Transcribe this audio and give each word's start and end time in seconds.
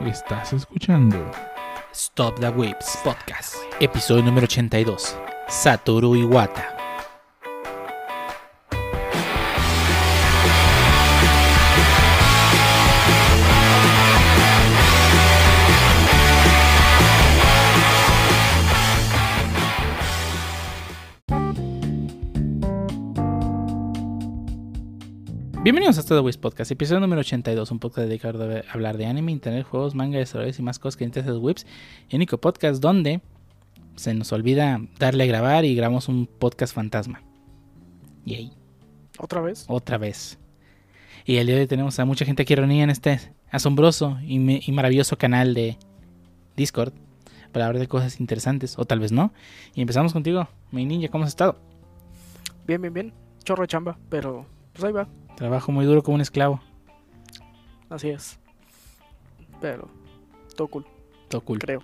Estás 0.00 0.52
escuchando 0.52 1.30
Stop 1.92 2.40
the 2.40 2.48
Whips 2.50 2.98
Podcast, 3.04 3.54
episodio 3.80 4.24
número 4.24 4.44
82. 4.44 5.16
Satoru 5.48 6.16
Iwata. 6.16 6.73
Bienvenidos 25.64 25.96
a 25.96 26.00
Stop 26.02 26.18
the 26.18 26.20
Whips 26.20 26.36
Podcast, 26.36 26.70
episodio 26.72 27.00
número 27.00 27.20
82, 27.22 27.70
un 27.70 27.78
podcast 27.78 28.06
dedicado 28.06 28.44
a 28.44 28.70
hablar 28.70 28.98
de 28.98 29.06
anime, 29.06 29.32
internet, 29.32 29.66
juegos, 29.66 29.94
manga, 29.94 30.18
desarrollos 30.18 30.58
y 30.58 30.62
más 30.62 30.78
cosas 30.78 30.98
que 30.98 31.04
interesan 31.04 31.38
Whips. 31.40 31.64
El 32.10 32.16
único 32.16 32.36
podcast 32.38 32.82
donde 32.82 33.22
se 33.96 34.12
nos 34.12 34.30
olvida 34.32 34.78
darle 34.98 35.24
a 35.24 35.26
grabar 35.26 35.64
y 35.64 35.74
grabamos 35.74 36.08
un 36.10 36.26
podcast 36.26 36.74
fantasma. 36.74 37.22
Yay. 38.26 38.52
¿Otra 39.18 39.40
vez? 39.40 39.64
Otra 39.68 39.96
vez. 39.96 40.38
Y 41.24 41.36
el 41.36 41.46
día 41.46 41.54
de 41.56 41.62
hoy 41.62 41.66
tenemos 41.66 41.98
a 41.98 42.04
mucha 42.04 42.26
gente 42.26 42.42
aquí 42.42 42.54
reunida 42.54 42.84
en 42.84 42.90
este 42.90 43.18
asombroso 43.50 44.18
y, 44.22 44.38
me- 44.40 44.60
y 44.62 44.70
maravilloso 44.72 45.16
canal 45.16 45.54
de 45.54 45.78
Discord 46.56 46.92
para 47.52 47.66
hablar 47.66 47.80
de 47.80 47.88
cosas 47.88 48.20
interesantes, 48.20 48.78
o 48.78 48.84
tal 48.84 49.00
vez 49.00 49.12
no. 49.12 49.32
Y 49.74 49.80
empezamos 49.80 50.12
contigo, 50.12 50.46
mi 50.72 50.84
ninja, 50.84 51.08
¿cómo 51.08 51.24
has 51.24 51.30
estado? 51.30 51.56
Bien, 52.66 52.82
bien, 52.82 52.92
bien. 52.92 53.14
Chorro 53.44 53.62
de 53.62 53.68
chamba, 53.68 53.96
pero 54.10 54.44
pues 54.74 54.84
ahí 54.84 54.92
va. 54.92 55.08
Trabajo 55.36 55.72
muy 55.72 55.84
duro 55.84 56.02
como 56.02 56.16
un 56.16 56.20
esclavo. 56.20 56.60
Así 57.90 58.10
es. 58.10 58.38
Pero 59.60 59.88
todo 60.56 60.68
cool, 60.68 60.86
Todo 61.28 61.40
cool. 61.42 61.58
creo. 61.58 61.80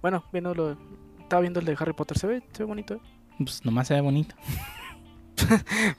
Bueno, 0.00 0.24
viendo 0.32 0.54
lo 0.54 0.76
estaba 1.20 1.40
viendo 1.40 1.60
el 1.60 1.66
de 1.66 1.76
Harry 1.78 1.92
Potter, 1.92 2.18
se 2.18 2.26
ve, 2.26 2.42
se 2.52 2.62
ve 2.62 2.66
bonito. 2.66 2.94
¿eh? 2.94 3.00
Pues 3.38 3.64
nomás 3.64 3.88
se 3.88 3.94
ve 3.94 4.00
bonito. 4.00 4.34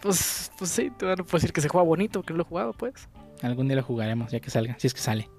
Pues, 0.01 0.51
pues 0.57 0.69
sí, 0.69 0.89
te 0.97 1.05
van 1.05 1.19
a 1.19 1.23
decir 1.23 1.51
que 1.51 1.59
se 1.59 1.67
juega 1.67 1.85
bonito, 1.85 2.21
que 2.23 2.31
no 2.33 2.37
lo 2.37 2.43
he 2.43 2.47
jugado, 2.47 2.71
pues. 2.73 3.09
Algún 3.41 3.67
día 3.67 3.75
lo 3.75 3.83
jugaremos, 3.83 4.31
ya 4.31 4.39
que 4.39 4.49
salga, 4.49 4.77
si 4.79 4.87
es 4.87 4.93
que 4.93 5.01
sale. 5.01 5.29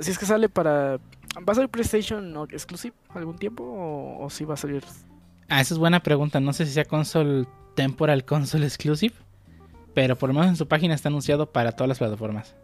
Si 0.00 0.10
es 0.10 0.18
que 0.18 0.24
sale 0.24 0.48
para. 0.48 0.98
¿Va 1.36 1.52
a 1.52 1.54
salir 1.54 1.68
PlayStation 1.68 2.32
no, 2.32 2.44
Exclusive 2.44 2.94
algún 3.10 3.36
tiempo 3.36 3.64
o, 3.64 4.24
o 4.24 4.30
si 4.30 4.44
va 4.44 4.54
a 4.54 4.56
salir? 4.56 4.82
Ah, 5.48 5.60
esa 5.60 5.74
es 5.74 5.78
buena 5.78 6.00
pregunta. 6.02 6.40
No 6.40 6.52
sé 6.52 6.64
si 6.64 6.72
sea 6.72 6.84
console 6.86 7.46
temporal, 7.74 8.24
console 8.24 8.64
exclusive. 8.64 9.14
Pero 9.98 10.16
por 10.16 10.28
lo 10.28 10.34
menos 10.34 10.50
en 10.50 10.54
su 10.54 10.68
página 10.68 10.94
está 10.94 11.08
anunciado 11.08 11.50
para 11.50 11.72
todas 11.72 11.88
las 11.88 11.98
plataformas. 11.98 12.54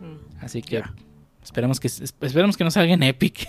Mm. 0.00 0.44
Así 0.44 0.62
que 0.62 0.80
esperemos 1.42 1.80
que 1.80 1.88
esperemos 1.88 2.56
que 2.56 2.62
no 2.62 2.70
salga 2.70 2.94
en 2.94 3.02
Epic. 3.02 3.48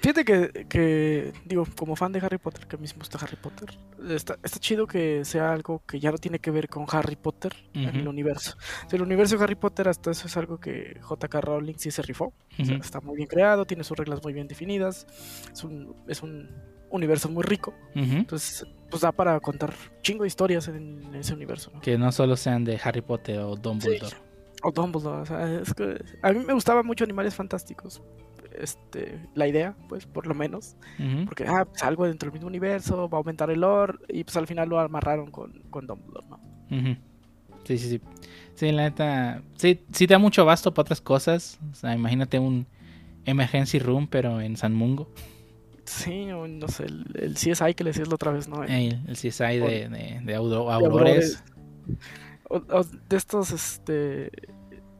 Fíjate 0.00 0.24
que, 0.24 0.66
que, 0.68 1.32
digo, 1.44 1.64
como 1.76 1.94
fan 1.94 2.10
de 2.10 2.18
Harry 2.18 2.38
Potter, 2.38 2.66
que 2.66 2.74
a 2.74 2.78
mí 2.80 2.88
me 2.92 2.98
gusta 2.98 3.18
Harry 3.22 3.36
Potter, 3.36 3.78
está, 4.10 4.36
está 4.42 4.58
chido 4.58 4.88
que 4.88 5.24
sea 5.24 5.52
algo 5.52 5.84
que 5.86 6.00
ya 6.00 6.10
no 6.10 6.18
tiene 6.18 6.40
que 6.40 6.50
ver 6.50 6.68
con 6.68 6.86
Harry 6.90 7.14
Potter 7.14 7.54
en 7.72 7.94
el 7.94 8.08
universo. 8.08 8.56
O 8.84 8.90
sea, 8.90 8.96
el 8.96 9.02
universo 9.02 9.38
de 9.38 9.44
Harry 9.44 9.54
Potter 9.54 9.86
hasta 9.86 10.10
eso 10.10 10.26
es 10.26 10.36
algo 10.36 10.58
que 10.58 11.00
JK 11.08 11.34
Rowling 11.34 11.76
sí 11.76 11.92
se 11.92 12.02
rifó. 12.02 12.34
O 12.58 12.64
sea, 12.64 12.78
está 12.78 13.00
muy 13.00 13.14
bien 13.14 13.28
creado, 13.28 13.64
tiene 13.64 13.84
sus 13.84 13.96
reglas 13.96 14.20
muy 14.24 14.32
bien 14.32 14.48
definidas, 14.48 15.06
es 15.52 15.62
un, 15.62 15.94
es 16.08 16.20
un 16.20 16.50
universo 16.90 17.28
muy 17.28 17.44
rico. 17.44 17.74
Entonces, 17.94 18.66
pues 18.94 19.02
da 19.02 19.10
para 19.10 19.40
contar 19.40 19.74
chingo 20.02 20.22
de 20.22 20.28
historias 20.28 20.68
en, 20.68 21.12
ese 21.16 21.34
universo. 21.34 21.72
¿no? 21.74 21.80
Que 21.80 21.98
no 21.98 22.12
solo 22.12 22.36
sean 22.36 22.62
de 22.64 22.80
Harry 22.84 23.00
Potter 23.00 23.40
o 23.40 23.56
Dumbledore. 23.56 24.16
O 24.62 24.70
Dumbledore, 24.70 25.22
o 25.22 25.26
sea, 25.26 25.60
es 25.60 25.74
que 25.74 26.00
a 26.22 26.32
mí 26.32 26.44
me 26.44 26.52
gustaba 26.52 26.84
mucho 26.84 27.02
Animales 27.02 27.34
Fantásticos. 27.34 28.00
Este, 28.56 29.18
la 29.34 29.48
idea, 29.48 29.74
pues, 29.88 30.06
por 30.06 30.28
lo 30.28 30.34
menos. 30.36 30.76
Porque, 31.24 31.44
ah, 31.44 31.64
pues 31.64 31.82
algo 31.82 32.06
dentro 32.06 32.28
del 32.28 32.34
mismo 32.34 32.46
universo, 32.46 33.08
va 33.08 33.18
a 33.18 33.20
aumentar 33.20 33.50
el 33.50 33.62
lore, 33.62 33.98
y 34.08 34.22
pues 34.22 34.36
al 34.36 34.46
final 34.46 34.68
lo 34.68 34.78
amarraron 34.78 35.32
con, 35.32 35.60
con 35.70 35.88
Dumbledore, 35.88 36.26
¿no? 36.28 36.38
Sí, 37.64 37.76
sí, 37.78 37.88
sí. 37.88 38.00
Sí, 38.54 38.70
la 38.70 38.82
neta. 38.84 39.42
Sí, 39.56 39.82
sí 39.90 40.06
da 40.06 40.18
mucho 40.18 40.42
abasto 40.42 40.72
para 40.72 40.82
otras 40.82 41.00
cosas. 41.00 41.58
O 41.72 41.74
sea, 41.74 41.92
imagínate 41.94 42.38
un 42.38 42.68
Emergency 43.24 43.80
Room, 43.80 44.06
pero 44.06 44.40
en 44.40 44.56
San 44.56 44.72
Mungo. 44.72 45.08
Sí, 45.84 46.30
o 46.32 46.46
no 46.48 46.68
sé, 46.68 46.84
el, 46.84 47.04
el 47.14 47.34
CSI 47.34 47.74
que 47.74 47.84
le 47.84 47.90
decías 47.90 48.08
la 48.08 48.14
otra 48.14 48.32
vez, 48.32 48.48
¿no? 48.48 48.62
El- 48.64 48.70
El, 49.06 49.14
CSI 49.16 49.58
de, 49.58 49.88
de, 49.88 50.20
de 50.24 50.34
Auro- 50.34 50.66
de 50.66 50.72
Aurores. 50.86 51.44
O, 52.48 52.56
o 52.56 52.84
de 52.84 53.16
estos, 53.16 53.50
este... 53.50 54.30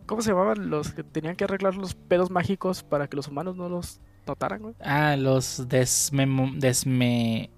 ¿Cómo 0.07 0.21
se 0.21 0.31
llamaban 0.31 0.69
los 0.69 0.93
que 0.93 1.03
tenían 1.03 1.35
que 1.37 1.45
arreglar 1.45 1.77
los 1.77 1.95
pedos 1.95 2.31
mágicos 2.31 2.83
para 2.83 3.07
que 3.09 3.17
los 3.17 3.29
humanos 3.29 3.57
no 3.57 3.69
los 3.71 4.01
notaran, 4.27 4.61
güey? 4.61 4.75
Ah, 4.81 5.17
los 5.17 5.67
desmemo- 5.69 6.55
desme... 6.59 7.51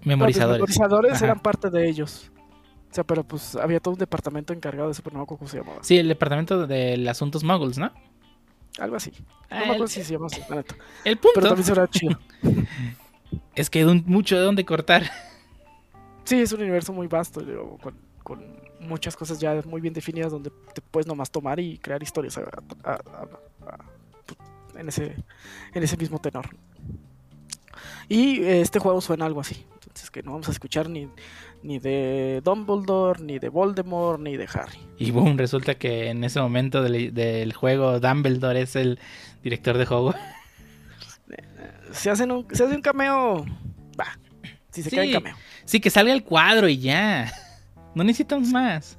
Los 0.00 0.06
memorizadores. 0.06 1.14
Ajá. 1.14 1.24
eran 1.24 1.40
parte 1.40 1.70
de 1.70 1.88
ellos. 1.88 2.30
O 2.90 2.94
sea, 2.94 3.04
pero 3.04 3.24
pues 3.24 3.56
había 3.56 3.80
todo 3.80 3.94
un 3.94 3.98
departamento 3.98 4.52
encargado 4.52 4.88
de 4.88 4.92
eso, 4.92 5.02
pero 5.02 5.14
no 5.14 5.20
me 5.20 5.22
acuerdo 5.24 5.38
cómo 5.40 5.48
se 5.50 5.58
llamaba. 5.58 5.78
Sí, 5.82 5.96
el 5.96 6.08
departamento 6.08 6.66
de 6.66 7.08
asuntos 7.08 7.42
muggles, 7.42 7.78
¿no? 7.78 7.90
Algo 8.78 8.96
así. 8.96 9.10
No 9.10 9.26
Ah, 9.50 9.56
me 9.58 9.64
acuerdo 9.64 9.84
el, 9.84 9.90
si 9.90 10.02
se 10.04 10.12
llama 10.12 10.26
así, 10.26 10.40
el 11.04 11.16
punto 11.18 11.34
Pero 11.34 11.46
también 11.48 11.64
se 11.64 11.72
verá 11.72 11.88
chido. 11.88 12.18
es 13.54 13.70
que 13.70 13.80
hay 13.80 14.02
mucho 14.06 14.36
de 14.36 14.42
dónde 14.42 14.64
cortar. 14.64 15.02
Sí, 16.26 16.40
es 16.40 16.52
un 16.52 16.62
universo 16.62 16.90
muy 16.94 17.06
vasto, 17.06 17.40
digo, 17.42 17.76
con, 17.82 17.94
con 18.22 18.42
muchas 18.80 19.14
cosas 19.14 19.38
ya 19.38 19.60
muy 19.66 19.82
bien 19.82 19.92
definidas 19.92 20.32
donde 20.32 20.50
te 20.74 20.80
puedes 20.80 21.06
nomás 21.06 21.30
tomar 21.30 21.60
y 21.60 21.76
crear 21.76 22.02
historias 22.02 22.38
a- 22.38 22.48
a- 22.82 22.92
a- 22.94 23.28
a- 23.68 24.80
en, 24.80 24.88
ese, 24.88 25.14
en 25.74 25.82
ese 25.82 25.98
mismo 25.98 26.18
tenor. 26.18 26.46
Y 28.08 28.42
este 28.42 28.78
juego 28.78 29.02
suena 29.02 29.26
algo 29.26 29.40
así. 29.42 29.66
Entonces 29.94 30.10
que 30.10 30.24
no 30.24 30.32
vamos 30.32 30.48
a 30.48 30.50
escuchar 30.50 30.90
ni, 30.90 31.08
ni 31.62 31.78
de 31.78 32.40
Dumbledore, 32.42 33.22
ni 33.22 33.38
de 33.38 33.48
Voldemort, 33.48 34.20
ni 34.20 34.36
de 34.36 34.48
Harry. 34.52 34.76
Y 34.98 35.12
boom, 35.12 35.38
resulta 35.38 35.76
que 35.76 36.08
en 36.08 36.24
ese 36.24 36.40
momento 36.40 36.82
del, 36.82 37.14
del 37.14 37.52
juego 37.52 38.00
Dumbledore 38.00 38.60
es 38.62 38.74
el 38.74 38.98
director 39.44 39.78
de 39.78 39.86
juego. 39.86 40.12
Si 41.92 42.08
hacen 42.08 42.32
un, 42.32 42.44
si 42.50 42.60
hacen 42.60 42.74
un 42.76 42.82
cameo, 42.82 43.44
va. 43.98 44.18
Si 44.70 44.82
se 44.82 44.90
Sí. 44.90 44.96
queda 44.96 45.04
en 45.04 45.12
cameo. 45.12 45.36
Sí, 45.64 45.78
que 45.78 45.88
salga 45.90 46.12
el 46.12 46.24
cuadro 46.24 46.68
y 46.68 46.78
ya. 46.78 47.32
No 47.94 48.02
necesitamos 48.02 48.48
más. 48.48 48.98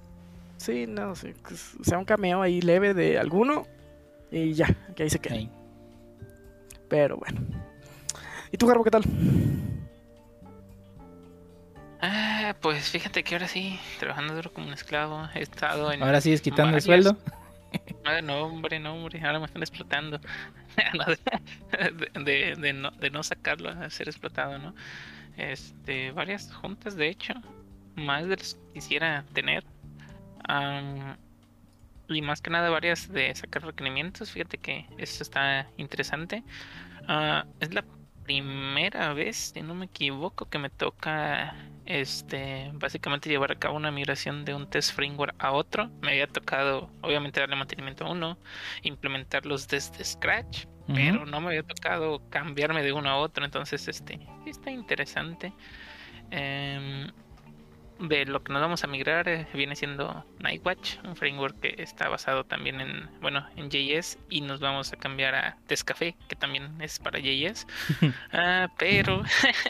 Sí, 0.55 0.85
no, 0.87 1.13
sí, 1.13 1.33
sea 1.83 1.97
un 1.97 2.05
cameo 2.05 2.41
ahí 2.41 2.61
leve 2.61 2.93
de 2.93 3.19
alguno 3.19 3.67
y 4.31 4.53
ya, 4.53 4.73
que 4.95 5.03
ahí 5.03 5.09
se 5.09 5.19
quede. 5.19 5.49
Pero 6.87 7.17
bueno. 7.17 7.41
¿Y 8.53 8.55
tú, 8.57 8.65
Garbo, 8.65 8.85
qué 8.85 8.91
tal? 8.91 9.03
Ah, 12.07 12.55
pues 12.61 12.89
fíjate 12.89 13.23
que 13.23 13.33
ahora 13.33 13.47
sí, 13.47 13.79
trabajando 13.99 14.35
duro 14.35 14.53
como 14.53 14.67
un 14.67 14.73
esclavo, 14.73 15.27
he 15.33 15.41
estado 15.41 15.91
en... 15.91 16.03
Ahora 16.03 16.21
sigues 16.21 16.39
quitando 16.41 16.75
el 16.77 16.81
sueldo. 16.83 17.17
Ah, 18.05 18.21
no, 18.21 18.43
hombre, 18.45 18.79
no, 18.79 18.93
hombre, 18.93 19.19
ahora 19.25 19.37
me 19.39 19.47
están 19.47 19.61
explotando. 19.61 20.21
De, 21.75 22.21
de- 22.23 22.55
de 22.55 22.73
no, 22.73 22.91
de 22.91 23.09
no 23.09 23.21
sacarlo 23.21 23.69
a 23.69 23.89
ser 23.89 24.07
explotado, 24.07 24.57
¿no? 24.59 24.73
Este, 25.35 26.11
varias 26.11 26.53
juntas, 26.53 26.95
de 26.95 27.09
hecho, 27.09 27.33
más 27.95 28.27
de 28.27 28.37
las 28.37 28.53
que 28.53 28.73
quisiera 28.75 29.25
tener. 29.33 29.65
Y 32.07 32.21
más 32.21 32.41
que 32.41 32.49
nada 32.49 32.69
varias 32.69 33.11
de 33.11 33.33
sacar 33.35 33.63
requerimientos, 33.65 34.31
fíjate 34.31 34.57
que 34.57 34.85
esto 34.97 35.23
está 35.23 35.67
interesante. 35.75 36.43
Ah, 37.07 37.45
es 37.59 37.73
la 37.73 37.83
primera 38.23 39.13
vez, 39.13 39.51
si 39.53 39.61
no 39.61 39.75
me 39.75 39.87
equivoco, 39.87 40.45
que 40.47 40.59
me 40.59 40.69
toca 40.69 41.55
este 41.85 42.71
básicamente 42.73 43.29
llevar 43.29 43.51
a 43.51 43.55
cabo 43.55 43.75
una 43.75 43.91
migración 43.91 44.45
de 44.45 44.53
un 44.53 44.69
test 44.69 44.93
framework 44.93 45.35
a 45.39 45.51
otro. 45.51 45.89
Me 46.01 46.11
había 46.11 46.27
tocado, 46.27 46.89
obviamente, 47.01 47.39
darle 47.39 47.55
mantenimiento 47.55 48.05
a 48.05 48.11
uno, 48.11 48.37
implementarlos 48.83 49.67
desde 49.67 50.03
scratch, 50.03 50.65
pero 50.87 51.25
no 51.25 51.41
me 51.41 51.47
había 51.47 51.63
tocado 51.63 52.21
cambiarme 52.29 52.83
de 52.83 52.93
uno 52.93 53.09
a 53.09 53.17
otro. 53.17 53.45
Entonces, 53.45 53.87
este 53.87 54.19
está 54.45 54.71
interesante. 54.71 55.53
Em, 56.31 57.11
de 57.99 58.25
lo 58.25 58.43
que 58.43 58.51
nos 58.51 58.61
vamos 58.61 58.83
a 58.83 58.87
migrar 58.87 59.27
eh, 59.29 59.47
viene 59.53 59.75
siendo 59.75 60.25
Nightwatch, 60.39 60.97
un 61.03 61.15
framework 61.15 61.59
que 61.59 61.75
está 61.81 62.09
basado 62.09 62.43
también 62.43 62.81
en, 62.81 63.09
bueno, 63.21 63.45
en 63.55 63.69
JS 63.69 64.17
y 64.29 64.41
nos 64.41 64.59
vamos 64.59 64.91
a 64.91 64.97
cambiar 64.97 65.35
a 65.35 65.57
Tescafé, 65.67 66.15
que 66.27 66.35
también 66.35 66.81
es 66.81 66.99
para 66.99 67.19
JS. 67.19 67.67
Ah, 68.31 68.69
pero 68.77 69.23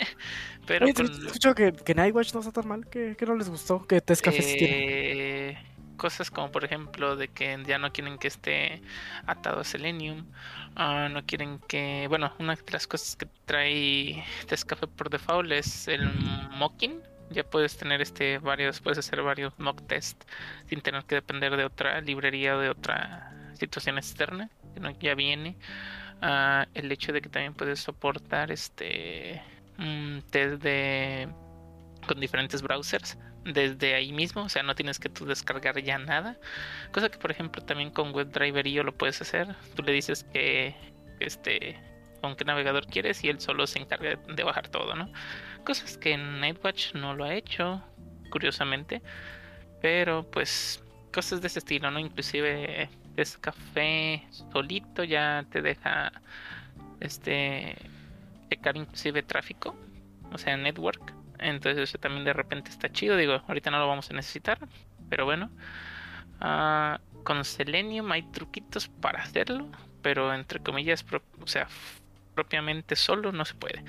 pero 0.67 0.85
Oye, 0.85 0.93
con 0.93 1.05
escucho 1.05 1.53
que, 1.53 1.71
que 1.71 1.93
Nightwatch 1.93 2.33
no 2.33 2.39
está 2.39 2.51
tan 2.51 2.67
mal. 2.67 2.87
¿Qué, 2.89 3.15
qué 3.17 3.25
no 3.25 3.35
les 3.35 3.49
gustó? 3.49 3.85
¿Qué 3.85 4.01
test 4.01 4.23
cafés 4.23 4.45
sí 4.45 4.57
tiene? 4.57 4.73
eh, 4.77 5.57
cosas 5.95 6.31
como 6.31 6.51
por 6.51 6.63
ejemplo 6.63 7.15
de 7.15 7.27
que 7.27 7.61
ya 7.65 7.77
no 7.77 7.91
quieren 7.91 8.17
que 8.17 8.27
esté 8.27 8.81
atado 9.25 9.61
a 9.61 9.63
Selenium, 9.63 10.25
ah, 10.75 11.09
no 11.11 11.25
quieren 11.25 11.59
que, 11.67 12.05
bueno, 12.09 12.33
una 12.39 12.55
de 12.55 12.71
las 12.71 12.87
cosas 12.87 13.15
que 13.15 13.27
trae 13.45 14.23
Tescafé 14.47 14.87
por 14.87 15.09
default 15.09 15.51
es 15.51 15.87
el 15.87 16.09
mocking, 16.51 17.01
ya 17.29 17.43
puedes 17.43 17.77
tener 17.77 18.01
este 18.01 18.37
varios, 18.39 18.79
puedes 18.81 18.99
hacer 18.99 19.21
varios 19.21 19.57
mock 19.59 19.85
test 19.87 20.23
sin 20.67 20.81
tener 20.81 21.03
que 21.05 21.15
depender 21.15 21.55
de 21.57 21.65
otra 21.65 21.99
librería 22.01 22.55
o 22.55 22.59
de 22.59 22.69
otra 22.69 23.31
situación 23.53 23.97
externa, 23.97 24.49
que 24.73 24.79
no, 24.79 24.91
ya 24.91 25.15
viene. 25.15 25.55
Ah, 26.21 26.67
el 26.73 26.91
hecho 26.91 27.13
de 27.13 27.21
que 27.21 27.29
también 27.29 27.53
puedes 27.53 27.79
soportar 27.79 28.51
este 28.51 29.41
mm, 29.77 30.19
desde 30.31 31.27
con 32.07 32.19
diferentes 32.19 32.61
browsers 32.61 33.17
desde 33.45 33.93
ahí 33.93 34.11
mismo, 34.11 34.43
o 34.43 34.49
sea, 34.49 34.63
no 34.63 34.75
tienes 34.75 34.99
que 34.99 35.09
tú 35.09 35.25
descargar 35.25 35.79
ya 35.81 35.97
nada. 35.99 36.37
Cosa 36.91 37.09
que 37.09 37.17
por 37.17 37.31
ejemplo 37.31 37.63
también 37.63 37.91
con 37.91 38.13
WebDriver 38.13 38.67
yo 38.67 38.83
lo 38.83 38.93
puedes 38.93 39.21
hacer. 39.21 39.55
Tú 39.75 39.83
le 39.83 39.91
dices 39.91 40.23
que 40.33 40.75
este 41.19 41.79
con 42.21 42.35
qué 42.35 42.45
navegador 42.45 42.87
quieres 42.87 43.23
y 43.23 43.29
él 43.29 43.39
solo 43.39 43.67
se 43.67 43.79
encarga 43.79 44.15
de 44.15 44.43
bajar 44.43 44.67
todo, 44.69 44.95
¿no? 44.95 45.11
Cosas 45.65 45.97
que 45.97 46.17
Nightwatch 46.17 46.93
no 46.93 47.15
lo 47.15 47.25
ha 47.25 47.33
hecho, 47.33 47.81
curiosamente. 48.29 49.01
Pero 49.81 50.23
pues 50.29 50.83
cosas 51.13 51.41
de 51.41 51.47
ese 51.47 51.59
estilo, 51.59 51.91
¿no? 51.91 51.99
Inclusive 51.99 52.89
es 53.17 53.37
café 53.37 54.23
solito 54.51 55.03
ya 55.03 55.45
te 55.49 55.61
deja 55.61 56.11
este 56.99 57.75
checar 58.49 58.75
inclusive 58.75 59.23
tráfico, 59.23 59.75
o 60.31 60.37
sea, 60.37 60.57
network 60.57 61.13
entonces 61.39 61.89
eso 61.89 61.97
también 61.97 62.25
de 62.25 62.33
repente 62.33 62.69
está 62.69 62.91
chido. 62.91 63.17
Digo, 63.17 63.41
ahorita 63.47 63.71
no 63.71 63.79
lo 63.79 63.87
vamos 63.87 64.09
a 64.09 64.13
necesitar. 64.13 64.59
Pero 65.09 65.25
bueno. 65.25 65.49
Ah, 66.39 66.99
con 67.23 67.43
Selenium 67.45 68.11
hay 68.11 68.23
truquitos 68.23 68.87
para 68.87 69.21
hacerlo. 69.21 69.67
Pero 70.01 70.33
entre 70.33 70.59
comillas, 70.59 71.05
o 71.41 71.47
sea, 71.47 71.67
propiamente 72.35 72.95
solo 72.95 73.31
no 73.31 73.45
se 73.45 73.55
puede. 73.55 73.83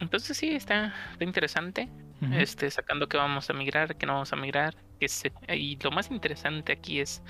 Entonces 0.00 0.36
sí, 0.36 0.50
está, 0.50 0.94
interesante. 1.20 1.88
Este, 2.32 2.70
sacando 2.70 3.08
que 3.08 3.16
vamos 3.16 3.48
a 3.48 3.54
migrar, 3.54 3.96
que 3.96 4.04
no 4.04 4.12
vamos 4.12 4.32
a 4.34 4.36
migrar. 4.36 4.74
Que 4.98 5.08
se, 5.08 5.32
y 5.48 5.78
lo 5.82 5.90
más 5.90 6.10
interesante 6.10 6.72
aquí 6.72 7.00
es 7.00 7.22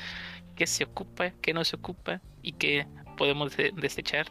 qué 0.57 0.67
se 0.67 0.83
ocupa, 0.83 1.31
qué 1.43 1.55
no 1.55 1.65
se 1.65 1.77
ocupa 1.77 2.21
y 2.43 2.53
qué 2.53 2.89
podemos 3.17 3.57
desechar 3.57 4.27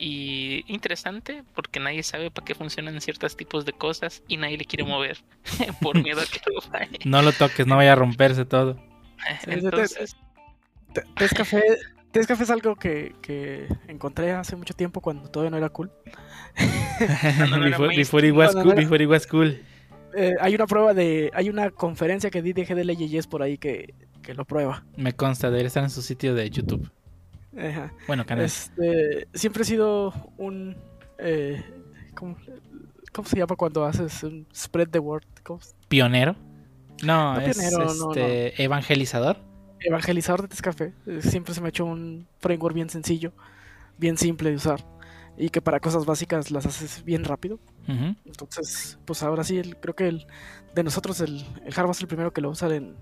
y 0.00 0.64
interesante 0.66 1.44
porque 1.54 1.78
nadie 1.78 2.02
sabe 2.02 2.30
para 2.30 2.44
qué 2.44 2.54
funcionan 2.54 3.00
ciertos 3.02 3.36
tipos 3.36 3.66
de 3.66 3.74
cosas 3.74 4.22
y 4.26 4.38
nadie 4.38 4.56
le 4.56 4.64
quiere 4.64 4.84
mover 4.84 5.18
por 5.82 6.02
miedo 6.02 6.22
a 6.22 6.24
que 6.24 6.40
lo 6.52 6.62
falle. 6.62 6.98
No 7.04 7.20
lo 7.20 7.32
toques, 7.32 7.66
no 7.66 7.76
vaya 7.76 7.92
a 7.92 7.96
romperse 7.96 8.46
todo. 8.46 8.82
Entonces, 9.46 10.16
Tescafé, 11.16 11.62
Café 12.12 12.42
es 12.42 12.50
algo 12.50 12.76
que, 12.76 13.14
que, 13.22 13.68
encontré 13.88 14.32
hace 14.32 14.56
mucho 14.56 14.74
tiempo 14.74 15.00
cuando 15.00 15.28
todavía 15.28 15.50
no 15.50 15.56
era 15.56 15.68
cool. 15.68 15.90
before, 17.96 18.26
it 18.26 18.34
was 18.34 18.52
cool, 18.54 18.74
before 18.74 19.02
it 19.02 19.08
was 19.08 19.26
cool. 19.26 19.56
Eh, 20.16 20.34
hay 20.40 20.54
una 20.54 20.66
prueba 20.66 20.92
de. 20.92 21.30
Hay 21.34 21.48
una 21.48 21.70
conferencia 21.70 22.30
que 22.30 22.42
di 22.42 22.52
de 22.52 22.64
GDL 22.64 23.28
por 23.28 23.42
ahí 23.42 23.58
que, 23.58 23.94
que 24.22 24.34
lo 24.34 24.44
prueba. 24.44 24.84
Me 24.96 25.12
consta, 25.12 25.50
de 25.50 25.64
estar 25.64 25.84
en 25.84 25.90
su 25.90 26.02
sitio 26.02 26.34
de 26.34 26.50
YouTube. 26.50 26.90
Bueno, 28.06 28.26
canal. 28.26 28.44
Este, 28.44 29.28
siempre 29.34 29.62
he 29.62 29.66
sido 29.66 30.12
un. 30.36 30.76
Eh, 31.18 31.62
¿cómo, 32.14 32.36
se 33.24 33.36
llama 33.36 33.56
cuando 33.56 33.84
haces 33.84 34.22
un 34.22 34.46
spread 34.54 34.88
the 34.88 34.98
word? 34.98 35.24
¿Pionero? 35.88 36.36
No, 37.02 37.38
es 37.40 37.58
este, 37.58 38.62
evangelizador. 38.62 39.49
Evangelizador 39.80 40.42
de 40.42 40.48
Tescafé. 40.48 40.92
Eh, 41.06 41.20
siempre 41.22 41.54
se 41.54 41.60
me 41.60 41.66
ha 41.66 41.70
hecho 41.70 41.84
un 41.84 42.26
framework 42.38 42.74
bien 42.74 42.90
sencillo, 42.90 43.32
bien 43.98 44.16
simple 44.16 44.50
de 44.50 44.56
usar. 44.56 44.84
Y 45.36 45.48
que 45.50 45.60
para 45.60 45.80
cosas 45.80 46.04
básicas 46.04 46.50
las 46.50 46.66
haces 46.66 47.04
bien 47.04 47.24
rápido. 47.24 47.58
Entonces, 48.24 48.98
pues 49.04 49.22
ahora 49.24 49.42
sí, 49.42 49.60
creo 49.80 49.96
que 49.96 50.06
el, 50.06 50.26
de 50.76 50.84
nosotros 50.84 51.20
el, 51.20 51.44
el 51.64 51.74
Harvard 51.74 51.90
es 51.90 52.00
el 52.00 52.06
primero 52.06 52.32
que 52.32 52.40
lo 52.40 52.50
usa 52.50 52.72
en 52.72 52.94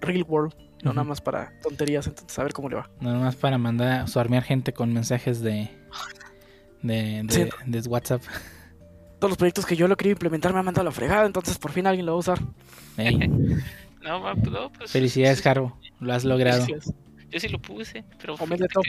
Real 0.00 0.24
World. 0.26 0.54
No 0.82 0.92
nada 0.92 1.04
más 1.04 1.20
para 1.20 1.52
tonterías, 1.60 2.06
entonces 2.06 2.38
a 2.38 2.42
ver 2.44 2.52
cómo 2.52 2.68
le 2.68 2.76
va. 2.76 2.88
No 3.00 3.10
nada 3.10 3.24
más 3.24 3.36
para 3.36 3.58
mandar, 3.58 4.06
a 4.06 4.42
gente 4.42 4.72
con 4.72 4.92
mensajes 4.92 5.40
de, 5.40 5.68
de, 6.82 7.50
de, 7.66 7.80
WhatsApp. 7.88 8.22
Todos 9.18 9.32
los 9.32 9.36
proyectos 9.36 9.66
que 9.66 9.74
yo 9.74 9.88
lo 9.88 9.96
quería 9.96 10.12
implementar 10.12 10.52
me 10.52 10.60
han 10.60 10.64
mandado 10.64 10.82
a 10.82 10.90
la 10.90 10.92
fregada, 10.92 11.26
entonces 11.26 11.58
por 11.58 11.72
fin 11.72 11.86
alguien 11.88 12.06
lo 12.06 12.12
va 12.12 12.16
a 12.16 12.20
usar. 12.20 12.38
No, 14.02 14.34
no, 14.34 14.72
pues, 14.72 14.90
Felicidades, 14.90 15.42
Jaro, 15.42 15.78
lo 16.00 16.12
has 16.12 16.24
logrado. 16.24 16.66
Yo 17.30 17.38
sí 17.40 17.48
lo 17.48 17.58
puse, 17.58 18.04
pero... 18.18 18.36
Omedeto. 18.36 18.80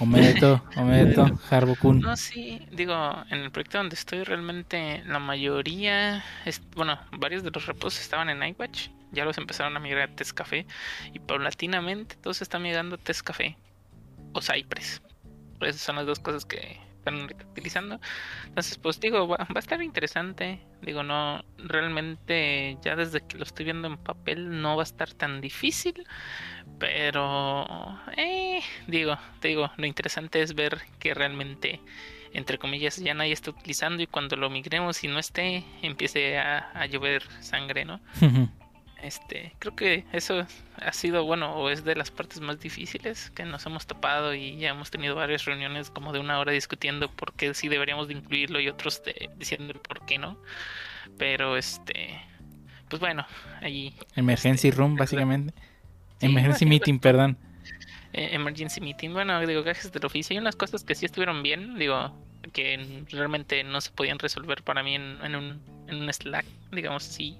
Omedeto, 0.00 0.64
Omedeto, 0.76 1.38
Kun. 1.80 2.00
No, 2.00 2.16
sí, 2.16 2.60
digo, 2.72 2.94
en 3.30 3.38
el 3.38 3.52
proyecto 3.52 3.78
donde 3.78 3.94
estoy 3.94 4.24
realmente 4.24 5.04
la 5.06 5.20
mayoría, 5.20 6.24
es, 6.44 6.60
bueno, 6.74 6.98
varios 7.12 7.44
de 7.44 7.52
los 7.52 7.66
repos 7.66 8.00
estaban 8.00 8.30
en 8.30 8.42
iWatch 8.42 8.88
ya 9.14 9.24
los 9.24 9.38
empezaron 9.38 9.76
a 9.76 9.80
migrar 9.80 10.10
a 10.10 10.14
Test 10.14 10.32
Café 10.32 10.66
y 11.12 11.18
paulatinamente 11.20 12.16
todos 12.16 12.42
están 12.42 12.62
migrando 12.62 12.96
a 12.96 12.98
Test 12.98 13.22
Café 13.22 13.56
o 14.32 14.42
Cypress. 14.42 15.00
Esas 15.60 15.80
son 15.80 15.96
las 15.96 16.06
dos 16.06 16.18
cosas 16.18 16.44
que 16.44 16.78
están 17.04 17.24
utilizando. 17.50 18.00
Entonces, 18.46 18.78
pues 18.78 18.98
digo, 19.00 19.28
va, 19.28 19.46
a 19.54 19.58
estar 19.58 19.82
interesante. 19.82 20.60
Digo, 20.82 21.02
no, 21.02 21.44
realmente 21.58 22.78
ya 22.82 22.96
desde 22.96 23.20
que 23.20 23.36
lo 23.36 23.44
estoy 23.44 23.66
viendo 23.66 23.88
en 23.88 23.98
papel 23.98 24.60
no 24.60 24.76
va 24.76 24.82
a 24.82 24.84
estar 24.84 25.12
tan 25.12 25.40
difícil. 25.40 26.06
Pero, 26.78 27.98
eh, 28.16 28.60
digo, 28.86 29.18
te 29.40 29.48
digo, 29.48 29.70
lo 29.76 29.86
interesante 29.86 30.42
es 30.42 30.54
ver 30.54 30.80
que 30.98 31.14
realmente 31.14 31.80
entre 32.32 32.58
comillas, 32.58 32.96
ya 32.96 33.14
nadie 33.14 33.32
está 33.32 33.52
utilizando 33.52 34.02
y 34.02 34.08
cuando 34.08 34.34
lo 34.34 34.50
migremos 34.50 35.04
y 35.04 35.06
no 35.06 35.20
esté, 35.20 35.62
empiece 35.82 36.36
a, 36.36 36.68
a 36.74 36.86
llover 36.86 37.22
sangre, 37.40 37.84
¿no? 37.84 38.00
Este, 39.04 39.52
creo 39.58 39.76
que 39.76 40.04
eso 40.14 40.46
ha 40.76 40.92
sido 40.94 41.24
bueno 41.24 41.54
o 41.56 41.68
es 41.68 41.84
de 41.84 41.94
las 41.94 42.10
partes 42.10 42.40
más 42.40 42.58
difíciles 42.58 43.30
que 43.32 43.44
nos 43.44 43.66
hemos 43.66 43.86
topado 43.86 44.32
y 44.32 44.56
ya 44.56 44.70
hemos 44.70 44.90
tenido 44.90 45.14
varias 45.14 45.44
reuniones 45.44 45.90
como 45.90 46.14
de 46.14 46.20
una 46.20 46.38
hora 46.38 46.52
discutiendo 46.52 47.10
por 47.10 47.34
qué 47.34 47.52
sí 47.52 47.68
deberíamos 47.68 48.08
de 48.08 48.14
incluirlo 48.14 48.60
y 48.60 48.68
otros 48.68 49.02
diciendo 49.36 49.74
por 49.86 50.06
qué 50.06 50.16
no. 50.16 50.38
Pero 51.18 51.58
este, 51.58 52.18
pues 52.88 52.98
bueno, 52.98 53.26
ahí. 53.60 53.94
Emergency 54.16 54.68
este, 54.68 54.80
room 54.80 54.96
básicamente. 54.96 55.52
emergency 56.20 56.64
meeting, 56.64 56.98
perdón. 56.98 57.36
Eh, 58.16 58.28
emergency 58.32 58.80
meeting, 58.80 59.12
bueno, 59.12 59.44
digo, 59.44 59.64
gajes 59.64 59.90
del 59.90 60.04
oficio. 60.06 60.34
Hay 60.34 60.38
unas 60.38 60.54
cosas 60.54 60.84
que 60.84 60.94
sí 60.94 61.04
estuvieron 61.04 61.42
bien, 61.42 61.76
digo, 61.76 62.16
que 62.52 63.04
realmente 63.10 63.64
no 63.64 63.80
se 63.80 63.90
podían 63.90 64.20
resolver 64.20 64.62
para 64.62 64.84
mí 64.84 64.94
en, 64.94 65.18
en 65.24 65.34
un, 65.34 65.60
en 65.88 65.96
un 65.96 66.12
Slack, 66.12 66.46
digamos 66.70 67.08
así, 67.08 67.36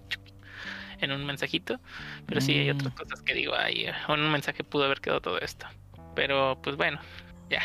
en 1.00 1.12
un 1.12 1.24
mensajito. 1.24 1.80
Pero 2.26 2.40
sí 2.40 2.58
hay 2.58 2.70
otras 2.70 2.92
mm. 2.92 2.96
cosas 2.96 3.22
que 3.22 3.34
digo, 3.34 3.54
ahí 3.54 3.86
en 3.86 4.20
un 4.20 4.30
mensaje 4.30 4.64
pudo 4.64 4.84
haber 4.84 5.00
quedado 5.00 5.20
todo 5.20 5.38
esto. 5.40 5.66
Pero 6.14 6.58
pues 6.62 6.76
bueno, 6.76 7.00
ya. 7.50 7.62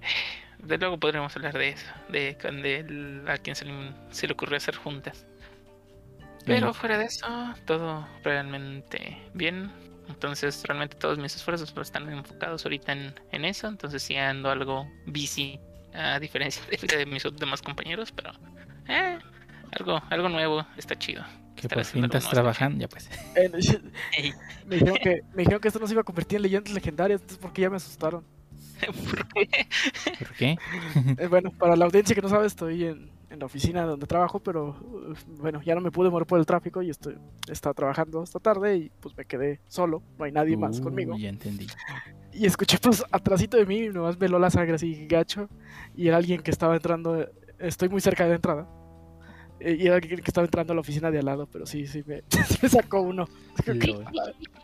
De 0.58 0.78
luego 0.78 0.96
podremos 0.96 1.34
hablar 1.34 1.58
de 1.58 1.70
eso, 1.70 1.90
de, 2.08 2.34
de 2.34 3.24
a 3.28 3.36
quien 3.36 3.56
se 3.56 3.64
le, 3.64 4.32
ocurrió 4.32 4.56
hacer 4.56 4.76
juntas. 4.76 5.26
Pero 6.46 6.72
fuera 6.72 6.98
de 6.98 7.06
eso, 7.06 7.26
todo 7.66 8.06
realmente 8.22 9.20
bien. 9.34 9.72
Entonces, 10.08 10.62
realmente 10.64 10.96
todos 10.96 11.18
mis 11.18 11.34
esfuerzos 11.34 11.74
están 11.76 12.08
enfocados 12.12 12.64
ahorita 12.64 12.92
en, 12.92 13.14
en 13.32 13.44
eso. 13.44 13.66
Entonces, 13.66 14.04
sí 14.04 14.16
ando 14.16 14.50
algo 14.50 14.88
busy, 15.06 15.58
a 15.94 16.20
diferencia 16.20 16.62
de, 16.96 17.06
mis 17.06 17.24
demás 17.36 17.60
compañeros. 17.60 18.12
Pero, 18.12 18.30
eh, 18.88 19.18
algo, 19.72 20.00
algo 20.10 20.28
nuevo 20.28 20.64
está 20.76 20.96
chido. 20.96 21.24
Que 21.62 21.68
por 21.68 21.84
fin 21.84 22.04
estás 22.04 22.28
trabajando, 22.28 22.80
ya 22.80 22.88
pues. 22.88 23.08
me, 24.66 24.76
dijeron 24.76 24.98
que, 25.00 25.22
me 25.32 25.42
dijeron 25.42 25.60
que 25.60 25.68
esto 25.68 25.78
no 25.78 25.86
se 25.86 25.94
iba 25.94 26.00
a 26.00 26.04
convertir 26.04 26.36
en 26.36 26.42
leyendas 26.42 26.74
legendarias, 26.74 27.20
entonces 27.20 27.38
porque 27.40 27.62
ya 27.62 27.70
me 27.70 27.76
asustaron. 27.76 28.24
¿Por 28.86 29.28
qué? 29.28 29.66
¿Por 30.18 30.32
qué? 30.34 30.56
Eh, 31.18 31.28
bueno, 31.28 31.52
para 31.52 31.76
la 31.76 31.84
audiencia 31.84 32.16
que 32.16 32.22
no 32.22 32.28
sabe, 32.28 32.48
estoy 32.48 32.84
en, 32.84 33.10
en, 33.30 33.38
la 33.38 33.46
oficina 33.46 33.84
donde 33.84 34.06
trabajo, 34.06 34.40
pero 34.40 34.76
bueno, 35.38 35.62
ya 35.62 35.76
no 35.76 35.80
me 35.80 35.92
pude 35.92 36.10
mover 36.10 36.26
por 36.26 36.40
el 36.40 36.46
tráfico 36.46 36.82
y 36.82 36.90
estoy 36.90 37.16
estaba 37.48 37.74
trabajando 37.74 38.24
esta 38.24 38.40
tarde 38.40 38.76
y 38.76 38.90
pues 39.00 39.16
me 39.16 39.24
quedé 39.24 39.60
solo, 39.68 40.02
no 40.18 40.24
hay 40.24 40.32
nadie 40.32 40.56
más 40.56 40.80
conmigo. 40.80 41.16
Ya 41.16 41.28
entendí. 41.28 41.68
Y 42.32 42.46
escuché 42.46 42.78
pues 42.78 43.04
atrásito 43.12 43.56
de 43.56 43.66
mí, 43.66 43.88
nomás 43.88 44.18
me 44.18 44.28
la 44.28 44.50
sangre 44.50 44.74
así 44.74 45.06
gacho 45.06 45.48
y 45.94 46.08
era 46.08 46.16
alguien 46.16 46.42
que 46.42 46.50
estaba 46.50 46.74
entrando, 46.74 47.28
estoy 47.58 47.88
muy 47.88 48.00
cerca 48.00 48.24
de 48.24 48.30
la 48.30 48.36
entrada 48.36 48.62
eh, 48.62 48.81
y 49.64 49.86
era 49.86 50.00
que 50.00 50.14
estaba 50.14 50.44
entrando 50.44 50.72
a 50.72 50.74
la 50.74 50.80
oficina 50.80 51.10
de 51.10 51.18
al 51.18 51.24
lado, 51.24 51.48
pero 51.50 51.66
sí, 51.66 51.86
sí, 51.86 52.02
me, 52.06 52.22
sacó 52.68 53.00
uno. 53.00 53.28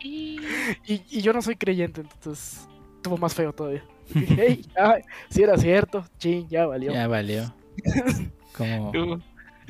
y, 0.03 0.39
y, 0.85 1.21
yo 1.21 1.33
no 1.33 1.41
soy 1.41 1.55
creyente, 1.55 2.01
entonces 2.01 2.67
tuvo 3.01 3.17
más 3.17 3.33
feo 3.33 3.53
todavía. 3.53 3.83
hey, 4.13 4.65
sí 5.29 5.43
era 5.43 5.57
cierto, 5.57 6.05
ching, 6.17 6.47
ya 6.47 6.65
valió. 6.65 6.91
Ya 6.91 7.07
valió. 7.07 7.53
Como, 8.57 8.91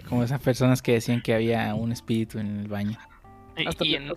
como 0.08 0.24
esas 0.24 0.42
personas 0.42 0.82
que 0.82 0.94
decían 0.94 1.22
que 1.22 1.36
había 1.36 1.76
un 1.76 1.92
espíritu 1.92 2.40
en 2.40 2.62
el 2.62 2.68
baño. 2.68 2.98
Hasta 3.68 3.86
y, 3.86 3.96
en, 3.96 4.08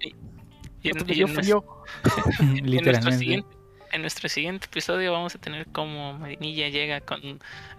y, 0.83 0.89
en, 0.89 0.97
y, 1.11 2.61
Literalmente. 2.63 2.71
En 2.71 2.71
nuestro, 2.71 3.13
siguiente, 3.13 3.57
en 3.93 4.01
nuestro 4.01 4.29
siguiente 4.29 4.67
episodio 4.67 5.13
vamos 5.13 5.35
a 5.35 5.39
tener 5.39 5.67
como 5.67 6.19
Medinilla 6.19 6.69
llega 6.69 7.01
con 7.01 7.21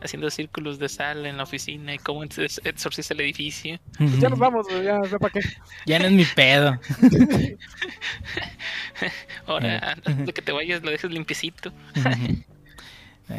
haciendo 0.01 0.29
círculos 0.29 0.79
de 0.79 0.89
sal 0.89 1.25
en 1.25 1.37
la 1.37 1.43
oficina 1.43 1.93
y 1.93 1.97
cómo 1.97 2.23
exorciza 2.23 3.13
el 3.13 3.21
edificio. 3.21 3.79
Pues 3.97 4.19
ya 4.19 4.29
nos 4.29 4.39
vamos, 4.39 4.67
ya, 4.69 4.99
ya 5.09 5.19
para 5.19 5.33
qué. 5.33 5.39
Ya 5.85 5.99
no 5.99 6.05
es 6.05 6.11
mi 6.11 6.25
pedo. 6.25 6.79
Ahora, 9.47 9.93
antes 10.05 10.25
de 10.25 10.33
que 10.33 10.41
te 10.41 10.51
vayas, 10.51 10.83
lo 10.83 10.91
dejes 10.91 11.11
limpiecito. 11.11 11.71
Ahí 11.95 12.43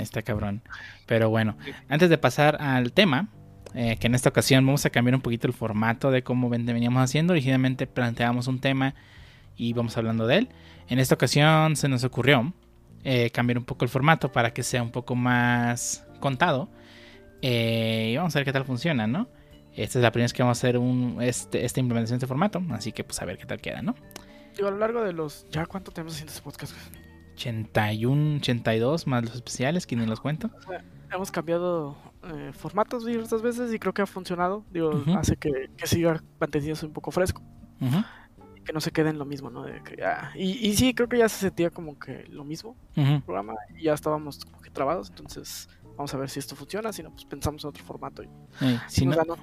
Está 0.00 0.22
cabrón. 0.22 0.62
Pero 1.06 1.30
bueno, 1.30 1.56
antes 1.88 2.10
de 2.10 2.18
pasar 2.18 2.56
al 2.60 2.92
tema, 2.92 3.28
eh, 3.74 3.96
que 3.98 4.06
en 4.06 4.14
esta 4.14 4.28
ocasión 4.30 4.64
vamos 4.66 4.84
a 4.86 4.90
cambiar 4.90 5.14
un 5.14 5.20
poquito 5.20 5.46
el 5.46 5.52
formato 5.52 6.10
de 6.10 6.22
cómo 6.22 6.48
ven- 6.48 6.66
veníamos 6.66 7.02
haciendo. 7.02 7.32
Originalmente 7.32 7.86
planteábamos 7.86 8.46
un 8.46 8.60
tema 8.60 8.94
y 9.56 9.72
vamos 9.72 9.96
hablando 9.96 10.26
de 10.26 10.38
él. 10.38 10.48
En 10.88 10.98
esta 10.98 11.14
ocasión 11.14 11.76
se 11.76 11.88
nos 11.88 12.04
ocurrió 12.04 12.52
eh, 13.04 13.30
cambiar 13.30 13.58
un 13.58 13.64
poco 13.64 13.84
el 13.84 13.88
formato 13.90 14.32
para 14.32 14.52
que 14.52 14.62
sea 14.62 14.82
un 14.82 14.90
poco 14.90 15.14
más 15.14 16.06
contado. 16.20 16.68
Eh, 17.42 18.10
y 18.12 18.16
vamos 18.16 18.34
a 18.34 18.38
ver 18.38 18.46
qué 18.46 18.52
tal 18.52 18.64
funciona, 18.64 19.06
¿no? 19.06 19.28
Esta 19.76 19.98
es 19.98 20.02
la 20.02 20.10
primera 20.12 20.24
vez 20.24 20.32
que 20.32 20.42
vamos 20.42 20.58
a 20.58 20.60
hacer 20.60 20.78
un, 20.78 21.18
este, 21.20 21.64
esta 21.64 21.80
implementación 21.80 22.18
de 22.18 22.24
este 22.24 22.28
formato, 22.28 22.62
así 22.70 22.92
que 22.92 23.04
pues 23.04 23.20
a 23.20 23.24
ver 23.24 23.36
qué 23.38 23.44
tal 23.44 23.60
queda, 23.60 23.82
¿no? 23.82 23.94
Digo, 24.56 24.68
a 24.68 24.70
lo 24.70 24.78
largo 24.78 25.02
de 25.02 25.12
los. 25.12 25.46
¿Ya 25.50 25.66
cuánto 25.66 25.90
tenemos 25.90 26.14
haciendo 26.14 26.30
este 26.32 26.42
podcast? 26.42 26.72
güey? 26.72 27.04
81, 27.34 28.36
82 28.36 29.06
más 29.08 29.24
los 29.24 29.34
especiales, 29.34 29.86
que 29.86 29.96
ni 29.96 30.06
los 30.06 30.20
cuento. 30.20 30.50
Hemos 31.12 31.30
cambiado 31.32 31.96
eh, 32.24 32.52
formatos 32.52 33.04
diversas 33.04 33.42
veces 33.42 33.72
y 33.74 33.78
creo 33.80 33.92
que 33.92 34.02
ha 34.02 34.06
funcionado. 34.06 34.64
Digo, 34.70 34.90
Ujú. 34.90 35.14
hace 35.14 35.36
que, 35.36 35.70
que 35.76 35.86
siga 35.88 36.22
manteniéndose 36.40 36.86
un 36.86 36.92
poco 36.92 37.10
fresco. 37.10 37.42
Ujú, 37.80 38.04
Que 38.64 38.72
no 38.72 38.80
se 38.80 38.90
quede 38.92 39.10
en 39.10 39.18
lo 39.18 39.24
mismo, 39.26 39.50
¿no? 39.50 39.62
De 39.64 39.82
que, 39.82 40.02
ah, 40.04 40.30
y, 40.34 40.68
y 40.68 40.74
sí, 40.74 40.94
creo 40.94 41.08
que 41.08 41.18
ya 41.18 41.28
se 41.28 41.38
sentía 41.38 41.70
como 41.70 41.98
que 41.98 42.24
lo 42.30 42.44
mismo 42.44 42.76
el 42.96 43.22
programa 43.22 43.54
y 43.78 43.84
ya 43.84 43.92
estábamos 43.94 44.44
como 44.44 44.60
que 44.62 44.70
trabados. 44.70 45.10
Entonces, 45.10 45.68
vamos 45.96 46.14
a 46.14 46.16
ver 46.16 46.30
si 46.30 46.38
esto 46.38 46.56
funciona. 46.56 46.92
Si 46.92 47.02
no, 47.02 47.10
pues 47.10 47.24
pensamos 47.26 47.62
en 47.64 47.68
otro 47.68 47.84
formato. 47.84 48.22
Y, 48.22 48.26
Eh, 48.62 48.80
si 48.88 49.04
no, 49.06 49.16
ganó. 49.16 49.36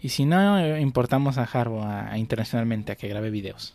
y 0.00 0.08
si 0.08 0.24
no, 0.24 0.58
eh, 0.58 0.80
importamos 0.80 1.38
a 1.38 1.44
Harbo 1.44 1.82
a, 1.82 2.10
a 2.10 2.18
internacionalmente 2.18 2.90
a 2.92 2.96
que 2.96 3.06
grabe 3.08 3.30
videos. 3.30 3.74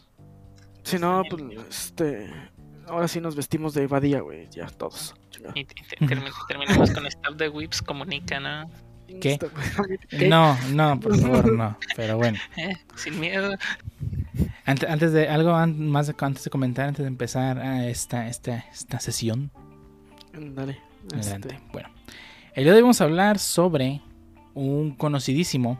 Si 0.84 1.00
no, 1.00 1.24
pues 1.30 1.44
este. 1.70 2.30
Ahora 2.88 3.08
sí 3.08 3.22
nos 3.22 3.36
vestimos 3.36 3.74
de 3.74 3.88
Badía, 3.88 4.20
güey. 4.20 4.50
Ya 4.52 4.68
todos. 4.68 5.16
Y, 5.56 5.62
y 5.62 5.66
te- 5.66 5.76
termi- 6.06 6.32
terminamos 6.48 6.92
con 6.92 7.06
Staff 7.08 7.36
de 7.36 7.48
Whips 7.48 7.82
comunica, 7.82 8.40
¿no? 8.40 8.70
¿Qué? 9.20 9.40
¿Qué? 10.10 10.28
No, 10.30 10.58
no, 10.72 11.00
por 11.00 11.18
favor, 11.20 11.52
no. 11.54 11.78
Pero 11.96 12.18
bueno, 12.18 12.38
Eh, 12.58 12.76
sin 12.96 13.20
miedo. 13.20 13.56
antes, 14.66 14.90
antes 14.90 15.12
de 15.12 15.28
algo 15.28 15.54
más 15.68 16.08
de- 16.08 16.16
antes 16.20 16.44
de 16.44 16.50
comentar, 16.50 16.88
antes 16.88 17.04
de 17.04 17.08
empezar 17.08 17.60
a 17.60 17.88
esta, 17.88 18.28
esta, 18.28 18.58
esta 18.72 19.00
sesión, 19.00 19.52
Dale. 20.34 20.80
adelante. 21.14 21.50
Este, 21.56 21.60
Bueno, 21.74 21.90
el 22.54 22.64
día 22.64 22.74
de 22.74 22.78
hoy 22.78 22.82
vamos 22.84 23.02
a 23.02 23.06
hablar 23.06 23.40
sobre 23.40 24.02
un 24.54 24.92
conocidísimo, 24.96 25.80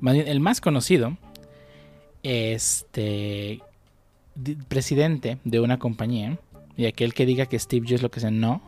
más 0.00 0.14
bien 0.14 0.28
el 0.28 0.40
más 0.40 0.60
conocido, 0.60 1.16
este 2.22 3.60
presidente 4.68 5.38
de 5.44 5.60
una 5.60 5.78
compañía 5.78 6.38
y 6.76 6.86
aquel 6.86 7.12
que 7.14 7.26
diga 7.26 7.46
que 7.46 7.58
Steve 7.58 7.86
Jobs 7.88 8.02
lo 8.02 8.10
que 8.10 8.20
sea 8.20 8.30
no, 8.30 8.62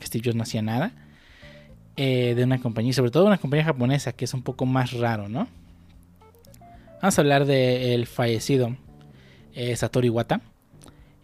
que 0.00 0.06
Steve 0.06 0.22
Jobs 0.24 0.36
no 0.36 0.42
hacía 0.44 0.62
nada 0.62 0.92
eh, 1.96 2.34
de 2.34 2.44
una 2.44 2.60
compañía, 2.60 2.92
sobre 2.92 3.10
todo 3.10 3.26
una 3.26 3.38
compañía 3.38 3.64
japonesa 3.64 4.12
que 4.12 4.24
es 4.24 4.34
un 4.34 4.42
poco 4.42 4.66
más 4.66 4.92
raro, 4.92 5.28
¿no? 5.28 5.46
Vamos 7.00 7.18
a 7.18 7.20
hablar 7.20 7.44
del 7.44 8.06
fallecido 8.06 8.76
eh, 9.54 9.76
Satoru 9.76 10.06
Iwata, 10.06 10.40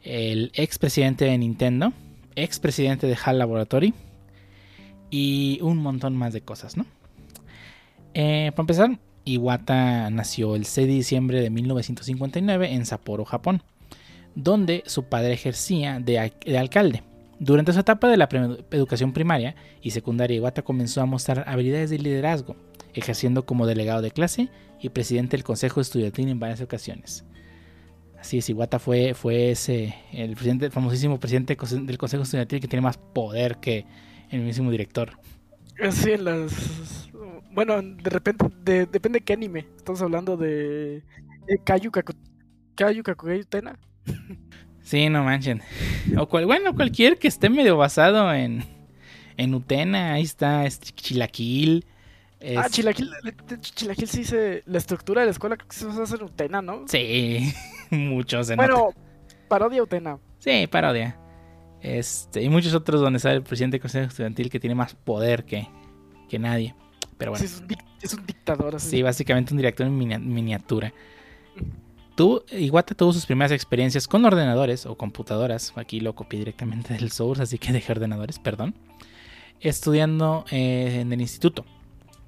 el 0.05 0.53
expresidente 0.55 1.25
de 1.25 1.37
Nintendo, 1.39 1.93
expresidente 2.37 3.07
de 3.07 3.17
HAL 3.21 3.39
Laboratory 3.39 3.95
y 5.11 5.59
un 5.63 5.79
montón 5.79 6.17
más 6.17 6.33
de 6.33 6.43
cosas, 6.43 6.77
¿no? 6.77 6.87
Eh, 8.15 8.53
para 8.53 8.63
empezar, 8.63 8.99
Iwata 9.25 10.09
nació 10.11 10.55
el 10.55 10.67
6 10.67 10.87
de 10.87 10.95
diciembre 10.95 11.41
de 11.41 11.51
1959 11.51 12.73
en 12.73 12.87
Sapporo, 12.87 13.25
Japón, 13.25 13.63
donde 14.37 14.85
su 14.87 15.05
padre 15.05 15.33
ejercía 15.33 15.99
de 15.99 16.59
alcalde. 16.59 17.03
Durante 17.41 17.73
su 17.73 17.81
etapa 17.81 18.07
de 18.09 18.19
la 18.19 18.29
educación 18.71 19.13
primaria 19.15 19.57
y 19.81 19.93
secundaria, 19.93 20.37
Iwata 20.37 20.61
comenzó 20.61 21.01
a 21.01 21.07
mostrar 21.07 21.45
habilidades 21.49 21.89
de 21.89 21.99
liderazgo, 21.99 22.55
ejerciendo 22.93 23.47
como 23.47 23.67
delegado 23.67 24.03
de 24.03 24.11
clase 24.11 24.51
y 24.79 24.91
presidente 24.91 25.39
del 25.39 25.45
consejo 25.45 25.81
estudiantil 25.81 26.29
en 26.29 26.39
varias 26.39 26.61
ocasiones. 26.61 27.25
Así 28.19 28.37
es, 28.37 28.51
Iwata 28.51 28.79
fue, 28.79 29.15
fue 29.15 29.53
ese, 29.53 29.95
el, 30.13 30.37
famosísimo 30.71 31.19
presidente 31.19 31.57
del 31.57 31.97
consejo 31.99 32.25
estudiantil 32.25 32.61
que 32.61 32.69
tiene 32.69 32.83
más 32.83 32.99
poder 32.99 33.57
que 33.57 33.87
el 34.29 34.43
mismo 34.43 34.71
director. 34.71 35.19
Sí, 35.91 36.19
las. 36.19 37.09
Bueno, 37.53 37.81
de 37.81 38.11
repente, 38.11 38.45
de- 38.63 38.85
depende 38.85 39.21
de 39.21 39.25
qué 39.25 39.33
anime. 39.33 39.67
Estamos 39.79 40.03
hablando 40.03 40.37
de. 40.37 41.03
de 41.47 41.59
Kayu. 41.65 41.91
Sí, 44.83 45.09
no 45.09 45.23
manchen. 45.25 45.63
O 46.19 46.27
cual, 46.29 46.47
bueno, 46.47 46.75
cualquier 46.75 47.19
que 47.19 47.29
esté 47.29 47.49
medio 47.51 47.77
basado 47.77 48.33
en, 48.35 48.65
en 49.37 49.55
Utena, 49.55 50.15
ahí 50.15 50.23
está 50.23 50.67
este 50.67 50.91
Chilaquil. 50.93 51.85
Ah, 52.41 52.65
es- 52.67 52.73
Chilaquil. 52.73 53.11
Chilaquil 53.61 54.09
sí 54.09 54.19
dice. 54.19 54.63
La 54.67 54.79
estructura 54.79 55.21
de 55.21 55.27
la 55.27 55.33
escuela 55.33 55.57
creo 55.57 55.69
que 55.69 55.77
se 55.77 55.87
hace 56.03 56.17
en 56.17 56.23
Utena, 56.23 56.63
¿no? 56.63 56.85
Sí, 56.89 57.53
muchos. 57.91 58.47
se. 58.49 58.57
Bueno, 58.57 58.91
parodia 59.49 59.83
Utena. 59.83 60.19
Sí, 60.39 60.67
parodia. 60.67 61.17
Este, 61.83 62.43
y 62.43 62.49
muchos 62.49 62.75
otros 62.75 63.01
donde 63.01 63.19
sale 63.19 63.37
el 63.37 63.43
presidente 63.43 63.77
del 63.77 63.83
consejo 63.83 64.07
estudiantil 64.09 64.51
que 64.51 64.61
tiene 64.61 64.75
más 64.75 64.95
poder 64.95 65.45
que, 65.45 65.69
que 66.29 66.39
nadie. 66.39 66.75
Pero 67.19 67.33
bueno. 67.33 67.47
Sí, 67.47 67.53
es, 67.55 67.61
un 67.61 67.69
dic- 67.69 67.85
es 68.03 68.15
un 68.15 68.27
dictador 68.27 68.75
así. 68.77 68.89
Sí, 68.91 69.03
básicamente 69.03 69.53
un 69.53 69.59
director 69.59 69.87
en 69.87 69.99
minia- 69.99 70.19
miniatura. 70.19 70.93
Tuvo- 72.17 72.45
tuvo 72.97 73.13
sus 73.13 73.27
primeras 73.27 73.53
experiencias 73.53 74.07
con 74.07 74.25
ordenadores 74.25 74.87
o 74.87 74.97
computadoras. 74.97 75.73
Aquí 75.77 76.01
lo 76.01 76.15
copié 76.15 76.39
directamente 76.41 76.95
del 76.95 77.11
source, 77.11 77.43
así 77.43 77.59
que 77.59 77.73
dejé 77.73 77.93
ordenadores, 77.93 78.39
perdón. 78.39 78.75
Estudiando 79.61 80.45
eh, 80.51 80.99
en 81.01 81.13
el 81.13 81.21
instituto. 81.21 81.65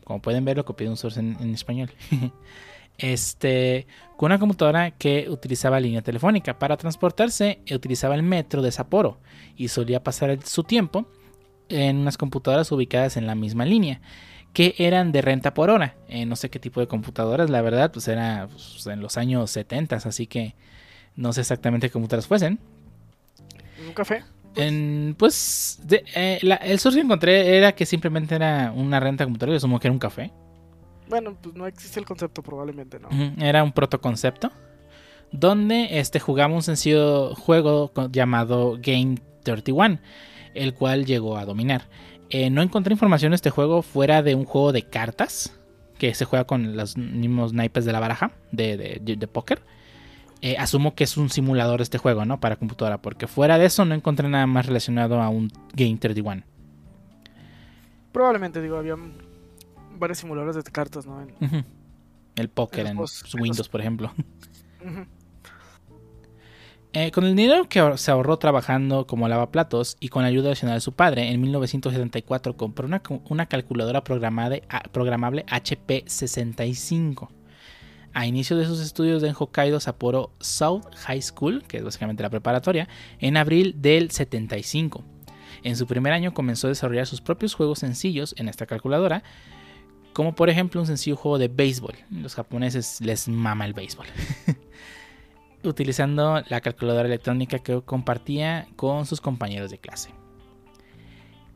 Como 0.04 0.20
pueden 0.20 0.44
ver, 0.44 0.56
lo 0.56 0.64
copié 0.64 0.86
de 0.86 0.90
un 0.90 0.96
source 0.96 1.20
en, 1.20 1.54
español. 1.54 1.90
este, 2.98 3.86
con 4.16 4.26
una 4.26 4.38
computadora 4.38 4.92
que 4.92 5.28
utilizaba 5.28 5.80
línea 5.80 6.02
telefónica. 6.02 6.58
Para 6.58 6.76
transportarse, 6.76 7.60
utilizaba 7.72 8.14
el 8.14 8.22
metro 8.22 8.62
de 8.62 8.72
Sapporo 8.72 9.18
y 9.56 9.68
solía 9.68 10.02
pasar 10.02 10.38
su 10.44 10.64
tiempo 10.64 11.06
en 11.68 11.98
unas 11.98 12.18
computadoras 12.18 12.70
ubicadas 12.72 13.16
en 13.16 13.26
la 13.26 13.34
misma 13.34 13.64
línea 13.64 14.00
que 14.52 14.74
eran 14.78 15.12
de 15.12 15.22
renta 15.22 15.54
por 15.54 15.70
hora. 15.70 15.96
Eh, 16.08 16.26
no 16.26 16.36
sé 16.36 16.50
qué 16.50 16.58
tipo 16.58 16.80
de 16.80 16.86
computadoras, 16.86 17.48
la 17.50 17.62
verdad, 17.62 17.90
pues 17.92 18.06
era 18.08 18.48
pues, 18.50 18.86
en 18.86 19.00
los 19.00 19.16
años 19.16 19.50
70, 19.50 19.96
así 19.96 20.26
que 20.26 20.54
no 21.16 21.32
sé 21.32 21.40
exactamente 21.42 21.88
qué 21.88 21.92
computadoras 21.92 22.26
fuesen. 22.26 22.58
Un 23.86 23.92
café. 23.94 24.24
En, 24.54 25.14
pues 25.18 25.80
de- 25.84 26.04
eh, 26.14 26.38
la- 26.42 26.56
el 26.56 26.78
source 26.78 26.98
que 26.98 27.04
encontré 27.04 27.56
era 27.56 27.72
que 27.72 27.86
simplemente 27.86 28.34
era 28.34 28.72
una 28.74 29.00
renta 29.00 29.24
computadora, 29.24 29.54
yo 29.54 29.56
asumo 29.56 29.80
que 29.80 29.88
era 29.88 29.92
un 29.92 29.98
café. 29.98 30.30
Bueno, 31.08 31.36
pues 31.40 31.54
no 31.54 31.66
existe 31.66 31.98
el 32.00 32.06
concepto, 32.06 32.42
probablemente, 32.42 32.98
¿no? 32.98 33.08
Era 33.42 33.62
un 33.64 33.72
protoconcepto. 33.72 34.50
Donde 35.30 35.98
este, 35.98 36.20
jugaba 36.20 36.52
un 36.54 36.62
sencillo 36.62 37.34
juego 37.34 37.90
llamado 38.10 38.76
Game 38.80 39.16
31, 39.42 39.98
el 40.54 40.74
cual 40.74 41.06
llegó 41.06 41.38
a 41.38 41.44
dominar. 41.46 41.88
Eh, 42.34 42.48
no 42.48 42.62
encontré 42.62 42.92
información 42.94 43.30
de 43.32 43.36
este 43.36 43.50
juego 43.50 43.82
fuera 43.82 44.22
de 44.22 44.34
un 44.34 44.44
juego 44.46 44.72
de 44.72 44.84
cartas 44.88 45.54
que 45.98 46.14
se 46.14 46.24
juega 46.24 46.46
con 46.46 46.76
los 46.76 46.96
mismos 46.96 47.52
naipes 47.52 47.84
de 47.84 47.92
la 47.92 48.00
baraja 48.00 48.32
de, 48.52 48.76
de, 49.02 49.16
de 49.16 49.26
póker. 49.28 49.62
Eh, 50.40 50.56
asumo 50.58 50.94
que 50.94 51.04
es 51.04 51.16
un 51.18 51.28
simulador 51.30 51.78
de 51.78 51.84
este 51.84 51.98
juego, 51.98 52.24
¿no? 52.24 52.40
Para 52.40 52.56
computadora, 52.56 53.02
porque 53.02 53.26
fuera 53.26 53.58
de 53.58 53.66
eso 53.66 53.84
no 53.84 53.94
encontré 53.94 54.28
nada 54.28 54.46
más 54.46 54.66
relacionado 54.66 55.20
a 55.20 55.28
un 55.28 55.52
Game 55.74 55.98
31. 55.98 56.42
Probablemente, 58.12 58.60
digo, 58.60 58.76
había 58.78 58.96
varios 59.98 60.18
simuladores 60.18 60.56
de 60.56 60.62
cartas, 60.70 61.06
¿no? 61.06 61.20
En-. 61.22 61.64
El 62.34 62.48
póker 62.48 62.86
En 62.86 62.92
en 62.92 62.96
los- 62.96 63.22
en 63.34 63.40
Windows, 63.40 63.58
los- 63.58 63.68
por 63.68 63.80
ejemplo. 63.82 64.12
Eh, 66.94 67.10
con 67.10 67.24
el 67.24 67.34
dinero 67.34 67.70
que 67.70 67.80
se 67.96 68.10
ahorró 68.10 68.36
trabajando 68.36 69.06
como 69.06 69.26
lavaplatos 69.26 69.96
y 69.98 70.08
con 70.08 70.20
la 70.22 70.28
ayuda 70.28 70.48
adicional 70.48 70.76
de 70.76 70.82
su 70.82 70.92
padre, 70.92 71.30
en 71.30 71.40
1974 71.40 72.54
compró 72.58 72.86
una, 72.86 73.46
calculadora 73.46 74.04
programable 74.04 74.62
HP65. 75.46 77.30
A 78.12 78.26
inicio 78.26 78.58
de 78.58 78.66
sus 78.66 78.80
estudios 78.80 79.22
en 79.22 79.32
Hokkaido 79.34 79.80
Sapporo 79.80 80.32
South 80.38 80.84
High 81.06 81.22
School, 81.22 81.64
que 81.66 81.78
es 81.78 81.84
básicamente 81.84 82.22
la 82.22 82.28
preparatoria, 82.28 82.90
en 83.20 83.38
abril 83.38 83.76
del 83.78 84.10
75. 84.10 85.02
En 85.62 85.76
su 85.76 85.86
primer 85.86 86.12
año 86.12 86.34
comenzó 86.34 86.66
a 86.66 86.70
desarrollar 86.70 87.06
sus 87.06 87.22
propios 87.22 87.54
juegos 87.54 87.78
sencillos 87.78 88.34
en 88.36 88.50
esta 88.50 88.66
calculadora, 88.66 89.22
como 90.12 90.34
por 90.34 90.50
ejemplo 90.50 90.82
un 90.82 90.86
sencillo 90.86 91.16
juego 91.16 91.38
de 91.38 91.48
béisbol. 91.48 91.94
Los 92.10 92.34
japoneses 92.34 93.00
les 93.00 93.28
mama 93.28 93.64
el 93.64 93.72
béisbol. 93.72 94.08
utilizando 95.64 96.42
la 96.48 96.60
calculadora 96.60 97.06
electrónica 97.06 97.58
que 97.58 97.80
compartía 97.82 98.66
con 98.76 99.06
sus 99.06 99.20
compañeros 99.20 99.70
de 99.70 99.78
clase. 99.78 100.10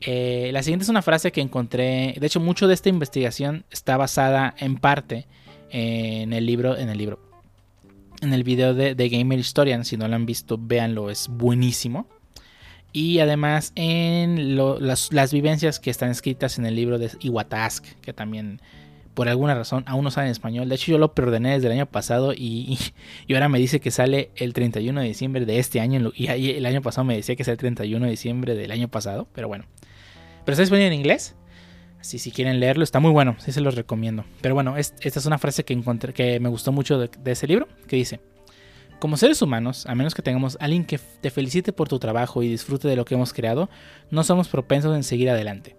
Eh, 0.01 0.51
la 0.53 0.61
siguiente 0.61 0.83
es 0.83 0.89
una 0.89 1.01
frase 1.01 1.31
que 1.31 1.41
encontré, 1.41 2.15
de 2.19 2.27
hecho 2.27 2.39
mucho 2.39 2.67
de 2.67 2.75
esta 2.75 2.89
investigación 2.89 3.65
está 3.71 3.97
basada 3.97 4.53
en 4.59 4.77
parte 4.77 5.25
en 5.69 6.33
el 6.33 6.45
libro, 6.45 6.77
en 6.77 6.89
el 6.89 6.97
libro, 6.97 7.19
en 8.21 8.33
el 8.33 8.43
video 8.43 8.73
de, 8.73 9.09
Gamer 9.09 9.39
Historian, 9.39 9.85
si 9.85 9.97
no 9.97 10.07
lo 10.07 10.15
han 10.15 10.25
visto, 10.25 10.57
véanlo, 10.59 11.09
es 11.09 11.27
buenísimo. 11.27 12.07
Y 12.93 13.19
además 13.19 13.73
en 13.75 14.55
las, 14.55 15.33
vivencias 15.33 15.79
que 15.79 15.89
están 15.89 16.09
escritas 16.09 16.57
en 16.57 16.65
el 16.65 16.75
libro 16.75 16.97
de 16.97 17.11
Iwatask, 17.19 17.85
que 18.01 18.13
también 18.13 18.61
por 19.17 19.29
alguna 19.29 19.55
razón 19.55 19.83
aún 19.87 20.03
no 20.03 20.11
sale 20.11 20.27
en 20.27 20.31
español. 20.31 20.69
De 20.69 20.75
hecho 20.75 20.91
yo 20.91 20.99
lo 20.99 21.15
preordené 21.15 21.53
desde 21.53 21.65
el 21.65 21.73
año 21.73 21.87
pasado 21.87 22.33
y, 22.37 22.77
ahora 23.33 23.49
me 23.49 23.57
dice 23.57 23.79
que 23.79 23.89
sale 23.89 24.29
el 24.35 24.53
31 24.53 25.01
de 25.01 25.07
diciembre 25.07 25.43
de 25.43 25.57
este 25.57 25.79
año. 25.79 26.11
Y 26.13 26.27
el 26.27 26.63
año 26.67 26.83
pasado 26.83 27.03
me 27.03 27.15
decía 27.15 27.35
que 27.35 27.41
es 27.41 27.47
el 27.47 27.57
31 27.57 28.05
de 28.05 28.11
diciembre 28.11 28.53
del 28.53 28.69
año 28.69 28.89
pasado, 28.89 29.27
pero 29.33 29.47
bueno. 29.47 29.65
Pero 30.45 30.53
está 30.53 30.61
disponible 30.61 30.85
en 30.85 30.93
inglés. 30.93 31.35
Así 31.99 32.19
si 32.19 32.29
quieren 32.29 32.59
leerlo, 32.59 32.83
está 32.83 32.99
muy 32.99 33.09
bueno, 33.09 33.35
sí 33.39 33.51
se 33.51 33.59
los 33.59 33.73
recomiendo. 33.73 34.23
Pero 34.41 34.53
bueno, 34.53 34.77
esta 34.77 34.99
es 35.01 35.25
una 35.25 35.39
frase 35.39 35.65
que 35.65 35.73
encontré 35.73 36.13
que 36.13 36.39
me 36.39 36.49
gustó 36.49 36.71
mucho 36.71 36.99
de, 36.99 37.09
ese 37.25 37.47
libro, 37.47 37.67
que 37.87 37.95
dice: 37.95 38.19
Como 38.99 39.17
seres 39.17 39.41
humanos, 39.41 39.87
a 39.87 39.95
menos 39.95 40.13
que 40.13 40.21
tengamos 40.21 40.59
alguien 40.61 40.85
que 40.85 40.99
te 40.99 41.31
felicite 41.31 41.73
por 41.73 41.89
tu 41.89 41.97
trabajo 41.97 42.43
y 42.43 42.49
disfrute 42.49 42.87
de 42.87 42.95
lo 42.95 43.03
que 43.03 43.15
hemos 43.15 43.33
creado, 43.33 43.67
no 44.11 44.23
somos 44.23 44.47
propensos 44.47 44.95
en 44.95 45.01
seguir 45.01 45.31
adelante. 45.31 45.75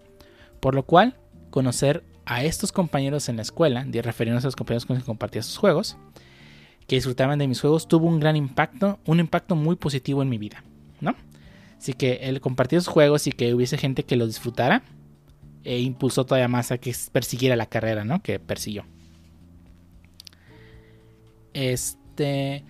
Por 0.58 0.74
lo 0.74 0.82
cual, 0.82 1.14
conocer 1.58 2.04
a 2.24 2.44
estos 2.44 2.70
compañeros 2.70 3.28
en 3.28 3.34
la 3.34 3.42
escuela, 3.42 3.82
de 3.84 4.00
refiriéndose 4.00 4.46
a 4.46 4.48
los 4.48 4.54
compañeros 4.54 4.86
con 4.86 4.94
los 4.94 5.02
que 5.02 5.08
compartía 5.08 5.42
sus 5.42 5.56
juegos, 5.56 5.96
que 6.86 6.94
disfrutaban 6.94 7.36
de 7.40 7.48
mis 7.48 7.60
juegos, 7.60 7.88
tuvo 7.88 8.06
un 8.06 8.20
gran 8.20 8.36
impacto, 8.36 9.00
un 9.06 9.18
impacto 9.18 9.56
muy 9.56 9.74
positivo 9.74 10.22
en 10.22 10.28
mi 10.28 10.38
vida, 10.38 10.62
¿no? 11.00 11.16
Así 11.76 11.94
que 11.94 12.20
el 12.22 12.40
compartir 12.40 12.80
sus 12.80 12.86
juegos 12.86 13.26
y 13.26 13.32
que 13.32 13.52
hubiese 13.54 13.76
gente 13.76 14.04
que 14.04 14.14
los 14.14 14.28
disfrutara, 14.28 14.84
e 15.64 15.80
impulsó 15.80 16.24
todavía 16.24 16.46
más 16.46 16.70
a 16.70 16.78
que 16.78 16.94
persiguiera 17.10 17.56
la 17.56 17.66
carrera, 17.66 18.04
¿no? 18.04 18.22
Que 18.22 18.38
persiguió. 18.38 18.84
Este 21.54 22.62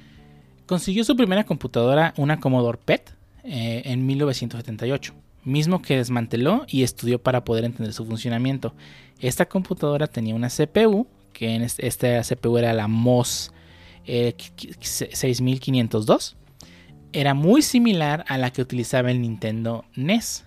consiguió 0.64 1.04
su 1.04 1.14
primera 1.14 1.44
computadora, 1.44 2.14
una 2.16 2.40
Commodore 2.40 2.78
PET, 2.82 3.12
eh, 3.44 3.82
en 3.84 4.06
1978, 4.06 5.12
mismo 5.44 5.82
que 5.82 5.96
desmanteló 5.96 6.64
y 6.68 6.82
estudió 6.82 7.22
para 7.22 7.44
poder 7.44 7.64
entender 7.64 7.92
su 7.92 8.04
funcionamiento. 8.04 8.74
Esta 9.20 9.46
computadora 9.46 10.06
tenía 10.06 10.34
una 10.34 10.48
CPU, 10.48 11.06
que 11.32 11.54
en 11.54 11.62
esta 11.62 12.22
CPU 12.22 12.58
era 12.58 12.72
la 12.72 12.88
MOS 12.88 13.52
6502. 14.04 16.32
Eh, 16.32 16.36
era 17.12 17.34
muy 17.34 17.62
similar 17.62 18.24
a 18.28 18.36
la 18.36 18.52
que 18.52 18.60
utilizaba 18.60 19.10
el 19.10 19.22
Nintendo 19.22 19.84
NES 19.94 20.44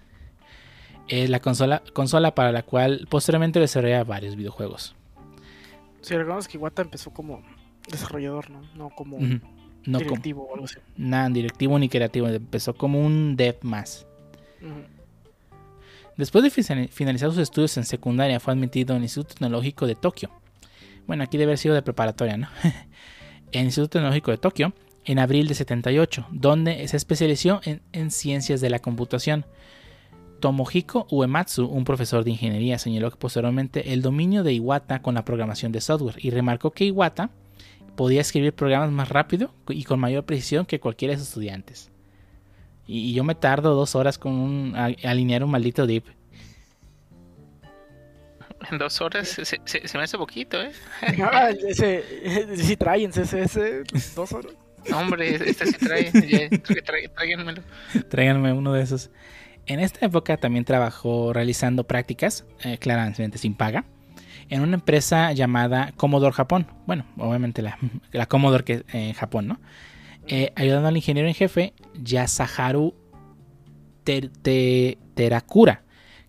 es 1.12 1.30
la 1.30 1.40
consola, 1.40 1.84
consola 1.94 2.34
para 2.34 2.52
la 2.52 2.64
cual 2.64 3.06
posteriormente 3.10 3.60
desarrolla 3.60 4.04
varios 4.04 4.36
videojuegos. 4.36 4.96
Si 6.02 6.16
recordamos 6.16 6.48
que 6.48 6.58
Iwata 6.58 6.82
empezó 6.82 7.12
como 7.12 7.44
desarrollador, 7.90 8.50
¿no? 8.50 8.62
No 8.76 8.90
como 8.90 9.18
directivo 9.86 10.44
o 10.44 10.54
algo 10.54 10.66
así. 10.66 10.78
Nada, 10.96 11.30
directivo 11.30 11.78
ni 11.78 11.90
creativo, 11.90 12.28
empezó 12.28 12.74
como 12.74 13.06
un 13.06 13.36
dev 13.36 13.58
más. 13.62 14.08
Después 16.18 16.44
de 16.44 16.88
finalizar 16.90 17.30
sus 17.30 17.40
estudios 17.40 17.76
en 17.78 17.86
secundaria, 17.86 18.40
fue 18.40 18.54
admitido 18.54 18.94
en 18.94 18.98
el 18.98 19.04
Instituto 19.04 19.34
Tecnológico 19.34 19.88
de 19.88 19.96
Tokio. 19.96 20.30
Bueno, 21.08 21.24
aquí 21.24 21.38
debe 21.38 21.52
haber 21.52 21.58
sido 21.58 21.74
de 21.74 21.82
preparatoria, 21.82 22.38
¿no? 22.38 22.48
en 23.52 23.62
el 23.62 23.66
Instituto 23.66 23.94
Tecnológico 23.94 24.32
de 24.32 24.38
Tokio, 24.38 24.74
en 25.06 25.20
abril 25.20 25.48
de 25.48 25.56
78, 25.56 26.28
donde 26.32 26.88
se 26.88 26.98
especializó 26.98 27.62
en 27.64 28.12
ciencias 28.12 28.62
de 28.62 28.70
la 28.70 28.80
computación. 28.80 29.46
Tomohiko 30.42 31.08
Uematsu, 31.10 31.68
un 31.68 31.86
profesor 31.86 32.26
de 32.26 32.32
ingeniería, 32.32 32.78
señaló 32.80 33.10
que 33.12 33.18
posteriormente 33.18 33.94
el 33.94 34.02
dominio 34.02 34.44
de 34.44 34.54
Iwata 34.54 35.02
con 35.02 35.16
la 35.16 35.24
programación 35.24 35.72
de 35.72 35.80
software 35.80 36.18
y 36.18 36.32
remarcó 36.32 36.72
que 36.72 36.86
Iwata 36.86 37.30
podía 37.96 38.22
escribir 38.22 38.54
programas 38.54 38.92
más 38.92 39.08
rápido 39.08 39.54
y 39.70 39.84
con 39.84 40.00
mayor 40.00 40.26
precisión 40.26 40.66
que 40.66 40.80
cualquiera 40.80 41.14
de 41.14 41.20
sus 41.20 41.30
estudiantes. 41.30 41.92
Y, 42.94 43.14
yo 43.14 43.24
me 43.24 43.36
tardo 43.36 43.74
dos 43.74 43.96
horas 43.96 44.18
con 44.18 44.34
un, 44.34 44.76
alinear 44.76 45.46
un 45.46 45.52
maldito 45.52 45.88
dip. 45.88 46.08
En 48.70 48.78
dos 48.78 49.00
horas 49.00 49.30
se, 49.30 49.98
me 49.98 50.04
hace 50.04 50.18
poquito, 50.18 50.62
¿eh? 50.62 50.74
Ah, 51.24 51.52
ese, 51.52 52.04
sí, 52.58 52.78
ese, 52.78 53.84
dos 54.14 54.34
horas. 54.34 54.52
Hombre, 54.94 55.36
este 55.36 55.68
sí 55.68 55.74
trae. 55.80 56.12
tráiganmelo. 57.16 57.64
Tráiganme 58.10 58.52
uno 58.52 58.74
de 58.74 58.84
esos. 58.84 59.10
En 59.68 59.80
esta 59.80 60.06
época 60.06 60.36
también 60.36 60.66
trabajó 60.66 61.32
realizando 61.32 61.86
prácticas, 61.86 62.46
eh, 62.66 62.78
claramente 62.78 63.38
sin 63.38 63.56
paga, 63.56 63.86
en 64.50 64.64
una 64.64 64.76
empresa 64.76 65.32
llamada 65.32 65.94
Commodore 65.96 66.34
Japón. 66.34 66.68
Bueno, 66.88 67.06
obviamente 67.18 67.62
la, 67.62 67.78
la 68.12 68.26
Commodore 68.26 68.66
que 68.66 68.84
en 68.92 69.14
Japón, 69.14 69.48
¿no? 69.48 69.62
Eh, 70.34 70.54
ayudando 70.56 70.88
al 70.88 70.96
ingeniero 70.96 71.28
en 71.28 71.36
jefe 71.36 71.74
Yasaharu 72.02 72.96
Terakura, 74.06 75.84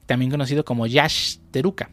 también 0.07 0.29
conocido 0.29 0.65
como 0.65 0.89
Yash 0.89 1.37
Teruka, 1.53 1.89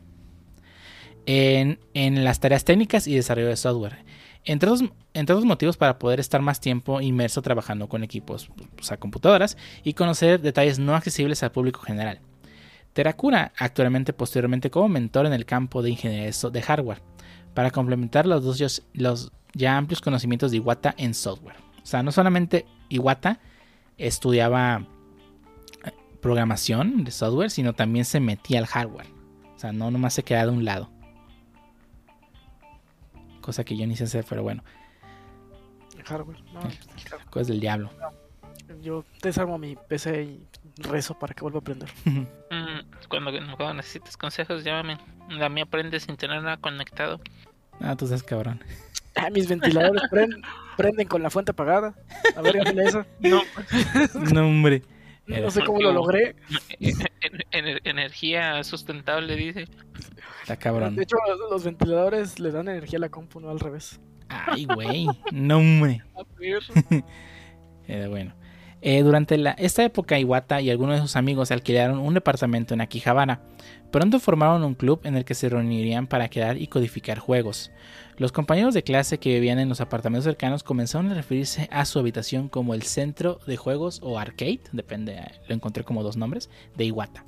en, 1.27 1.77
las 2.23 2.39
tareas 2.39 2.65
técnicas 2.65 3.05
y 3.05 3.13
desarrollo 3.13 3.49
de 3.49 3.55
software. 3.55 3.97
Entre 4.43 4.71
otros, 4.71 5.45
motivos 5.45 5.77
para 5.77 5.99
poder 5.99 6.19
estar 6.19 6.41
más 6.41 6.59
tiempo 6.59 6.99
inmerso 6.99 7.43
trabajando 7.43 7.87
con 7.87 8.01
equipos, 8.03 8.49
o 8.79 8.83
sea, 8.83 8.97
computadoras, 8.97 9.55
y 9.83 9.93
conocer 9.93 10.41
detalles 10.41 10.79
no 10.79 10.95
accesibles 10.95 11.43
al 11.43 11.51
público 11.51 11.81
general. 11.81 12.21
Terakura 12.93 13.53
actualmente 13.55 14.13
posteriormente 14.13 14.71
como 14.71 14.89
mentor 14.89 15.27
en 15.27 15.33
el 15.33 15.45
campo 15.45 15.83
de 15.83 15.91
ingeniería 15.91 16.31
de 16.51 16.61
hardware, 16.63 17.03
para 17.53 17.69
complementar 17.69 18.25
los 18.25 19.31
ya 19.53 19.77
amplios 19.77 20.01
conocimientos 20.01 20.49
de 20.49 20.57
Iwata 20.57 20.95
en 20.97 21.13
software. 21.13 21.68
O 21.81 21.85
sea, 21.85 22.03
no 22.03 22.11
solamente 22.11 22.65
Iwata 22.89 23.39
estudiaba 23.97 24.85
eh, 25.85 25.91
programación 26.21 27.03
de 27.03 27.11
software, 27.11 27.51
sino 27.51 27.73
también 27.73 28.05
se 28.05 28.19
metía 28.19 28.59
al 28.59 28.65
hardware. 28.65 29.07
O 29.55 29.59
sea, 29.59 29.71
no 29.71 29.91
nomás 29.91 30.13
se 30.13 30.23
quedaba 30.23 30.51
de 30.51 30.57
un 30.57 30.65
lado 30.65 30.89
cosa 33.49 33.63
que 33.63 33.75
yo 33.75 33.87
ni 33.87 33.95
sé 33.95 34.03
hacer, 34.03 34.23
pero 34.29 34.43
bueno. 34.43 34.63
Hardware, 36.05 36.39
no. 36.53 36.61
Cosas 37.31 37.47
del 37.47 37.59
diablo. 37.59 37.89
Yo 38.83 39.03
desarmo 39.23 39.57
mi 39.57 39.75
PC 39.75 40.23
y 40.23 40.47
rezo 40.77 41.17
para 41.17 41.33
que 41.33 41.41
vuelva 41.41 41.57
a 41.57 41.61
aprender. 41.61 41.89
Mm, 42.51 43.07
cuando, 43.07 43.31
cuando 43.31 43.75
necesites 43.75 44.17
consejos, 44.17 44.63
llámame. 44.63 44.97
La 45.29 45.49
mía 45.49 45.67
prende 45.67 45.99
sin 45.99 46.17
tener 46.17 46.41
nada 46.41 46.57
conectado. 46.57 47.19
Ah, 47.79 47.95
tú 47.95 48.07
sabes 48.07 48.23
cabrón. 48.23 48.59
Ah, 49.15 49.29
mis 49.29 49.47
ventiladores 49.47 50.03
prenden, 50.77 51.07
con 51.07 51.21
la 51.23 51.29
fuente 51.29 51.51
apagada. 51.51 51.93
A 52.35 52.41
ver, 52.41 52.55
eso. 52.79 53.05
No, 53.19 53.41
no 54.33 54.47
hombre. 54.47 54.83
No 55.25 55.51
sé 55.51 55.63
cómo 55.63 55.81
lo 55.81 55.91
logré. 55.91 56.35
energía 57.83 58.63
sustentable, 58.63 59.35
dice. 59.35 59.67
Está 60.41 60.57
cabrón. 60.57 60.95
De 60.95 61.03
hecho, 61.03 61.17
los 61.49 61.63
ventiladores 61.63 62.39
le 62.39 62.51
dan 62.51 62.67
energía 62.67 62.97
a 62.97 63.01
la 63.01 63.09
compu, 63.09 63.39
no 63.39 63.49
al 63.49 63.59
revés. 63.59 63.99
Ay, 64.29 64.65
güey. 64.65 65.07
No, 65.31 65.57
hombre. 65.57 66.01
bueno. 68.09 68.38
Eh, 68.81 69.03
durante 69.03 69.37
esta 69.57 69.83
época, 69.83 70.19
Iwata 70.19 70.61
y 70.61 70.69
algunos 70.69 70.95
de 70.95 71.01
sus 71.01 71.17
amigos 71.17 71.51
alquilaron 71.51 71.99
un 71.99 72.13
departamento 72.13 72.73
en 72.73 72.81
Akihabara. 72.81 73.41
Pronto 73.91 74.19
formaron 74.19 74.63
un 74.63 74.75
club 74.75 75.01
en 75.03 75.15
el 75.15 75.25
que 75.25 75.33
se 75.33 75.49
reunirían 75.49 76.07
para 76.07 76.29
crear 76.29 76.57
y 76.57 76.67
codificar 76.67 77.19
juegos. 77.19 77.71
Los 78.17 78.31
compañeros 78.31 78.73
de 78.73 78.83
clase 78.83 79.17
que 79.17 79.33
vivían 79.33 79.59
en 79.59 79.69
los 79.69 79.81
apartamentos 79.81 80.25
cercanos 80.25 80.63
comenzaron 80.63 81.11
a 81.11 81.15
referirse 81.15 81.67
a 81.71 81.85
su 81.85 81.99
habitación 81.99 82.47
como 82.47 82.73
el 82.73 82.83
centro 82.83 83.39
de 83.47 83.57
juegos 83.57 83.99
o 84.03 84.19
arcade, 84.19 84.61
depende, 84.71 85.19
lo 85.47 85.55
encontré 85.55 85.83
como 85.83 86.03
dos 86.03 86.17
nombres, 86.17 86.49
de 86.77 86.85
Iwata. 86.85 87.25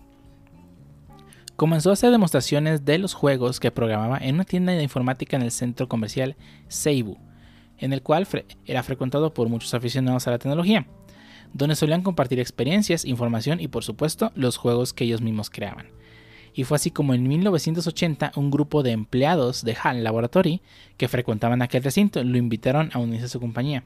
Comenzó 1.55 1.89
a 1.89 1.93
hacer 1.93 2.11
demostraciones 2.11 2.85
de 2.85 2.97
los 2.97 3.13
juegos 3.13 3.59
que 3.59 3.71
programaba 3.71 4.17
en 4.17 4.35
una 4.35 4.45
tienda 4.45 4.73
de 4.73 4.83
informática 4.83 5.35
en 5.35 5.43
el 5.43 5.51
centro 5.51 5.87
comercial 5.87 6.35
Seibu, 6.67 7.17
en 7.77 7.93
el 7.93 8.01
cual 8.01 8.27
era 8.65 8.83
frecuentado 8.83 9.33
por 9.33 9.49
muchos 9.49 9.73
aficionados 9.73 10.27
a 10.27 10.31
la 10.31 10.39
tecnología, 10.39 10.87
donde 11.53 11.75
solían 11.75 12.01
compartir 12.01 12.39
experiencias, 12.39 13.05
información 13.05 13.59
y 13.59 13.67
por 13.67 13.83
supuesto 13.83 14.31
los 14.35 14.57
juegos 14.57 14.93
que 14.93 15.03
ellos 15.03 15.21
mismos 15.21 15.49
creaban 15.49 15.87
y 16.53 16.63
fue 16.63 16.75
así 16.75 16.91
como 16.91 17.13
en 17.13 17.27
1980 17.27 18.33
un 18.35 18.51
grupo 18.51 18.83
de 18.83 18.91
empleados 18.91 19.63
de 19.63 19.75
HAL 19.81 20.03
Laboratory 20.03 20.61
que 20.97 21.07
frecuentaban 21.07 21.61
aquel 21.61 21.83
recinto 21.83 22.23
lo 22.23 22.37
invitaron 22.37 22.89
a 22.93 22.99
unirse 22.99 23.25
a 23.25 23.29
su 23.29 23.39
compañía. 23.39 23.83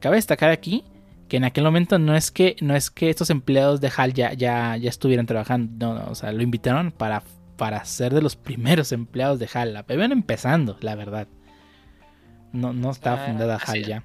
Cabe 0.00 0.16
destacar 0.16 0.50
aquí 0.50 0.84
que 1.28 1.36
en 1.36 1.44
aquel 1.44 1.64
momento 1.64 1.98
no 1.98 2.14
es 2.14 2.30
que, 2.30 2.56
no 2.60 2.76
es 2.76 2.90
que 2.90 3.10
estos 3.10 3.30
empleados 3.30 3.80
de 3.80 3.90
HAL 3.94 4.12
ya, 4.14 4.32
ya, 4.32 4.76
ya 4.76 4.88
estuvieran 4.88 5.26
trabajando, 5.26 5.94
no, 5.94 6.10
o 6.10 6.14
sea, 6.14 6.32
lo 6.32 6.42
invitaron 6.42 6.92
para, 6.92 7.22
para 7.56 7.84
ser 7.84 8.14
de 8.14 8.22
los 8.22 8.36
primeros 8.36 8.92
empleados 8.92 9.38
de 9.38 9.48
HAL. 9.52 9.84
Iban 9.88 10.12
empezando, 10.12 10.76
la 10.80 10.94
verdad. 10.94 11.26
No, 12.52 12.72
no 12.72 12.90
estaba 12.90 13.24
ah, 13.24 13.26
fundada 13.26 13.56
HAL 13.56 13.84
ya. 13.84 14.04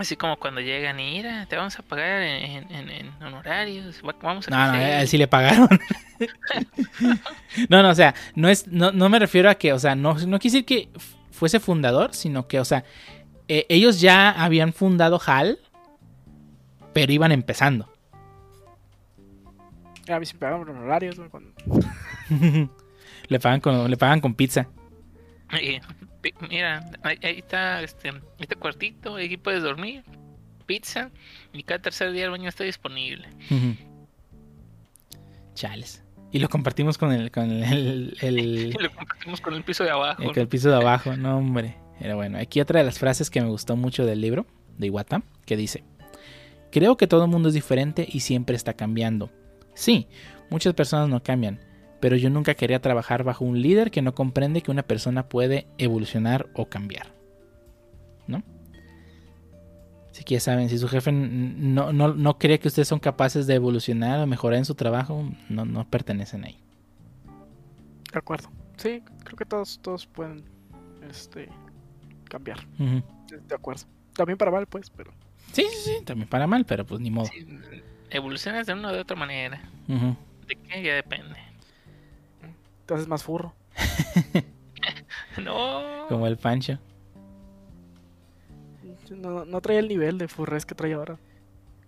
Así 0.00 0.16
como 0.16 0.36
cuando 0.38 0.60
llegan 0.62 0.98
y 0.98 1.10
mira, 1.12 1.44
te 1.46 1.56
vamos 1.56 1.78
a 1.78 1.82
pagar 1.82 2.22
en, 2.22 2.72
en, 2.72 2.90
en 2.90 3.22
honorarios, 3.22 4.00
va- 4.06 4.16
vamos 4.22 4.48
a 4.48 4.50
No, 4.50 4.66
no, 4.66 4.72
crecer". 4.72 4.92
a 4.94 5.02
él 5.02 5.08
sí 5.08 5.18
le 5.18 5.28
pagaron. 5.28 5.68
no, 7.68 7.82
no, 7.82 7.90
o 7.90 7.94
sea, 7.94 8.14
no 8.34 8.48
es, 8.48 8.66
no, 8.66 8.92
no 8.92 9.08
me 9.10 9.18
refiero 9.18 9.50
a 9.50 9.54
que, 9.56 9.72
o 9.74 9.78
sea, 9.78 9.94
no, 9.94 10.14
no 10.14 10.38
quise 10.38 10.62
decir 10.62 10.64
que 10.64 10.88
fuese 11.30 11.60
fundador, 11.60 12.14
sino 12.14 12.48
que, 12.48 12.58
o 12.60 12.64
sea, 12.64 12.84
eh, 13.48 13.66
ellos 13.68 14.00
ya 14.00 14.30
habían 14.30 14.72
fundado 14.72 15.20
HAL, 15.24 15.58
pero 16.94 17.12
iban 17.12 17.32
empezando. 17.32 17.92
A 20.08 20.18
mí 20.18 20.26
sí 20.26 20.34
me 20.34 20.40
pagaban 20.40 20.68
honorarios, 20.68 21.20
cuando- 21.30 21.52
le 23.28 23.38
pagan 23.38 23.60
con, 23.60 23.88
le 23.90 23.96
pagan 23.96 24.20
con 24.20 24.34
pizza. 24.34 24.66
Pi- 25.50 25.80
mira, 26.48 26.90
ahí, 27.02 27.18
ahí 27.22 27.38
está 27.38 27.82
este, 27.82 28.12
este 28.38 28.56
cuartito, 28.56 29.16
aquí 29.16 29.36
puedes 29.36 29.62
dormir, 29.62 30.02
pizza, 30.66 31.10
y 31.52 31.62
cada 31.62 31.80
tercer 31.82 32.12
día 32.12 32.24
el 32.24 32.30
baño 32.30 32.48
está 32.48 32.64
disponible. 32.64 33.28
Chales. 35.54 36.04
Y 36.32 36.38
lo 36.38 36.48
compartimos 36.48 36.96
con 36.96 37.12
el, 37.12 37.30
con 37.30 37.50
el, 37.50 38.16
el- 38.20 38.70
lo 38.80 38.90
compartimos 38.94 39.40
con 39.40 39.54
el 39.54 39.64
piso 39.64 39.82
de 39.84 39.90
abajo. 39.90 40.22
el 40.34 40.48
piso 40.48 40.68
de 40.70 40.76
abajo. 40.76 41.16
No, 41.16 41.38
hombre. 41.38 41.76
Pero 41.98 42.16
bueno, 42.16 42.38
aquí 42.38 42.60
otra 42.60 42.78
de 42.80 42.86
las 42.86 42.98
frases 42.98 43.30
que 43.30 43.40
me 43.40 43.48
gustó 43.48 43.76
mucho 43.76 44.06
del 44.06 44.20
libro 44.20 44.46
de 44.78 44.86
Iwata, 44.86 45.22
que 45.44 45.56
dice, 45.56 45.84
creo 46.72 46.96
que 46.96 47.06
todo 47.06 47.24
el 47.24 47.30
mundo 47.30 47.48
es 47.48 47.54
diferente 47.54 48.06
y 48.10 48.20
siempre 48.20 48.56
está 48.56 48.74
cambiando. 48.74 49.30
Sí, 49.74 50.06
muchas 50.50 50.72
personas 50.74 51.08
no 51.08 51.22
cambian, 51.22 51.60
pero 52.00 52.16
yo 52.16 52.30
nunca 52.30 52.54
quería 52.54 52.80
trabajar 52.80 53.24
bajo 53.24 53.44
un 53.44 53.60
líder 53.60 53.90
que 53.90 54.02
no 54.02 54.14
comprende 54.14 54.62
que 54.62 54.70
una 54.70 54.82
persona 54.82 55.28
puede 55.28 55.66
evolucionar 55.78 56.48
o 56.54 56.66
cambiar. 56.66 57.08
¿No? 58.26 58.42
Así 60.10 60.24
que 60.24 60.34
ya 60.34 60.40
saben, 60.40 60.68
si 60.68 60.78
su 60.78 60.88
jefe 60.88 61.12
no, 61.12 61.92
no, 61.92 62.14
no 62.14 62.38
cree 62.38 62.58
que 62.58 62.68
ustedes 62.68 62.88
son 62.88 62.98
capaces 62.98 63.46
de 63.46 63.54
evolucionar 63.54 64.20
o 64.20 64.26
mejorar 64.26 64.58
en 64.58 64.64
su 64.64 64.74
trabajo, 64.74 65.30
no, 65.48 65.64
no 65.64 65.88
pertenecen 65.88 66.44
ahí. 66.44 66.58
De 68.12 68.18
acuerdo. 68.18 68.50
Sí, 68.76 69.02
creo 69.24 69.36
que 69.36 69.44
todos, 69.44 69.78
todos 69.82 70.06
pueden 70.06 70.42
este, 71.08 71.48
cambiar. 72.28 72.66
De 72.76 73.54
acuerdo. 73.54 73.84
También 74.14 74.36
para 74.36 74.50
mal, 74.50 74.66
pues, 74.66 74.90
pero. 74.90 75.12
Sí, 75.52 75.66
sí, 75.70 75.76
sí, 75.84 76.04
también 76.04 76.28
para 76.28 76.46
mal, 76.46 76.64
pero 76.64 76.84
pues 76.84 77.00
ni 77.00 77.10
modo. 77.10 77.26
Sí, 77.26 77.46
evolucionas 78.10 78.66
de 78.66 78.72
una 78.72 78.88
o 78.88 78.92
de 78.92 79.00
otra 79.00 79.16
manera. 79.16 79.62
¿De 79.86 80.56
qué? 80.56 80.82
Ya 80.82 80.94
depende. 80.94 81.49
Te 82.90 82.94
haces 82.94 83.06
más 83.06 83.22
furro. 83.22 83.54
No. 85.40 86.06
Como 86.08 86.26
el 86.26 86.36
Pancho. 86.36 86.76
No, 89.10 89.44
no 89.44 89.60
traía 89.60 89.78
el 89.78 89.86
nivel 89.86 90.18
de 90.18 90.26
furres 90.26 90.66
que 90.66 90.74
trae 90.74 90.92
ahora. 90.94 91.18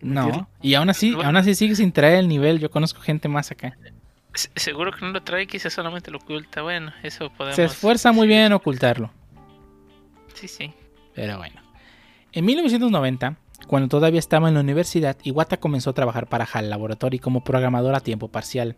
No, 0.00 0.26
Mentir. 0.26 0.44
y 0.60 0.74
aún 0.74 0.90
así, 0.90 1.12
aún 1.24 1.36
así 1.36 1.56
sigue 1.56 1.74
sin 1.74 1.90
traer 1.90 2.18
el 2.20 2.28
nivel. 2.28 2.60
Yo 2.60 2.70
conozco 2.70 3.00
gente 3.00 3.26
más 3.28 3.50
acá. 3.50 3.76
Se- 4.34 4.50
Seguro 4.54 4.92
que 4.92 5.00
no 5.04 5.10
lo 5.10 5.22
trae, 5.24 5.48
quizás 5.48 5.72
solamente 5.72 6.12
lo 6.12 6.18
oculta. 6.18 6.62
Bueno, 6.62 6.92
eso 7.02 7.30
podemos. 7.30 7.56
Se 7.56 7.64
esfuerza 7.64 8.12
muy 8.12 8.28
bien 8.28 8.42
en 8.42 8.52
ocultarlo. 8.52 9.10
Sí, 10.34 10.46
sí. 10.46 10.72
Pero 11.14 11.36
bueno. 11.38 11.60
En 12.32 12.44
1990, 12.44 13.36
cuando 13.66 13.88
todavía 13.88 14.20
estaba 14.20 14.48
en 14.48 14.54
la 14.54 14.60
universidad, 14.60 15.16
Iwata 15.24 15.56
comenzó 15.56 15.90
a 15.90 15.94
trabajar 15.94 16.28
para 16.28 16.44
HAL 16.50 16.70
Laboratory 16.70 17.18
como 17.18 17.42
programador 17.42 17.94
a 17.96 18.00
tiempo 18.00 18.28
parcial. 18.28 18.76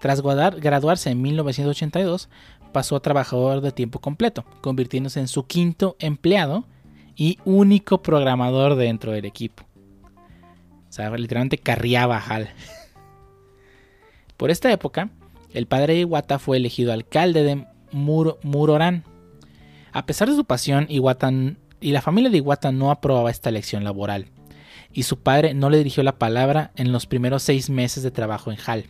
Tras 0.00 0.20
graduarse 0.22 1.10
en 1.10 1.22
1982, 1.22 2.28
pasó 2.72 2.96
a 2.96 3.00
trabajador 3.00 3.60
de 3.60 3.72
tiempo 3.72 4.00
completo, 4.00 4.44
convirtiéndose 4.60 5.20
en 5.20 5.28
su 5.28 5.46
quinto 5.46 5.96
empleado 5.98 6.66
y 7.16 7.38
único 7.44 8.02
programador 8.02 8.74
dentro 8.74 9.12
del 9.12 9.24
equipo. 9.24 9.64
O 10.88 10.92
sea, 10.92 11.10
literalmente 11.16 11.58
carriaba 11.58 12.16
a 12.18 12.20
HAL. 12.20 12.48
Por 14.36 14.50
esta 14.50 14.70
época, 14.72 15.10
el 15.52 15.66
padre 15.66 15.94
de 15.94 16.00
Iwata 16.00 16.38
fue 16.38 16.56
elegido 16.56 16.92
alcalde 16.92 17.42
de 17.44 17.66
Muro- 17.92 18.38
Muroran. 18.42 19.04
A 19.92 20.06
pesar 20.06 20.28
de 20.28 20.34
su 20.34 20.44
pasión, 20.44 20.86
Iwata 20.88 21.30
y 21.80 21.92
la 21.92 22.02
familia 22.02 22.30
de 22.30 22.38
Iwata 22.38 22.72
no 22.72 22.90
aprobaba 22.90 23.30
esta 23.30 23.50
elección 23.50 23.84
laboral, 23.84 24.26
y 24.92 25.04
su 25.04 25.20
padre 25.20 25.54
no 25.54 25.70
le 25.70 25.78
dirigió 25.78 26.02
la 26.02 26.18
palabra 26.18 26.72
en 26.76 26.90
los 26.92 27.06
primeros 27.06 27.42
seis 27.44 27.70
meses 27.70 28.02
de 28.02 28.10
trabajo 28.10 28.50
en 28.50 28.58
HAL. 28.66 28.86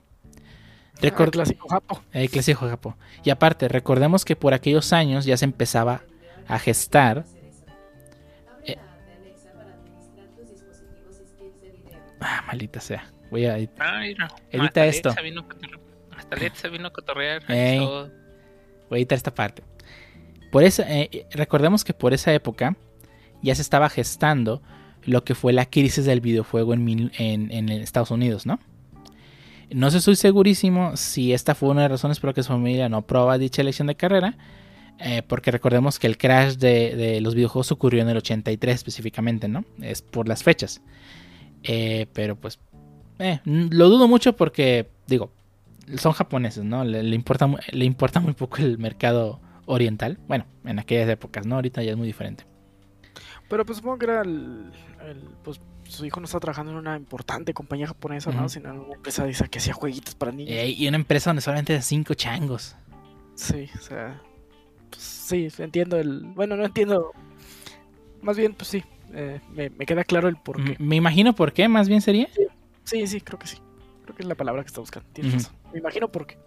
Recor- 1.01 1.29
Ah, 1.29 1.31
clásico 1.31 1.69
Japo. 1.69 2.03
el 2.13 2.31
clásico 2.31 2.69
Japón. 2.69 2.95
Y 3.25 3.31
aparte, 3.31 3.69
recordemos 3.69 4.25
que 4.25 4.37
por 4.37 4.55
aquellos 4.55 4.93
años 4.93 5.25
ya 5.25 5.37
se 5.37 5.45
empezaba 5.45 6.03
a 6.47 6.59
gestar. 6.59 7.25
eh, 8.65 8.77
ah, 12.21 12.45
maldita 12.47 12.81
sea. 12.81 13.11
Voy 13.31 13.47
a. 13.47 13.55
Ah, 13.79 14.01
mira. 14.01 14.29
Edita 14.51 14.65
Hasta 14.67 14.87
esto. 14.87 15.09
Alexa 15.11 15.23
vino 15.23 15.41
a 15.41 15.49
cotor- 15.49 15.81
Hasta 16.17 16.37
Alexa 16.37 16.69
vino 16.69 16.89
a 16.89 16.93
cotorrear. 16.93 17.43
Todo. 17.47 18.11
Voy 18.89 18.97
a 18.97 19.01
editar 19.01 19.17
esta 19.17 19.35
parte. 19.35 19.63
Por 20.53 20.63
esa, 20.63 20.85
eh, 20.89 21.27
recordemos 21.33 21.83
que 21.85 21.95
por 21.95 22.15
esa 22.15 22.33
época 22.33 22.77
ya 23.43 23.55
se 23.55 23.63
estaba 23.63 23.89
gestando 23.91 24.63
lo 25.05 25.25
que 25.25 25.35
fue 25.35 25.53
la 25.53 25.67
crisis 25.67 26.05
del 26.05 26.21
videojuego 26.21 26.73
en, 26.75 26.85
mil- 26.85 27.13
en- 27.19 27.51
en 27.51 27.69
Estados 27.71 28.11
Unidos, 28.11 28.47
¿no? 28.47 28.61
No 29.73 29.89
estoy 29.89 30.17
segurísimo 30.17 30.97
si 30.97 31.33
esta 31.33 31.55
fue 31.55 31.71
una 31.71 31.83
de 31.83 31.89
las 31.89 32.01
razones 32.01 32.21
por 32.21 32.29
las 32.29 32.35
que 32.35 32.43
su 32.43 32.49
familia 32.53 32.89
no 32.89 32.99
aprueba 32.99 33.39
dicha 33.39 33.63
elección 33.63 33.87
de 33.89 33.95
carrera, 33.97 34.37
eh, 34.99 35.23
porque 35.27 35.51
recordemos 35.51 35.99
que 35.99 36.07
el 36.07 36.17
crash 36.19 36.55
de, 36.57 37.21
los 37.21 37.35
videojuegos 37.35 37.73
ocurrió 37.73 38.03
en 38.03 38.09
el 38.09 38.17
83 38.19 38.75
específicamente, 38.75 39.49
¿no? 39.49 39.65
Es 39.81 40.03
por 40.03 40.29
las 40.29 40.43
fechas. 40.43 40.83
Eh, 41.63 42.07
pero 42.13 42.37
pues, 42.37 42.59
eh, 43.19 43.41
lo 43.45 43.89
dudo 43.89 44.07
mucho 44.07 44.37
porque, 44.37 44.89
digo, 45.07 45.33
son 45.97 46.13
japoneses, 46.13 46.65
¿no? 46.65 46.85
Le, 46.85 47.01
importa, 47.15 47.49
le 47.73 47.85
importa 47.85 48.21
muy 48.21 48.35
poco 48.35 48.59
el 48.59 48.79
mercado 48.79 49.41
oriental. 49.67 50.19
Bueno, 50.29 50.47
en 50.65 50.79
aquellas 50.79 51.09
épocas, 51.09 51.47
¿no? 51.47 51.57
Ahorita 51.57 51.83
ya 51.83 51.93
es 51.93 51.97
muy 51.97 52.07
diferente. 52.07 52.45
Pero 53.49 53.65
pues 53.65 53.79
supongo 53.79 53.99
que 53.99 54.05
era 54.07 54.23
el, 54.23 54.73
el- 55.09 55.29
Pues 55.43 55.61
su 55.85 56.05
hijo 56.05 56.21
no 56.21 56.27
está 56.27 56.41
trabajando 56.41 56.73
en 56.73 56.79
una 56.79 56.97
importante 56.97 57.53
compañía 57.55 57.87
japonesa, 57.87 58.31
¿no? 58.33 58.49
Sino 58.49 58.71
en 58.71 58.79
una 58.81 58.95
empresa 58.95 59.27
esa 59.29 59.49
que 59.49 59.59
hacía 59.59 59.75
jueguitos 59.75 60.15
para 60.15 60.33
niños. 60.33 60.53
Eh, 60.53 60.69
y 60.71 60.89
una 60.89 60.97
empresa 60.97 61.31
donde 61.31 61.43
solamente 61.43 61.75
hay 61.75 61.83
cinco 61.83 62.15
changos. 62.15 62.75
Sí, 63.35 63.69
o 63.79 63.81
sea. 63.83 64.21
Pues, 64.91 65.03
sí, 65.03 65.49
entiendo 65.59 65.99
el. 65.99 66.21
Bueno, 66.35 66.57
no 66.57 66.65
entiendo. 66.65 67.13
Más 68.23 68.37
bien, 68.37 68.55
pues 68.55 68.69
sí. 68.69 68.83
eh, 69.13 69.41
me, 69.53 69.71
me 69.71 69.87
queda 69.87 70.05
claro 70.05 70.29
el 70.29 70.37
por 70.37 70.57
qué. 70.57 70.63
M- 70.73 70.77
Me 70.79 70.97
imagino 70.97 71.35
por 71.35 71.53
qué, 71.53 71.69
más 71.69 71.89
bien 71.89 72.01
sería. 72.01 72.29
Sí, 72.85 73.07
sí, 73.07 73.21
creo 73.21 73.39
que 73.39 73.47
sí. 73.47 73.59
Creo 74.05 74.15
que 74.17 74.23
es 74.23 74.29
la 74.29 74.35
palabra 74.35 74.63
que 74.63 74.69
está 74.69 74.81
buscando. 74.81 75.09
Tienes 75.13 75.35
razón. 75.35 75.55
Me 75.73 75.79
imagino 75.81 76.09
por 76.09 76.27
qué. 76.27 76.39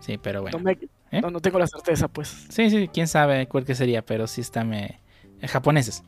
Sí, 0.00 0.18
pero 0.18 0.42
bueno. 0.42 0.58
No, 0.58 0.64
me- 0.64 0.78
¿Eh? 1.10 1.20
no, 1.22 1.30
no 1.30 1.40
tengo 1.40 1.58
la 1.58 1.66
certeza, 1.66 2.08
pues. 2.08 2.46
Sí, 2.50 2.68
sí, 2.70 2.88
quién 2.92 3.08
sabe 3.08 3.46
cuál 3.48 3.64
que 3.64 3.74
sería, 3.74 4.04
pero 4.04 4.26
sí 4.26 4.40
está 4.42 4.62
me... 4.64 5.00
eh, 5.40 5.48
japoneses. 5.48 6.02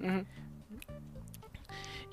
Ujú. 0.00 0.24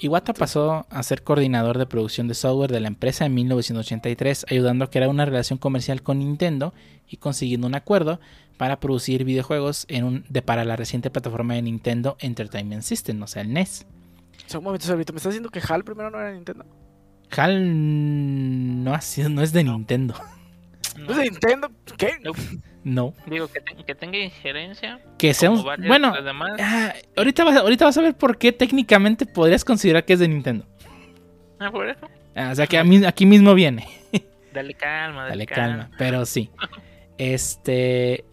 Iwata 0.01 0.33
pasó 0.33 0.87
a 0.89 1.03
ser 1.03 1.23
coordinador 1.23 1.77
de 1.77 1.85
producción 1.85 2.27
de 2.27 2.33
software 2.33 2.71
de 2.71 2.79
la 2.79 2.87
empresa 2.87 3.23
en 3.23 3.35
1983, 3.35 4.47
ayudando 4.49 4.83
a 4.83 4.89
crear 4.89 5.07
una 5.09 5.25
relación 5.25 5.59
comercial 5.59 6.01
con 6.01 6.19
Nintendo 6.19 6.73
y 7.07 7.17
consiguiendo 7.17 7.67
un 7.67 7.75
acuerdo 7.75 8.19
para 8.57 8.79
producir 8.79 9.23
videojuegos 9.25 9.85
en 9.89 10.03
un, 10.03 10.25
de, 10.27 10.41
para 10.41 10.65
la 10.65 10.75
reciente 10.75 11.11
plataforma 11.11 11.53
de 11.53 11.61
Nintendo 11.61 12.17
Entertainment 12.19 12.81
System, 12.81 13.21
o 13.21 13.27
sea, 13.27 13.43
el 13.43 13.53
NES. 13.53 13.85
O 14.47 14.49
sea, 14.49 14.59
un 14.59 14.65
momento, 14.65 14.91
ahorita 14.91 15.13
me 15.13 15.17
estás 15.17 15.33
diciendo 15.33 15.51
que 15.51 15.61
HAL 15.61 15.83
primero 15.83 16.09
no 16.09 16.19
era 16.19 16.33
Nintendo. 16.33 16.65
HAL 17.29 18.83
no, 18.83 18.95
ha 18.95 19.01
sido, 19.01 19.29
no 19.29 19.43
es 19.43 19.53
de 19.53 19.63
Nintendo. 19.63 20.15
No, 20.97 21.05
¿No 21.05 21.11
es 21.11 21.17
de 21.17 21.23
Nintendo? 21.29 21.71
¿Qué? 21.95 22.13
no, 22.23 22.31
No. 22.83 23.13
digo 23.27 23.47
que, 23.47 23.61
te- 23.61 23.75
que 23.83 23.93
tenga 23.95 24.17
injerencia. 24.17 24.99
Que 25.17 25.33
sea 25.33 25.51
un... 25.51 25.63
Bueno, 25.63 26.13
ah, 26.59 26.93
ahorita, 27.15 27.43
vas, 27.43 27.57
ahorita 27.57 27.85
vas 27.85 27.97
a 27.97 28.01
ver 28.01 28.15
por 28.15 28.37
qué 28.37 28.51
técnicamente 28.51 29.25
podrías 29.25 29.63
considerar 29.63 30.03
que 30.05 30.13
es 30.13 30.19
de 30.19 30.27
Nintendo. 30.27 30.65
Ah, 31.59 31.69
por 31.71 31.87
eso. 31.87 32.07
Ah, 32.35 32.49
o 32.51 32.55
sea, 32.55 32.65
que 32.65 32.77
a 32.79 32.83
mí- 32.83 33.05
aquí 33.05 33.25
mismo 33.25 33.53
viene. 33.53 33.87
Dale 34.53 34.73
calma, 34.73 35.21
dale, 35.23 35.29
Dale 35.31 35.45
calma, 35.45 35.91
pero 35.97 36.25
sí. 36.25 36.49
Este. 37.17 38.25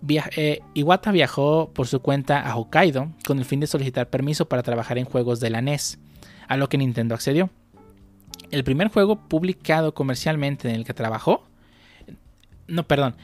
via- 0.00 0.30
eh, 0.36 0.60
Iwata 0.74 1.12
viajó 1.12 1.70
por 1.74 1.86
su 1.86 2.00
cuenta 2.00 2.40
a 2.40 2.56
Hokkaido 2.56 3.08
con 3.26 3.38
el 3.38 3.44
fin 3.44 3.60
de 3.60 3.66
solicitar 3.66 4.08
permiso 4.08 4.48
para 4.48 4.62
trabajar 4.62 4.96
en 4.98 5.04
juegos 5.04 5.40
de 5.40 5.50
la 5.50 5.60
NES, 5.60 5.98
a 6.48 6.56
lo 6.56 6.68
que 6.70 6.78
Nintendo 6.78 7.14
accedió. 7.14 7.50
El 8.50 8.64
primer 8.64 8.88
juego 8.88 9.28
publicado 9.28 9.92
comercialmente 9.94 10.68
en 10.70 10.74
el 10.76 10.84
que 10.86 10.94
trabajó. 10.94 11.44
No, 12.70 12.86
perdón. 12.86 13.16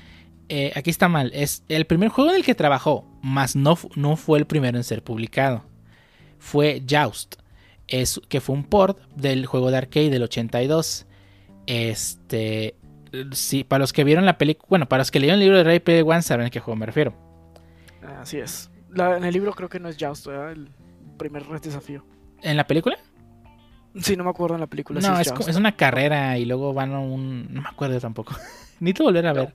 eh, 0.49 0.73
aquí 0.77 0.91
está 0.91 1.09
mal. 1.09 1.31
Es 1.35 1.65
el 1.69 1.87
primer 1.87 2.09
juego 2.11 2.31
en 2.31 2.37
el 2.37 2.45
que 2.45 2.55
trabajó, 2.55 3.05
más 3.23 3.57
no, 3.57 3.77
no 3.97 4.17
fue 4.17 4.39
el 4.39 4.47
primero 4.47 4.77
en 4.79 4.85
ser 4.85 5.03
publicado. 5.03 5.65
Fue 6.39 6.83
Joust, 6.89 7.37
es, 7.89 8.21
que 8.29 8.41
fue 8.41 8.55
un 8.55 8.65
port 8.65 8.99
del 9.17 9.47
juego 9.47 9.71
de 9.71 9.79
arcade 9.79 10.11
del 10.11 10.23
82. 10.25 11.07
Este. 11.67 12.77
Sí, 13.33 13.65
para 13.65 13.81
los 13.81 13.93
que 13.93 14.05
vieron 14.05 14.27
la 14.27 14.37
película. 14.39 14.67
Bueno, 14.69 14.89
para 14.89 15.01
los 15.01 15.11
que 15.11 15.19
leyeron 15.21 15.41
el 15.41 15.45
libro 15.47 15.59
de 15.59 15.65
Ray 15.65 15.81
Player 15.81 16.05
One 16.07 16.23
saben 16.23 16.47
a 16.47 16.51
qué 16.51 16.61
juego 16.61 16.77
me 16.77 16.87
refiero. 16.87 17.15
Así 18.21 18.39
es. 18.39 18.71
La- 18.91 19.17
en 19.17 19.25
el 19.25 19.33
libro 19.33 19.53
creo 19.53 19.69
que 19.69 19.81
no 19.81 19.89
es 19.89 19.97
Joust, 19.99 20.27
¿verdad? 20.27 20.53
El 20.53 20.69
primer 21.17 21.45
desafío. 21.61 22.05
¿En 22.43 22.57
la 22.57 22.67
película? 22.67 22.99
Sí, 24.01 24.15
no 24.17 24.25
me 24.25 24.31
acuerdo 24.31 24.55
en 24.57 24.61
la 24.61 24.67
película. 24.67 25.01
No, 25.01 25.19
es, 25.19 25.33
es 25.49 25.57
una 25.57 25.75
carrera 25.75 26.37
y 26.39 26.45
luego 26.45 26.75
van 26.75 26.93
a 26.93 27.01
un... 27.01 27.49
No 27.53 27.63
me 27.63 27.69
acuerdo 27.69 27.99
tampoco. 27.99 28.35
Necesito 28.81 29.05
volver 29.05 29.27
a 29.27 29.33
ver. 29.33 29.55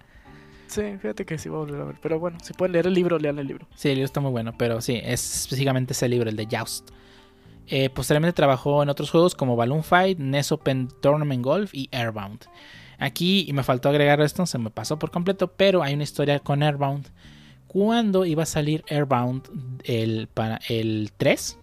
Sí, 0.67 0.81
fíjate 1.01 1.25
que 1.25 1.37
sí 1.37 1.49
voy 1.49 1.57
a 1.57 1.65
volver 1.65 1.81
a 1.81 1.85
ver. 1.85 1.95
Pero 2.01 2.19
bueno, 2.19 2.37
si 2.41 2.53
pueden 2.53 2.71
leer 2.71 2.87
el 2.87 2.93
libro, 2.93 3.19
lean 3.19 3.39
el 3.39 3.47
libro. 3.47 3.67
Sí, 3.75 3.89
el 3.89 3.95
libro 3.95 4.05
está 4.05 4.21
muy 4.21 4.31
bueno, 4.31 4.53
pero 4.57 4.79
sí, 4.81 4.99
es 5.03 5.41
específicamente 5.41 5.93
ese 5.93 6.07
libro, 6.07 6.29
el 6.29 6.35
de 6.35 6.47
Joust. 6.49 6.89
Eh, 7.67 7.89
posteriormente 7.89 8.33
trabajó 8.33 8.81
en 8.83 8.89
otros 8.89 9.11
juegos 9.11 9.35
como 9.35 9.55
Balloon 9.55 9.83
Fight, 9.83 10.17
NES 10.17 10.51
Open 10.51 10.89
Tournament 11.01 11.43
Golf 11.43 11.73
y 11.73 11.89
Airbound. 11.91 12.45
Aquí, 12.99 13.45
y 13.47 13.53
me 13.53 13.63
faltó 13.63 13.89
agregar 13.89 14.21
esto, 14.21 14.45
se 14.45 14.57
me 14.57 14.69
pasó 14.69 14.99
por 14.99 15.11
completo, 15.11 15.47
pero 15.47 15.81
hay 15.81 15.93
una 15.93 16.03
historia 16.03 16.39
con 16.39 16.63
Airbound. 16.63 17.07
Cuando 17.67 18.25
iba 18.25 18.43
a 18.43 18.45
salir 18.45 18.83
Airbound 18.89 19.81
el, 19.83 20.27
para 20.27 20.59
el 20.69 21.11
3, 21.17 21.57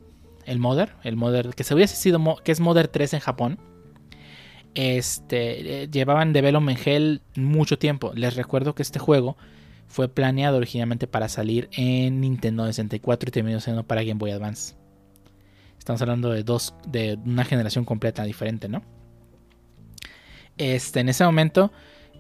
el 0.47 0.59
Mother, 0.59 0.95
el 1.05 1.17
Mother 1.17 1.55
que 1.55 1.65
se 1.65 1.75
hubiese 1.75 1.97
sido, 1.97 2.37
que 2.43 2.53
es 2.53 2.61
Mother 2.61 2.89
3 2.89 3.15
en 3.15 3.21
Japón, 3.21 3.59
este, 4.75 5.83
eh, 5.83 5.89
llevaban 5.91 6.33
Development 6.33 6.79
Hell 6.85 7.23
mucho 7.37 7.79
tiempo. 7.79 8.13
Les 8.15 8.37
recuerdo 8.37 8.75
que 8.75 8.83
este 8.83 8.99
juego 8.99 9.37
fue 9.87 10.09
planeado 10.09 10.59
originalmente 10.59 11.07
para 11.07 11.29
salir 11.29 11.69
en 11.73 12.21
Nintendo 12.21 12.67
64 12.67 13.29
y 13.29 13.33
terminó 13.33 13.61
siendo 13.61 13.85
para 13.85 14.03
Game 14.03 14.19
Boy 14.19 14.31
Advance. 14.31 14.75
Estamos 15.79 16.03
hablando 16.03 16.31
de 16.31 16.43
dos, 16.43 16.75
de 16.87 17.19
una 17.25 17.45
generación 17.45 17.85
completa 17.85 18.23
diferente, 18.25 18.69
¿no? 18.69 18.83
Este, 20.59 21.01
en 21.01 21.09
ese 21.09 21.25
momento, 21.25 21.73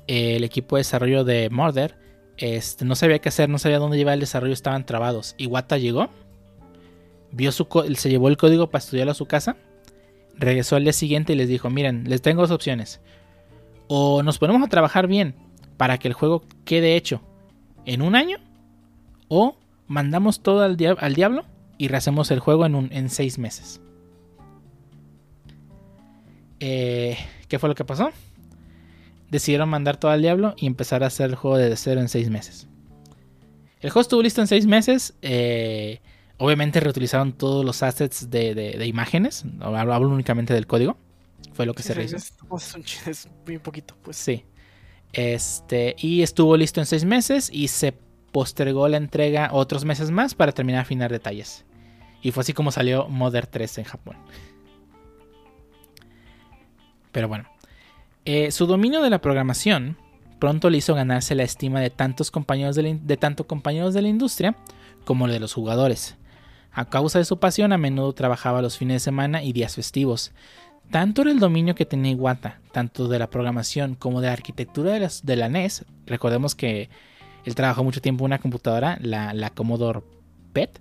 el 0.06 0.44
equipo 0.44 0.76
de 0.76 0.80
desarrollo 0.80 1.24
de 1.24 1.50
Murder 1.50 1.96
este, 2.38 2.84
no 2.84 2.94
sabía 2.94 3.18
qué 3.18 3.28
hacer, 3.28 3.48
no 3.48 3.58
sabía 3.58 3.78
dónde 3.78 3.96
llevar 3.96 4.14
el 4.14 4.20
desarrollo, 4.20 4.52
estaban 4.52 4.87
trabados. 4.87 5.34
Iwata 5.38 5.76
llegó, 5.76 6.08
vio 7.32 7.52
su 7.52 7.66
se 7.96 8.11
llevó 8.11 8.28
el 8.28 8.37
código 8.37 8.70
para 8.70 8.82
estudiarlo 8.82 9.12
a 9.12 9.14
su 9.14 9.26
casa, 9.26 9.56
regresó 10.38 10.77
al 10.77 10.85
día 10.85 10.92
siguiente 10.92 11.33
y 11.33 11.37
les 11.37 11.48
dijo, 11.48 11.68
miren, 11.68 12.05
les 12.09 12.22
tengo 12.22 12.42
dos 12.42 12.51
opciones. 12.51 13.01
O 13.88 14.22
nos 14.22 14.38
ponemos 14.38 14.62
a 14.62 14.68
trabajar 14.70 15.07
bien 15.07 15.35
para 15.77 15.98
que 15.98 16.09
el 16.09 16.14
juego 16.14 16.44
quede 16.64 16.96
hecho 16.96 17.20
en 17.85 18.03
un 18.03 18.14
año, 18.14 18.38
o 19.29 19.57
mandamos 19.87 20.40
todo 20.40 20.62
al, 20.62 20.77
dia- 20.77 20.96
al 20.98 21.14
diablo 21.14 21.44
y 21.79 21.88
rehacemos 21.88 22.31
el 22.31 22.40
juego 22.40 22.66
en, 22.66 22.74
un, 22.74 22.92
en 22.92 23.09
seis 23.09 23.38
meses. 23.38 23.81
Eh, 26.61 27.16
¿Qué 27.48 27.59
fue 27.59 27.68
lo 27.68 27.74
que 27.74 27.85
pasó? 27.85 28.11
Decidieron 29.31 29.68
mandar 29.68 29.96
todo 29.96 30.11
al 30.11 30.22
diablo 30.22 30.55
y 30.57 30.66
empezar 30.66 31.05
a 31.05 31.07
hacer 31.07 31.31
el 31.31 31.37
juego 31.37 31.57
de 31.57 31.74
cero 31.77 32.01
en 32.01 32.09
seis 32.09 32.31
meses. 32.31 32.66
El 33.81 33.90
juego 33.90 34.03
estuvo 34.03 34.22
listo 34.22 34.40
en 34.40 34.48
seis 34.48 34.66
meses. 34.66 35.14
eh, 35.22 36.01
obviamente 36.38 36.81
reutilizaron 36.81 37.33
todos 37.33 37.64
los 37.64 37.83
assets 37.83 38.31
de, 38.31 38.55
de- 38.55 38.79
de 38.79 38.87
imágenes. 38.87 39.44
Hablo, 39.61 39.92
hablo 39.92 40.09
únicamente 40.09 40.55
del 40.55 40.66
código. 40.66 40.96
Fue 41.53 41.66
lo 41.66 41.74
que 41.74 41.83
Sí, 41.83 41.88
se 41.88 41.94
rehizo. 41.94 42.16
es, 42.16 43.29
muy 43.46 43.59
poquito, 43.59 43.94
pues. 44.03 44.16
Sí. 44.16 44.44
Este, 45.12 45.94
y 45.98 46.22
estuvo 46.22 46.57
listo 46.57 46.81
en 46.81 46.87
seis 46.87 47.05
meses 47.05 47.51
y 47.53 47.68
se 47.68 47.92
postergó 48.33 48.88
la 48.88 48.96
entrega 48.98 49.51
otros 49.53 49.85
meses 49.85 50.11
más 50.11 50.35
para 50.35 50.53
terminar 50.53 50.81
a 50.81 50.83
afinar 50.83 51.11
detalles. 51.11 51.64
Y 52.22 52.33
fue 52.33 52.42
así 52.42 52.53
como 52.53 52.70
salió 52.72 53.09
Mother 53.09 53.46
3 53.46 53.79
en 53.79 53.85
Japón. 53.85 54.16
Pero 57.12 57.29
bueno, 57.29 57.48
eh, 58.24 58.51
su 58.51 58.66
dominio 58.66 59.03
de 59.03 59.11
la 59.11 59.20
programación 59.20 59.96
pronto 60.38 60.70
le 60.70 60.79
hizo 60.79 60.94
ganarse 60.94 61.35
la 61.35 61.42
estima 61.42 61.81
de 61.81 61.90
tantos 61.90 62.31
compañeros 62.31 62.77
de, 62.77 62.83
la 62.83 62.94
de 62.94 63.16
tanto 63.16 63.46
compañeros 63.46 63.94
de 63.94 64.03
la 64.03 64.09
industria 64.09 64.57
como 65.05 65.27
de 65.27 65.40
los 65.40 65.55
jugadores. 65.55 66.16
A 66.79 66.85
causa 66.85 67.19
de 67.19 67.25
su 67.25 67.41
pasión, 67.41 67.73
a 67.73 67.77
menudo 67.77 68.12
trabajaba 68.12 68.62
los 68.62 68.79
fines 68.79 68.95
de 68.95 69.01
semana 69.01 69.43
y 69.43 69.53
días 69.53 69.75
festivos. 69.75 70.31
Tanto 70.93 71.23
era 71.23 71.33
el 71.33 71.41
dominio 71.41 71.75
que 71.75 71.85
tenía 71.85 72.12
Iwata, 72.12 72.61
tanto 72.71 73.09
de 73.09 73.19
la 73.19 73.29
programación 73.31 73.97
como 73.97 74.21
de 74.21 74.29
la 74.29 74.35
arquitectura 74.35 74.93
de, 74.93 75.01
las- 75.01 75.27
de 75.27 75.35
la 75.35 75.49
NES. 75.49 75.85
Recordemos 76.07 76.55
que 76.55 76.88
él 77.45 77.57
trabajó 77.57 77.83
mucho 77.83 78.01
tiempo 78.01 78.23
en 78.23 78.27
una 78.27 78.38
computadora, 78.38 78.97
la, 79.01 79.51
Commodore 79.51 80.03
PET, 80.53 80.81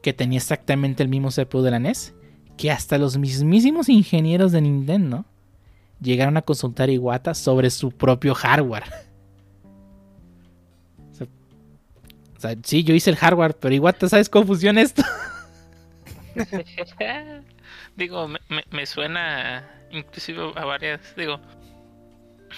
que 0.00 0.12
tenía 0.12 0.36
exactamente 0.38 1.02
el 1.02 1.08
mismo 1.08 1.30
CPU 1.30 1.60
de 1.62 1.72
la 1.72 1.80
NES, 1.80 2.14
que 2.56 2.70
hasta 2.70 2.96
los 2.96 3.18
mismísimos 3.18 3.88
ingenieros 3.88 4.52
de 4.52 4.60
Nintendo 4.60 5.24
llegaron 6.00 6.36
a 6.36 6.42
consultar 6.42 6.88
a 6.88 6.92
Iwata 6.92 7.34
sobre 7.34 7.68
su 7.70 7.90
propio 7.90 8.32
hardware. 8.36 8.84
O 12.36 12.40
sea, 12.42 12.56
sí, 12.64 12.82
yo 12.82 12.92
hice 12.92 13.08
el 13.08 13.14
hardware, 13.14 13.56
pero 13.56 13.72
Iwata, 13.72 14.08
¿sabes 14.08 14.28
cómo 14.28 14.46
funciona 14.48 14.80
esto? 14.82 15.02
digo, 17.96 18.28
me, 18.28 18.38
me, 18.70 18.86
suena 18.86 19.68
inclusive 19.90 20.52
a 20.56 20.64
varias, 20.64 21.14
digo, 21.16 21.40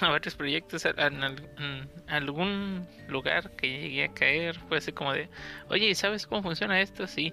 a 0.01 0.09
varios 0.09 0.35
proyectos, 0.35 0.85
en, 0.85 0.99
al- 1.23 1.49
en 1.59 1.89
algún 2.09 2.87
lugar 3.09 3.51
que 3.57 3.69
llegué 3.69 4.05
a 4.05 4.13
caer, 4.15 4.59
fue 4.69 4.79
así 4.79 4.93
como 4.93 5.13
de, 5.13 5.29
oye, 5.69 5.95
¿sabes 5.95 6.27
cómo 6.27 6.43
funciona 6.43 6.81
esto? 6.81 7.07
Sí. 7.07 7.33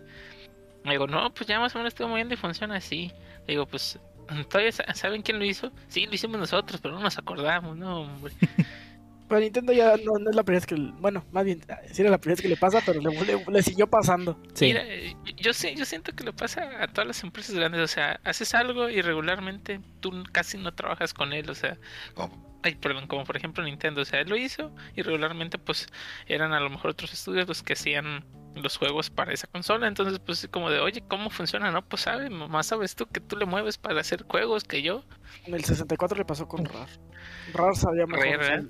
Digo, 0.85 1.07
no, 1.07 1.33
pues 1.33 1.47
ya 1.47 1.59
más 1.59 1.75
o 1.75 1.79
menos 1.79 1.93
estoy 1.93 2.07
moviendo 2.07 2.33
y 2.35 2.37
funciona 2.37 2.77
así. 2.77 3.11
Digo, 3.47 3.65
pues, 3.67 3.99
¿todavía 4.49 4.71
sa- 4.73 4.93
saben 4.95 5.21
quién 5.23 5.39
lo 5.39 5.45
hizo? 5.45 5.71
Sí, 5.89 6.05
lo 6.07 6.15
hicimos 6.15 6.39
nosotros, 6.39 6.81
pero 6.81 6.95
no 6.95 7.01
nos 7.01 7.17
acordamos, 7.17 7.77
no, 7.77 8.01
hombre. 8.01 8.33
Pero 9.31 9.39
Nintendo 9.43 9.71
ya 9.71 9.95
no, 9.95 10.19
no 10.19 10.29
es 10.29 10.35
la 10.35 10.43
primera 10.43 10.59
vez 10.59 10.65
que. 10.65 10.75
Bueno, 10.99 11.23
más 11.31 11.45
bien, 11.45 11.61
sí 11.93 12.01
era 12.01 12.11
la 12.11 12.17
primera 12.17 12.33
vez 12.35 12.41
que 12.41 12.49
le 12.49 12.57
pasa, 12.57 12.81
pero 12.85 12.99
le, 12.99 13.09
le- 13.23 13.45
le 13.49 13.63
siguió 13.63 13.87
pasando. 13.87 14.37
Sí, 14.53 14.65
Mira, 14.65 14.83
eh, 14.85 15.15
yo 15.37 15.53
sé, 15.53 15.73
yo 15.73 15.85
siento 15.85 16.11
que 16.11 16.25
le 16.25 16.33
pasa 16.33 16.69
a 16.83 16.87
todas 16.89 17.07
las 17.07 17.23
empresas 17.23 17.55
grandes, 17.55 17.79
o 17.79 17.87
sea, 17.87 18.19
haces 18.25 18.53
algo 18.53 18.89
y 18.89 19.01
regularmente 19.01 19.79
tú 20.01 20.11
casi 20.33 20.57
no 20.57 20.73
trabajas 20.73 21.13
con 21.13 21.31
él, 21.31 21.49
o 21.49 21.55
sea, 21.55 21.77
como, 22.13 22.59
ay, 22.63 22.75
perdón, 22.75 23.07
como 23.07 23.23
por 23.23 23.37
ejemplo 23.37 23.63
Nintendo, 23.63 24.01
o 24.01 24.05
sea, 24.05 24.19
él 24.19 24.27
lo 24.27 24.35
hizo 24.35 24.75
y 24.97 25.01
regularmente 25.01 25.57
pues 25.57 25.87
eran 26.27 26.51
a 26.51 26.59
lo 26.59 26.69
mejor 26.69 26.91
otros 26.91 27.13
estudios 27.13 27.47
los 27.47 27.63
que 27.63 27.71
hacían 27.71 28.25
los 28.55 28.77
juegos 28.77 29.09
para 29.09 29.31
esa 29.33 29.47
consola, 29.47 29.87
entonces 29.87 30.19
pues 30.19 30.47
como 30.51 30.69
de, 30.69 30.79
oye, 30.79 31.01
¿cómo 31.07 31.29
funciona? 31.29 31.71
No, 31.71 31.81
pues 31.83 32.03
sabe, 32.03 32.29
más 32.29 32.67
sabes 32.67 32.95
tú 32.95 33.05
que 33.07 33.19
tú 33.19 33.37
le 33.37 33.45
mueves 33.45 33.77
para 33.77 34.01
hacer 34.01 34.23
juegos 34.27 34.63
que 34.63 34.81
yo. 34.81 35.03
En 35.45 35.53
el 35.53 35.63
64 35.63 36.17
le 36.17 36.25
pasó 36.25 36.47
con 36.47 36.65
RAR. 36.65 36.87
RAR 37.53 37.75
sabía 37.75 38.05
mejor 38.05 38.25
Rare, 38.25 38.37
usar, 38.37 38.59
¿eh? 38.59 38.67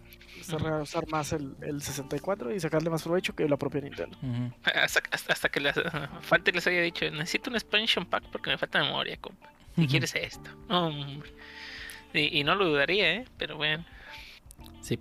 usar- 0.63 0.81
usar 0.81 1.07
más 1.07 1.33
el, 1.33 1.55
el 1.61 1.81
64 1.81 2.53
y 2.53 2.59
sacarle 2.59 2.89
más 2.89 3.03
provecho 3.03 3.33
que 3.35 3.47
la 3.49 3.57
propia 3.57 3.81
Nintendo. 3.81 4.17
Hasta, 4.63 5.01
hasta, 5.11 5.33
hasta 5.33 5.49
que 5.49 5.59
les, 5.59 5.75
falta 6.21 6.51
les 6.51 6.67
haya 6.67 6.81
dicho, 6.81 7.09
necesito 7.11 7.49
un 7.49 7.55
expansion 7.55 8.05
pack 8.05 8.25
porque 8.31 8.49
me 8.51 8.57
falta 8.57 8.83
memoria, 8.83 9.17
compa. 9.17 9.49
Si 9.75 9.87
quieres 9.87 10.13
esto. 10.15 10.49
Y, 12.13 12.39
y 12.39 12.43
no 12.43 12.55
lo 12.55 12.65
dudaría, 12.67 13.13
¿eh? 13.15 13.25
Pero 13.37 13.55
bueno. 13.57 13.85
Sí. 14.81 14.99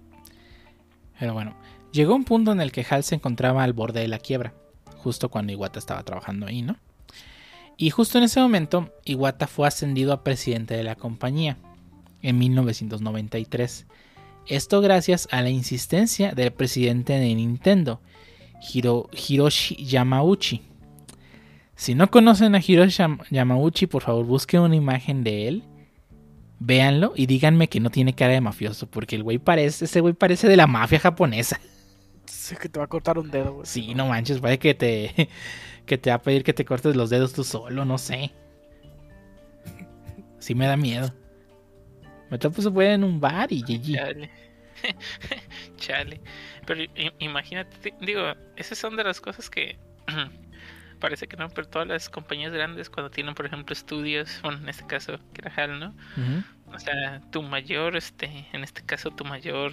Pero 1.19 1.35
bueno, 1.35 1.57
llegó 1.93 2.15
un 2.15 2.25
punto 2.25 2.53
en 2.53 2.61
el 2.61 2.71
que 2.73 2.87
HAL 2.89 3.03
se 3.03 3.17
encontraba 3.17 3.63
al 3.65 3.73
borde 3.73 4.01
de 4.01 4.09
la 4.09 4.19
quiebra, 4.19 4.55
justo 5.03 5.29
cuando 5.29 5.53
Iwata 5.53 5.79
estaba 5.79 6.03
trabajando 6.05 6.47
ahí, 6.47 6.63
¿no? 6.63 6.77
Y 7.77 7.91
justo 7.91 8.19
en 8.19 8.25
ese 8.25 8.41
momento, 8.41 8.93
Iwata 9.05 9.47
fue 9.47 9.67
ascendido 9.67 10.13
a 10.13 10.23
presidente 10.23 10.75
de 10.77 10.83
la 10.85 10.97
compañía 10.97 11.57
en 12.23 12.39
1993. 12.39 13.87
Esto 14.47 14.81
gracias 14.81 15.29
a 15.31 15.43
la 15.43 15.51
insistencia 15.51 16.33
del 16.33 16.53
presidente 16.53 17.15
de 17.15 17.35
Nintendo, 17.35 18.01
Hiro- 18.73 19.09
Hiroshi 19.13 19.77
Yamauchi. 19.85 20.63
Si 21.75 21.95
no 21.95 22.11
conocen 22.11 22.55
a 22.55 22.59
Hiroshi 22.61 22.99
Yam- 23.03 23.23
Yamauchi, 23.31 23.87
por 23.87 24.03
favor 24.03 24.27
busquen 24.27 24.61
una 24.61 24.77
imagen 24.77 25.25
de 25.25 25.49
él 25.49 25.65
véanlo 26.63 27.15
y 27.17 27.25
díganme 27.25 27.69
que 27.71 27.81
no 27.81 27.89
tiene 27.89 28.13
cara 28.15 28.35
de 28.35 28.43
mafioso, 28.43 28.87
porque 28.87 29.17
el 29.17 29.23
güey 29.23 29.39
parece, 29.39 29.87
ese 29.87 30.01
güey 30.03 30.13
parece 30.13 30.47
de 30.47 30.59
la 30.59 30.67
mafia 30.67 31.01
japonesa. 31.01 31.59
Que 32.61 32.69
te 32.69 32.79
va 32.79 32.85
a 32.85 32.89
cortar 32.89 33.19
un 33.19 33.31
dedo, 33.31 33.55
güey. 33.55 33.67
Sí, 33.67 33.95
no 33.95 34.07
manches, 34.07 34.41
parece 34.41 34.59
que 34.59 34.75
te, 34.75 35.29
que 35.87 35.99
te 35.99 36.11
va 36.11 36.17
a 36.17 36.23
pedir 36.23 36.45
que 36.45 36.53
te 36.53 36.65
cortes 36.65 36.97
los 36.97 37.11
dedos 37.11 37.33
tú 37.33 37.45
solo, 37.45 37.85
no 37.85 37.99
sé. 37.99 38.33
Sí 40.39 40.55
me 40.55 40.67
da 40.67 40.77
miedo. 40.77 41.13
Me 42.31 42.39
topo 42.39 42.63
se 42.63 42.71
puede 42.71 42.95
en 42.95 43.05
un 43.05 43.21
bar 43.21 43.53
y 43.53 43.63
GG. 43.63 43.95
Chale. 43.95 44.31
Chale. 45.77 46.21
Pero 46.67 46.85
imagínate, 47.19 47.95
digo, 48.01 48.23
esas 48.57 48.79
son 48.79 48.97
de 48.97 49.05
las 49.05 49.21
cosas 49.21 49.51
que 49.51 49.79
parece 51.01 51.27
que 51.27 51.37
no, 51.37 51.49
pero 51.49 51.69
todas 51.69 51.89
las 51.89 52.09
compañías 52.09 52.53
grandes 52.53 52.89
cuando 52.89 53.11
tienen, 53.11 53.35
por 53.35 53.47
ejemplo, 53.47 53.73
estudios, 53.73 54.41
bueno, 54.43 54.59
en 54.59 54.69
este 54.69 54.87
caso, 54.87 55.19
HAL, 55.57 55.81
¿no? 55.81 55.95
O 56.73 56.79
sea, 56.79 57.21
tu 57.33 57.43
mayor, 57.43 57.97
este, 57.97 58.47
en 58.53 58.63
este 58.63 58.83
caso, 58.83 59.11
tu 59.11 59.25
mayor 59.25 59.73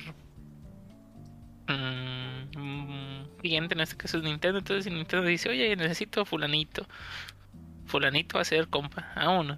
cliente, 3.42 3.74
en 3.76 3.82
este 3.82 3.98
caso 3.98 4.18
es 4.18 4.24
Nintendo. 4.24 4.60
Entonces, 4.60 4.92
Nintendo 4.92 5.26
dice, 5.28 5.50
oye, 5.50 5.76
necesito 5.76 6.22
a 6.22 6.26
fulanito, 6.26 6.86
fulanito 7.86 8.36
va 8.36 8.42
a 8.42 8.46
ser 8.46 8.68
compa, 8.68 9.12
a 9.16 9.30
uno. 9.30 9.58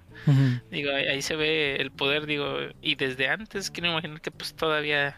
Digo, 0.71 0.91
ahí, 0.93 1.05
ahí 1.07 1.21
se 1.21 1.35
ve 1.35 1.75
el 1.77 1.91
poder, 1.91 2.25
digo, 2.25 2.57
y 2.81 2.95
desde 2.95 3.29
antes 3.29 3.71
quiero 3.71 3.89
imaginar 3.91 4.21
que 4.21 4.31
pues 4.31 4.55
todavía, 4.55 5.15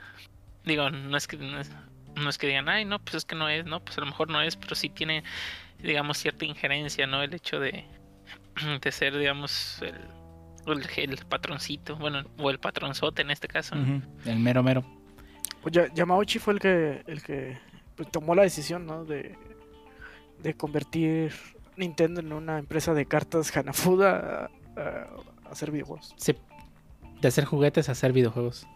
digo, 0.65 0.89
no 0.89 1.17
es 1.17 1.27
que 1.27 1.37
no 1.37 1.59
es- 1.59 1.71
no 2.15 2.29
es 2.29 2.37
que 2.37 2.47
digan, 2.47 2.67
ay, 2.67 2.83
no, 2.85 2.99
pues 2.99 3.15
es 3.15 3.25
que 3.25 3.35
no 3.35 3.47
es, 3.47 3.65
no, 3.65 3.79
pues 3.79 3.97
a 3.97 4.01
lo 4.01 4.07
mejor 4.07 4.29
no 4.29 4.41
es, 4.41 4.57
pero 4.57 4.75
sí 4.75 4.89
tiene, 4.89 5.23
digamos, 5.81 6.17
cierta 6.17 6.43
injerencia, 6.43 7.07
¿no? 7.07 7.23
El 7.23 7.33
hecho 7.33 7.59
de, 7.59 7.85
de 8.81 8.91
ser, 8.91 9.17
digamos, 9.17 9.81
el, 9.81 9.95
el, 10.97 11.17
patroncito, 11.25 11.95
bueno, 11.95 12.23
o 12.37 12.49
el 12.51 12.59
patronzote 12.59 13.21
en 13.21 13.31
este 13.31 13.47
caso. 13.47 13.75
El 14.25 14.39
mero 14.39 14.61
mero. 14.61 14.85
Pues 15.61 15.75
Yamauchi 15.93 16.39
fue 16.39 16.53
el 16.53 16.59
que, 16.59 17.03
el 17.07 17.21
que 17.21 17.57
pues, 17.95 18.09
tomó 18.09 18.33
la 18.35 18.43
decisión, 18.43 18.85
¿no? 18.85 19.05
De, 19.05 19.35
de 20.41 20.53
convertir 20.55 21.33
Nintendo 21.77 22.21
en 22.21 22.33
una 22.33 22.59
empresa 22.59 22.93
de 22.93 23.05
cartas 23.05 23.55
Hanafuda 23.55 24.49
a, 24.75 25.07
hacer 25.49 25.71
videojuegos. 25.71 26.13
Sí, 26.17 26.35
de 27.21 27.27
hacer 27.27 27.45
juguetes 27.45 27.89
a 27.89 27.93
hacer 27.93 28.13
videojuegos. 28.13 28.67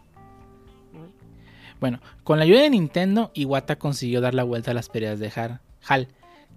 Bueno, 1.80 2.00
con 2.24 2.38
la 2.38 2.44
ayuda 2.44 2.62
de 2.62 2.70
Nintendo, 2.70 3.30
Iwata 3.34 3.76
consiguió 3.78 4.20
dar 4.20 4.34
la 4.34 4.44
vuelta 4.44 4.70
a 4.70 4.74
las 4.74 4.88
pérdidas 4.88 5.18
de 5.18 5.60
HAL. 5.86 6.08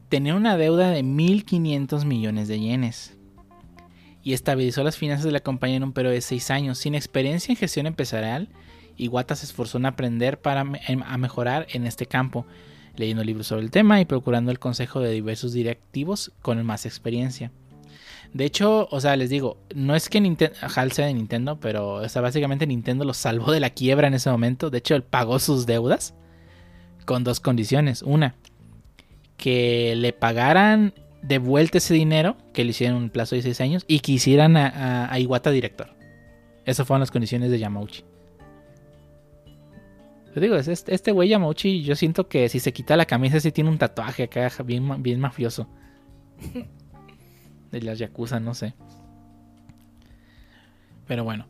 Tenía 0.07 0.33
una 0.33 0.57
deuda 0.57 0.91
de 0.91 1.03
1.500 1.03 2.05
millones 2.05 2.47
de 2.47 2.59
yenes. 2.59 3.17
Y 4.23 4.33
estabilizó 4.33 4.83
las 4.83 4.97
finanzas 4.97 5.25
de 5.25 5.31
la 5.31 5.41
compañía 5.41 5.77
en 5.77 5.83
un 5.83 5.93
periodo 5.93 6.13
de 6.13 6.21
6 6.21 6.51
años. 6.51 6.77
Sin 6.77 6.95
experiencia 6.95 7.51
en 7.51 7.57
gestión 7.57 7.85
empresarial, 7.85 8.49
Iwata 8.99 9.35
se 9.35 9.45
esforzó 9.45 9.77
en 9.77 9.85
aprender 9.85 10.39
para 10.39 10.61
a 10.61 11.17
mejorar 11.17 11.67
en 11.71 11.87
este 11.87 12.05
campo, 12.05 12.45
leyendo 12.95 13.23
libros 13.23 13.47
sobre 13.47 13.63
el 13.63 13.71
tema 13.71 13.99
y 14.01 14.05
procurando 14.05 14.51
el 14.51 14.59
consejo 14.59 14.99
de 14.99 15.11
diversos 15.11 15.53
directivos 15.53 16.31
con 16.41 16.63
más 16.65 16.85
experiencia. 16.85 17.51
De 18.33 18.45
hecho, 18.45 18.87
o 18.91 19.01
sea, 19.01 19.15
les 19.15 19.29
digo, 19.29 19.57
no 19.73 19.95
es 19.95 20.07
que 20.07 20.19
HAL 20.75 20.91
sea 20.91 21.07
de 21.07 21.13
Nintendo, 21.13 21.59
pero 21.59 21.95
o 21.95 22.21
básicamente 22.21 22.67
Nintendo 22.67 23.03
lo 23.03 23.13
salvó 23.13 23.51
de 23.51 23.59
la 23.59 23.71
quiebra 23.71 24.07
en 24.07 24.13
ese 24.13 24.29
momento. 24.29 24.69
De 24.69 24.77
hecho, 24.77 24.95
él 24.95 25.03
pagó 25.03 25.39
sus 25.39 25.65
deudas 25.65 26.13
con 27.05 27.23
dos 27.23 27.39
condiciones. 27.39 28.03
Una, 28.03 28.35
que 29.37 29.95
le 29.95 30.13
pagaran 30.13 30.93
de 31.23 31.39
vuelta 31.39 31.79
ese 31.79 31.95
dinero, 31.95 32.37
que 32.53 32.63
le 32.63 32.69
hicieron 32.69 32.97
un 32.97 33.09
plazo 33.09 33.35
de 33.35 33.41
seis 33.41 33.59
años, 33.61 33.83
y 33.87 34.01
que 34.01 34.11
hicieran 34.11 34.55
a, 34.57 35.17
Iwata 35.19 35.49
director. 35.49 35.89
Esas 36.65 36.85
fueron 36.85 36.99
las 36.99 37.11
condiciones 37.11 37.49
de 37.49 37.57
Yamauchi. 37.57 38.03
Yo 40.39 40.43
digo, 40.43 40.55
este, 40.55 40.95
este 40.95 41.11
güey 41.11 41.27
Yamauchi, 41.27 41.83
yo 41.83 41.95
siento 41.95 42.29
que 42.29 42.47
si 42.47 42.61
se 42.61 42.71
quita 42.71 42.95
la 42.95 43.05
camisa, 43.05 43.41
sí 43.41 43.51
tiene 43.51 43.69
un 43.69 43.77
tatuaje 43.77 44.23
acá 44.23 44.49
bien, 44.63 45.03
bien 45.03 45.19
mafioso. 45.19 45.67
de 47.71 47.81
las 47.81 47.99
Yakuza, 47.99 48.39
no 48.39 48.53
sé. 48.53 48.73
Pero 51.07 51.25
bueno. 51.25 51.45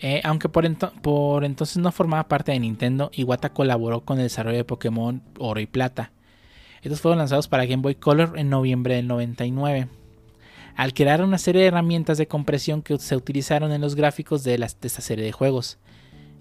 Eh, 0.00 0.20
aunque 0.22 0.50
por, 0.50 0.70
por, 1.00 1.46
entonces 1.46 1.78
no 1.78 1.90
formaba 1.92 2.28
parte 2.28 2.52
de 2.52 2.60
Nintendo, 2.60 3.10
Iwata 3.14 3.54
colaboró 3.54 4.02
con 4.02 4.18
el 4.18 4.24
desarrollo 4.24 4.58
de 4.58 4.64
Pokémon 4.64 5.22
Oro 5.38 5.58
y 5.60 5.66
Plata. 5.66 6.12
Estos 6.82 7.00
fueron 7.00 7.16
lanzados 7.16 7.48
para 7.48 7.64
Game 7.64 7.80
Boy 7.80 7.94
Color 7.94 8.38
en 8.38 8.50
noviembre 8.50 8.96
del 8.96 9.06
99. 9.06 9.88
Al 10.74 10.92
crear 10.92 11.22
una 11.22 11.38
serie 11.38 11.62
de 11.62 11.68
herramientas 11.68 12.18
de 12.18 12.28
compresión 12.28 12.82
que 12.82 12.98
se 12.98 13.16
utilizaron 13.16 13.72
en 13.72 13.80
los 13.80 13.94
gráficos 13.94 14.44
de, 14.44 14.58
de 14.58 14.66
esta 14.66 15.00
serie 15.00 15.24
de 15.24 15.32
juegos. 15.32 15.78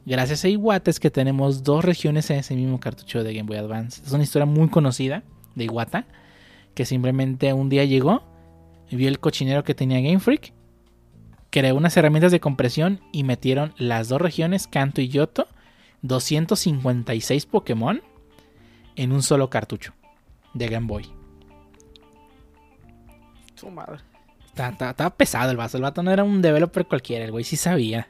Gracias 0.05 0.45
a 0.45 0.49
Iwata 0.49 0.91
es 0.91 0.99
que 0.99 1.09
tenemos 1.09 1.63
dos 1.63 1.83
regiones 1.83 2.29
en 2.29 2.37
ese 2.37 2.55
mismo 2.55 2.79
cartucho 2.79 3.23
de 3.23 3.33
Game 3.33 3.47
Boy 3.47 3.57
Advance. 3.57 4.03
Es 4.05 4.11
una 4.11 4.23
historia 4.23 4.45
muy 4.45 4.69
conocida 4.69 5.23
de 5.55 5.65
Iwata, 5.65 6.05
que 6.75 6.85
simplemente 6.85 7.51
un 7.53 7.69
día 7.69 7.85
llegó 7.85 8.23
vio 8.91 9.07
el 9.07 9.19
cochinero 9.19 9.63
que 9.63 9.75
tenía 9.75 10.01
Game 10.01 10.19
Freak, 10.19 10.53
creó 11.49 11.75
unas 11.75 11.95
herramientas 11.97 12.31
de 12.31 12.39
compresión 12.39 13.01
y 13.11 13.23
metieron 13.23 13.73
las 13.77 14.09
dos 14.09 14.21
regiones, 14.21 14.67
Kanto 14.67 15.01
y 15.01 15.07
Yoto, 15.07 15.47
256 16.01 17.45
Pokémon 17.45 18.01
en 18.95 19.11
un 19.11 19.23
solo 19.23 19.49
cartucho 19.49 19.93
de 20.53 20.67
Game 20.67 20.87
Boy. 20.87 21.09
Su 23.55 23.69
madre. 23.69 23.99
Estaba, 24.55 25.09
pesado 25.15 25.51
el 25.51 25.57
vaso. 25.57 25.77
El 25.77 25.83
vato 25.83 26.03
no 26.03 26.11
era 26.11 26.23
un 26.23 26.41
developer 26.41 26.85
cualquiera, 26.85 27.25
el 27.25 27.31
güey 27.31 27.43
sí 27.43 27.57
sabía. 27.57 28.07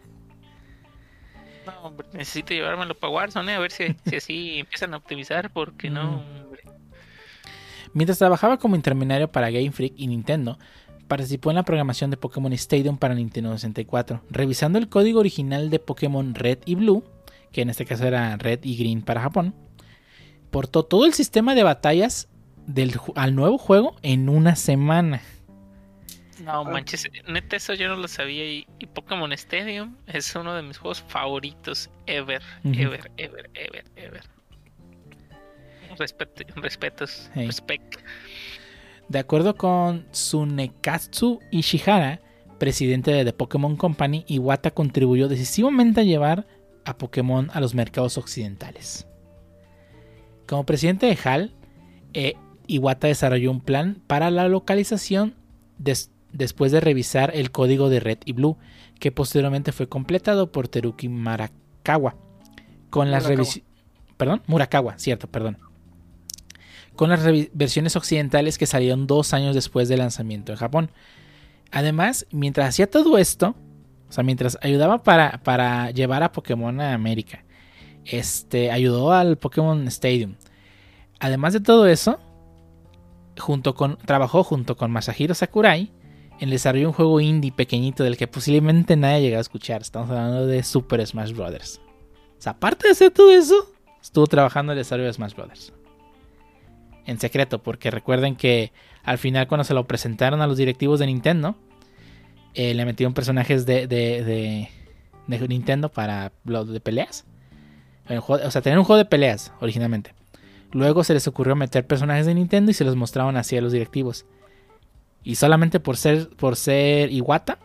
No, 1.65 1.79
hombre, 1.81 2.07
necesito 2.13 2.53
llevármelo 2.53 2.95
para 2.95 3.13
Warzone, 3.13 3.53
a 3.53 3.59
ver 3.59 3.71
si, 3.71 3.95
si 4.05 4.15
así 4.15 4.59
empiezan 4.59 4.93
a 4.93 4.97
optimizar, 4.97 5.51
porque 5.51 5.89
no, 5.89 6.03
mm. 6.03 6.43
hombre. 6.43 6.61
Mientras 7.93 8.17
trabajaba 8.17 8.57
como 8.57 8.75
intermediario 8.75 9.31
para 9.31 9.49
Game 9.49 9.71
Freak 9.71 9.93
y 9.95 10.07
Nintendo, 10.07 10.59
participó 11.07 11.49
en 11.49 11.55
la 11.55 11.63
programación 11.63 12.11
de 12.11 12.17
Pokémon 12.17 12.51
Stadium 12.53 12.97
para 12.97 13.15
Nintendo 13.15 13.53
64, 13.53 14.21
revisando 14.29 14.79
el 14.79 14.89
código 14.89 15.19
original 15.19 15.69
de 15.69 15.79
Pokémon 15.79 16.35
Red 16.35 16.59
y 16.65 16.75
Blue, 16.75 17.03
que 17.51 17.61
en 17.61 17.69
este 17.69 17.85
caso 17.85 18.05
era 18.05 18.35
Red 18.37 18.59
y 18.63 18.75
Green 18.75 19.01
para 19.01 19.21
Japón. 19.21 19.55
Portó 20.51 20.83
todo 20.83 21.05
el 21.05 21.13
sistema 21.13 21.55
de 21.55 21.63
batallas 21.63 22.27
del, 22.67 22.99
al 23.15 23.35
nuevo 23.35 23.57
juego 23.57 23.95
en 24.01 24.29
una 24.29 24.55
semana. 24.55 25.21
No 26.45 26.63
manches, 26.63 27.09
neta 27.27 27.55
eso 27.55 27.73
yo 27.73 27.89
no 27.89 27.95
lo 27.95 28.07
sabía 28.07 28.45
y, 28.45 28.65
Pokémon 28.93 29.33
Stadium 29.33 29.97
es 30.07 30.33
uno 30.35 30.53
de 30.53 30.61
mis 30.61 30.77
juegos 30.77 31.01
favoritos 31.01 31.89
ever, 32.05 32.41
ever, 32.63 33.11
ever, 33.17 33.49
ever, 33.55 33.83
ever 33.95 34.35
respetos. 36.55 37.29
De 39.07 39.19
acuerdo 39.19 39.55
con 39.55 40.05
Tsunekatsu 40.11 41.39
Ishihara, 41.51 42.21
presidente 42.57 43.11
de 43.11 43.25
The 43.25 43.33
Pokémon 43.33 43.75
Company, 43.75 44.25
Iwata 44.27 44.71
contribuyó 44.71 45.27
decisivamente 45.27 46.01
a 46.01 46.03
llevar 46.03 46.47
a 46.85 46.97
Pokémon 46.97 47.49
a 47.53 47.59
los 47.59 47.75
mercados 47.75 48.17
occidentales. 48.17 49.07
Como 50.47 50.65
presidente 50.65 51.07
de 51.07 51.17
HAL, 51.23 51.53
eh, 52.13 52.33
Iwata 52.67 53.07
desarrolló 53.07 53.51
un 53.51 53.61
plan 53.61 54.01
para 54.07 54.31
la 54.31 54.47
localización 54.47 55.35
después 56.35 56.71
de 56.71 56.79
revisar 56.79 57.31
el 57.33 57.51
código 57.51 57.89
de 57.89 57.99
Red 57.99 58.19
y 58.25 58.33
Blue, 58.33 58.57
que 58.99 59.11
posteriormente 59.11 59.71
fue 59.71 59.89
completado 59.89 60.51
por 60.51 60.67
Teruki 60.67 61.09
Marakawa. 61.09 62.15
Con 62.89 63.11
las 63.11 63.25
revisiones. 63.25 63.69
Perdón, 64.17 64.43
Murakawa, 64.47 64.97
cierto, 64.97 65.27
perdón 65.27 65.57
con 66.95 67.09
las 67.09 67.23
versiones 67.53 67.95
occidentales 67.95 68.57
que 68.57 68.65
salieron 68.65 69.07
dos 69.07 69.33
años 69.33 69.53
después 69.53 69.89
del 69.89 69.99
lanzamiento 69.99 70.51
en 70.51 70.57
Japón. 70.57 70.91
Además, 71.71 72.25
mientras 72.31 72.69
hacía 72.69 72.89
todo 72.89 73.17
esto, 73.17 73.55
o 74.09 74.11
sea, 74.11 74.23
mientras 74.23 74.57
ayudaba 74.61 75.03
para, 75.03 75.41
para 75.43 75.91
llevar 75.91 76.23
a 76.23 76.31
Pokémon 76.31 76.79
a 76.79 76.93
América, 76.93 77.43
este, 78.05 78.71
ayudó 78.71 79.11
al 79.11 79.37
Pokémon 79.37 79.87
Stadium. 79.87 80.35
Además 81.19 81.53
de 81.53 81.59
todo 81.59 81.87
eso, 81.87 82.19
junto 83.37 83.75
con, 83.75 83.97
trabajó 83.97 84.43
junto 84.43 84.77
con 84.77 84.91
Masahiro 84.91 85.33
Sakurai 85.33 85.91
en 86.39 86.43
el 86.45 86.51
desarrollo 86.51 86.83
de 86.83 86.87
un 86.87 86.93
juego 86.93 87.21
indie 87.21 87.51
pequeñito 87.51 88.03
del 88.03 88.17
que 88.17 88.27
posiblemente 88.27 88.95
nadie 88.95 89.21
llegado 89.21 89.39
a 89.39 89.41
escuchar. 89.41 89.81
Estamos 89.81 90.09
hablando 90.09 90.47
de 90.47 90.63
Super 90.63 91.05
Smash 91.05 91.33
Bros. 91.33 91.81
O 92.37 92.41
sea, 92.41 92.53
aparte 92.53 92.87
de 92.87 92.91
hacer 92.91 93.11
todo 93.11 93.31
eso, 93.31 93.55
estuvo 94.01 94.27
trabajando 94.27 94.71
en 94.71 94.77
el 94.77 94.83
desarrollo 94.83 95.07
de 95.07 95.13
Smash 95.13 95.33
Bros 95.33 95.73
en 97.05 97.19
secreto, 97.19 97.61
porque 97.61 97.91
recuerden 97.91 98.35
que 98.35 98.71
al 99.03 99.17
final 99.17 99.47
cuando 99.47 99.63
se 99.63 99.73
lo 99.73 99.85
presentaron 99.87 100.41
a 100.41 100.47
los 100.47 100.57
directivos 100.57 100.99
de 100.99 101.05
Nintendo, 101.05 101.55
eh, 102.53 102.73
le 102.73 102.85
metieron 102.85 103.13
personajes 103.13 103.65
de, 103.65 104.69
Nintendo 105.27 105.89
para 105.89 106.31
lo 106.43 106.65
de 106.65 106.79
peleas. 106.79 107.25
o 108.09 108.51
sea, 108.51 108.61
tener 108.61 108.79
un 108.79 108.85
juego 108.85 108.97
de 108.97 109.05
peleas 109.05 109.53
originalmente. 109.59 110.13
Luego 110.71 111.03
se 111.03 111.13
les 111.13 111.27
ocurrió 111.27 111.55
meter 111.55 111.85
personajes 111.85 112.25
de 112.25 112.33
Nintendo 112.33 112.71
y 112.71 112.73
se 112.73 112.83
los 112.83 112.95
mostraron 112.95 113.37
así 113.37 113.55
a 113.55 113.61
los 113.61 113.71
directivos. 113.71 114.25
Y 115.25 115.35
solamente 115.35 115.79
por 115.79 115.97
ser, 115.97 116.29
por 116.29 116.55
ser 116.55 117.11
Iwata, 117.11 117.57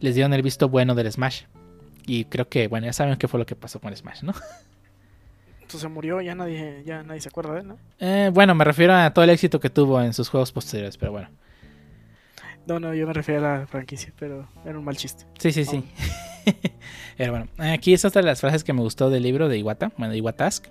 les 0.00 0.16
dieron 0.16 0.34
el 0.34 0.42
visto 0.42 0.68
bueno 0.68 0.94
del 0.96 1.10
Smash. 1.10 1.44
Y 2.04 2.24
creo 2.24 2.48
que, 2.48 2.66
bueno, 2.66 2.86
ya 2.86 2.92
saben 2.92 3.16
qué 3.16 3.28
fue 3.28 3.38
lo 3.38 3.46
que 3.46 3.54
pasó 3.54 3.80
con 3.80 3.90
el 3.90 3.96
Smash, 3.96 4.22
¿no? 4.24 4.32
Entonces 5.54 5.80
se 5.80 5.88
murió, 5.88 6.20
ya 6.20 6.34
nadie, 6.34 6.82
ya 6.84 7.02
nadie 7.04 7.20
se 7.20 7.28
acuerda 7.28 7.54
de 7.54 7.60
él, 7.60 7.68
¿no? 7.68 7.78
Eh, 8.00 8.30
bueno, 8.34 8.54
me 8.54 8.64
refiero 8.64 8.94
a 8.94 9.12
todo 9.12 9.24
el 9.24 9.30
éxito 9.30 9.58
que 9.60 9.70
tuvo 9.70 10.00
en 10.02 10.12
sus 10.12 10.28
juegos 10.28 10.52
posteriores, 10.52 10.96
pero 10.96 11.12
bueno. 11.12 11.28
No, 12.66 12.80
no, 12.80 12.92
yo 12.92 13.06
me 13.06 13.12
refiero 13.12 13.46
a 13.46 13.58
la 13.58 13.66
franquicia, 13.68 14.12
pero 14.18 14.48
era 14.64 14.76
un 14.76 14.84
mal 14.84 14.96
chiste. 14.96 15.24
Sí, 15.38 15.52
sí, 15.52 15.64
sí. 15.64 15.84
pero 17.16 17.32
bueno, 17.32 17.48
aquí 17.58 17.94
es 17.94 18.04
otra 18.04 18.20
de 18.20 18.26
las 18.26 18.40
frases 18.40 18.64
que 18.64 18.72
me 18.72 18.80
gustó 18.80 19.10
del 19.10 19.22
libro 19.22 19.48
de 19.48 19.58
Iwata, 19.58 19.92
bueno, 19.96 20.12
de 20.12 20.18
Iwatask. 20.18 20.66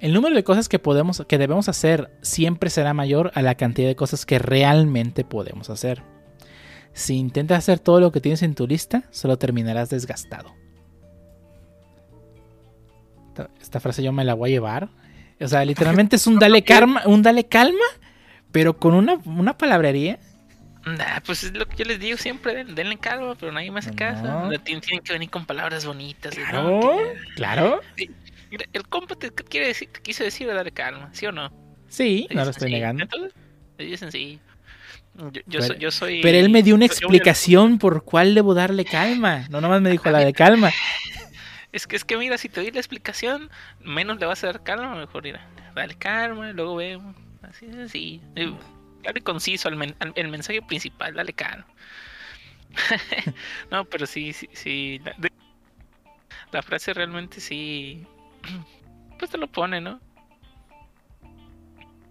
El 0.00 0.12
número 0.12 0.34
de 0.34 0.44
cosas 0.44 0.68
que 0.68 0.78
podemos, 0.78 1.24
que 1.28 1.38
debemos 1.38 1.68
hacer 1.68 2.10
siempre 2.22 2.70
será 2.70 2.94
mayor 2.94 3.30
a 3.34 3.42
la 3.42 3.54
cantidad 3.54 3.88
de 3.88 3.96
cosas 3.96 4.26
que 4.26 4.38
realmente 4.38 5.24
podemos 5.24 5.70
hacer. 5.70 6.02
Si 6.92 7.16
intentas 7.16 7.58
hacer 7.58 7.78
todo 7.78 8.00
lo 8.00 8.10
que 8.10 8.20
tienes 8.20 8.42
en 8.42 8.54
tu 8.54 8.66
lista, 8.66 9.04
solo 9.10 9.38
terminarás 9.38 9.90
desgastado 9.90 10.60
esta, 13.60 13.80
frase 13.80 14.02
yo 14.02 14.12
me 14.12 14.24
la 14.24 14.34
voy 14.34 14.50
a 14.50 14.52
llevar. 14.52 14.88
O 15.40 15.48
sea, 15.48 15.64
literalmente 15.64 16.16
es 16.16 16.26
un 16.26 16.38
dale 16.38 16.62
calma, 16.62 17.02
un 17.06 17.22
dale 17.22 17.46
calma, 17.46 17.84
pero 18.52 18.76
con 18.76 18.94
una, 18.94 19.14
una 19.24 19.56
palabrería. 19.56 20.18
Nah, 20.86 21.20
pues 21.26 21.44
es 21.44 21.52
lo 21.52 21.66
que 21.66 21.76
yo 21.76 21.84
les 21.84 22.00
digo 22.00 22.16
siempre, 22.16 22.64
denle 22.64 22.96
calma, 22.96 23.34
pero 23.38 23.52
nadie 23.52 23.70
me 23.70 23.80
hace 23.80 23.94
caso. 23.94 24.48
Tienen, 24.64 24.80
que 24.80 25.12
venir 25.12 25.28
con 25.28 25.44
palabras 25.44 25.84
bonitas. 25.84 26.34
Claro, 26.34 26.80
claro. 27.36 27.80
Mira, 27.96 28.12
el 28.50 28.88
compa 28.88 29.14
te 29.16 29.30
quiere 29.32 29.68
decir, 29.68 29.88
te 29.92 30.00
quiso 30.02 30.24
decir 30.24 30.46
darle 30.48 30.72
calma, 30.72 31.10
¿sí 31.12 31.26
o 31.26 31.32
no? 31.32 31.52
Sí, 31.88 32.26
no 32.32 32.44
lo 32.44 32.50
estoy 32.50 32.68
sí. 32.68 32.74
negando. 32.74 33.06
Te 33.76 33.84
dicen 33.84 34.10
sí. 34.12 34.38
Yo, 35.14 35.30
yo 35.30 35.40
Pero- 35.50 35.62
soy, 35.64 35.78
yo 35.78 35.90
soy. 35.90 36.20
Pero 36.22 36.38
él 36.38 36.50
me 36.50 36.62
dio 36.62 36.74
una 36.74 36.84
a- 36.84 36.86
explicación 36.86 37.78
por 37.78 38.04
cuál 38.04 38.34
debo 38.34 38.54
darle 38.54 38.84
calma. 38.84 39.46
No 39.50 39.60
nomás 39.60 39.80
me 39.80 39.90
dijo 39.90 40.10
la 40.10 40.20
de 40.20 40.32
calma. 40.32 40.70
Es 41.72 41.86
que 41.86 41.94
es 41.94 42.04
que 42.04 42.16
mira, 42.16 42.36
si 42.36 42.48
te 42.48 42.60
doy 42.60 42.72
la 42.72 42.80
explicación, 42.80 43.48
menos 43.78 44.18
le 44.18 44.26
vas 44.26 44.42
a 44.42 44.48
dar 44.48 44.64
calma, 44.64 44.92
mejor 44.96 45.22
mira, 45.22 45.46
dale 45.72 45.94
calma, 45.94 46.50
luego 46.50 46.74
vemos. 46.74 47.14
Así 47.42 47.66
es 47.66 47.76
así. 47.76 48.20
Eh, 48.34 48.52
Claro 49.02 49.16
y 49.18 49.22
conciso 49.22 49.68
al 49.68 49.76
men- 49.76 49.94
el 50.16 50.28
mensaje 50.28 50.60
principal, 50.62 51.14
dale 51.14 51.32
calma. 51.32 51.64
no, 53.70 53.84
pero 53.84 54.04
sí, 54.06 54.32
sí, 54.32 54.48
sí. 54.52 55.00
La 56.52 56.62
frase 56.62 56.92
realmente 56.92 57.40
sí. 57.40 58.04
Pues 59.18 59.30
te 59.30 59.36
lo 59.36 59.48
pone, 59.48 59.80
¿no? 59.82 60.00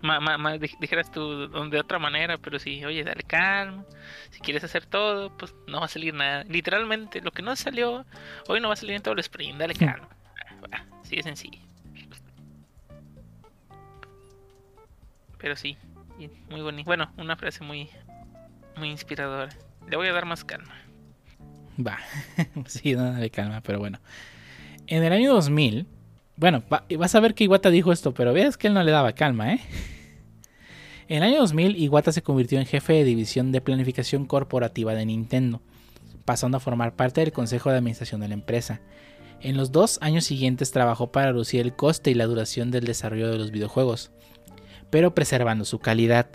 Dij- 0.01 0.77
dijeras 0.80 1.11
tú 1.11 1.49
de 1.69 1.80
otra 1.80 1.97
manera, 1.97 2.38
pero 2.38 2.59
sí, 2.59 2.86
oye, 2.86 3.03
dale 3.03 3.23
calma. 3.23 3.84
Si 4.30 4.39
quieres 4.39 4.63
hacer 4.63 4.86
todo, 4.86 5.36
pues 5.36 5.55
no 5.67 5.80
va 5.80 5.86
a 5.86 5.89
salir 5.89 6.13
nada. 6.13 6.43
Literalmente, 6.43 7.19
lo 7.21 7.32
que 7.32 7.41
no 7.41 7.55
salió, 7.55 8.05
hoy 8.47 8.61
no 8.61 8.67
va 8.67 8.75
a 8.75 8.77
salir 8.77 8.95
en 8.95 9.01
todo 9.01 9.15
el 9.15 9.19
sprint, 9.21 9.57
dale 9.59 9.73
calma. 9.73 10.07
Ah, 10.71 10.84
Así 11.01 11.15
de 11.15 11.23
sencillo. 11.23 11.59
Pero 15.38 15.55
sí, 15.55 15.77
muy 16.49 16.61
bonito. 16.61 16.86
Bueno, 16.86 17.11
una 17.17 17.36
frase 17.36 17.63
muy, 17.63 17.89
muy 18.77 18.89
inspiradora. 18.89 19.49
Le 19.89 19.97
voy 19.97 20.07
a 20.07 20.13
dar 20.13 20.25
más 20.25 20.43
calma. 20.45 20.75
Va. 21.80 21.97
sí, 22.67 22.93
nada 22.93 23.17
de 23.17 23.30
calma, 23.32 23.61
pero 23.61 23.80
bueno. 23.80 23.99
En 24.88 25.03
el 25.03 25.13
año 25.13 25.34
2000, 25.34 25.88
bueno, 26.39 26.63
va- 26.71 26.85
vas 26.97 27.13
a 27.15 27.19
ver 27.19 27.33
que 27.35 27.43
Iwata 27.43 27.69
dijo 27.69 27.91
esto, 27.91 28.13
pero 28.13 28.33
veas 28.33 28.57
que 28.57 28.67
él 28.67 28.73
no 28.73 28.83
le 28.83 28.91
daba 28.91 29.13
calma, 29.13 29.53
¿eh? 29.53 29.59
En 31.07 31.17
el 31.17 31.23
año 31.23 31.39
2000, 31.39 31.75
Iwata 31.77 32.11
se 32.11 32.21
convirtió 32.21 32.59
en 32.59 32.65
jefe 32.65 32.93
de 32.93 33.03
división 33.03 33.51
de 33.51 33.61
planificación 33.61 34.25
corporativa 34.25 34.93
de 34.93 35.05
Nintendo, 35.05 35.61
pasando 36.23 36.57
a 36.57 36.59
formar 36.59 36.95
parte 36.95 37.21
del 37.21 37.31
consejo 37.33 37.71
de 37.71 37.77
administración 37.77 38.21
de 38.21 38.27
la 38.27 38.35
empresa. 38.35 38.79
En 39.41 39.57
los 39.57 39.71
dos 39.71 39.97
años 40.01 40.25
siguientes 40.25 40.71
trabajó 40.71 41.11
para 41.11 41.31
reducir 41.31 41.61
el 41.61 41.75
coste 41.75 42.11
y 42.11 42.13
la 42.13 42.25
duración 42.27 42.71
del 42.71 42.85
desarrollo 42.85 43.31
de 43.31 43.37
los 43.39 43.51
videojuegos, 43.51 44.11
pero 44.91 45.15
preservando 45.15 45.65
su 45.65 45.79
calidad. 45.79 46.27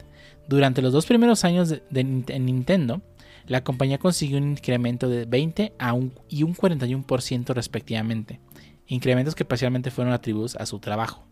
Durante 0.48 0.82
los 0.82 0.92
dos 0.92 1.06
primeros 1.06 1.44
años 1.44 1.68
de, 1.68 1.82
de 1.90 2.04
Nin- 2.04 2.30
en 2.30 2.46
Nintendo, 2.46 3.00
la 3.46 3.62
compañía 3.62 3.98
consiguió 3.98 4.38
un 4.38 4.50
incremento 4.52 5.08
de 5.08 5.24
20 5.26 5.72
a 5.78 5.92
un, 5.92 6.12
y 6.28 6.42
un 6.42 6.54
41% 6.56 7.54
respectivamente, 7.54 8.40
incrementos 8.86 9.34
que 9.34 9.44
parcialmente 9.44 9.90
fueron 9.90 10.12
atribuidos 10.12 10.56
a 10.56 10.66
su 10.66 10.78
trabajo. 10.78 11.24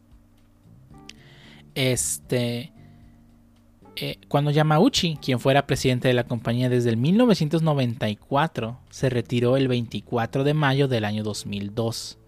Este, 1.75 2.73
eh, 3.97 4.19
cuando 4.29 4.51
Yamauchi, 4.51 5.17
quien 5.17 5.39
fuera 5.39 5.67
presidente 5.67 6.09
de 6.09 6.15
la 6.15 6.25
compañía 6.25 6.69
desde 6.69 6.91
el 6.91 6.97
1994, 6.97 8.79
se 8.91 9.11
retiró 9.11 9.57
el 9.57 9.69
24 9.69 10.45
de 10.45 10.55
mayo 10.55 10.89
del 10.89 11.05
año 11.05 11.23
2002. 11.23 12.19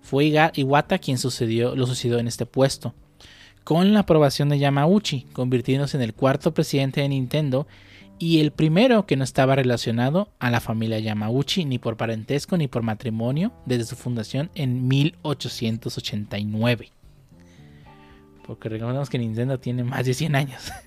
Fue 0.00 0.32
Iwata 0.54 0.98
quien 0.98 1.18
sucedió, 1.18 1.76
lo 1.76 1.86
sucedió 1.86 2.18
en 2.18 2.28
este 2.28 2.46
puesto, 2.46 2.94
con 3.64 3.92
la 3.92 4.00
aprobación 4.00 4.48
de 4.48 4.58
Yamauchi, 4.58 5.26
convirtiéndose 5.32 5.96
en 5.96 6.02
el 6.02 6.14
cuarto 6.14 6.52
presidente 6.52 7.02
de 7.02 7.08
Nintendo 7.08 7.66
y 8.22 8.38
el 8.38 8.52
primero 8.52 9.04
que 9.04 9.16
no 9.16 9.24
estaba 9.24 9.56
relacionado 9.56 10.28
a 10.38 10.48
la 10.48 10.60
familia 10.60 11.00
Yamauchi 11.00 11.64
ni 11.64 11.80
por 11.80 11.96
parentesco 11.96 12.56
ni 12.56 12.68
por 12.68 12.84
matrimonio 12.84 13.50
desde 13.66 13.84
su 13.84 13.96
fundación 13.96 14.48
en 14.54 14.86
1889. 14.86 16.92
Porque 18.46 18.68
recordemos 18.68 19.10
que 19.10 19.18
Nintendo 19.18 19.58
tiene 19.58 19.82
más 19.82 20.06
de 20.06 20.14
100 20.14 20.36
años. 20.36 20.70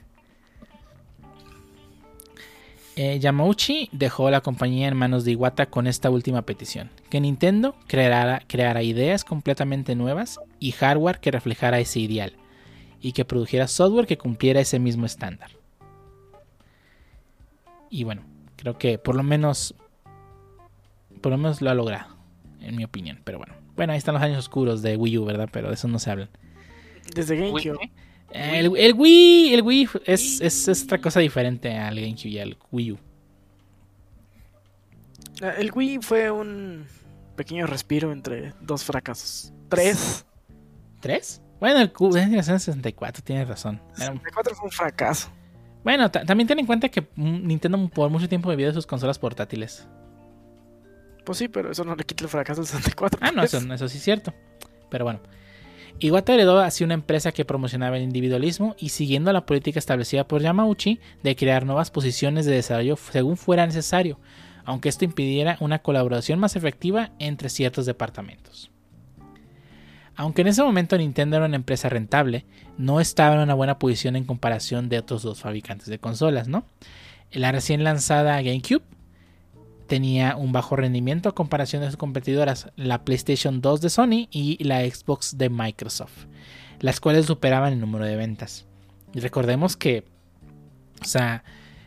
Eh, 2.98 3.20
Yamauchi 3.20 3.90
dejó 3.92 4.32
la 4.32 4.40
compañía 4.40 4.88
en 4.88 4.96
manos 4.96 5.26
de 5.26 5.32
Iwata 5.32 5.66
con 5.66 5.86
esta 5.86 6.10
última 6.10 6.44
petición, 6.44 6.90
que 7.10 7.20
Nintendo 7.20 7.76
creara, 7.88 8.42
creara 8.48 8.84
ideas 8.84 9.26
completamente 9.26 9.96
nuevas 9.96 10.40
y 10.62 10.72
hardware 10.72 11.20
que 11.20 11.32
reflejara 11.32 11.82
ese 11.82 12.00
ideal, 12.00 12.38
y 13.02 13.12
que 13.12 13.26
produjera 13.26 13.68
software 13.68 14.08
que 14.08 14.18
cumpliera 14.18 14.62
ese 14.62 14.80
mismo 14.80 15.06
estándar. 15.06 15.52
Y 17.96 18.04
bueno, 18.04 18.24
creo 18.58 18.78
que 18.78 18.98
por 18.98 19.16
lo 19.16 19.24
menos. 19.24 19.74
Por 21.22 21.32
lo 21.32 21.38
menos 21.38 21.62
lo 21.62 21.70
ha 21.70 21.74
logrado. 21.74 22.16
En 22.60 22.76
mi 22.76 22.84
opinión. 22.84 23.22
Pero 23.24 23.38
bueno. 23.38 23.54
Bueno, 23.76 23.94
ahí 23.94 23.98
están 23.98 24.16
los 24.16 24.24
años 24.24 24.38
oscuros 24.40 24.82
de 24.82 24.96
Wii 24.98 25.18
U, 25.20 25.26
¿verdad? 25.26 25.50
Pero 25.52 25.68
de 25.70 25.74
eso 25.76 25.88
no 25.88 26.00
se 26.00 26.12
hablan. 26.12 26.30
Desde 27.14 27.36
GameCube. 27.38 27.78
¿eh? 27.84 27.92
Eh, 28.32 28.60
El, 28.60 28.76
el 28.78 28.94
Wii. 28.94 29.54
El 29.54 29.62
Wii 29.62 29.90
es, 30.06 30.42
es, 30.42 30.68
es 30.68 30.84
otra 30.84 31.00
cosa 31.00 31.20
diferente 31.20 31.78
al 31.78 31.96
GameCube 31.96 32.30
y 32.30 32.40
al 32.40 32.58
Wii 32.72 32.92
U. 32.94 32.98
Ah, 35.42 35.54
El 35.58 35.72
Wii 35.74 36.00
fue 36.02 36.32
un 36.32 36.86
pequeño 37.36 37.68
respiro 37.68 38.12
entre 38.12 38.54
dos 38.62 38.84
fracasos. 38.84 39.54
Tres. 39.70 40.26
¿Tres? 41.02 41.42
Bueno, 41.60 41.80
el 41.80 41.92
Q 41.92 42.16
es 42.18 42.30
de 42.32 42.44
64, 42.44 43.24
tienes 43.24 43.48
razón. 43.48 43.82
Era 43.98 44.12
un- 44.12 44.18
64 44.18 44.56
fue 44.56 44.66
un 44.66 44.72
fracaso. 44.72 45.30
Bueno, 45.86 46.12
ta- 46.12 46.26
también 46.26 46.48
ten 46.48 46.60
en 46.60 46.66
cuenta 46.66 46.90
que 46.90 47.08
Nintendo 47.16 47.88
por 47.90 48.10
mucho 48.10 48.28
tiempo 48.28 48.50
vivió 48.50 48.68
de 48.68 48.74
sus 48.74 48.86
consolas 48.88 49.20
portátiles. 49.20 49.88
Pues 51.24 51.38
sí, 51.38 51.48
pero 51.48 51.72
eso 51.72 51.84
no 51.86 51.96
le 51.96 52.04
quita 52.04 52.24
el 52.26 52.30
fracaso 52.30 52.60
al 52.62 52.68
64. 52.68 53.20
Ah, 53.22 53.32
no, 53.32 53.44
pues. 53.44 53.54
eso, 53.54 53.74
eso 53.74 53.88
sí 53.88 53.98
es 54.00 54.04
cierto. 54.04 54.34
Pero 54.90 55.06
bueno. 55.06 55.22
Iwata 56.00 56.34
heredó 56.34 56.60
así 56.60 56.84
una 56.84 56.94
empresa 56.94 57.32
que 57.32 57.46
promocionaba 57.46 57.96
el 57.96 58.04
individualismo 58.04 58.76
y 58.78 58.90
siguiendo 58.90 59.32
la 59.32 59.46
política 59.46 59.80
establecida 59.80 60.28
por 60.28 60.42
Yamauchi 60.42 61.00
de 61.24 61.36
crear 61.38 61.66
nuevas 61.66 61.90
posiciones 61.90 62.46
de 62.46 62.52
desarrollo 62.52 62.98
según 62.98 63.38
fuera 63.38 63.66
necesario, 63.66 64.20
aunque 64.66 64.90
esto 64.90 65.06
impidiera 65.06 65.56
una 65.62 65.80
colaboración 65.80 66.38
más 66.38 66.58
efectiva 66.58 67.12
entre 67.20 67.48
ciertos 67.50 67.86
departamentos. 67.86 68.72
Aunque 70.16 70.42
en 70.42 70.48
ese 70.48 70.64
momento 70.64 70.98
Nintendo 70.98 71.38
era 71.38 71.46
una 71.46 71.56
empresa 71.56 71.90
rentable, 71.90 72.46
no 72.78 73.00
estaba 73.00 73.36
en 73.36 73.42
una 73.42 73.54
buena 73.54 73.80
posición 73.80 74.16
en 74.16 74.26
comparación 74.26 74.90
de 74.90 75.00
otros 75.00 75.24
dos 75.24 75.42
fabricantes 75.42 75.88
de 75.88 76.00
consolas, 76.00 76.48
¿no? 76.48 76.66
La 77.32 77.52
recién 77.52 77.84
lanzada 77.84 78.42
GameCube 78.42 78.84
tenía 79.88 80.36
un 80.36 80.52
bajo 80.52 80.76
rendimiento 80.76 81.30
a 81.30 81.36
comparación 81.36 81.82
de 81.82 81.90
sus 81.90 81.98
competidoras, 81.98 82.72
la 82.76 83.04
PlayStation 83.04 83.62
2 83.62 83.82
de 83.82 83.90
Sony 83.90 84.28
y 84.32 84.64
la 84.64 84.82
Xbox 84.82 85.38
de 85.38 85.50
Microsoft, 85.50 86.26
las 86.80 87.00
cuales 87.00 87.26
superaban 87.26 87.74
el 87.74 87.80
número 87.80 88.06
de 88.06 88.16
ventas. 88.16 88.66
Y 89.14 89.20
recordemos 89.20 89.78
que, 89.78 90.06
o 91.02 91.06
sea, 91.06 91.44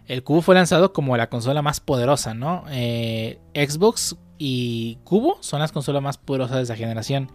el 0.07 0.23
Cubo 0.23 0.43
fue 0.43 0.55
lanzado 0.55 0.93
como 0.93 1.17
la 1.17 1.29
consola 1.29 1.61
más 1.61 1.81
poderosa, 1.81 2.35
¿no? 2.35 2.65
Eh, 2.71 3.39
Xbox 3.55 4.17
y 4.39 4.99
Cubo 5.05 5.37
son 5.41 5.61
las 5.61 5.73
consolas 5.73 6.03
más 6.03 6.17
poderosas 6.17 6.57
de 6.57 6.63
esa 6.63 6.77
generación. 6.77 7.31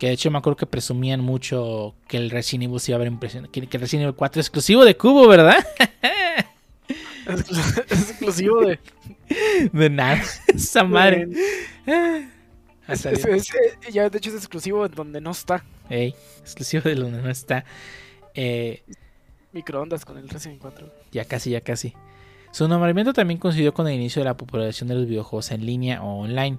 Que 0.00 0.06
de 0.08 0.12
hecho 0.14 0.30
me 0.32 0.38
acuerdo 0.38 0.56
que 0.56 0.66
presumían 0.66 1.20
mucho 1.20 1.94
que 2.08 2.16
el 2.16 2.30
Resident 2.30 2.64
Evil 2.70 2.80
se 2.80 2.90
iba 2.90 2.96
a 2.96 2.98
ver 3.00 3.08
impresionante. 3.08 3.52
Que, 3.60 3.76
el 3.76 3.80
Resident 3.82 4.04
Evil 4.04 4.16
4 4.16 4.40
es 4.40 4.46
exclusivo 4.46 4.84
de 4.84 4.96
Cubo, 4.96 5.28
¿verdad? 5.28 5.64
Es, 7.28 7.46
exclu- 7.48 7.84
es 7.90 8.10
exclusivo 8.10 8.60
de. 8.62 8.78
De 9.72 9.90
nada. 9.90 10.20
Esa 10.48 10.82
madre. 10.82 11.26
de- 11.26 12.26
Ah, 12.86 12.92
es- 12.94 13.00
salió. 13.02 13.18
es- 13.34 13.50
es- 13.54 13.92
ya 13.94 14.08
de 14.08 14.18
hecho 14.18 14.30
es 14.30 14.36
exclusivo 14.36 14.84
en 14.86 14.92
donde 14.92 15.20
no 15.20 15.30
está. 15.30 15.64
Ey, 15.88 16.14
exclusivo 16.40 16.82
de 16.88 16.94
donde 16.96 17.22
no 17.22 17.30
está. 17.30 17.64
Eh, 18.34 18.82
Microondas 19.52 20.04
con 20.04 20.18
el 20.18 20.28
Resident 20.28 20.60
4. 20.60 20.92
ya 21.12 21.24
casi, 21.26 21.50
ya 21.50 21.60
casi. 21.60 21.92
Su 22.52 22.66
nombramiento 22.66 23.12
también 23.12 23.38
coincidió 23.38 23.72
con 23.72 23.86
el 23.86 23.94
inicio 23.94 24.20
de 24.20 24.24
la 24.24 24.36
popularización 24.36 24.88
de 24.88 24.96
los 24.96 25.06
videojuegos 25.06 25.52
en 25.52 25.64
línea 25.64 26.02
o 26.02 26.20
online. 26.20 26.58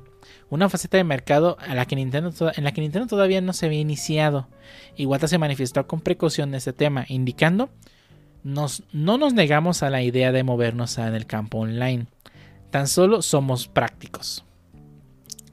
Una 0.50 0.70
faceta 0.70 0.98
de 0.98 1.04
mercado 1.04 1.58
a 1.60 1.76
la 1.76 1.86
que 1.86 1.96
Nintendo 1.96 2.32
en 2.56 2.64
la 2.64 2.72
que 2.72 2.82
Nintendo 2.82 3.08
todavía 3.08 3.42
no 3.42 3.52
se 3.54 3.66
había 3.66 3.80
iniciado. 3.80 4.48
Iwata 4.96 5.28
se 5.28 5.38
manifestó 5.38 5.86
con 5.88 6.00
precaución 6.00 6.50
en 6.50 6.56
este 6.56 6.72
tema, 6.72 7.06
indicando 7.10 7.70
nos, 8.44 8.84
no 8.92 9.18
nos 9.18 9.34
negamos 9.34 9.84
a 9.84 9.90
la 9.90 10.02
idea 10.02 10.32
de 10.32 10.44
movernos 10.44 10.98
en 10.98 11.14
el 11.14 11.26
campo 11.26 11.60
online. 11.60 12.08
Tan 12.70 12.88
solo 12.88 13.22
somos 13.22 13.68
prácticos. 13.68 14.46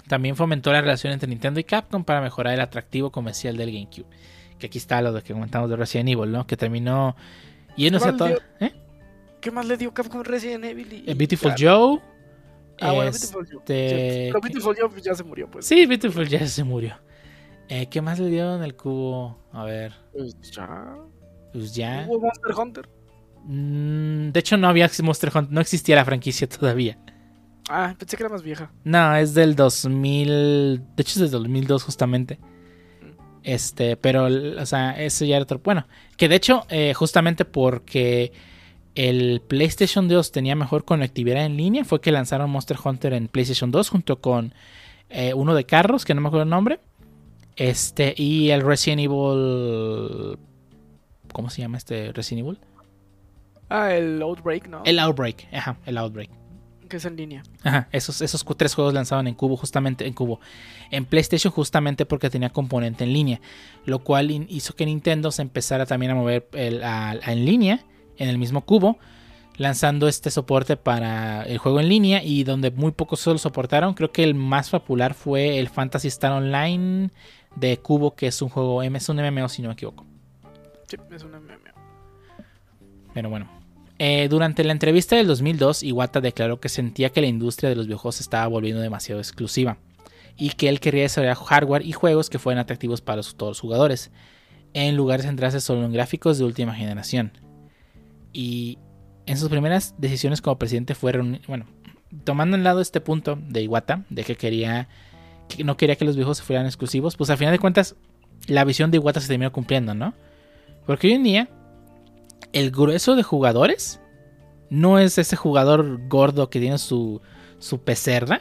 También 0.07 0.37
fomentó 0.37 0.73
la 0.73 0.81
relación 0.81 1.13
entre 1.13 1.29
Nintendo 1.29 1.61
y 1.61 1.65
Capcom 1.65 2.05
para 2.05 2.21
mejorar 2.21 2.55
el 2.55 2.61
atractivo 2.61 3.11
comercial 3.11 3.57
del 3.57 3.73
GameCube. 3.73 4.07
Que 4.59 4.67
aquí 4.67 4.79
está 4.79 5.03
lo 5.03 5.13
de 5.13 5.23
que 5.23 5.33
comentamos 5.33 5.69
de 5.69 5.77
Resident 5.77 6.09
Evil, 6.09 6.31
¿no? 6.31 6.47
Que 6.47 6.57
terminó 6.57 7.15
yéndose 7.77 8.09
a 8.09 8.17
¿Cuál 8.17 8.17
todo. 8.17 8.43
¿Eh? 8.61 8.73
¿Qué 9.41 9.51
más 9.51 9.67
le 9.67 9.77
dio 9.77 9.93
Capcom 9.93 10.23
Resident 10.23 10.65
Evil? 10.65 10.93
Y, 11.07 11.11
Eh, 11.11 11.15
Beautiful. 11.15 11.53
Joe. 11.59 12.01
Ah, 12.81 12.93
bueno, 12.93 13.11
Beautiful 13.11 13.47
Joe. 13.51 13.59
este, 13.61 14.29
Pero. 14.29 14.41
Beautiful 14.41 14.77
Joe 14.79 15.03
ya 15.03 15.15
se 15.15 15.25
murió, 15.25 15.51
pues. 15.51 15.67
Sí, 15.67 15.87
Beautiful 15.87 16.29
ya 16.29 16.47
se 16.47 16.65
murió. 16.65 16.95
Eh, 17.69 17.87
¿Qué 17.89 18.01
más 18.01 18.19
le 18.19 18.29
dio 18.31 18.57
en 18.57 18.63
el 18.63 18.75
cubo? 18.77 19.39
A 19.53 19.65
ver, 19.65 19.93
Pues 20.13 20.37
ya. 20.53 20.95
pues 21.53 21.75
ya. 21.75 22.07
Hubo 22.09 22.21
Monster 22.21 22.55
Hunter. 22.57 22.89
Mm, 23.45 24.31
de 24.31 24.41
hecho, 24.41 24.57
no 24.57 24.69
había 24.69 24.91
Monster 25.03 25.31
Hunter, 25.35 25.53
no 25.53 25.61
existía 25.61 25.97
la 25.97 26.05
franquicia 26.05 26.49
todavía. 26.49 26.99
Ah, 27.71 27.95
pensé 27.99 28.17
que 28.17 28.23
era 28.23 28.31
más 28.33 28.43
vieja. 28.43 28.73
No, 28.85 29.15
es 29.17 29.35
del 29.35 29.55
2000. 29.55 30.83
De 30.97 31.03
hecho, 31.03 31.13
es 31.25 31.31
del 31.31 31.43
2002, 31.43 31.83
justamente. 31.83 32.39
Este, 33.43 33.97
pero, 33.97 34.25
o 34.61 34.67
sea, 34.67 34.93
eso 35.03 35.25
ya 35.25 35.37
era 35.37 35.43
otro. 35.43 35.61
Bueno, 35.63 35.87
que 36.17 36.29
de 36.29 36.37
hecho, 36.37 36.65
eh, 36.71 36.95
justamente 36.95 37.45
porque 37.45 38.33
el 38.95 39.43
PlayStation 39.47 40.09
2 40.09 40.33
tenía 40.33 40.57
mejor 40.57 40.85
conectividad 40.85 41.45
en 41.45 41.57
línea, 41.57 41.85
fue 41.85 42.01
que 42.01 42.13
lanzaron 42.13 42.51
Monster 42.51 42.77
Hunter 42.83 43.13
en 43.13 43.29
PlayStation 43.29 43.71
2 43.71 43.89
junto 43.89 44.21
con 44.21 44.55
eh, 45.11 45.35
uno 45.35 45.55
de 45.55 45.65
carros, 45.65 46.05
que 46.05 46.15
no 46.15 46.21
me 46.21 46.29
acuerdo 46.29 46.45
el 46.45 46.51
nombre. 46.51 46.81
Este, 47.57 48.15
y 48.17 48.51
el 48.51 48.63
Resident 48.63 49.01
Evil. 49.01 50.39
¿Cómo 51.33 51.51
se 51.51 51.61
llama 51.61 51.77
este 51.77 52.13
Resident 52.13 52.47
Evil? 52.47 52.59
Ah, 53.69 53.95
el 53.95 54.23
Outbreak, 54.23 54.69
¿no? 54.69 54.83
El 54.85 54.99
Outbreak, 54.99 55.49
ajá, 55.53 55.77
el 55.85 55.99
Outbreak. 55.99 56.31
Que 56.89 56.97
es 56.97 57.05
en 57.05 57.17
línea. 57.17 57.43
Ajá, 57.65 57.89
esos, 57.93 58.23
esos 58.23 58.47
tres 58.57 58.75
juegos 58.75 58.95
lanzaban 58.95 59.27
en 59.27 59.35
cubo, 59.35 59.57
justamente 59.57 60.07
en 60.07 60.15
cubo. 60.15 60.41
En 60.91 61.05
PlayStation, 61.05 61.53
justamente 61.53 62.07
porque 62.07 62.31
tenía 62.31 62.49
componente 62.49 63.05
en 63.05 63.13
línea. 63.13 63.41
Lo 63.85 63.99
cual 63.99 64.31
hizo 64.31 64.75
que 64.75 64.87
Nintendo 64.87 65.31
se 65.31 65.43
empezara 65.43 65.85
también 65.85 66.13
a 66.13 66.15
mover 66.15 66.49
en 66.53 67.45
línea, 67.45 67.85
en 68.19 68.29
el 68.29 68.39
mismo 68.39 68.63
cubo. 68.63 68.99
Lanzando 69.57 70.07
este 70.07 70.31
soporte 70.31 70.77
para 70.77 71.43
el 71.43 71.59
juego 71.59 71.81
en 71.81 71.89
línea. 71.89 72.23
Y 72.23 72.45
donde 72.45 72.71
muy 72.71 72.93
pocos 72.93 73.21
solo 73.21 73.39
soportaron. 73.39 73.95
Creo 73.95 74.13
que 74.13 74.25
el 74.25 74.35
más 74.35 74.71
popular 74.71 75.15
fue 75.15 75.59
el 75.59 75.69
Fantasy 75.69 76.09
Star 76.09 76.33
Online 76.33 77.11
de 77.57 77.79
cubo, 77.79 78.15
que 78.15 78.29
es 78.29 78.41
un 78.43 78.49
juego, 78.49 78.83
es 78.83 79.09
un 79.09 79.17
MMO 79.17 79.49
si 79.49 79.63
no 79.63 79.69
me 79.69 79.75
equivoco. 79.75 80.07
Sí, 80.87 80.97
es 81.11 81.23
un 81.23 81.33
MMO. 81.33 81.59
Pero 83.15 83.31
bueno, 83.31 83.49
eh, 83.99 84.29
durante 84.31 84.63
la 84.63 84.73
entrevista 84.73 85.17
del 85.17 85.27
2002, 85.27 85.83
Iwata 85.83 86.21
declaró 86.21 86.61
que 86.61 86.69
sentía 86.69 87.11
que 87.11 87.21
la 87.21 87.27
industria 87.27 87.69
de 87.69 87.77
los 87.77 87.87
videojuegos 87.87 88.21
estaba 88.21 88.47
volviendo 88.47 88.81
demasiado 88.81 89.21
exclusiva 89.21 89.79
y 90.37 90.51
que 90.51 90.69
él 90.69 90.79
quería 90.79 91.03
desarrollar 91.03 91.37
hardware 91.37 91.85
y 91.85 91.93
juegos 91.93 92.31
que 92.31 92.39
fueran 92.39 92.61
atractivos 92.61 93.01
para 93.01 93.23
todos 93.23 93.51
los 93.51 93.61
jugadores, 93.61 94.13
en 94.73 94.97
lugar 94.97 95.21
de 95.21 95.27
centrarse 95.27 95.61
solo 95.61 95.85
en 95.85 95.93
gráficos 95.93 96.39
de 96.39 96.45
última 96.45 96.75
generación. 96.75 97.33
Y 98.33 98.79
en 99.27 99.37
sus 99.37 99.49
primeras 99.49 99.95
decisiones 99.99 100.41
como 100.41 100.59
presidente 100.59 100.95
fueron, 100.95 101.41
bueno, 101.47 101.67
tomando 102.25 102.57
en 102.57 102.65
lado 102.65 102.81
este 102.81 103.01
punto 103.01 103.39
de 103.41 103.63
Iwata, 103.63 104.05
de 104.11 104.25
que 104.25 104.37
quería, 104.37 104.89
que 105.49 105.65
no 105.65 105.77
quería 105.77 105.97
que 105.97 106.05
los 106.05 106.17
videojuegos 106.17 106.43
fueran 106.43 106.67
exclusivos, 106.67 107.17
pues 107.17 107.31
al 107.31 107.39
final 107.39 107.53
de 107.53 107.59
cuentas 107.59 107.97
la 108.47 108.65
visión 108.65 108.91
de 108.91 108.97
Iwata 108.97 109.21
se 109.21 109.29
terminó 109.29 109.53
cumpliendo, 109.53 109.95
¿no? 109.95 110.15
Porque 110.87 111.09
hoy 111.09 111.15
en 111.15 111.25
día 111.25 111.49
el 112.53 112.71
grueso 112.71 113.17
de 113.17 113.23
jugadores 113.23 114.01
no 114.71 114.99
es 114.99 115.19
ese 115.19 115.37
jugador 115.37 116.09
gordo 116.09 116.51
que 116.51 116.61
tiene 116.61 116.79
su, 116.79 117.21
su 117.59 117.83
pecerra 117.83 118.41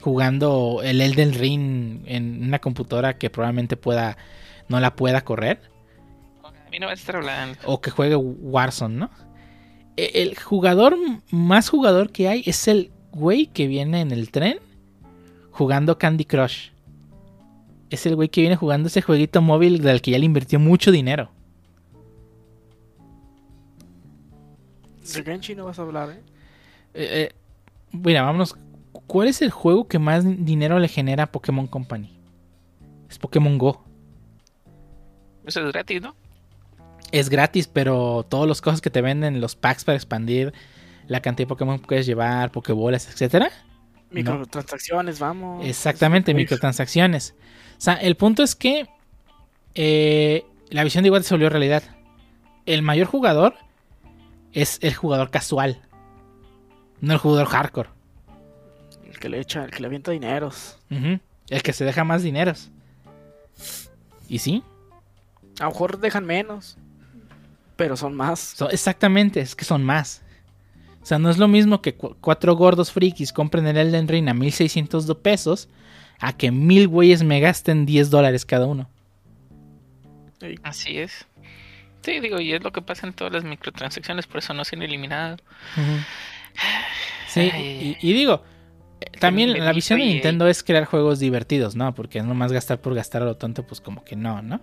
jugando 0.00 0.82
el 0.84 1.00
Elden 1.00 1.34
Ring 1.34 2.02
en 2.06 2.44
una 2.44 2.60
computadora 2.60 3.18
que 3.18 3.30
probablemente 3.30 3.76
pueda 3.76 4.16
no 4.68 4.80
la 4.80 4.94
pueda 4.96 5.22
correr. 5.22 5.60
Mí 6.76 6.80
no 6.80 6.88
va 6.88 6.92
a 6.92 6.94
estar 6.94 7.16
hablando. 7.16 7.58
O 7.64 7.80
que 7.80 7.90
juegue 7.90 8.16
Warzone, 8.16 8.96
¿no? 8.96 9.10
E, 9.96 10.10
el 10.22 10.38
jugador 10.38 10.94
más 11.30 11.70
jugador 11.70 12.12
que 12.12 12.28
hay 12.28 12.42
es 12.44 12.68
el 12.68 12.92
güey 13.12 13.46
que 13.46 13.66
viene 13.66 14.02
en 14.02 14.10
el 14.10 14.30
tren 14.30 14.58
jugando 15.52 15.96
Candy 15.96 16.26
Crush. 16.26 16.68
Es 17.88 18.04
el 18.04 18.14
güey 18.14 18.28
que 18.28 18.42
viene 18.42 18.56
jugando 18.56 18.88
ese 18.88 19.00
jueguito 19.00 19.40
móvil 19.40 19.80
del 19.80 20.02
que 20.02 20.10
ya 20.10 20.18
le 20.18 20.26
invirtió 20.26 20.60
mucho 20.60 20.90
dinero. 20.90 21.30
De 25.14 25.22
Genshin 25.22 25.56
no 25.56 25.64
vas 25.64 25.78
a 25.78 25.82
hablar, 25.82 26.10
¿eh? 26.10 26.20
¿eh? 26.92 27.30
Eh, 27.30 27.34
Mira, 27.92 28.20
vámonos. 28.20 28.54
¿Cuál 29.06 29.28
es 29.28 29.40
el 29.40 29.50
juego 29.50 29.88
que 29.88 29.98
más 29.98 30.26
dinero 30.44 30.78
le 30.78 30.88
genera 30.88 31.22
a 31.22 31.32
Pokémon 31.32 31.68
Company? 31.68 32.20
Es 33.08 33.18
Pokémon 33.18 33.56
Go. 33.56 33.82
Eso 35.46 35.64
es 35.64 35.72
gratis, 35.72 36.02
¿no? 36.02 36.25
Es 37.16 37.30
gratis, 37.30 37.66
pero 37.66 38.26
todas 38.28 38.46
las 38.46 38.60
cosas 38.60 38.82
que 38.82 38.90
te 38.90 39.00
venden, 39.00 39.40
los 39.40 39.56
packs 39.56 39.84
para 39.84 39.96
expandir, 39.96 40.52
la 41.08 41.22
cantidad 41.22 41.46
de 41.46 41.48
Pokémon 41.48 41.78
que 41.78 41.86
puedes 41.86 42.04
llevar, 42.04 42.52
Pokébolas, 42.52 43.08
etcétera. 43.08 43.50
Microtransacciones, 44.10 45.18
vamos. 45.18 45.64
Exactamente, 45.64 46.34
microtransacciones. 46.34 47.34
O 47.78 47.80
sea, 47.80 47.94
el 47.94 48.16
punto 48.16 48.42
es 48.42 48.54
que 48.54 48.86
eh, 49.74 50.44
la 50.68 50.84
visión 50.84 51.04
de 51.04 51.08
igual 51.08 51.24
se 51.24 51.32
volvió 51.32 51.48
realidad. 51.48 51.82
El 52.66 52.82
mayor 52.82 53.06
jugador 53.06 53.54
es 54.52 54.78
el 54.82 54.92
jugador 54.94 55.30
casual, 55.30 55.80
no 57.00 57.14
el 57.14 57.18
jugador 57.18 57.46
hardcore. 57.46 57.88
El 59.06 59.18
que 59.18 59.30
le 59.30 59.40
echa, 59.40 59.64
el 59.64 59.70
que 59.70 59.80
le 59.80 59.86
avienta 59.86 60.10
dineros. 60.10 60.76
El 60.90 61.62
que 61.62 61.72
se 61.72 61.86
deja 61.86 62.04
más 62.04 62.22
dineros. 62.22 62.70
¿Y 64.28 64.38
sí? 64.40 64.62
A 65.60 65.64
lo 65.64 65.70
mejor 65.70 65.98
dejan 65.98 66.26
menos, 66.26 66.76
pero 67.76 67.96
son 67.96 68.14
más. 68.14 68.56
exactamente, 68.70 69.40
es 69.40 69.54
que 69.54 69.64
son 69.64 69.84
más. 69.84 70.22
O 71.02 71.06
sea, 71.06 71.18
no 71.18 71.30
es 71.30 71.38
lo 71.38 71.46
mismo 71.46 71.82
que 71.82 71.94
cuatro 71.94 72.56
gordos 72.56 72.90
frikis 72.90 73.32
compren 73.32 73.66
el 73.66 73.76
Elden 73.76 74.08
Ring 74.08 74.28
a 74.28 74.34
1600 74.34 75.06
pesos 75.18 75.68
a 76.18 76.36
que 76.36 76.50
mil 76.50 76.88
güeyes 76.88 77.22
me 77.22 77.38
gasten 77.38 77.86
10 77.86 78.10
dólares 78.10 78.44
cada 78.44 78.66
uno. 78.66 78.90
Así 80.62 80.98
es. 80.98 81.26
Sí, 82.02 82.20
digo, 82.20 82.40
y 82.40 82.52
es 82.52 82.62
lo 82.62 82.72
que 82.72 82.82
pasa 82.82 83.06
en 83.06 83.12
todas 83.12 83.32
las 83.32 83.44
microtransacciones, 83.44 84.26
por 84.26 84.38
eso 84.38 84.54
no 84.54 84.64
se 84.64 84.76
han 84.76 84.82
eliminado. 84.82 85.36
Sí, 87.28 87.96
y, 88.00 88.12
digo, 88.12 88.42
eh, 89.00 89.10
también 89.20 89.62
la 89.62 89.72
visión 89.72 89.98
de 89.98 90.06
Nintendo 90.06 90.48
es 90.48 90.62
crear 90.62 90.86
juegos 90.86 91.18
divertidos, 91.18 91.76
¿no? 91.76 91.94
Porque 91.94 92.22
no 92.22 92.34
más 92.34 92.52
gastar 92.52 92.80
por 92.80 92.94
gastar 92.94 93.22
a 93.22 93.26
lo 93.26 93.36
tonto, 93.36 93.66
pues 93.66 93.80
como 93.80 94.04
que 94.04 94.16
no, 94.16 94.40
¿no? 94.40 94.60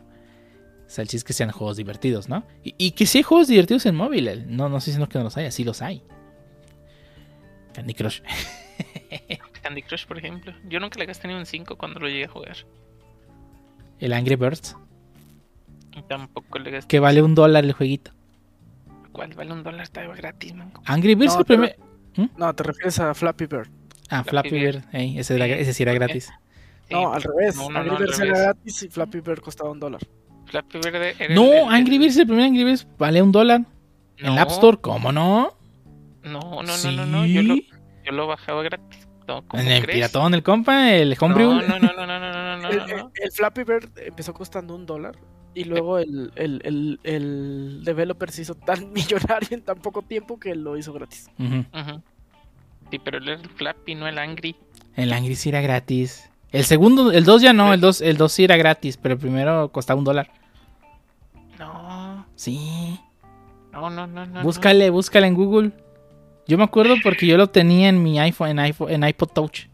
O 0.93 0.95
sea, 0.95 1.01
el 1.01 1.07
chiste 1.07 1.17
es 1.17 1.23
que 1.23 1.33
sean 1.33 1.49
juegos 1.49 1.75
divertidos, 1.75 2.29
¿no? 2.29 2.45
Y, 2.63 2.91
que 2.91 3.07
sí 3.07 3.17
hay 3.17 3.23
juegos 3.23 3.47
divertidos 3.47 3.83
en 3.87 3.95
móvil. 3.95 4.45
No, 4.55 4.69
no 4.69 4.77
estoy 4.77 4.91
diciendo 4.91 5.09
que 5.09 5.17
no 5.17 5.23
los 5.23 5.35
haya, 5.37 5.49
sí 5.49 5.63
los 5.63 5.81
hay. 5.81 6.03
Candy 7.73 7.95
Crush. 7.95 8.21
Candy 9.63 9.81
Crush, 9.81 10.05
por 10.05 10.19
ejemplo. 10.19 10.53
Yo 10.69 10.79
nunca 10.79 10.99
le 10.99 11.07
gasté 11.07 11.27
ni 11.27 11.33
un 11.33 11.47
5 11.47 11.77
cuando 11.79 11.99
lo 11.99 12.07
llegué 12.07 12.25
a 12.25 12.27
jugar. 12.27 12.57
El 13.97 14.13
Angry 14.13 14.35
Birds. 14.35 14.77
Tampoco 16.07 16.59
le 16.59 16.69
gasté. 16.69 16.87
Que 16.89 16.99
vale 16.99 17.23
un 17.23 17.33
dólar 17.33 17.65
el 17.65 17.73
jueguito. 17.73 18.11
¿Cuál 19.11 19.33
vale 19.33 19.51
un 19.51 19.63
dólar? 19.63 19.81
Está 19.81 20.03
gratis, 20.03 20.53
man. 20.53 20.73
Angry 20.85 21.15
Birds 21.15 21.33
no, 21.33 21.39
el 21.39 21.45
primer. 21.45 21.79
¿Mm? 22.17 22.25
No, 22.37 22.53
te 22.53 22.61
refieres 22.61 22.99
a 22.99 23.15
Flappy 23.15 23.47
Bird. 23.47 23.67
Ah, 24.11 24.23
Flappy, 24.23 24.51
Bird, 24.51 24.83
ese, 24.91 25.59
ese, 25.59 25.73
sí 25.73 25.81
era 25.81 25.93
gratis. 25.93 26.31
no, 26.91 27.11
al 27.11 27.23
revés. 27.23 27.57
Angry 27.57 27.97
Birds 27.97 28.19
era 28.19 28.37
gratis 28.37 28.83
y 28.83 28.89
Flappy 28.89 29.21
Bird 29.21 29.41
costaba 29.41 29.71
un 29.71 29.79
dólar. 29.79 30.01
Flappy 30.54 30.78
Bird 30.78 30.95
era 31.20 31.34
No, 31.34 31.68
Angry 31.68 31.97
Birds, 31.97 32.16
el 32.16 32.28
primer 32.28 32.45
Angry 32.45 32.64
Birds 32.64 32.86
vale 32.99 33.24
un 33.24 33.32
dólar. 33.32 33.62
En 34.18 34.34
el 34.34 34.38
App 34.38 34.51
Store, 34.51 34.78
¿cómo 34.78 35.12
no? 35.12 35.51
No, 36.22 36.62
no, 36.62 36.64
no, 36.64 36.91
no, 36.91 37.06
no. 37.08 37.26
Yo 37.26 37.41
lo, 37.41 37.56
yo 37.56 38.12
lo 38.12 38.28
bajaba 38.28 38.62
gratis. 38.62 39.08
en 39.54 39.68
el 39.68 39.84
piratón, 39.84 40.36
el 40.36 40.43
compa, 40.43 40.91
el 40.91 41.18
homebrew. 41.20 41.54
No, 41.54 41.62
no, 41.62 41.80
no, 41.80 42.06
no, 42.06 42.06
no, 42.06 42.20
no, 42.20 42.58
no, 42.58 42.70
el, 42.70 42.82
el, 43.16 43.32
Flappy 43.32 43.64
Bird 43.64 43.89
empezó 43.97 44.36
costando 44.36 44.76
un 44.76 44.86
dólar 44.86 45.16
y 45.56 45.64
luego 45.64 45.97
el, 45.97 46.32
el, 46.36 46.99
el, 47.04 47.82
developer 47.84 48.30
se 48.30 48.43
hizo 48.43 48.54
tan 48.54 48.93
millonario 48.93 49.49
en 49.49 49.64
tan 49.64 49.80
poco 49.80 50.04
tiempo 50.04 50.39
que 50.39 50.54
lo 50.54 50.78
hizo 50.78 50.93
gratis. 50.93 51.32
Sí, 52.91 52.99
pero 52.99 53.18
el 53.18 53.39
Flappy, 53.56 53.95
no 53.95 54.08
el 54.08 54.20
Angry. 54.20 54.56
El 54.95 55.14
Angry 55.14 55.34
sí 55.34 55.49
era 55.49 55.62
gratis. 55.62 56.30
El 56.51 56.66
segundo, 56.66 57.12
el 57.12 57.24
2 57.24 57.41
ya 57.41 57.54
no, 57.54 57.74
el 57.74 57.82
2 57.82 58.01
el 58.01 58.18
dos 58.18 58.34
sí 58.34 58.43
era 58.43 58.56
gratis, 58.56 58.97
pero 58.97 59.16
el 59.16 59.20
primero 59.20 59.72
costaba 59.72 59.97
un 59.97 60.06
dólar. 60.06 60.42
No. 62.51 62.59
Sí. 62.59 62.99
No, 63.71 63.89
no, 63.89 64.07
no, 64.07 64.25
no. 64.25 64.43
Búscale, 64.43 64.89
búscale 64.89 65.27
en 65.27 65.33
Google. 65.33 65.71
Yo 66.47 66.57
me 66.57 66.63
acuerdo 66.63 66.95
porque 67.01 67.25
yo 67.25 67.37
lo 67.37 67.47
tenía 67.47 67.89
en 67.89 68.03
mi 68.03 68.19
iPhone, 68.19 68.49
en 68.49 68.59
iPhone, 68.59 68.91
en 68.91 69.07
iPod 69.07 69.29
Touch. 69.29 69.67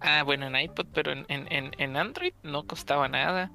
Ah, 0.00 0.22
bueno, 0.22 0.46
en 0.46 0.56
iPod, 0.56 0.86
pero 0.92 1.12
en, 1.12 1.24
en, 1.28 1.70
en 1.76 1.96
Android 1.96 2.32
no 2.42 2.64
costaba 2.64 3.08
nada. 3.08 3.50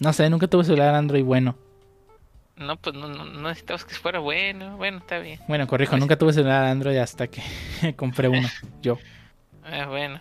No 0.00 0.12
sé, 0.12 0.28
nunca 0.30 0.48
tuve 0.48 0.64
celular 0.64 0.94
Android 0.94 1.24
bueno. 1.24 1.56
No, 2.56 2.76
pues 2.76 2.94
no, 2.96 3.08
no, 3.08 3.24
necesitabas 3.24 3.84
que 3.84 3.94
fuera 3.94 4.18
bueno. 4.18 4.76
Bueno, 4.76 4.98
está 4.98 5.18
bien. 5.18 5.40
Bueno, 5.48 5.66
corrijo, 5.66 5.96
nunca 5.96 6.18
tuve 6.18 6.32
celular 6.32 6.64
Android 6.64 6.96
hasta 6.96 7.28
que 7.28 7.42
compré 7.96 8.28
uno, 8.28 8.48
yo. 8.82 8.98
Ah, 9.64 9.86
bueno. 9.86 10.20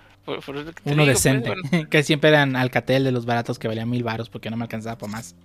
uno 0.85 1.05
decente. 1.05 1.53
que 1.89 2.03
siempre 2.03 2.29
eran 2.29 2.55
Alcatel 2.55 3.03
de 3.03 3.11
los 3.11 3.25
baratos 3.25 3.57
que 3.57 3.67
valían 3.67 3.89
mil 3.89 4.03
baros 4.03 4.29
porque 4.29 4.49
no 4.49 4.57
me 4.57 4.63
alcanzaba 4.63 4.97
por 4.97 5.09
más. 5.09 5.35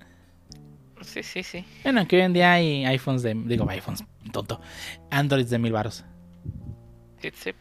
Sí, 1.03 1.23
sí, 1.23 1.43
sí. 1.43 1.65
Bueno, 1.83 2.07
que 2.07 2.17
hoy 2.17 2.23
en 2.23 2.33
día 2.33 2.53
hay 2.53 2.85
iPhones 2.85 3.23
de. 3.23 3.35
Digo, 3.35 3.69
iPhones, 3.69 4.05
tonto. 4.33 4.61
Androids 5.11 5.51
de 5.51 5.59
mil 5.59 5.73
baros. 5.73 6.05
Sí, 7.21 7.31
sí. 7.35 7.53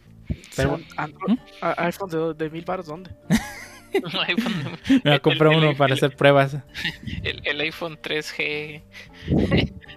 Pero, 0.56 0.78
¿Mm? 0.78 1.38
¿iPhones 1.62 2.14
de, 2.14 2.34
de 2.34 2.50
mil 2.50 2.66
baros 2.66 2.88
dónde? 2.88 3.12
Me 4.90 5.00
voy 5.04 5.14
a 5.14 5.20
comprar 5.20 5.56
uno 5.56 5.76
para 5.76 5.94
hacer 5.94 6.16
pruebas. 6.16 6.58
El, 7.24 7.62
iPhone 7.62 7.98
3G. 8.02 8.84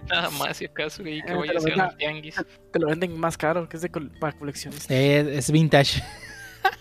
Nada 0.07 0.29
más, 0.31 0.57
si 0.57 0.65
acaso, 0.65 1.03
que 1.03 1.21
voy 1.33 1.49
a 1.49 1.57
hacer 1.57 1.73
un 1.73 1.97
tianguis. 1.97 2.35
Te 2.71 2.79
lo 2.79 2.87
venden 2.87 3.19
más 3.19 3.37
caro, 3.37 3.67
que 3.67 3.77
es 3.77 3.83
de 3.83 3.89
para 3.89 4.37
coleccionistas. 4.37 4.89
Es, 4.89 5.27
es 5.27 5.51
vintage. 5.51 6.01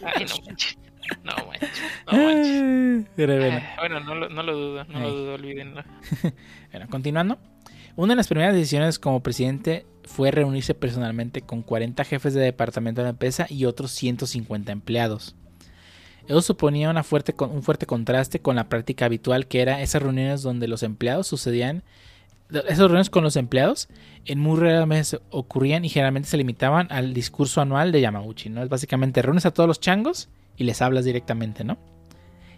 Ay, 0.02 0.26
no 0.28 0.44
manches. 0.46 0.78
No 1.24 1.32
manches, 1.46 1.70
no 2.06 2.18
manches. 2.18 3.06
Pero 3.16 3.36
bueno. 3.36 3.56
Eh, 3.56 3.68
bueno, 3.78 4.00
no 4.00 4.14
lo, 4.14 4.28
no 4.28 4.42
lo 4.42 4.56
dudo, 4.56 4.84
no 4.84 5.00
lo 5.00 5.10
dudo, 5.10 5.34
olvídenlo. 5.34 5.82
Bueno, 6.70 6.86
continuando. 6.90 7.38
Una 7.96 8.12
de 8.12 8.16
las 8.16 8.28
primeras 8.28 8.54
decisiones 8.54 8.98
como 8.98 9.22
presidente 9.22 9.84
fue 10.04 10.30
reunirse 10.30 10.74
personalmente 10.74 11.42
con 11.42 11.62
40 11.62 12.04
jefes 12.04 12.32
de 12.34 12.40
departamento 12.40 13.00
de 13.00 13.06
la 13.06 13.10
empresa 13.10 13.46
y 13.48 13.64
otros 13.64 13.90
150 13.90 14.70
empleados. 14.70 15.34
Eso 16.28 16.42
suponía 16.42 16.90
una 16.90 17.02
fuerte, 17.02 17.34
un 17.38 17.62
fuerte 17.62 17.86
contraste 17.86 18.40
con 18.40 18.56
la 18.56 18.68
práctica 18.68 19.06
habitual 19.06 19.46
que 19.46 19.62
era 19.62 19.80
esas 19.80 20.02
reuniones 20.02 20.42
donde 20.42 20.68
los 20.68 20.82
empleados 20.82 21.26
sucedían, 21.26 21.82
esas 22.50 22.78
reuniones 22.78 23.10
con 23.10 23.24
los 23.24 23.36
empleados 23.36 23.88
en 24.26 24.38
muy 24.38 24.58
raras 24.58 24.86
veces 24.86 25.20
ocurrían 25.30 25.84
y 25.84 25.88
generalmente 25.88 26.28
se 26.28 26.36
limitaban 26.36 26.86
al 26.90 27.14
discurso 27.14 27.60
anual 27.60 27.92
de 27.92 28.00
Yamauchi, 28.00 28.50
¿no? 28.50 28.62
Es 28.62 28.68
básicamente 28.68 29.22
reúnes 29.22 29.46
a 29.46 29.50
todos 29.50 29.66
los 29.66 29.80
changos 29.80 30.28
y 30.58 30.64
les 30.64 30.82
hablas 30.82 31.04
directamente, 31.04 31.64
¿no? 31.64 31.78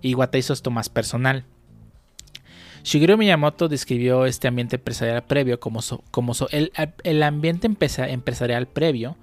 Iwata 0.02 0.38
hizo 0.38 0.52
esto 0.52 0.70
más 0.70 0.88
personal. 0.88 1.44
Shigeru 2.82 3.18
Miyamoto 3.18 3.68
describió 3.68 4.24
este 4.24 4.48
ambiente 4.48 4.76
empresarial 4.76 5.22
previo 5.24 5.60
como, 5.60 5.80
como 6.10 6.32
el, 6.50 6.72
el 7.04 7.22
ambiente 7.22 7.66
empresarial 7.66 8.66
previo 8.66 9.16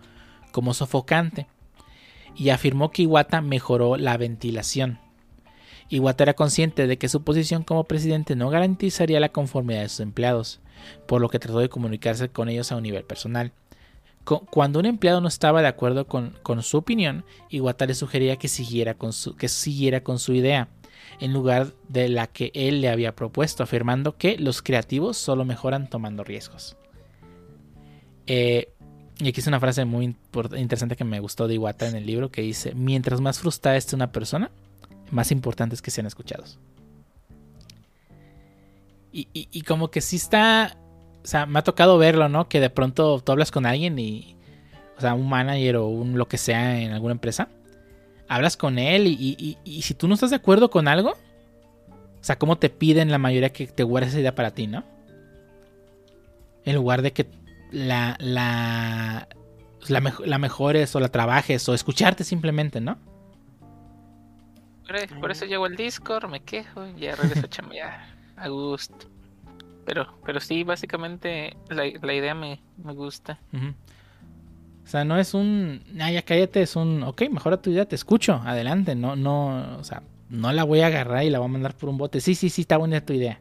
como 0.51 0.75
sofocante 0.75 1.47
y 2.35 2.49
afirmó 2.49 2.91
que 2.91 3.01
Iwata 3.01 3.41
mejoró 3.41 3.97
la 3.97 4.15
ventilación. 4.17 4.99
Iwata 5.89 6.23
era 6.23 6.33
consciente 6.35 6.85
de 6.85 6.97
que 6.97 7.09
su 7.09 7.23
posición 7.23 7.63
como 7.63 7.85
presidente 7.85 8.35
no 8.35 8.49
garantizaría 8.49 9.19
la 9.19 9.29
conformidad 9.29 9.81
de 9.81 9.89
sus 9.89 10.01
empleados, 10.01 10.59
por 11.07 11.21
lo 11.21 11.29
que 11.29 11.39
trató 11.39 11.59
de 11.59 11.69
comunicarse 11.69 12.29
con 12.29 12.49
ellos 12.49 12.71
a 12.71 12.75
un 12.75 12.83
nivel 12.83 13.03
personal. 13.03 13.53
Cu- 14.27 14.45
Cuando 14.51 14.79
un 14.79 14.85
empleado 14.85 15.21
no 15.21 15.29
estaba 15.29 15.61
de 15.61 15.69
acuerdo 15.69 16.05
con, 16.05 16.33
su 16.61 16.77
opinión, 16.77 17.23
Iwata 17.49 17.85
le 17.85 17.95
sugería 17.95 18.35
que 18.35 18.49
siguiera 18.49 18.93
con 18.95 19.13
su, 19.13 19.37
que 19.37 19.47
siguiera 19.47 20.03
con 20.03 20.19
su 20.19 20.33
idea, 20.33 20.67
en 21.21 21.31
lugar 21.31 21.73
de 21.87 22.09
la 22.09 22.27
que 22.27 22.51
él 22.53 22.81
le 22.81 22.89
había 22.89 23.15
propuesto, 23.15 23.63
afirmando 23.63 24.17
que 24.17 24.37
los 24.37 24.61
creativos 24.61 25.15
solo 25.15 25.45
mejoran 25.45 25.89
tomando 25.89 26.25
riesgos. 26.25 26.75
Eh, 28.25 28.73
y 29.19 29.29
aquí 29.29 29.39
es 29.39 29.47
una 29.47 29.61
frase 29.61 29.85
muy 29.85 30.17
interesante 30.57 30.97
que 30.97 31.05
me 31.05 31.21
gustó 31.21 31.47
de 31.47 31.53
Iwata 31.53 31.87
en 31.87 31.95
el 31.95 32.05
libro 32.05 32.29
que 32.29 32.41
dice, 32.41 32.75
mientras 32.75 33.21
más 33.21 33.39
frustrada 33.39 33.77
esté 33.77 33.95
una 33.95 34.11
persona, 34.11 34.51
más 35.09 35.31
importante 35.31 35.73
es 35.73 35.81
que 35.81 35.89
sean 35.89 36.05
escuchados. 36.05 36.59
Y- 39.13 39.29
y 39.33 39.61
como 39.61 39.89
que 39.89 40.01
sí 40.01 40.17
está, 40.17 40.77
o 41.27 41.29
sea, 41.29 41.45
me 41.45 41.59
ha 41.59 41.61
tocado 41.61 41.97
verlo, 41.97 42.29
¿no? 42.29 42.47
Que 42.47 42.61
de 42.61 42.69
pronto 42.69 43.19
tú 43.19 43.33
hablas 43.33 43.51
con 43.51 43.65
alguien 43.65 43.99
y, 43.99 44.37
o 44.97 45.01
sea, 45.01 45.13
un 45.13 45.27
manager 45.27 45.75
o 45.75 45.87
un 45.87 46.17
lo 46.17 46.29
que 46.29 46.37
sea 46.37 46.79
en 46.79 46.93
alguna 46.93 47.11
empresa, 47.11 47.49
hablas 48.29 48.55
con 48.55 48.79
él 48.79 49.07
y, 49.07 49.35
y- 49.37 49.57
y- 49.65 49.81
si 49.81 49.93
tú 49.93 50.07
no 50.07 50.13
estás 50.13 50.29
de 50.29 50.37
acuerdo 50.37 50.69
con 50.69 50.87
algo, 50.87 51.09
o 51.11 52.23
sea, 52.23 52.37
como 52.39 52.57
te 52.57 52.69
piden 52.69 53.11
la 53.11 53.17
mayoría 53.17 53.51
que 53.51 53.67
te 53.67 53.83
guardes 53.83 54.11
esa 54.11 54.21
idea 54.21 54.35
para 54.35 54.51
ti, 54.51 54.67
¿no? 54.67 54.85
En 56.63 56.75
lugar 56.75 57.01
de 57.01 57.11
que 57.11 57.27
la, 57.71 58.15
la, 58.21 59.27
la, 59.89 59.99
mejo- 59.99 60.25
la 60.25 60.37
mejores 60.37 60.95
o 60.95 61.01
la 61.01 61.09
trabajes 61.09 61.67
o 61.67 61.73
escucharte 61.73 62.23
simplemente, 62.23 62.79
¿no? 62.79 62.97
Por, 64.87 65.19
por 65.19 65.31
eso 65.31 65.43
llego 65.43 65.65
al 65.65 65.75
Discord, 65.75 66.29
me 66.29 66.39
quejo 66.39 66.87
ya 66.97 67.15
regreso 67.17 67.47
a 67.47 67.49
chambear 67.49 67.99
a 68.37 68.47
gusto. 68.47 69.07
Pero, 69.87 70.05
pero 70.25 70.41
sí, 70.41 70.65
básicamente 70.65 71.55
la, 71.69 71.85
la 72.01 72.13
idea 72.13 72.35
me, 72.35 72.59
me 72.83 72.91
gusta. 72.91 73.39
O 73.53 74.87
sea, 74.87 75.05
no 75.05 75.17
es 75.17 75.33
un, 75.33 75.81
ah, 76.01 76.11
ya 76.11 76.23
cállate, 76.23 76.61
es 76.61 76.75
un, 76.75 77.03
ok, 77.03 77.21
mejora 77.31 77.61
tu 77.61 77.69
idea, 77.69 77.85
te 77.85 77.95
escucho, 77.95 78.41
adelante, 78.45 78.95
no, 78.95 79.15
no, 79.15 79.77
o 79.79 79.83
sea, 79.85 80.03
no 80.29 80.51
la 80.51 80.65
voy 80.65 80.81
a 80.81 80.87
agarrar 80.87 81.23
y 81.23 81.29
la 81.29 81.39
voy 81.39 81.45
a 81.45 81.51
mandar 81.51 81.73
por 81.73 81.87
un 81.87 81.97
bote, 81.97 82.19
sí, 82.19 82.35
sí, 82.35 82.49
sí, 82.49 82.61
está 82.61 82.75
buena 82.75 82.99
tu 82.99 83.13
idea. 83.13 83.39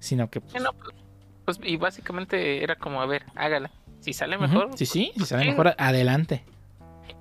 Sino 0.00 0.28
que, 0.28 0.40
pues, 0.40 0.52
Sí, 0.52 0.58
no, 0.58 0.72
pues, 0.72 0.96
pues, 1.44 1.60
y 1.62 1.76
básicamente 1.76 2.64
era 2.64 2.74
como, 2.74 3.00
a 3.00 3.06
ver, 3.06 3.24
hágala. 3.36 3.70
Si 4.00 4.12
sale 4.12 4.38
mejor, 4.38 4.70
sí, 4.74 4.84
sí, 4.84 5.10
si 5.12 5.18
pues, 5.20 5.28
sale 5.28 5.44
mejor, 5.44 5.76
adelante. 5.78 6.44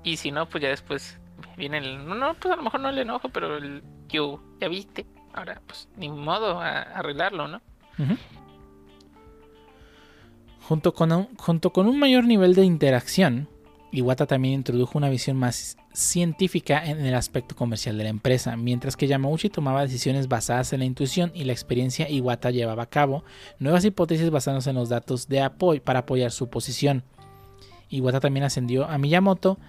Y 0.03 0.17
si 0.17 0.31
no, 0.31 0.49
pues 0.49 0.63
ya 0.63 0.69
después 0.69 1.19
viene 1.57 1.77
el. 1.77 2.07
No, 2.07 2.15
no, 2.15 2.33
pues 2.33 2.51
a 2.51 2.57
lo 2.57 2.63
mejor 2.63 2.79
no 2.79 2.89
el 2.89 2.97
enojo, 2.97 3.29
pero 3.29 3.57
el. 3.57 3.83
Yo, 4.09 4.41
ya 4.59 4.67
viste. 4.67 5.05
Ahora, 5.33 5.61
pues 5.67 5.87
ni 5.95 6.09
modo 6.09 6.59
a 6.59 6.81
arreglarlo, 6.81 7.47
¿no? 7.47 7.61
Junto 10.67 10.93
con, 10.93 11.11
un, 11.11 11.27
junto 11.37 11.71
con 11.71 11.87
un 11.87 11.99
mayor 11.99 12.25
nivel 12.25 12.55
de 12.55 12.65
interacción, 12.65 13.47
Iwata 13.91 14.25
también 14.25 14.55
introdujo 14.55 14.97
una 14.97 15.09
visión 15.09 15.37
más 15.37 15.77
científica 15.93 16.83
en 16.83 17.05
el 17.05 17.13
aspecto 17.13 17.55
comercial 17.55 17.97
de 17.97 18.03
la 18.03 18.09
empresa. 18.09 18.57
Mientras 18.57 18.97
que 18.97 19.07
Yamauchi 19.07 19.49
tomaba 19.49 19.83
decisiones 19.83 20.27
basadas 20.27 20.73
en 20.73 20.79
la 20.79 20.85
intuición 20.85 21.31
y 21.35 21.43
la 21.43 21.53
experiencia, 21.53 22.09
Iwata 22.09 22.51
llevaba 22.51 22.83
a 22.83 22.89
cabo 22.89 23.23
nuevas 23.59 23.85
hipótesis 23.85 24.29
basándose 24.31 24.71
en 24.71 24.75
los 24.75 24.89
datos 24.89 25.27
de 25.29 25.41
apoyo 25.41 25.81
para 25.83 25.99
apoyar 25.99 26.31
su 26.31 26.49
posición. 26.49 27.03
Iwata 27.89 28.19
también 28.19 28.43
ascendió 28.43 28.85
a 28.85 28.97
Miyamoto, 28.97 29.59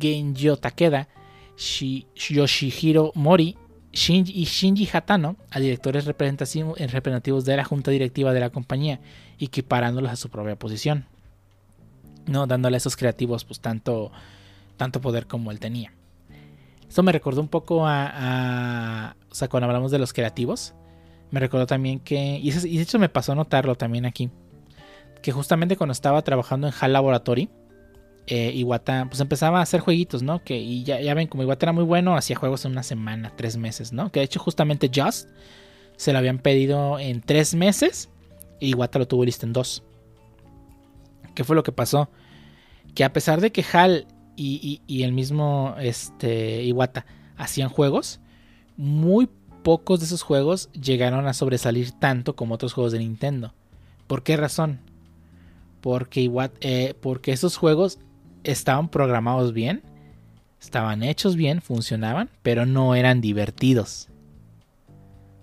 Genjo 0.00 0.56
Takeda, 0.56 1.08
Shi- 1.56 2.06
Yoshihiro 2.14 3.10
Mori 3.16 3.58
Shinji 3.92 4.32
y 4.32 4.44
Shinji 4.44 4.88
Hatano 4.92 5.36
a 5.50 5.60
directores 5.60 6.06
eh, 6.06 6.86
representativos 6.86 7.44
de 7.44 7.56
la 7.56 7.64
junta 7.64 7.90
directiva 7.90 8.32
de 8.32 8.40
la 8.40 8.50
compañía, 8.50 9.00
equiparándolos 9.38 10.10
a 10.10 10.16
su 10.16 10.28
propia 10.28 10.56
posición. 10.56 11.06
No 12.26 12.46
dándole 12.46 12.76
a 12.76 12.78
esos 12.78 12.96
creativos 12.96 13.44
pues 13.44 13.60
tanto, 13.60 14.12
tanto 14.76 15.00
poder 15.00 15.26
como 15.26 15.50
él 15.50 15.60
tenía. 15.60 15.92
Esto 16.88 17.02
me 17.02 17.12
recordó 17.12 17.40
un 17.40 17.48
poco 17.48 17.86
a, 17.86 19.14
O 19.30 19.34
sea, 19.34 19.48
cuando 19.48 19.66
hablamos 19.66 19.90
de 19.90 19.98
los 19.98 20.12
creativos, 20.12 20.74
me 21.30 21.40
recordó 21.40 21.66
también 21.66 22.00
que. 22.00 22.38
Y, 22.38 22.48
y 22.48 22.76
de 22.76 22.82
hecho 22.82 22.98
me 22.98 23.08
pasó 23.08 23.32
a 23.32 23.34
notarlo 23.34 23.74
también 23.74 24.06
aquí. 24.06 24.30
Que 25.22 25.32
justamente 25.32 25.76
cuando 25.76 25.92
estaba 25.92 26.22
trabajando 26.22 26.66
en 26.66 26.74
HAL 26.78 26.92
Laboratory, 26.92 27.50
eh, 28.28 28.52
Iwata 28.54 29.06
pues 29.08 29.20
empezaba 29.20 29.58
a 29.58 29.62
hacer 29.62 29.80
jueguitos, 29.80 30.22
¿no? 30.22 30.44
Que, 30.44 30.58
y 30.58 30.84
ya, 30.84 31.00
ya 31.00 31.14
ven, 31.14 31.26
como 31.28 31.42
Iwata 31.42 31.66
era 31.66 31.72
muy 31.72 31.84
bueno, 31.84 32.14
hacía 32.16 32.36
juegos 32.36 32.64
en 32.64 32.72
una 32.72 32.82
semana, 32.82 33.32
tres 33.36 33.56
meses, 33.56 33.92
¿no? 33.92 34.12
Que 34.12 34.20
de 34.20 34.24
hecho 34.26 34.38
justamente 34.38 34.90
Just 34.94 35.28
se 35.96 36.12
lo 36.12 36.18
habían 36.18 36.38
pedido 36.38 36.98
en 36.98 37.20
tres 37.22 37.54
meses 37.54 38.08
y 38.60 38.70
Iwata 38.70 38.98
lo 38.98 39.08
tuvo 39.08 39.24
listo 39.24 39.46
en 39.46 39.52
dos. 39.52 39.82
¿Qué 41.34 41.42
fue 41.44 41.56
lo 41.56 41.62
que 41.62 41.72
pasó? 41.72 42.10
Que 42.94 43.04
a 43.04 43.12
pesar 43.12 43.40
de 43.40 43.50
que 43.52 43.64
HAL 43.72 44.06
y, 44.36 44.80
y- 44.86 45.02
el 45.02 45.12
mismo 45.12 45.74
este, 45.80 46.62
Iwata 46.64 47.06
hacían 47.36 47.68
juegos, 47.68 48.20
muy 48.76 49.28
pocos 49.62 50.00
de 50.00 50.06
esos 50.06 50.22
juegos 50.22 50.70
llegaron 50.72 51.26
a 51.26 51.32
sobresalir 51.34 51.92
tanto 51.92 52.36
como 52.36 52.54
otros 52.54 52.72
juegos 52.72 52.92
de 52.92 53.00
Nintendo. 53.00 53.54
¿Por 54.06 54.22
qué 54.22 54.36
razón? 54.36 54.80
Porque, 55.80 56.30
eh, 56.60 56.94
porque 57.00 57.32
esos 57.32 57.56
juegos 57.56 57.98
estaban 58.44 58.88
programados 58.88 59.52
bien, 59.52 59.82
estaban 60.60 61.02
hechos 61.02 61.36
bien, 61.36 61.60
funcionaban, 61.62 62.30
pero 62.42 62.66
no 62.66 62.94
eran 62.94 63.20
divertidos. 63.20 64.08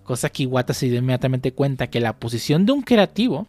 Cosa 0.02 0.30
que 0.30 0.44
Iwata 0.44 0.72
se 0.74 0.86
dio 0.86 0.98
inmediatamente 0.98 1.52
cuenta 1.52 1.88
que 1.88 2.00
la 2.00 2.16
posición 2.18 2.64
de 2.66 2.72
un 2.72 2.82
creativo 2.82 3.48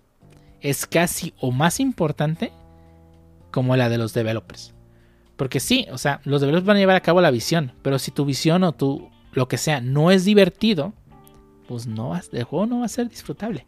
es 0.61 0.85
casi 0.85 1.33
o 1.39 1.51
más 1.51 1.79
importante 1.79 2.51
como 3.51 3.75
la 3.75 3.89
de 3.89 3.97
los 3.97 4.13
developers. 4.13 4.73
Porque 5.35 5.59
sí, 5.59 5.85
o 5.91 5.97
sea, 5.97 6.19
los 6.23 6.41
developers 6.41 6.65
van 6.65 6.77
a 6.77 6.79
llevar 6.79 6.95
a 6.95 7.01
cabo 7.01 7.21
la 7.21 7.31
visión, 7.31 7.71
pero 7.83 7.99
si 7.99 8.11
tu 8.11 8.25
visión 8.25 8.63
o 8.63 8.71
tu 8.71 9.09
lo 9.33 9.47
que 9.47 9.57
sea 9.57 9.81
no 9.81 10.09
es 10.09 10.25
divertido, 10.25 10.93
pues 11.67 11.85
no 11.85 12.09
vas, 12.09 12.29
el 12.33 12.43
juego 12.43 12.65
no 12.65 12.79
va 12.79 12.85
a 12.85 12.89
ser 12.89 13.07
disfrutable. 13.07 13.67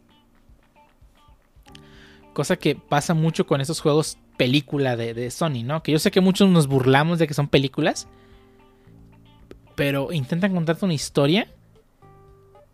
Cosa 2.32 2.56
que 2.56 2.74
pasa 2.74 3.14
mucho 3.14 3.46
con 3.46 3.60
esos 3.60 3.80
juegos 3.80 4.18
película 4.40 4.96
de, 4.96 5.12
de 5.12 5.30
Sony, 5.30 5.62
¿no? 5.64 5.82
Que 5.82 5.92
yo 5.92 5.98
sé 5.98 6.10
que 6.10 6.22
muchos 6.22 6.48
nos 6.48 6.66
burlamos 6.66 7.18
de 7.18 7.28
que 7.28 7.34
son 7.34 7.46
películas, 7.46 8.08
pero 9.74 10.14
intentan 10.14 10.54
contarte 10.54 10.86
una 10.86 10.94
historia, 10.94 11.46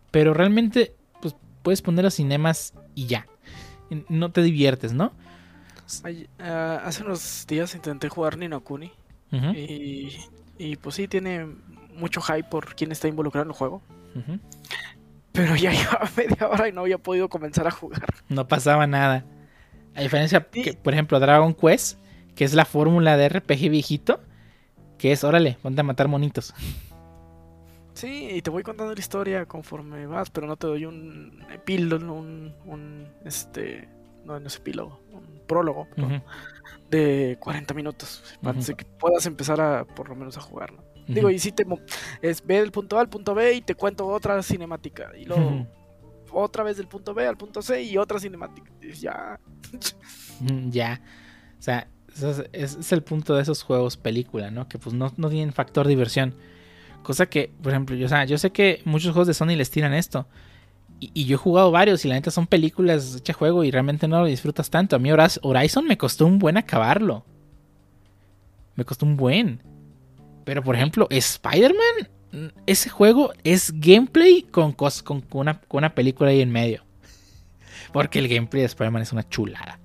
pero 0.09 0.33
realmente 0.33 0.95
pues, 1.21 1.35
puedes 1.63 1.81
poner 1.81 2.05
los 2.05 2.13
cinemas 2.13 2.73
y 2.95 3.07
ya. 3.07 3.27
No 4.07 4.31
te 4.31 4.43
diviertes, 4.43 4.93
¿no? 4.93 5.11
Ay, 6.05 6.29
ah, 6.39 6.83
hace 6.85 7.03
unos 7.03 7.45
días 7.47 7.75
intenté 7.75 8.07
jugar 8.07 8.37
Nino 8.37 8.61
Kuni 8.61 8.93
Ujú, 9.33 9.51
y, 9.51 10.15
y 10.57 10.77
pues 10.77 10.95
sí 10.95 11.09
tiene 11.09 11.47
mucho 11.95 12.21
hype 12.21 12.45
por 12.45 12.75
quién 12.75 12.93
está 12.93 13.09
involucrado 13.09 13.43
en 13.43 13.49
el 13.49 13.57
juego. 13.57 13.81
Pero 15.33 15.57
ya 15.57 15.71
llevaba 15.73 16.09
media 16.15 16.47
hora 16.47 16.69
y 16.69 16.71
no 16.71 16.79
había 16.79 16.97
podido 16.97 17.27
comenzar 17.27 17.67
a 17.67 17.71
jugar. 17.71 18.05
No 18.29 18.47
pasaba 18.47 18.87
nada. 18.87 19.25
A 19.97 20.01
diferencia 20.01 20.47
Sí. 20.51 20.61
que, 20.61 20.73
por 20.73 20.93
ejemplo, 20.93 21.19
Dragon 21.19 21.53
Quest, 21.53 21.99
que 22.35 22.45
es 22.45 22.53
la 22.53 22.65
fórmula 22.65 23.17
de 23.17 23.29
RPG 23.29 23.69
viejito, 23.69 24.21
que 24.97 25.11
es, 25.11 25.23
órale, 25.23 25.57
ponte 25.61 25.81
a 25.81 25.83
matar 25.83 26.07
monitos. 26.07 26.53
Sí, 27.93 28.29
y 28.31 28.41
te 28.43 28.51
voy 28.51 28.61
contando 28.61 28.93
la 28.93 28.99
historia 28.99 29.45
conforme 29.47 30.05
vas, 30.05 30.29
pero 30.29 30.45
no 30.45 30.55
te 30.55 30.67
doy 30.67 30.85
un 30.85 31.43
epílogo, 31.51 32.13
un, 32.13 32.53
un 32.65 33.07
este, 33.25 33.89
no, 34.23 34.39
no 34.39 34.47
es 34.47 34.57
epílogo, 34.57 34.99
un 35.11 35.41
prólogo 35.47 35.87
Ujú. 35.97 36.21
de 36.91 37.37
40 37.39 37.73
minutos, 37.73 38.23
para 38.43 38.59
Ujú. 38.59 38.75
que 38.75 38.85
puedas 38.85 39.25
empezar 39.25 39.59
a, 39.59 39.83
por 39.83 40.09
lo 40.09 40.15
menos, 40.15 40.37
a 40.37 40.41
jugar, 40.41 40.73
¿no? 40.73 40.83
Digo, 41.07 41.29
y 41.31 41.39
si 41.39 41.53
te 41.53 41.65
es 42.21 42.45
ve 42.45 42.59
del 42.59 42.71
punto 42.71 42.97
A 42.97 43.01
al 43.01 43.07
punto 43.09 43.33
B 43.33 43.53
y 43.53 43.61
te 43.61 43.75
cuento 43.75 44.05
otra 44.07 44.43
cinemática. 44.43 45.09
Y 45.17 45.23
luego. 45.23 45.65
Otra 46.31 46.63
vez 46.63 46.77
del 46.77 46.87
punto 46.87 47.13
B 47.13 47.25
al 47.27 47.37
punto 47.37 47.61
C 47.61 47.83
y 47.83 47.97
otra 47.97 48.19
cinemática. 48.19 48.71
Ya. 48.99 49.39
Mm, 50.39 50.69
Ya. 50.69 51.01
O 51.59 51.61
sea, 51.61 51.87
ese 52.53 52.79
es 52.79 52.91
el 52.91 53.03
punto 53.03 53.35
de 53.35 53.41
esos 53.41 53.63
juegos 53.63 53.97
película, 53.97 54.51
¿no? 54.51 54.67
Que 54.67 54.77
pues 54.79 54.95
no, 54.95 55.11
no 55.17 55.29
tienen 55.29 55.53
factor 55.53 55.87
diversión. 55.87 56.35
Cosa 57.03 57.27
que, 57.27 57.51
por 57.61 57.71
ejemplo, 57.71 57.95
yo, 57.95 58.05
o 58.05 58.09
sea, 58.09 58.25
yo 58.25 58.37
sé 58.37 58.51
que 58.51 58.81
muchos 58.85 59.11
juegos 59.11 59.27
de 59.27 59.33
Sony 59.33 59.55
les 59.55 59.69
tiran 59.71 59.93
esto. 59.93 60.27
Y, 60.99 61.11
y 61.13 61.25
yo 61.25 61.35
he 61.35 61.37
jugado 61.37 61.71
varios 61.71 62.03
y 62.05 62.07
la 62.07 62.15
neta 62.15 62.31
son 62.31 62.47
películas 62.47 63.15
hechas 63.17 63.35
juego 63.35 63.63
y 63.63 63.71
realmente 63.71 64.07
no 64.07 64.19
lo 64.19 64.25
disfrutas 64.25 64.69
tanto. 64.69 64.95
A 64.95 64.99
mí 64.99 65.09
Horizon 65.11 65.85
me 65.85 65.97
costó 65.97 66.25
un 66.25 66.39
buen 66.39 66.57
acabarlo. 66.57 67.23
Me 68.75 68.83
costó 68.85 69.05
un 69.05 69.15
buen. 69.17 69.61
Pero 70.43 70.63
por 70.63 70.75
ejemplo, 70.75 71.07
Spider-Man, 71.09 72.09
ese 72.65 72.89
juego 72.89 73.33
es 73.43 73.71
gameplay 73.79 74.43
con, 74.43 74.75
cos- 74.75 75.01
con, 75.03 75.21
con 75.21 75.41
una, 75.41 75.59
con 75.61 75.79
una 75.79 75.93
película 75.95 76.29
ahí 76.29 76.41
en 76.41 76.51
medio. 76.51 76.83
Porque 77.93 78.19
el 78.19 78.27
gameplay 78.27 78.61
de 78.61 78.67
Spider-Man 78.67 79.01
es 79.01 79.11
una 79.11 79.27
chulada. 79.27 79.79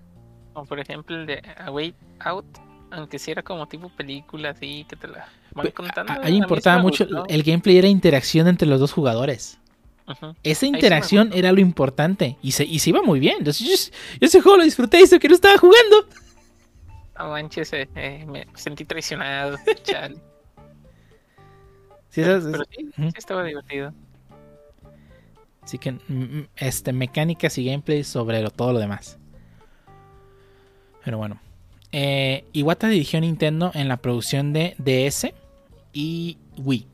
O 0.55 0.65
por 0.65 0.79
ejemplo 0.81 1.17
el 1.17 1.27
de 1.27 1.43
A 1.59 1.71
Way 1.71 1.95
Out, 2.21 2.45
aunque 2.91 3.19
sí 3.19 3.31
era 3.31 3.43
como 3.43 3.67
tipo 3.69 3.89
película, 3.91 4.51
así 4.51 4.85
que 4.89 4.97
te 4.97 5.09
la 5.09 5.29
van 5.55 5.71
contando. 5.71 6.13
ahí 6.23 6.37
importaba 6.37 6.83
mucho, 6.83 7.05
gustó. 7.05 7.25
el 7.29 7.43
gameplay 7.43 7.79
era 7.79 7.89
interacción 7.89 8.49
entre 8.49 8.69
los 8.69 8.81
dos 8.81 8.93
jugadores. 8.93 9.59
Esa 10.43 10.67
interacción 10.67 11.31
era 11.33 11.53
lo 11.53 11.61
importante 11.61 12.37
y 12.43 12.53
se, 12.53 12.65
y 12.65 12.81
se 12.81 12.91
iba 12.91 13.03
muy 13.03 13.21
bien. 13.21 13.37
Entonces, 13.39 13.67
yo, 13.67 13.95
yo 14.21 14.27
ese 14.27 14.41
juego 14.43 14.59
lo 14.59 14.65
disfruté 14.65 14.99
y 15.01 15.05
eso 15.05 15.19
que 15.19 15.29
no 15.29 15.35
estaba 15.35 15.57
jugando. 15.57 16.07
No 17.19 17.29
manches, 17.31 17.73
eh, 17.73 17.89
eh, 17.95 18.27
me 18.27 18.47
sentí 18.55 18.85
traicionado. 18.85 19.57
chale. 19.85 20.17
Sí, 22.13 22.21
Pero, 22.21 22.41
sí, 22.43 22.91
sí 22.95 23.09
estaba 23.17 23.43
divertido. 23.45 23.93
Así 25.63 25.79
que, 25.79 25.93
mm, 25.93 25.99
mm, 26.09 26.47
este, 26.57 26.93
mecánicas 26.93 27.57
y 27.57 27.65
gameplay 27.65 28.05
sobre 28.05 28.43
lo- 28.43 28.51
todo 28.51 28.73
lo 28.75 28.79
demás. 28.79 29.19
Pero 31.05 31.17
bueno. 31.19 31.41
Eh, 31.91 32.45
Iwata 32.53 32.89
dirigió 32.89 33.21
Nintendo 33.21 33.71
en 33.75 33.89
la 33.89 33.97
producción 33.97 34.53
de 34.53 34.75
DS 34.79 35.33
y 35.95 36.37
Wii. 36.59 36.87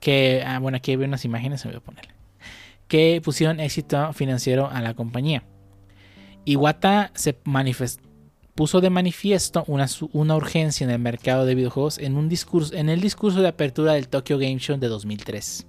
Que, 0.00 0.42
ah, 0.46 0.58
bueno, 0.58 0.76
aquí 0.76 0.92
hay 0.92 0.96
unas 0.96 1.24
imágenes, 1.24 1.60
se 1.60 1.68
voy 1.68 1.76
a 1.76 1.80
poner. 1.80 2.06
Que 2.88 3.20
pusieron 3.24 3.58
éxito 3.60 4.12
financiero 4.12 4.68
a 4.70 4.80
la 4.80 4.94
compañía. 4.94 5.42
Iwata 6.44 7.10
se 7.14 7.40
manifest- 7.44 8.00
puso 8.54 8.80
de 8.80 8.90
manifiesto 8.90 9.64
una, 9.66 9.86
urgencia 10.36 10.84
en 10.84 10.90
el 10.90 10.98
mercado 10.98 11.46
de 11.46 11.54
videojuegos 11.54 11.98
en, 11.98 12.16
un 12.16 12.28
discurso, 12.28 12.74
en 12.74 12.88
el 12.88 13.00
discurso 13.00 13.40
de 13.40 13.48
apertura 13.48 13.94
del 13.94 14.08
Tokyo 14.08 14.38
Game 14.38 14.58
Show 14.58 14.78
de 14.78 14.88
2003. 14.88 15.66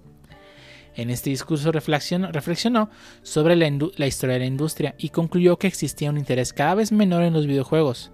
En 0.95 1.09
este 1.09 1.29
discurso 1.31 1.71
reflexionó, 1.71 2.89
sobre 3.23 3.55
la 3.55 4.07
historia 4.07 4.33
de 4.33 4.39
la 4.39 4.45
industria 4.45 4.95
y 4.97 5.09
concluyó 5.09 5.57
que 5.57 5.67
existía 5.67 6.09
un 6.09 6.17
interés 6.17 6.53
cada 6.53 6.75
vez 6.75 6.91
menor 6.91 7.23
en 7.23 7.33
los 7.33 7.47
videojuegos. 7.47 8.11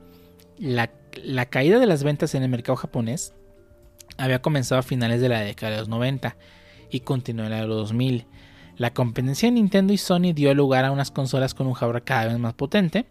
La, 0.57 0.91
la 1.24 1.47
caída 1.47 1.80
de 1.80 1.88
las 1.88 2.03
ventas 2.03 2.36
en 2.36 2.43
el 2.43 2.49
mercado 2.49 2.78
japonés 2.78 3.34
había 4.17 4.41
comenzado 4.41 4.80
a 4.80 4.84
finales 4.84 5.20
de 5.20 5.30
la 5.30 5.41
década 5.41 5.74
de 5.74 5.80
los 5.80 5.89
90 5.89 6.38
y 6.89 7.01
continuó 7.01 7.45
en 7.45 7.51
la 7.51 7.61
de 7.61 7.67
los 7.67 7.78
2000. 7.78 8.28
La 8.78 8.93
competencia 8.93 9.47
de 9.47 9.51
Nintendo 9.51 9.91
y 9.91 9.97
Sony 9.97 10.32
dio 10.34 10.53
lugar 10.53 10.86
a 10.86 10.91
unas 10.91 11.11
consolas 11.11 11.53
con 11.53 11.67
un 11.67 11.74
hardware 11.74 12.03
cada 12.03 12.28
vez 12.28 12.39
más 12.39 12.53
potente. 12.53 13.07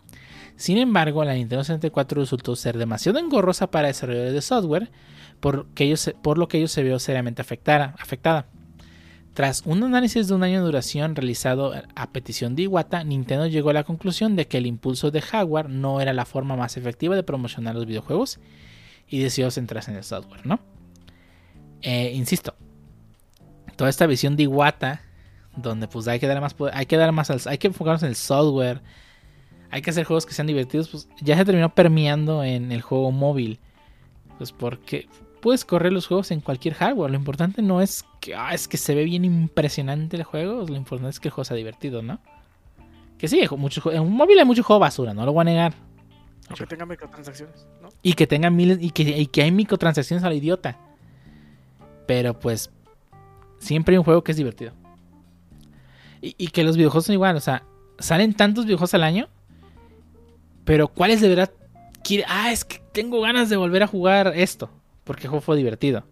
Sin 0.58 0.76
embargo, 0.76 1.24
la 1.24 1.34
Nintendo 1.34 1.62
64 1.62 2.20
resultó 2.20 2.56
ser 2.56 2.78
demasiado 2.78 3.20
engorrosa 3.20 3.70
para 3.70 3.86
desarrolladores 3.86 4.34
de 4.34 4.42
software, 4.42 4.90
por, 5.38 5.54
lo 5.56 6.48
que 6.48 6.58
ellos 6.58 6.72
se 6.72 6.82
vio 6.82 6.98
seriamente 6.98 7.42
afectada. 7.42 8.46
Tras 9.34 9.62
un 9.66 9.84
análisis 9.84 10.26
de 10.26 10.34
un 10.34 10.42
año 10.42 10.58
de 10.58 10.66
duración 10.66 11.14
realizado 11.14 11.74
a 11.94 12.10
petición 12.10 12.56
de 12.56 12.62
Iwata, 12.62 13.04
Nintendo 13.04 13.46
llegó 13.46 13.70
a 13.70 13.72
la 13.72 13.84
conclusión 13.84 14.34
de 14.34 14.48
que 14.48 14.58
el 14.58 14.66
impulso 14.66 15.12
de 15.12 15.22
hardware 15.22 15.70
no 15.70 16.00
era 16.00 16.12
la 16.12 16.24
forma 16.24 16.56
más 16.56 16.76
efectiva 16.76 17.14
de 17.14 17.22
promocionar 17.22 17.76
los 17.76 17.86
videojuegos 17.86 18.40
y 19.06 19.20
decidió 19.20 19.52
centrarse 19.52 19.92
en 19.92 19.98
el 19.98 20.02
software. 20.02 20.40
Eh, 21.82 22.10
insisto, 22.16 22.56
toda 23.76 23.90
esta 23.90 24.08
visión 24.08 24.34
de 24.34 24.42
Iwata, 24.42 25.02
donde 25.54 25.86
pues 25.86 26.08
hay 26.08 26.18
que 26.18 26.26
dar 26.26 26.40
más, 26.40 26.56
hay 26.72 26.86
que 26.86 26.96
dar 26.96 27.12
más, 27.12 27.46
hay 27.46 27.58
que 27.58 27.68
enfocarnos 27.68 28.02
en 28.02 28.08
el 28.08 28.16
software, 28.16 28.82
hay 29.70 29.82
que 29.82 29.90
hacer 29.90 30.04
juegos 30.04 30.26
que 30.26 30.34
sean 30.34 30.46
divertidos, 30.46 30.88
pues 30.88 31.08
ya 31.20 31.36
se 31.36 31.44
terminó 31.44 31.74
permeando 31.74 32.42
en 32.42 32.72
el 32.72 32.82
juego 32.82 33.10
móvil, 33.12 33.58
pues 34.38 34.52
porque 34.52 35.08
puedes 35.40 35.64
correr 35.64 35.92
los 35.92 36.06
juegos 36.06 36.30
en 36.30 36.40
cualquier 36.40 36.74
hardware. 36.74 37.10
Lo 37.10 37.16
importante 37.16 37.62
no 37.62 37.80
es 37.80 38.04
que, 38.20 38.34
ah, 38.34 38.54
es 38.54 38.68
que 38.68 38.76
se 38.76 38.94
ve 38.94 39.04
bien 39.04 39.24
impresionante 39.24 40.16
el 40.16 40.24
juego. 40.24 40.64
Lo 40.66 40.76
importante 40.76 41.10
es 41.10 41.20
que 41.20 41.28
el 41.28 41.32
juego 41.32 41.44
sea 41.44 41.56
divertido, 41.56 42.02
¿no? 42.02 42.20
Que 43.18 43.28
sí, 43.28 43.42
muchos 43.56 43.84
en 43.92 44.00
un 44.00 44.12
móvil 44.12 44.38
hay 44.38 44.44
mucho 44.44 44.62
juego 44.62 44.80
basura, 44.80 45.12
no 45.12 45.24
lo 45.24 45.32
voy 45.32 45.42
a 45.42 45.44
negar. 45.44 45.74
Aunque 46.48 46.66
tenga 46.66 46.86
microtransacciones, 46.86 47.66
¿no? 47.82 47.88
Y 48.02 48.14
que 48.14 48.26
tenga 48.26 48.48
miles, 48.48 48.78
y 48.80 48.90
que, 48.90 49.02
y 49.02 49.26
que 49.26 49.42
hay 49.42 49.50
microtransacciones 49.52 50.24
a 50.24 50.28
la 50.28 50.34
idiota. 50.34 50.78
Pero 52.06 52.38
pues, 52.38 52.70
siempre 53.58 53.94
hay 53.94 53.98
un 53.98 54.04
juego 54.04 54.24
que 54.24 54.32
es 54.32 54.38
divertido. 54.38 54.72
Y, 56.22 56.34
y 56.38 56.48
que 56.48 56.64
los 56.64 56.76
videojuegos 56.76 57.06
son 57.06 57.14
igual, 57.14 57.36
o 57.36 57.40
sea, 57.40 57.64
salen 57.98 58.34
tantos 58.34 58.64
videojuegos 58.64 58.94
al 58.94 59.02
año. 59.02 59.28
Pero 60.68 60.88
¿cuáles 60.88 61.22
de 61.22 61.30
verdad 61.30 61.50
quiere? 62.04 62.26
Ah, 62.28 62.52
es 62.52 62.62
que 62.62 62.82
tengo 62.92 63.22
ganas 63.22 63.48
de 63.48 63.56
volver 63.56 63.82
a 63.82 63.86
jugar 63.86 64.34
esto. 64.36 64.68
Porque 65.02 65.22
el 65.22 65.30
juego 65.30 65.40
fue 65.40 65.56
divertido. 65.56 66.04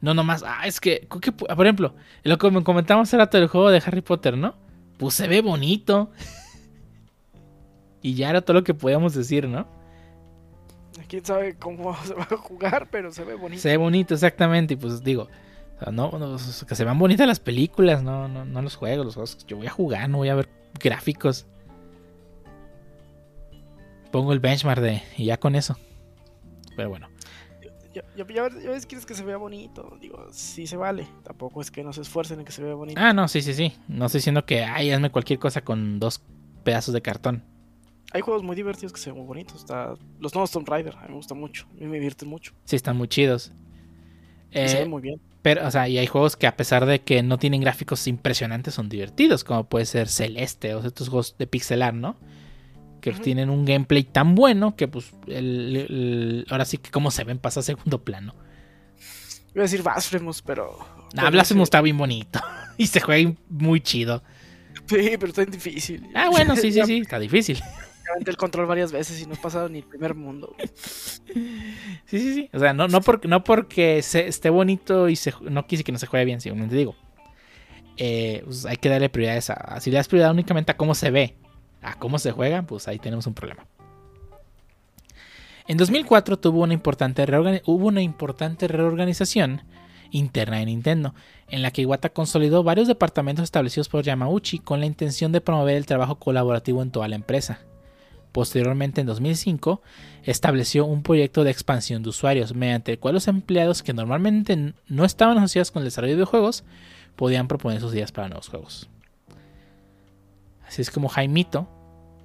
No 0.00 0.14
nomás, 0.14 0.44
ah, 0.46 0.68
es 0.68 0.78
que, 0.78 1.08
¿qué 1.20 1.32
pu- 1.36 1.52
por 1.52 1.66
ejemplo, 1.66 1.92
lo 2.22 2.38
que 2.38 2.48
me 2.52 2.62
comentamos 2.62 3.12
era 3.12 3.28
todo 3.28 3.42
el 3.42 3.48
juego 3.48 3.70
de 3.70 3.82
Harry 3.84 4.02
Potter, 4.02 4.38
¿no? 4.38 4.54
Pues 4.98 5.14
se 5.14 5.26
ve 5.26 5.40
bonito. 5.40 6.12
y 8.02 8.14
ya 8.14 8.30
era 8.30 8.40
todo 8.40 8.54
lo 8.58 8.62
que 8.62 8.72
podíamos 8.72 9.14
decir, 9.14 9.48
¿no? 9.48 9.66
Quién 11.08 11.24
sabe 11.24 11.56
cómo 11.56 11.96
se 12.04 12.14
va 12.14 12.22
a 12.22 12.36
jugar, 12.36 12.86
pero 12.88 13.10
se 13.10 13.24
ve 13.24 13.34
bonito. 13.34 13.60
Se 13.60 13.70
ve 13.70 13.78
bonito, 13.78 14.14
exactamente. 14.14 14.74
Y 14.74 14.76
pues 14.76 15.02
digo, 15.02 15.26
no, 15.90 16.12
no, 16.12 16.36
que 16.68 16.74
se 16.76 16.84
vean 16.84 17.00
bonitas 17.00 17.26
las 17.26 17.40
películas, 17.40 18.04
no, 18.04 18.28
no, 18.28 18.44
no 18.44 18.62
los 18.62 18.76
juegos. 18.76 19.06
Los 19.06 19.14
juegos 19.14 19.44
yo 19.48 19.56
voy 19.56 19.66
a 19.66 19.70
jugar, 19.70 20.08
no 20.08 20.18
voy 20.18 20.28
a 20.28 20.36
ver 20.36 20.48
gráficos. 20.78 21.46
Pongo 24.16 24.32
el 24.32 24.40
benchmark 24.40 24.80
de. 24.80 25.02
Y 25.18 25.26
ya 25.26 25.36
con 25.38 25.54
eso. 25.54 25.76
Pero 26.74 26.88
bueno. 26.88 27.10
Ves- 27.60 28.16
ya 28.16 28.24
ves, 28.70 28.86
quieres 28.86 29.04
que 29.04 29.12
se 29.12 29.22
vea 29.22 29.36
bonito. 29.36 29.98
Digo, 30.00 30.28
sí 30.32 30.66
se 30.66 30.78
vale. 30.78 31.06
Tampoco 31.22 31.60
es 31.60 31.70
que 31.70 31.84
no 31.84 31.92
se 31.92 32.00
esfuercen 32.00 32.38
en 32.38 32.46
que 32.46 32.50
se 32.52 32.62
vea 32.62 32.72
bonito. 32.74 32.98
Ah, 32.98 33.12
no, 33.12 33.28
sí, 33.28 33.42
sí, 33.42 33.52
sí. 33.52 33.74
No 33.88 34.06
estoy 34.06 34.20
diciendo 34.20 34.46
que, 34.46 34.64
ay, 34.64 34.90
hazme 34.90 35.10
cualquier 35.10 35.38
cosa 35.38 35.60
con 35.60 36.00
dos 36.00 36.22
pedazos 36.64 36.94
de 36.94 37.02
cartón. 37.02 37.44
Hay 38.14 38.22
juegos 38.22 38.42
muy 38.42 38.56
divertidos 38.56 38.94
que 38.94 39.00
se 39.00 39.10
ven 39.10 39.18
muy 39.18 39.26
bonitos. 39.26 39.56
Está... 39.56 39.92
Los 40.18 40.32
nuevos 40.34 40.50
Tomb 40.50 40.66
Raider, 40.66 40.96
a 40.96 41.02
mí 41.02 41.08
me 41.10 41.16
gustan 41.16 41.38
mucho. 41.38 41.66
A 41.72 41.74
mí 41.74 41.84
me 41.86 41.96
divierten 41.96 42.30
mucho. 42.30 42.54
Sí, 42.64 42.74
están 42.76 42.96
muy 42.96 43.08
chidos. 43.08 43.52
Y 44.50 44.54
se 44.66 44.78
Eh, 44.78 44.80
ven 44.80 44.88
muy 44.88 45.02
bien. 45.02 45.20
Pero, 45.42 45.66
o 45.66 45.70
sea, 45.70 45.90
y 45.90 45.98
hay 45.98 46.06
juegos 46.06 46.38
que 46.38 46.46
a 46.46 46.56
pesar 46.56 46.86
de 46.86 47.02
que 47.02 47.22
no 47.22 47.36
tienen 47.36 47.60
gráficos 47.60 48.06
impresionantes, 48.06 48.72
son 48.72 48.88
divertidos, 48.88 49.44
como 49.44 49.64
puede 49.68 49.84
ser 49.84 50.08
Celeste 50.08 50.74
o 50.74 50.80
estos 50.82 51.10
juegos 51.10 51.36
de 51.38 51.46
pixelar, 51.46 51.92
¿no? 51.92 52.16
Que 53.14 53.20
tienen 53.20 53.50
un 53.50 53.64
gameplay 53.64 54.02
tan 54.04 54.34
bueno 54.34 54.74
que, 54.76 54.88
pues, 54.88 55.12
el- 55.26 55.76
el- 55.76 56.46
ahora 56.50 56.64
sí 56.64 56.78
que 56.78 56.90
como 56.90 57.10
se 57.10 57.24
ven 57.24 57.38
pasa 57.38 57.60
a 57.60 57.62
segundo 57.62 58.02
plano. 58.02 58.34
Iba 59.54 59.62
a 59.62 59.66
decir 59.66 59.82
Blasphemous, 59.82 60.42
pero. 60.42 60.78
Nah, 61.14 61.30
Blasphemous 61.30 61.66
está 61.66 61.80
bien 61.80 61.96
bonito 61.96 62.40
y 62.76 62.86
se 62.88 63.00
juega 63.00 63.32
muy 63.48 63.80
chido. 63.80 64.22
Sí, 64.86 65.10
pero 65.18 65.26
está 65.28 65.44
difícil. 65.44 66.06
Ah, 66.14 66.28
bueno, 66.30 66.54
sí, 66.56 66.72
sí, 66.72 66.80
sí, 66.86 66.98
está 66.98 67.18
difícil. 67.18 67.60
el 68.24 68.36
control 68.36 68.66
varias 68.66 68.92
veces 68.92 69.20
y 69.20 69.26
no 69.26 69.34
he 69.34 69.36
pasado 69.36 69.68
ni 69.68 69.78
el 69.78 69.84
primer 69.84 70.14
mundo. 70.14 70.54
Sí, 71.24 72.18
sí, 72.18 72.34
sí. 72.34 72.50
O 72.52 72.58
sea, 72.58 72.72
no, 72.72 72.86
no, 72.88 73.00
porque, 73.00 73.28
no 73.28 73.42
porque 73.44 74.02
se- 74.02 74.28
esté 74.28 74.50
bonito 74.50 75.08
y 75.08 75.16
se, 75.16 75.32
no 75.42 75.66
quise 75.66 75.82
que 75.84 75.92
no 75.92 75.98
se 75.98 76.06
juegue 76.06 76.24
bien, 76.24 76.40
simplemente 76.40 76.76
digo. 76.76 76.94
Eh, 77.98 78.42
pues 78.44 78.66
hay 78.66 78.76
que 78.76 78.88
darle 78.90 79.08
prioridades 79.08 79.48
a, 79.50 79.54
a- 79.54 79.80
Si 79.80 79.90
le 79.90 79.96
das 79.96 80.06
prioridad 80.08 80.30
únicamente 80.32 80.70
a 80.72 80.76
cómo 80.76 80.94
se 80.94 81.10
ve, 81.10 81.36
a 81.82 81.94
cómo 81.98 82.18
se 82.18 82.32
juega, 82.32 82.62
pues 82.62 82.88
ahí 82.88 82.98
tenemos 82.98 83.26
un 83.26 83.34
problema. 83.34 83.66
En 85.68 85.76
2004 85.78 86.38
tuvo 86.38 86.62
una 86.62 86.74
importante 86.74 87.24
hubo 87.66 87.86
una 87.86 88.02
importante 88.02 88.68
reorganización 88.68 89.62
interna 90.10 90.58
de 90.58 90.66
Nintendo, 90.66 91.14
en 91.48 91.62
la 91.62 91.70
que 91.70 91.82
Iwata 91.82 92.10
consolidó 92.10 92.62
varios 92.62 92.88
departamentos 92.88 93.42
establecidos 93.42 93.88
por 93.88 94.04
Yamauchi 94.04 94.58
con 94.58 94.80
la 94.80 94.86
intención 94.86 95.32
de 95.32 95.40
promover 95.40 95.76
el 95.76 95.86
trabajo 95.86 96.16
colaborativo 96.16 96.82
en 96.82 96.90
toda 96.90 97.08
la 97.08 97.16
empresa. 97.16 97.60
Posteriormente, 98.32 99.00
en 99.00 99.06
2005, 99.06 99.80
estableció 100.24 100.84
un 100.84 101.02
proyecto 101.02 101.42
de 101.42 101.50
expansión 101.50 102.02
de 102.02 102.10
usuarios, 102.10 102.54
mediante 102.54 102.92
el 102.92 102.98
cual 102.98 103.14
los 103.14 103.28
empleados 103.28 103.82
que 103.82 103.94
normalmente 103.94 104.74
no 104.88 105.04
estaban 105.04 105.38
asociados 105.38 105.70
con 105.70 105.80
el 105.80 105.86
desarrollo 105.86 106.12
de 106.12 106.16
videojuegos 106.16 106.64
podían 107.16 107.48
proponer 107.48 107.80
sus 107.80 107.94
ideas 107.94 108.12
para 108.12 108.28
nuevos 108.28 108.48
juegos. 108.48 108.90
Así 110.66 110.82
es 110.82 110.90
como 110.90 111.08
Jaimito, 111.08 111.68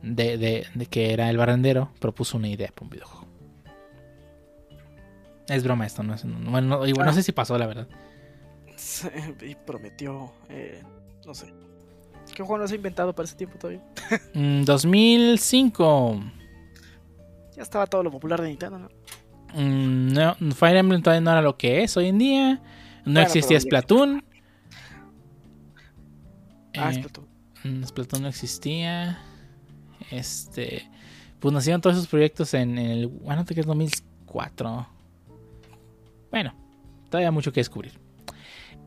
de, 0.02 0.38
de- 0.38 0.68
de 0.74 0.86
que 0.88 1.14
era 1.14 1.30
el 1.30 1.38
barrendero, 1.38 1.92
propuso 2.00 2.38
una 2.38 2.48
idea 2.50 2.70
para 2.74 2.84
un 2.86 2.90
videojuego. 2.90 3.28
Es 5.48 5.64
broma 5.64 5.86
esto, 5.86 6.02
no, 6.04 6.14
es, 6.14 6.24
bueno, 6.24 6.62
no, 6.80 6.88
igual, 6.88 7.06
no 7.06 7.12
Ah. 7.12 7.16
sé 7.16 7.24
si 7.24 7.32
pasó, 7.32 7.58
la 7.58 7.68
verdad. 7.68 7.88
y 9.46 9.56
prometió, 9.56 10.32
eh, 10.50 10.82
no 11.26 11.34
sé. 11.34 11.54
¿Qué 12.34 12.42
juego 12.44 12.60
no 12.60 12.68
se 12.68 12.74
ha 12.74 12.78
inventado 12.78 13.14
para 13.14 13.26
ese 13.26 13.36
tiempo 13.36 13.58
todavía? 13.58 13.84
Mm, 14.34 14.64
2005. 14.64 16.22
Ya 17.56 17.64
estaba 17.64 17.86
todo 17.86 18.02
lo 18.04 18.12
popular 18.12 18.42
de 18.42 18.48
Nintendo, 18.50 18.80
¿no? 18.80 18.90
Mm, 19.54 20.14
no, 20.14 20.36
Fire 20.56 20.78
Emblem 20.78 21.02
todavía 21.02 21.22
no 21.22 21.32
era 21.32 21.42
lo 21.42 21.58
que 21.58 21.84
es 21.84 21.98
hoy 21.98 22.08
en 22.08 22.18
día. 22.18 22.54
No 23.04 23.14
Bueno, 23.14 23.22
existía 23.22 23.60
Splatoon. 23.60 24.24
Ah, 26.78 26.92
Eh, 26.92 26.94
Splatoon. 26.96 27.28
Mm, 27.64 27.84
Splatoon 27.84 28.24
no 28.24 28.28
existía. 28.30 29.20
Este. 30.12 30.88
Pues 31.40 31.54
nacieron 31.54 31.82
todos 31.82 31.96
esos 31.98 32.08
proyectos 32.08 32.54
en, 32.54 32.78
el. 32.78 33.08
Bueno, 33.08 33.46
que 33.46 33.60
es 33.60 33.66
2004. 33.66 34.88
Bueno, 36.30 36.54
todavía 37.10 37.32
mucho 37.32 37.52
que 37.52 37.60
descubrir. 37.60 37.94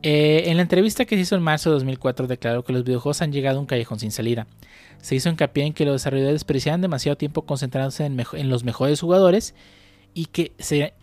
Eh, 0.01 0.43
en 0.49 0.57
la 0.57 0.63
entrevista 0.63 1.05
que 1.05 1.15
se 1.15 1.21
hizo 1.21 1.35
en 1.35 1.41
marzo 1.41 1.69
de 1.69 1.75
2004 1.75 2.27
declaró 2.27 2.63
que 2.63 2.73
los 2.73 2.83
videojuegos 2.83 3.21
han 3.21 3.31
llegado 3.31 3.57
a 3.57 3.61
un 3.61 3.65
callejón 3.65 3.99
sin 3.99 4.11
salida. 4.11 4.47
Se 5.01 5.15
hizo 5.15 5.29
hincapié 5.29 5.65
en 5.65 5.73
que 5.73 5.85
los 5.85 5.95
desarrolladores 5.95 6.35
desperdiciaban 6.35 6.81
demasiado 6.81 7.17
tiempo 7.17 7.45
concentrándose 7.45 8.05
en, 8.05 8.49
los 8.49 8.63
mejores 8.63 9.01
jugadores 9.01 9.55
y 10.13 10.27
que, 10.27 10.53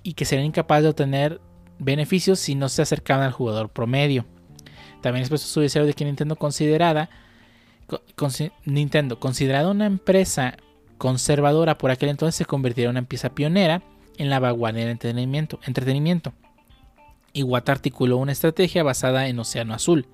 y 0.03 0.15
que 0.15 0.25
serían 0.25 0.47
incapaces 0.47 0.85
de 0.85 0.91
obtener 0.91 1.41
beneficios 1.79 2.39
si 2.39 2.55
no 2.55 2.69
se 2.69 2.83
acercaban 2.83 3.25
al 3.25 3.33
jugador 3.33 3.71
promedio. 3.71 4.25
También 5.01 5.23
expresó 5.23 5.49
su 5.49 5.61
deseo 5.61 5.85
de 5.85 5.95
que 5.95 6.05
Nintendo 6.05 6.37
considerada 6.37 7.09
co- 7.09 7.11
consi- 7.11 7.32
Nintendo, 8.65 9.19
considerada 9.19 9.71
una 9.71 9.87
empresa 9.87 10.57
conservadora 10.99 11.79
por 11.79 11.91
aquel 11.91 12.11
entonces, 12.11 12.37
se 12.37 12.45
convirtiera 12.45 12.91
en 12.91 12.97
una 12.97 13.09
pieza 13.09 13.35
pionera 13.35 13.83
en 14.19 14.31
la 14.31 14.39
vanguardia 14.39 14.83
del 14.83 14.93
entretenimiento. 14.93 15.59
entretenimiento. 15.67 16.33
Iwata 17.33 17.73
articuló 17.73 18.19
una 18.19 18.33
estrategia 18.33 18.83
basada 18.83 19.27
en 19.29 19.39
Océano 19.39 19.75
Azul. 19.75 20.07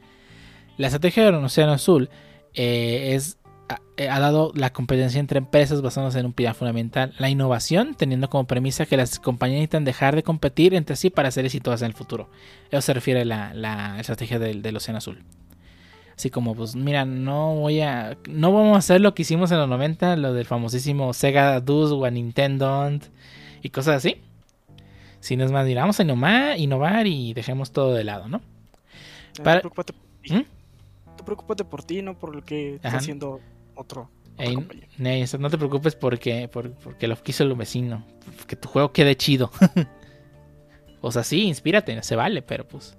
La 0.76 0.86
estrategia 0.86 1.24
de 1.24 1.36
Océano 1.36 1.72
Azul 1.72 2.08
eh, 2.54 3.14
es, 3.14 3.38
ha, 3.68 3.80
eh, 3.96 4.08
ha 4.08 4.20
dado 4.20 4.52
la 4.54 4.72
competencia 4.72 5.18
entre 5.18 5.38
empresas 5.38 5.82
basándose 5.82 6.20
en 6.20 6.26
un 6.26 6.32
pilar 6.32 6.54
fundamental, 6.54 7.12
la 7.18 7.28
innovación, 7.28 7.94
teniendo 7.94 8.30
como 8.30 8.46
premisa 8.46 8.86
que 8.86 8.96
las 8.96 9.18
compañías 9.18 9.58
necesitan 9.58 9.84
dejar 9.84 10.14
de 10.14 10.22
competir 10.22 10.74
entre 10.74 10.96
sí 10.96 11.10
para 11.10 11.30
ser 11.30 11.44
exitosas 11.44 11.82
en 11.82 11.88
el 11.88 11.94
futuro. 11.94 12.30
Eso 12.70 12.80
se 12.80 12.94
refiere 12.94 13.22
a 13.22 13.24
la, 13.24 13.98
estrategia 13.98 14.38
del, 14.38 14.62
del 14.62 14.76
Océano 14.76 14.98
Azul. 14.98 15.24
Así 16.18 16.30
como, 16.30 16.56
pues 16.56 16.74
mira, 16.74 17.04
no 17.04 17.54
voy 17.54 17.80
a. 17.80 18.18
No 18.28 18.52
vamos 18.52 18.74
a 18.74 18.78
hacer 18.80 19.00
lo 19.00 19.14
que 19.14 19.22
hicimos 19.22 19.52
en 19.52 19.58
los 19.58 19.68
90, 19.68 20.16
lo 20.16 20.32
del 20.32 20.46
famosísimo 20.46 21.14
Sega 21.14 21.60
Dus 21.60 21.92
o 21.92 22.04
a 22.04 22.10
Nintendo 22.10 22.90
y 23.62 23.70
cosas 23.70 23.98
así. 23.98 24.20
Si 25.20 25.36
no 25.36 25.44
es 25.44 25.52
más, 25.52 25.64
mira, 25.64 25.82
vamos 25.82 26.00
a 26.00 26.02
innovar, 26.02 26.58
innovar 26.58 27.06
y 27.06 27.34
dejemos 27.34 27.70
todo 27.70 27.94
de 27.94 28.02
lado, 28.02 28.26
¿no? 28.26 28.40
Para- 29.44 29.60
Tú 29.60 29.70
preocúpate 29.70 29.92
por 29.92 30.02
ti. 30.22 30.34
¿Mm? 30.34 30.44
Tú 31.16 31.24
preocúpate 31.24 31.64
por 31.64 31.84
ti, 31.84 32.02
no 32.02 32.18
por 32.18 32.34
lo 32.34 32.44
que 32.44 32.74
está 32.74 32.88
Ajá. 32.88 32.96
haciendo 32.96 33.38
otro. 33.76 34.10
Ey, 34.38 34.56
no 35.38 35.50
te 35.50 35.56
preocupes 35.58 35.94
porque, 35.94 36.48
por- 36.48 36.72
porque 36.72 37.06
lo 37.06 37.14
quiso 37.22 37.44
el 37.44 37.54
vecino. 37.54 38.04
Que 38.48 38.56
tu 38.56 38.68
juego 38.68 38.92
quede 38.92 39.16
chido. 39.16 39.52
o 41.00 41.12
sea, 41.12 41.22
sí, 41.22 41.42
inspírate, 41.44 42.02
se 42.02 42.16
vale, 42.16 42.42
pero 42.42 42.66
pues. 42.66 42.96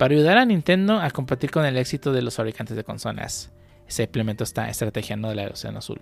Para 0.00 0.14
ayudar 0.14 0.38
a 0.38 0.46
Nintendo 0.46 0.98
a 0.98 1.10
competir 1.10 1.50
con 1.50 1.66
el 1.66 1.76
éxito 1.76 2.10
de 2.10 2.22
los 2.22 2.36
fabricantes 2.36 2.74
de 2.74 2.84
consolas, 2.84 3.52
se 3.86 4.04
implementó 4.04 4.44
esta 4.44 4.70
estrategia 4.70 5.14
¿no? 5.14 5.28
de 5.28 5.34
la 5.34 5.48
Océano 5.48 5.80
Azul. 5.80 6.00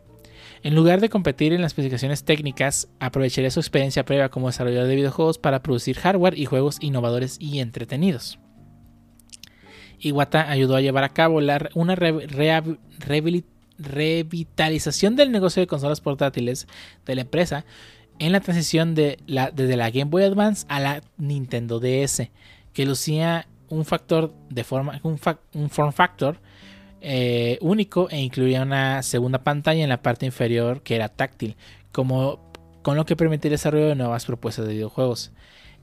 En 0.63 0.77
lugar 0.77 1.01
de 1.01 1.09
competir 1.09 1.53
en 1.53 1.63
las 1.63 1.71
especificaciones 1.71 2.23
técnicas, 2.23 2.87
aprovecharía 3.01 3.51
su 3.51 3.59
experiencia 3.59 4.05
previa 4.05 4.29
como 4.29 4.47
desarrollador 4.47 4.87
de 4.87 4.95
videojuegos 4.95 5.39
para 5.39 5.65
producir 5.65 5.99
hardware 5.99 6.39
y 6.39 6.45
juegos 6.45 6.77
innovadores 6.81 7.39
y 7.41 7.59
entretenidos. 7.59 8.39
Iwata 9.99 10.49
ayudó 10.49 10.77
a 10.77 10.81
llevar 10.81 11.03
a 11.03 11.13
cabo 11.13 11.41
una 11.75 11.97
revitalización 13.81 15.17
del 15.17 15.33
negocio 15.33 15.61
de 15.61 15.67
consolas 15.67 16.01
portátiles 16.01 16.69
de 17.05 17.17
la 17.17 17.23
empresa 17.23 17.65
en 18.21 18.31
la 18.31 18.39
transición 18.39 18.95
desde 18.95 19.77
la 19.77 19.91
Game 19.91 20.05
Boy 20.09 20.23
Advance 20.23 20.67
a 20.69 20.79
la 20.79 21.01
Nintendo 21.17 21.81
DS, 21.81 22.31
que 22.73 22.87
lucía 22.87 23.49
un 23.71 23.85
factor 23.85 24.33
de 24.51 24.65
forma, 24.65 25.01
un, 25.03 25.19
un 25.55 25.71
form 25.71 25.93
factor 25.93 26.41
eh, 27.01 27.59
único 27.61 28.09
e 28.11 28.19
incluía 28.21 28.63
una 28.63 29.03
segunda 29.03 29.43
pantalla 29.45 29.83
en 29.83 29.89
la 29.89 30.03
parte 30.03 30.27
inferior 30.27 30.83
que 30.83 30.97
era 30.97 31.09
táctil, 31.09 31.57
como 31.93 32.51
con 32.83 32.97
lo 32.97 33.05
que 33.05 33.17
permitía 33.17 33.49
el 33.49 33.55
desarrollo 33.55 33.87
de 33.89 33.95
nuevas 33.95 34.25
propuestas 34.25 34.67
de 34.67 34.75
videojuegos. 34.75 35.33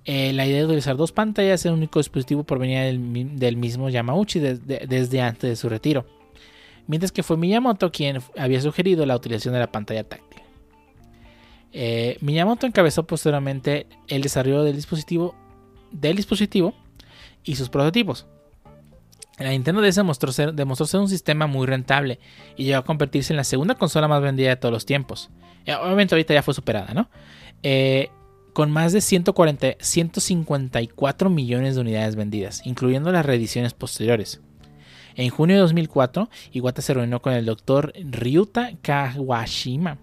Eh, 0.05 0.33
la 0.33 0.45
idea 0.45 0.59
de 0.59 0.65
utilizar 0.65 0.97
dos 0.97 1.11
pantallas 1.11 1.65
en 1.65 1.73
un 1.73 1.79
único 1.79 1.99
dispositivo 1.99 2.43
provenía 2.43 2.83
del, 2.83 3.37
del 3.37 3.57
mismo 3.57 3.89
Yamauchi 3.89 4.39
desde- 4.39 4.85
desde 4.87 5.21
antes 5.21 5.49
de 5.49 5.55
su 5.55 5.67
retiro 5.69 6.05
mientras 6.87 7.11
que 7.11 7.23
fue 7.23 7.35
Miyamoto 7.35 7.91
quien 7.91 8.19
había 8.37 8.61
sugerido 8.61 9.07
la 9.07 9.15
utilización 9.15 9.55
de 9.55 9.59
la 9.59 9.71
pantalla 9.71 10.03
táctil. 10.03 10.41
Eh, 11.73 12.17
Miyamoto 12.21 12.67
encabezó 12.67 13.07
posteriormente 13.07 13.87
el 14.07 14.21
desarrollo 14.21 14.63
del 14.63 14.75
dispositivo, 14.75 15.33
del 15.91 16.15
dispositivo 16.15 16.75
y 17.45 17.55
sus 17.55 17.69
prototipos. 17.69 18.25
La 19.37 19.49
Nintendo 19.49 19.81
DS 19.81 19.95
demostró 19.95 20.31
ser, 20.31 20.53
demostró 20.53 20.87
ser 20.87 21.01
un 21.01 21.09
sistema 21.09 21.45
muy 21.45 21.67
rentable 21.67 22.19
y 22.55 22.65
llegó 22.65 22.79
a 22.79 22.85
convertirse 22.85 23.33
en 23.33 23.37
la 23.37 23.43
segunda 23.43 23.75
consola 23.75 24.07
más 24.07 24.21
vendida 24.21 24.49
de 24.49 24.55
todos 24.55 24.71
los 24.71 24.85
tiempos. 24.85 25.29
Eh, 25.65 25.75
obviamente 25.75 26.15
ahorita 26.15 26.33
ya 26.33 26.41
fue 26.41 26.53
superada, 26.53 26.93
¿no? 26.93 27.09
Eh, 27.61 28.09
con 28.53 28.71
más 28.71 28.93
de 28.93 29.01
140, 29.01 29.75
154 29.79 31.29
millones 31.29 31.75
de 31.75 31.81
unidades 31.81 32.15
vendidas, 32.15 32.65
incluyendo 32.65 33.11
las 33.11 33.25
reediciones 33.25 33.73
posteriores. 33.73 34.39
En 35.15 35.29
junio 35.29 35.57
de 35.57 35.61
2004, 35.61 36.29
Iwata 36.53 36.81
se 36.81 36.93
reunió 36.93 37.21
con 37.21 37.33
el 37.33 37.45
Dr. 37.45 37.93
Ryuta 37.97 38.71
Kawashima 38.81 39.97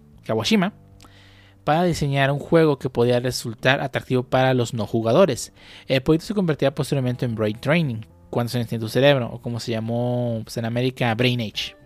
para 1.65 1.85
diseñar 1.85 2.31
un 2.31 2.39
juego 2.39 2.79
que 2.79 2.91
podía 2.91 3.21
resultar 3.21 3.81
atractivo 3.81 4.23
para 4.23 4.55
los 4.55 4.75
no 4.75 4.87
jugadores. 4.87 5.53
El 5.87 6.03
proyecto 6.03 6.27
se 6.27 6.35
convertirá 6.35 6.75
posteriormente 6.75 7.25
en 7.25 7.35
Brain 7.35 7.59
Training, 7.61 8.01
cuando 8.31 8.51
se 8.51 8.61
entiende 8.61 8.85
tu 8.85 8.91
cerebro, 8.91 9.31
o 9.33 9.41
como 9.41 9.61
se 9.61 9.73
llamó 9.73 10.41
pues, 10.45 10.57
en 10.57 10.65
América, 10.65 11.15
Brain 11.15 11.41
Age. 11.41 11.77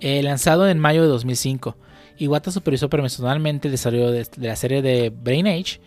Eh, 0.00 0.22
lanzado 0.22 0.68
en 0.68 0.78
mayo 0.78 1.02
de 1.02 1.08
2005, 1.08 1.76
Iwata 2.18 2.50
supervisó 2.50 2.90
personalmente 2.90 3.68
el 3.68 3.72
desarrollo 3.72 4.10
de, 4.10 4.26
de 4.36 4.48
la 4.48 4.56
serie 4.56 4.82
de 4.82 5.10
Brain 5.10 5.46
Age, 5.46 5.80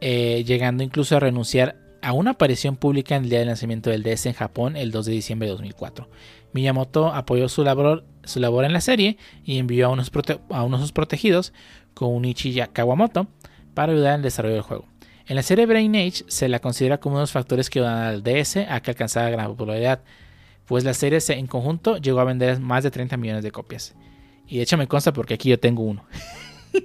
eh, 0.00 0.44
llegando 0.44 0.82
incluso 0.82 1.16
a 1.16 1.20
renunciar 1.20 1.76
a 2.04 2.12
una 2.12 2.32
aparición 2.32 2.76
pública 2.76 3.16
en 3.16 3.24
el 3.24 3.30
día 3.30 3.38
de 3.40 3.46
lanzamiento 3.46 3.90
del 3.90 4.02
DS 4.02 4.26
en 4.26 4.34
Japón 4.34 4.76
el 4.76 4.90
2 4.90 5.06
de 5.06 5.12
diciembre 5.12 5.46
de 5.48 5.52
2004. 5.52 6.08
Miyamoto 6.52 7.08
apoyó 7.12 7.48
su 7.48 7.64
labor, 7.64 8.04
su 8.24 8.38
labor 8.40 8.64
en 8.64 8.72
la 8.72 8.80
serie 8.80 9.16
y 9.44 9.58
envió 9.58 9.86
a 9.86 9.88
unos, 9.90 10.12
prote- 10.12 10.40
a 10.50 10.62
unos 10.62 10.80
de 10.80 10.84
sus 10.84 10.92
protegidos, 10.92 11.52
Kounichi 11.94 12.60
Kawamoto, 12.72 13.26
para 13.74 13.92
ayudar 13.92 14.10
en 14.10 14.16
el 14.16 14.22
desarrollo 14.22 14.54
del 14.54 14.62
juego. 14.62 14.86
En 15.26 15.36
la 15.36 15.42
serie 15.42 15.66
Brain 15.66 15.96
Age 15.96 16.24
se 16.28 16.48
la 16.48 16.58
considera 16.60 16.98
como 16.98 17.14
uno 17.14 17.20
de 17.20 17.22
los 17.22 17.32
factores 17.32 17.70
que 17.70 17.80
ayudan 17.80 17.98
al 18.02 18.22
DS 18.22 18.58
a 18.68 18.80
que 18.80 18.90
alcanzara 18.90 19.30
gran 19.30 19.46
popularidad, 19.48 20.02
pues 20.66 20.84
la 20.84 20.94
serie 20.94 21.20
se- 21.20 21.34
en 21.38 21.46
conjunto 21.46 21.96
llegó 21.96 22.20
a 22.20 22.24
vender 22.24 22.60
más 22.60 22.84
de 22.84 22.90
30 22.90 23.16
millones 23.16 23.42
de 23.42 23.50
copias. 23.50 23.94
Y 24.46 24.58
de 24.58 24.62
hecho 24.62 24.76
me 24.76 24.86
consta 24.86 25.12
porque 25.12 25.34
aquí 25.34 25.48
yo 25.48 25.58
tengo 25.58 25.82
uno. 25.82 26.04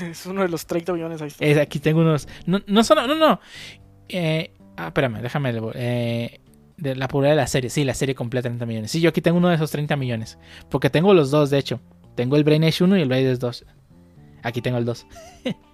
Es 0.00 0.26
uno 0.26 0.42
de 0.42 0.48
los 0.48 0.64
30 0.66 0.92
millones 0.92 1.20
ahí. 1.22 1.32
Es- 1.40 1.58
aquí 1.58 1.80
tengo 1.80 2.00
unos. 2.02 2.28
No, 2.46 2.60
no 2.68 2.84
son. 2.84 2.98
No, 3.08 3.14
no. 3.16 3.40
Eh, 4.12 4.52
ah, 4.76 4.88
espérame, 4.88 5.20
déjame. 5.22 5.52
Eh, 5.74 6.40
de 6.76 6.96
la 6.96 7.08
popularidad 7.08 7.36
de 7.36 7.42
la 7.42 7.46
serie. 7.46 7.70
Sí, 7.70 7.84
la 7.84 7.94
serie 7.94 8.14
completa 8.14 8.48
30 8.48 8.66
millones. 8.66 8.90
Sí, 8.90 9.00
yo 9.00 9.10
aquí 9.10 9.20
tengo 9.20 9.38
uno 9.38 9.48
de 9.48 9.54
esos 9.56 9.70
30 9.70 9.96
millones. 9.96 10.38
Porque 10.68 10.90
tengo 10.90 11.14
los 11.14 11.30
dos, 11.30 11.50
de 11.50 11.58
hecho. 11.58 11.80
Tengo 12.14 12.36
el 12.36 12.44
Brain 12.44 12.64
Age 12.64 12.84
1 12.84 12.98
y 12.98 13.02
el 13.02 13.08
Brain 13.08 13.26
Age 13.26 13.38
2. 13.38 13.64
Aquí 14.42 14.60
tengo 14.60 14.78
el 14.78 14.84
2. 14.84 15.06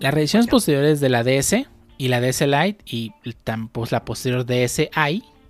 Las 0.00 0.14
reediciones 0.14 0.48
posteriores 0.48 1.00
de 1.00 1.10
la 1.10 1.22
DS 1.22 1.66
y 1.98 2.08
la 2.08 2.22
DS 2.22 2.40
Lite 2.40 2.78
y 2.86 3.12
pues, 3.72 3.92
la 3.92 4.06
posterior 4.06 4.46
DSi 4.46 4.88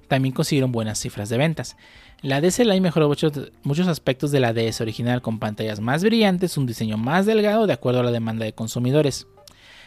también 0.09 0.35
consiguieron 0.35 0.73
buenas 0.73 0.99
cifras 0.99 1.29
de 1.29 1.39
ventas. 1.39 1.77
La 2.21 2.41
DS 2.41 2.59
Lite 2.59 2.81
mejoró 2.81 3.07
muchos, 3.07 3.33
muchos 3.63 3.87
aspectos 3.87 4.33
de 4.33 4.41
la 4.41 4.53
DS 4.53 4.81
original 4.81 5.23
con 5.23 5.39
pantallas 5.39 5.79
más 5.79 6.03
brillantes, 6.03 6.59
un 6.59 6.67
diseño 6.67 6.99
más 6.99 7.27
delgado 7.27 7.69
de 7.69 7.75
acuerdo 7.75 8.01
a 8.01 8.03
la 8.03 8.11
demanda 8.11 8.45
de 8.45 8.53
consumidores. 8.53 9.29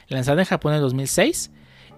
Lanzada 0.07 0.41
en 0.41 0.47
Japón 0.47 0.73
en 0.73 0.81
2006 0.81 1.51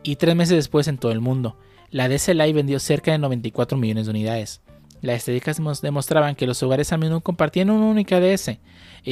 y 0.04 0.16
tres 0.18 0.36
meses 0.36 0.56
después 0.56 0.88
en 0.88 0.98
todo 0.98 1.12
el 1.12 1.22
mundo, 1.22 1.58
la 1.90 2.08
DS 2.10 2.30
Lite 2.30 2.54
vendió 2.54 2.80
cerca 2.80 3.12
de 3.12 3.18
94 3.18 3.78
millones 3.78 4.06
de 4.06 4.12
unidades. 4.12 4.62
Las 5.02 5.18
estadísticas 5.18 5.60
demos- 5.60 5.82
demostraban 5.82 6.36
que 6.36 6.48
los 6.48 6.62
hogares 6.64 6.92
a 6.94 6.98
menudo 6.98 7.22
compartían 7.22 7.70
una 7.70 7.86
única 7.86 8.20
DS 8.20 8.50
e 8.50 8.60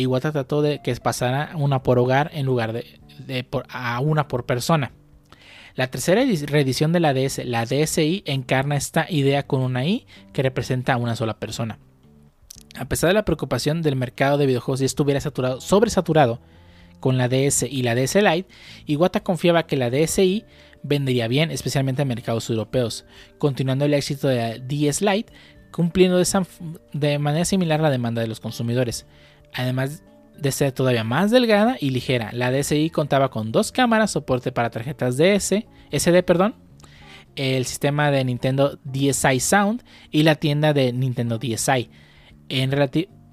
Iwata 0.01 0.31
trató 0.31 0.61
de 0.61 0.81
que 0.81 0.95
pasara 0.95 1.51
una 1.55 1.83
por 1.83 1.99
hogar 1.99 2.31
en 2.33 2.45
lugar 2.45 2.73
de, 2.73 3.43
por- 3.43 3.65
a 3.69 3.99
una 3.99 4.27
por 4.27 4.45
persona. 4.45 4.91
La 5.75 5.87
tercera 5.87 6.21
edi- 6.23 6.45
reedición 6.45 6.93
de 6.93 6.99
la 6.99 7.13
DS, 7.13 7.43
la 7.45 7.65
DSi, 7.65 8.23
encarna 8.25 8.75
esta 8.75 9.07
idea 9.09 9.45
con 9.47 9.61
una 9.61 9.85
I 9.85 10.05
que 10.31 10.43
representa 10.43 10.93
a 10.93 10.97
una 10.97 11.15
sola 11.15 11.39
persona. 11.39 11.79
A 12.77 12.85
pesar 12.85 13.07
de 13.09 13.13
la 13.15 13.25
preocupación 13.25 13.81
del 13.81 13.95
mercado 13.95 14.37
de 14.37 14.45
videojuegos 14.47 14.79
ya 14.79 14.85
estuviera 14.85 15.19
saturado, 15.19 15.61
sobresaturado 15.61 16.41
con 17.03 17.17
la 17.17 17.27
DS 17.27 17.63
y 17.69 17.83
la 17.83 17.95
DS 17.95 18.15
Lite, 18.15 18.47
Iwata 18.85 19.19
confiaba 19.19 19.67
que 19.67 19.75
la 19.75 19.89
DSi 19.89 20.45
vendería 20.83 21.27
bien, 21.27 21.51
especialmente 21.51 22.01
en 22.01 22.07
mercados 22.07 22.49
europeos, 22.49 23.03
continuando 23.39 23.83
el 23.83 23.93
éxito 23.93 24.29
de 24.29 24.37
la 24.37 24.57
DS 24.57 25.01
Lite, 25.01 25.33
cumpliendo 25.73 26.17
de, 26.17 26.25
de 26.93 27.19
manera 27.19 27.43
similar 27.43 27.81
la 27.81 27.89
demanda 27.89 28.21
de 28.21 28.29
los 28.29 28.39
consumidores. 28.39 29.05
Además 29.53 30.01
de 30.37 30.49
ser 30.53 30.71
todavía 30.71 31.03
más 31.03 31.29
delgada 31.29 31.75
y 31.77 31.89
ligera, 31.89 32.29
la 32.31 32.53
DSi 32.53 32.89
contaba 32.89 33.29
con 33.29 33.51
dos 33.51 33.73
cámaras, 33.73 34.11
soporte 34.11 34.53
para 34.53 34.69
tarjetas 34.69 35.17
DS, 35.17 35.65
SD, 35.91 36.23
perdón, 36.23 36.55
el 37.35 37.65
sistema 37.65 38.11
de 38.11 38.23
Nintendo 38.23 38.79
DSi 38.85 39.41
Sound 39.41 39.83
y 40.09 40.23
la 40.23 40.35
tienda 40.35 40.71
de 40.71 40.93
Nintendo 40.93 41.37
DSi. 41.37 41.89
En, 42.47 42.71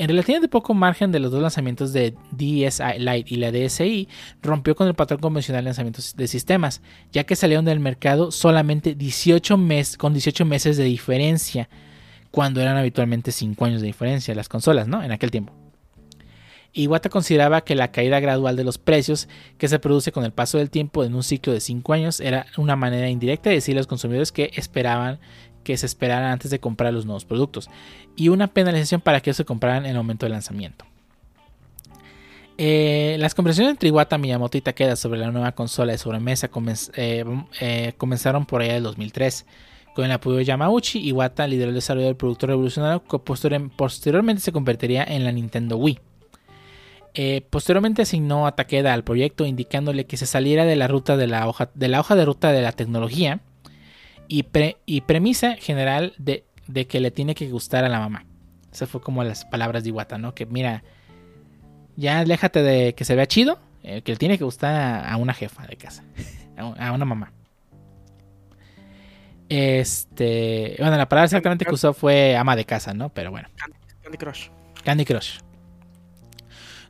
en 0.01 0.09
relativamente 0.09 0.49
poco 0.49 0.73
margen 0.73 1.13
de 1.13 1.19
los 1.21 1.31
dos 1.31 1.43
lanzamientos 1.43 1.93
de 1.93 2.15
DSi 2.31 2.99
Lite 2.99 3.35
y 3.35 3.37
la 3.37 3.53
DSi, 3.53 4.09
rompió 4.41 4.75
con 4.75 4.89
el 4.89 4.95
patrón 4.95 5.21
convencional 5.21 5.63
de 5.63 5.67
lanzamientos 5.69 6.17
de 6.17 6.27
sistemas, 6.27 6.81
ya 7.13 7.25
que 7.25 7.37
salieron 7.37 7.67
del 7.67 7.81
mercado 7.81 8.31
solamente 8.31 8.95
18 8.95 9.59
meses, 9.59 9.99
con 9.99 10.15
18 10.15 10.47
meses 10.47 10.79
de 10.79 10.85
diferencia, 10.85 11.69
cuando 12.31 12.63
eran 12.63 12.79
habitualmente 12.79 13.31
5 13.31 13.63
años 13.63 13.83
de 13.83 13.89
diferencia 13.89 14.35
las 14.35 14.49
consolas, 14.49 14.89
¿no? 14.89 15.03
En 15.03 15.13
aquel 15.13 15.31
tiempo. 15.31 15.53
Iwata 16.73 17.11
consideraba 17.11 17.61
que 17.61 17.75
la 17.75 17.93
caída 17.93 18.21
gradual 18.21 18.57
de 18.57 18.65
los 18.65 18.79
precios 18.79 19.29
que 19.59 19.69
se 19.69 19.81
produce 19.81 20.13
con 20.13 20.25
el 20.25 20.33
paso 20.33 20.57
del 20.57 20.71
tiempo 20.71 21.05
en 21.05 21.15
un 21.15 21.23
ciclo 21.23 21.53
de 21.53 21.61
5 21.61 21.93
años 21.93 22.21
era 22.21 22.47
una 22.57 22.75
manera 22.75 23.11
indirecta 23.11 23.51
de 23.51 23.57
decirle 23.57 23.81
a 23.81 23.83
los 23.83 23.87
consumidores 23.87 24.33
que 24.33 24.51
esperaban 24.55 25.19
que 25.63 25.77
se 25.77 25.87
esperaran 25.87 26.31
antes 26.31 26.51
de 26.51 26.61
comprar 26.61 26.93
los 26.93 27.07
nuevos 27.07 27.25
productos 27.25 27.71
y 28.17 28.29
una 28.29 28.49
penalización 28.49 29.01
para 29.01 29.21
que 29.21 29.35
se 29.35 29.45
compraran 29.45 29.85
en 29.85 29.93
el 29.93 29.97
momento 29.97 30.27
del 30.27 30.33
lanzamiento. 30.33 30.85
Eh, 32.59 33.17
las 33.19 33.35
conversaciones 33.35 33.71
entre 33.71 33.89
Iwata, 33.89 34.19
Miyamoto 34.19 34.59
y 34.59 34.61
Takeda 34.61 34.95
sobre 34.95 35.19
la 35.19 35.31
nueva 35.31 35.53
consola 35.53 35.93
de 35.93 35.99
sobremesa 35.99 36.51
eh, 36.95 37.25
eh, 37.61 37.95
comenzaron 37.97 38.45
por 38.45 38.61
allá 38.61 38.75
del 38.75 38.83
2003. 38.83 39.47
Con 39.95 40.05
el 40.05 40.13
apoyo 40.13 40.37
de 40.37 40.45
Yamauchi, 40.45 41.01
Iwata 41.01 41.47
lideró 41.47 41.71
el 41.71 41.75
desarrollo 41.75 42.07
del 42.07 42.17
producto 42.17 42.47
revolucionario 42.47 43.03
que 43.03 43.19
posteriormente 43.19 44.43
se 44.43 44.53
convertiría 44.53 45.05
en 45.05 45.25
la 45.25 45.33
Nintendo 45.33 45.79
Wii. 45.79 46.01
Eh, 47.15 47.45
posteriormente 47.51 48.03
asignó 48.03 48.47
a 48.47 48.55
Takeda 48.55 48.95
al 48.95 49.03
proyecto 49.03 49.45
indicándole 49.45 50.07
que 50.07 50.17
se 50.17 50.27
saliera 50.27 50.65
de 50.65 50.77
la 50.77 50.87
ruta 50.87 51.17
de, 51.17 51.27
la 51.27 51.49
hoja 51.49 51.67
de 51.75 52.25
ruta 52.25 52.53
de 52.53 52.63
la 52.63 52.73
tecnología 52.73 53.41
y, 54.31 55.01
premisa 55.01 55.57
general 55.57 56.15
de, 56.19 56.45
que 56.87 57.01
le 57.01 57.11
tiene 57.11 57.35
que 57.35 57.51
gustar 57.51 57.85
a 57.85 57.89
la 57.89 57.99
mamá. 57.99 58.25
Esas 58.73 58.89
fue 58.89 59.01
como 59.01 59.25
las 59.25 59.45
palabras 59.45 59.83
de 59.83 59.89
Iwata, 59.89 60.19
¿no? 60.19 60.35
Que 60.37 60.47
mira, 60.47 60.85
ya 61.97 62.21
aléjate 62.21 62.63
de 62.63 62.95
que 62.95 63.05
se 63.05 63.17
vea 63.17 63.27
chido, 63.27 63.59
eh, 63.83 64.03
que 64.03 64.13
le 64.13 64.19
tiene 64.19 64.39
que 64.39 64.45
gustar 64.45 65.05
a, 65.05 65.17
una 65.17 65.35
jefa 65.35 65.67
de 65.67 65.77
casa, 65.77 66.05
a, 66.57 66.93
una 66.93 67.05
mamá. 67.05 67.33
Este, 69.49 70.77
bueno, 70.79 70.97
la 70.97 71.09
palabra 71.09 71.25
exactamente 71.25 71.65
que 71.65 71.75
usó 71.75 71.93
fue 71.93 72.37
ama 72.37 72.55
de 72.55 72.65
casa, 72.65 72.95
¿no? 72.95 73.09
Pero 73.09 73.33
bueno. 73.33 73.49
Candy 74.05 74.17
Crush. 74.17 74.49
Candy 74.85 75.05
Crush. 75.05 75.41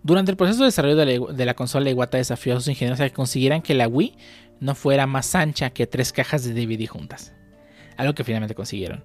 Durante 0.02 0.30
el 0.30 0.36
proceso 0.36 0.60
de 0.60 0.66
desarrollo 0.66 0.96
de 0.96 1.44
la, 1.46 1.54
consola, 1.54 1.88
Iwata 1.88 2.18
desafió 2.18 2.54
a 2.54 2.56
sus 2.56 2.68
ingenieros 2.68 3.00
a 3.00 3.04
que 3.04 3.14
consiguieran 3.14 3.62
que 3.62 3.72
la 3.72 3.88
Wii 3.88 4.16
no 4.60 4.74
fuera 4.74 5.06
más 5.06 5.34
ancha 5.34 5.70
que 5.70 5.86
tres 5.86 6.12
cajas 6.12 6.44
de 6.44 6.54
DVD 6.54 6.86
juntas, 6.86 7.34
algo 7.96 8.14
que 8.14 8.24
finalmente 8.24 8.54
consiguieron. 8.54 9.04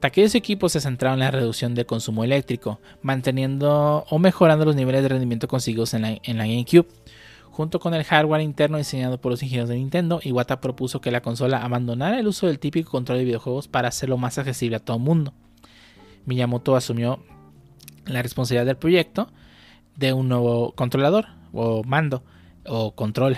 Takeda 0.00 0.26
y 0.26 0.30
su 0.30 0.38
equipo 0.38 0.68
se 0.70 0.80
centraron 0.80 1.18
en 1.18 1.26
la 1.26 1.30
reducción 1.30 1.74
del 1.74 1.84
consumo 1.84 2.24
eléctrico, 2.24 2.80
manteniendo 3.02 4.06
o 4.08 4.18
mejorando 4.18 4.64
los 4.64 4.74
niveles 4.74 5.02
de 5.02 5.10
rendimiento 5.10 5.46
conseguidos 5.46 5.92
en 5.92 6.02
la, 6.02 6.10
en 6.22 6.38
GameCube. 6.38 6.88
Junto 7.50 7.80
con 7.80 7.92
el 7.92 8.04
hardware 8.04 8.40
interno 8.40 8.78
diseñado 8.78 9.20
por 9.20 9.32
los 9.32 9.42
ingenieros 9.42 9.68
de 9.68 9.74
Nintendo, 9.74 10.20
Iwata 10.22 10.60
propuso 10.62 11.02
que 11.02 11.10
la 11.10 11.20
consola 11.20 11.62
abandonara 11.62 12.18
el 12.18 12.28
uso 12.28 12.46
del 12.46 12.58
típico 12.58 12.90
control 12.90 13.18
de 13.18 13.24
videojuegos 13.24 13.68
para 13.68 13.88
hacerlo 13.88 14.16
más 14.16 14.38
accesible 14.38 14.76
a 14.76 14.80
todo 14.80 14.96
el 14.96 15.02
mundo. 15.02 15.34
Miyamoto 16.24 16.76
asumió 16.76 17.22
la 18.06 18.22
responsabilidad 18.22 18.66
del 18.66 18.76
proyecto, 18.76 19.28
de 19.96 20.14
un 20.14 20.28
nuevo 20.28 20.72
controlador 20.72 21.26
o 21.52 21.82
mando 21.84 22.22
o 22.64 22.94
control. 22.94 23.36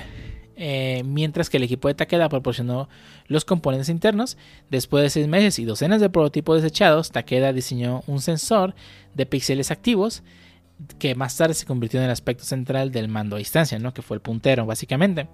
Eh, 0.64 1.02
mientras 1.04 1.50
que 1.50 1.56
el 1.56 1.64
equipo 1.64 1.88
de 1.88 1.94
Takeda 1.94 2.28
proporcionó 2.28 2.88
los 3.26 3.44
componentes 3.44 3.88
internos. 3.88 4.38
Después 4.70 5.02
de 5.02 5.10
seis 5.10 5.26
meses 5.26 5.58
y 5.58 5.64
docenas 5.64 6.00
de 6.00 6.08
prototipos 6.08 6.62
desechados, 6.62 7.10
Takeda 7.10 7.52
diseñó 7.52 8.04
un 8.06 8.20
sensor 8.20 8.72
de 9.12 9.26
píxeles 9.26 9.72
activos 9.72 10.22
que 11.00 11.16
más 11.16 11.36
tarde 11.36 11.54
se 11.54 11.66
convirtió 11.66 11.98
en 11.98 12.04
el 12.04 12.12
aspecto 12.12 12.44
central 12.44 12.92
del 12.92 13.08
mando 13.08 13.34
a 13.34 13.40
distancia, 13.40 13.80
¿no? 13.80 13.92
que 13.92 14.02
fue 14.02 14.14
el 14.14 14.20
puntero 14.20 14.64
básicamente. 14.64 15.28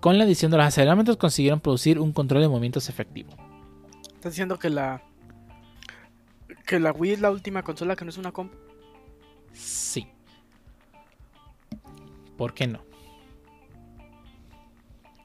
Con 0.00 0.18
la 0.18 0.24
adición 0.24 0.50
de 0.50 0.56
los 0.56 0.66
aceleramientos 0.66 1.18
consiguieron 1.18 1.60
producir 1.60 2.00
un 2.00 2.12
control 2.12 2.42
de 2.42 2.48
movimientos 2.48 2.88
efectivo. 2.88 3.30
¿Estás 4.16 4.32
diciendo 4.32 4.58
que 4.58 4.70
la 4.70 5.04
que 6.66 6.80
la 6.80 6.90
Wii 6.90 7.12
es 7.12 7.20
la 7.20 7.30
última 7.30 7.62
consola 7.62 7.94
que 7.94 8.04
no 8.04 8.10
es 8.10 8.18
una 8.18 8.32
comp? 8.32 8.52
Sí. 9.52 10.08
¿Por 12.36 12.54
qué 12.54 12.66
no? 12.66 12.87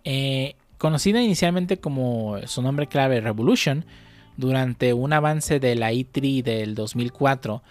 Eh, 0.03 0.55
conocida 0.77 1.21
inicialmente 1.21 1.77
como 1.77 2.37
su 2.45 2.61
nombre 2.61 2.87
clave 2.87 3.21
Revolution, 3.21 3.85
durante 4.37 4.93
un 4.93 5.13
avance 5.13 5.59
de 5.59 5.75
la 5.75 5.91
E3 5.91 6.43
del 6.43 6.75
2004 6.75 7.61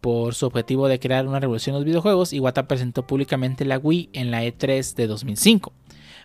por 0.00 0.34
su 0.34 0.46
objetivo 0.46 0.88
de 0.88 1.00
crear 1.00 1.26
una 1.26 1.40
revolución 1.40 1.74
en 1.74 1.80
los 1.80 1.86
videojuegos, 1.86 2.32
Iwata 2.32 2.68
presentó 2.68 3.06
públicamente 3.06 3.64
la 3.64 3.78
Wii 3.78 4.10
en 4.12 4.30
la 4.30 4.44
E3 4.44 4.94
de 4.94 5.06
2005, 5.06 5.72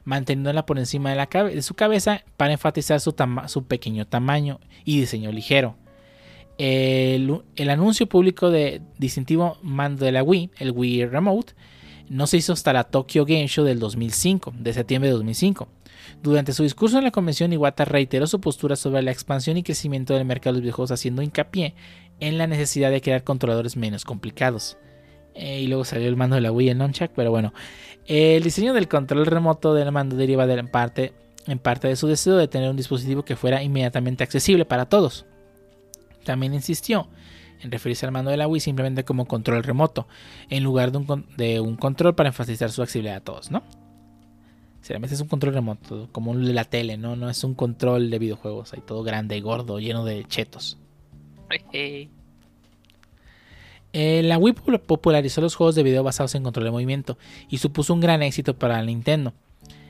manteniéndola 0.06 0.66
por 0.66 0.78
encima 0.78 1.10
de, 1.10 1.16
la 1.16 1.26
de 1.26 1.62
su 1.62 1.74
cabeza 1.74 2.24
para 2.38 2.54
enfatizar 2.54 2.99
su, 2.99 3.14
pequeño 3.68 4.06
tamaño 4.06 4.60
y 4.86 4.99
diseño 4.99 5.32
ligero. 5.32 5.76
El, 6.60 7.41
el 7.56 7.70
anuncio 7.72 8.08
público 8.08 8.51
de 8.51 8.82
distintivo 8.99 9.58
mando 9.64 10.06
de 10.06 10.12
la 10.12 10.22
Wii, 10.22 10.51
el 10.60 10.72
Wii 10.72 11.06
Remote, 11.08 11.54
no 12.10 12.28
se 12.28 12.38
hizo 12.38 12.54
hasta 12.54 12.74
la 12.74 12.84
Tokyo 12.84 13.26
Game 13.26 13.47
Show 13.47 13.66
del 13.66 13.80
2005, 13.80 14.54
de 14.58 14.74
septiembre 14.74 15.10
de 15.10 15.14
2005. 15.14 15.68
Durante 16.22 16.54
su 16.54 16.64
discurso 16.64 16.97
en 16.97 17.04
la 17.04 17.12
convención, 17.12 17.54
Iwata 17.54 17.86
reiteró 17.86 18.28
su 18.28 18.39
postura 18.39 18.76
sobre 18.76 19.01
la 19.01 19.12
expansión 19.12 19.58
y 19.58 19.64
crecimiento 19.64 20.14
del 20.14 20.26
mercado 20.26 20.54
de 20.54 20.60
los 20.60 20.64
videojuegos, 20.64 20.91
haciendo 20.91 21.22
hincapié 21.22 21.76
en 22.20 22.38
la 22.38 22.47
necesidad 22.47 22.91
de 22.91 23.01
crear 23.01 23.24
controladores 23.24 23.78
menos 23.78 24.06
complicados. 24.06 24.78
Eh, 25.36 25.62
y 25.62 25.68
luego 25.68 25.84
salió 25.84 26.08
el 26.08 26.16
mando 26.16 26.36
de 26.36 26.41
la 26.41 26.51
Wii 26.51 26.70
en 26.70 26.78
Nunchuck, 26.78 27.12
pero 27.16 27.32
bueno. 27.32 27.54
el 28.06 28.43
diseño 28.43 28.74
del 28.74 28.88
control 28.88 29.26
remoto 29.26 29.74
del 29.74 29.91
mando 29.91 30.16
deriva 30.16 30.45
en 30.45 30.68
parte 30.68 31.88
de 31.88 31.95
su 31.95 32.08
deseo 32.08 32.38
de 32.38 32.47
tener 32.47 32.70
un 32.70 32.78
dispositivo 32.78 33.24
que 33.24 33.36
fuera 33.36 33.64
inmediatamente 33.64 34.24
accesible 34.24 34.66
para 34.66 34.86
todos. 34.86 35.26
También 36.24 36.54
insistió 36.54 37.08
en 37.64 37.72
referirse 37.72 38.05
al 38.05 38.11
mando 38.11 38.30
de 38.30 38.38
la 38.38 38.47
Wii 38.47 38.59
simplemente 38.59 39.03
como 39.03 39.26
control 39.26 39.64
remoto, 39.64 40.07
en 40.49 40.64
lugar 40.64 40.91
de 40.91 41.59
un, 41.59 41.76
control 41.78 42.16
para 42.16 42.30
enfatizar 42.30 42.72
su 42.72 42.82
accesibilidad 42.82 43.18
a 43.18 43.22
todos, 43.22 43.51
¿no? 43.51 43.64
Realmente 44.88 45.16
es 45.16 45.22
un 45.22 45.30
control 45.30 45.53
remoto, 45.53 46.09
como 46.11 46.32
un 46.32 46.43
de 46.45 46.53
la 46.53 46.66
tele, 46.66 46.97
¿no? 46.97 47.16
No 47.16 47.30
es 47.30 47.43
un 47.45 47.55
control 47.55 48.09
de 48.09 48.20
videojuegos, 48.20 48.74
ahí 48.74 48.82
todo 48.86 49.01
grande, 49.03 49.39
gordo, 49.39 49.80
lleno 49.80 50.03
de 50.03 50.26
chetos. 50.26 50.78
Eh, 53.93 54.22
la 54.24 54.38
Wii 54.38 54.55
popularizó 54.86 55.39
los 55.39 55.55
juegos 55.55 55.76
de 55.76 55.84
video 55.84 56.03
basados 56.03 56.36
en 56.36 56.43
control 56.43 56.66
de 56.66 56.72
movimiento 56.72 57.18
y 57.47 57.59
supuso 57.59 57.93
un 57.93 58.01
gran 58.01 58.24
éxito 58.24 58.57
para 58.57 58.82
Nintendo, 58.82 59.34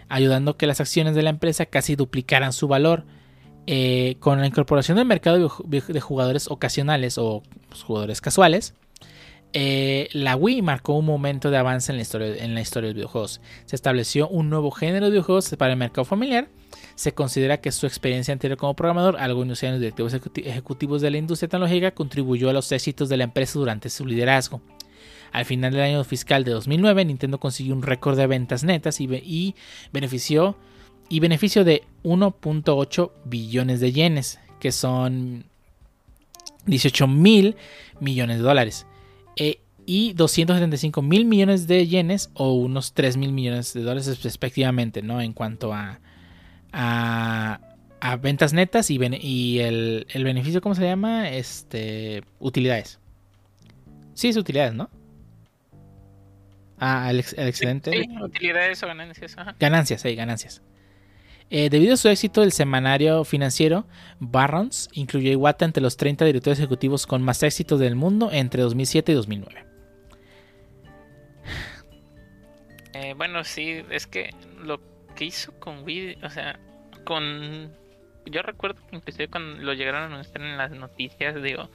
ayudando 0.10 0.52
a 0.52 0.58
que 0.58 0.68
las 0.68 0.80
acciones 0.80 1.16
de 1.16 1.24
la 1.24 1.32
empresa 1.32 1.66
casi 1.66 1.96
duplicaran 1.96 2.54
su 2.54 2.68
valor 2.68 3.06
eh, 3.66 4.18
con 4.20 4.42
la 4.42 4.48
incorporación 4.48 4.98
del 4.98 5.06
mercado 5.06 5.50
de 5.66 6.02
jugadores 6.02 6.52
ocasionales 6.52 7.18
o 7.18 7.44
pues, 7.74 7.84
jugadores 7.84 8.22
casuales, 8.22 8.76
eh, 9.56 10.10
la 10.14 10.36
Wii 10.36 10.62
marcó 10.62 10.94
un 10.94 11.06
momento 11.06 11.52
de 11.52 11.58
avance 11.58 11.92
en 11.92 11.98
la, 11.98 12.02
historia, 12.02 12.28
de 12.28 12.82
los 12.82 12.94
videojuegos. 12.94 13.42
Se 13.66 13.76
estableció 13.76 14.28
un 14.28 14.50
nuevo 14.50 14.72
género 14.72 15.06
de 15.06 15.12
videojuegos 15.12 15.56
para 15.58 15.74
el 15.74 15.78
mercado 15.78 16.06
familiar. 16.06 16.50
Se 16.96 17.14
considera 17.14 17.62
que 17.62 17.72
su 17.72 17.86
experiencia 17.86 18.32
anterior 18.32 18.58
como 18.58 18.76
programador, 18.76 19.18
algunos 19.18 19.62
años 19.64 19.80
directivos 19.80 20.14
ejecutivos 20.14 21.02
de 21.02 21.12
la 21.12 21.18
industria 21.18 21.50
tecnológica, 21.50 21.92
contribuyó 21.92 22.50
a 22.50 22.54
los 22.54 22.72
éxitos 22.72 23.10
de 23.10 23.18
la 23.18 23.24
empresa 23.26 23.60
durante 23.60 23.90
su 23.90 24.06
liderazgo. 24.06 24.62
Al 25.32 25.46
final 25.46 25.74
del 25.74 25.82
año 25.82 26.04
fiscal 26.04 26.44
de 26.44 26.52
2009, 26.52 27.06
Nintendo 27.06 27.40
consiguió 27.40 27.74
un 27.74 27.82
récord 27.82 28.18
de 28.18 28.28
ventas 28.28 28.64
netas 28.64 29.02
y, 29.02 29.06
y 29.06 29.56
benefició 29.92 30.58
y 31.10 31.20
beneficio 31.20 31.64
de 31.64 31.84
1.8 32.04 33.12
billones 33.26 33.80
de 33.80 33.92
yenes, 33.92 34.40
que 34.60 34.72
son 34.72 35.46
18 36.66 37.08
mil 37.08 37.56
millones 38.00 38.38
de 38.38 38.44
dólares. 38.44 38.88
E, 39.36 39.60
y 39.86 40.14
275 40.14 41.02
mil 41.02 41.26
millones 41.26 41.68
de 41.68 41.88
yenes 41.88 42.30
o 42.36 42.54
unos 42.54 42.94
3 42.94 43.18
mil 43.18 43.32
millones 43.32 43.74
de 43.74 43.82
dólares 43.82 44.24
respectivamente, 44.24 45.02
¿no? 45.02 45.22
En 45.22 45.34
cuanto 45.34 45.74
a, 45.74 46.00
a, 46.72 47.60
ventas 48.22 48.54
netas 48.54 48.90
y, 48.92 49.00
y 49.22 49.60
el, 49.60 50.08
el, 50.10 50.24
beneficio, 50.24 50.62
¿cómo 50.62 50.76
se 50.76 50.84
llama? 50.84 51.30
Este, 51.30 52.24
utilidades. 52.40 53.00
Sí, 54.14 54.30
es 54.30 54.38
utilidades, 54.38 54.74
¿no? 54.74 54.90
Ah, 56.80 57.10
el 57.12 57.20
excedente. 57.20 57.92
Sí, 57.92 58.06
utilidades 58.22 58.84
o 58.84 58.88
ganancias. 58.88 59.38
Ajá. 59.38 59.56
Ganancias, 59.60 60.02
sí, 60.02 60.16
ganancias. 60.16 60.62
Eh, 61.56 61.70
debido 61.70 61.94
a 61.94 61.98
su 61.98 62.10
éxito, 62.10 62.42
el 62.42 62.52
semanario 62.52 63.24
financiero 63.26 63.86
Barrons 64.20 64.90
incluyó 64.94 65.30
a 65.30 65.34
Iwata 65.34 65.66
entre 65.66 65.84
los 65.84 65.98
30 65.98 66.26
directores 66.26 66.58
ejecutivos 66.58 67.06
con 67.06 67.22
más 67.22 67.44
éxitos 67.44 67.80
del 67.80 67.96
mundo 67.96 68.32
entre 68.32 68.64
2007 68.64 69.12
y 69.12 69.16
2009. 69.16 69.66
Eh, 72.96 73.14
bueno, 73.16 73.44
sí, 73.44 73.84
es 73.92 74.08
que 74.08 74.32
lo 74.64 74.80
que 75.16 75.26
hizo 75.26 75.52
con 75.60 75.84
Wii, 75.84 76.18
o 76.24 76.30
sea, 76.32 76.60
con... 77.06 77.72
Yo 78.26 78.42
recuerdo 78.42 78.82
que 78.88 78.96
inclusive 78.96 79.28
cuando 79.28 79.62
lo 79.62 79.74
llegaron 79.74 80.02
a 80.02 80.06
anunciar 80.08 80.42
en 80.42 80.58
las 80.58 80.72
noticias, 80.72 81.40
digo, 81.44 81.70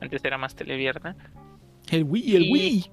antes 0.00 0.24
era 0.24 0.38
más 0.38 0.54
televierna, 0.54 1.16
El 1.90 2.04
Wii, 2.04 2.36
el 2.36 2.42
Y- 2.44 2.52
Wii. 2.52 2.90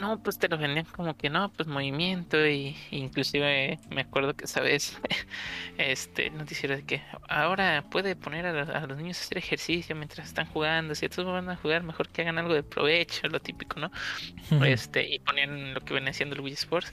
No, 0.00 0.22
pues 0.22 0.38
te 0.38 0.48
lo 0.48 0.58
vendían 0.58 0.86
como 0.86 1.16
que 1.16 1.28
no, 1.30 1.52
pues 1.52 1.68
movimiento 1.68 2.46
y 2.46 2.76
inclusive 2.90 3.78
me 3.90 4.02
acuerdo 4.02 4.34
que 4.36 4.44
esa 4.44 4.60
vez 4.60 4.98
este 5.78 6.30
noticiero 6.30 6.76
de 6.76 6.84
que 6.84 7.02
ahora 7.28 7.84
puede 7.90 8.14
poner 8.16 8.46
a, 8.46 8.52
los- 8.52 8.68
a 8.68 8.86
los 8.86 8.96
niños 8.98 9.18
a 9.18 9.22
hacer 9.22 9.38
ejercicio 9.38 9.96
mientras 9.96 10.28
están 10.28 10.46
jugando, 10.46 10.94
si 10.94 11.06
estos 11.06 11.24
van 11.26 11.48
a 11.50 11.56
jugar 11.56 11.82
mejor 11.82 12.08
que 12.10 12.22
hagan 12.22 12.38
algo 12.38 12.54
de 12.54 12.62
provecho, 12.62 13.26
lo 13.28 13.40
típico, 13.40 13.80
¿no? 13.80 13.90
este 14.64 15.08
y 15.08 15.18
ponían 15.20 15.74
lo 15.74 15.80
que 15.82 15.94
venía 15.94 16.12
siendo 16.12 16.34
el 16.36 16.42
Wii 16.42 16.54
Sports 16.54 16.92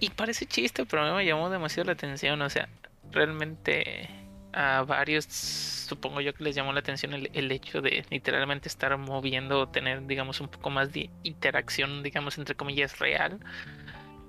y 0.00 0.10
parece 0.10 0.46
chiste 0.46 0.86
pero 0.86 1.14
me 1.16 1.24
llamó 1.26 1.50
demasiado 1.50 1.86
la 1.86 1.92
atención 1.92 2.40
o 2.42 2.50
sea 2.50 2.68
realmente 3.12 4.08
a 4.56 4.82
varios 4.84 5.26
supongo 5.26 6.22
yo 6.22 6.32
que 6.34 6.42
les 6.42 6.56
llamó 6.56 6.72
la 6.72 6.80
atención 6.80 7.12
el, 7.12 7.30
el 7.34 7.52
hecho 7.52 7.82
de 7.82 8.04
literalmente 8.10 8.68
estar 8.68 8.96
moviendo 8.96 9.60
o 9.60 9.68
tener 9.68 10.06
digamos 10.06 10.40
un 10.40 10.48
poco 10.48 10.70
más 10.70 10.92
de 10.92 11.10
interacción 11.22 12.02
digamos 12.02 12.38
entre 12.38 12.54
comillas 12.56 12.98
real. 12.98 13.38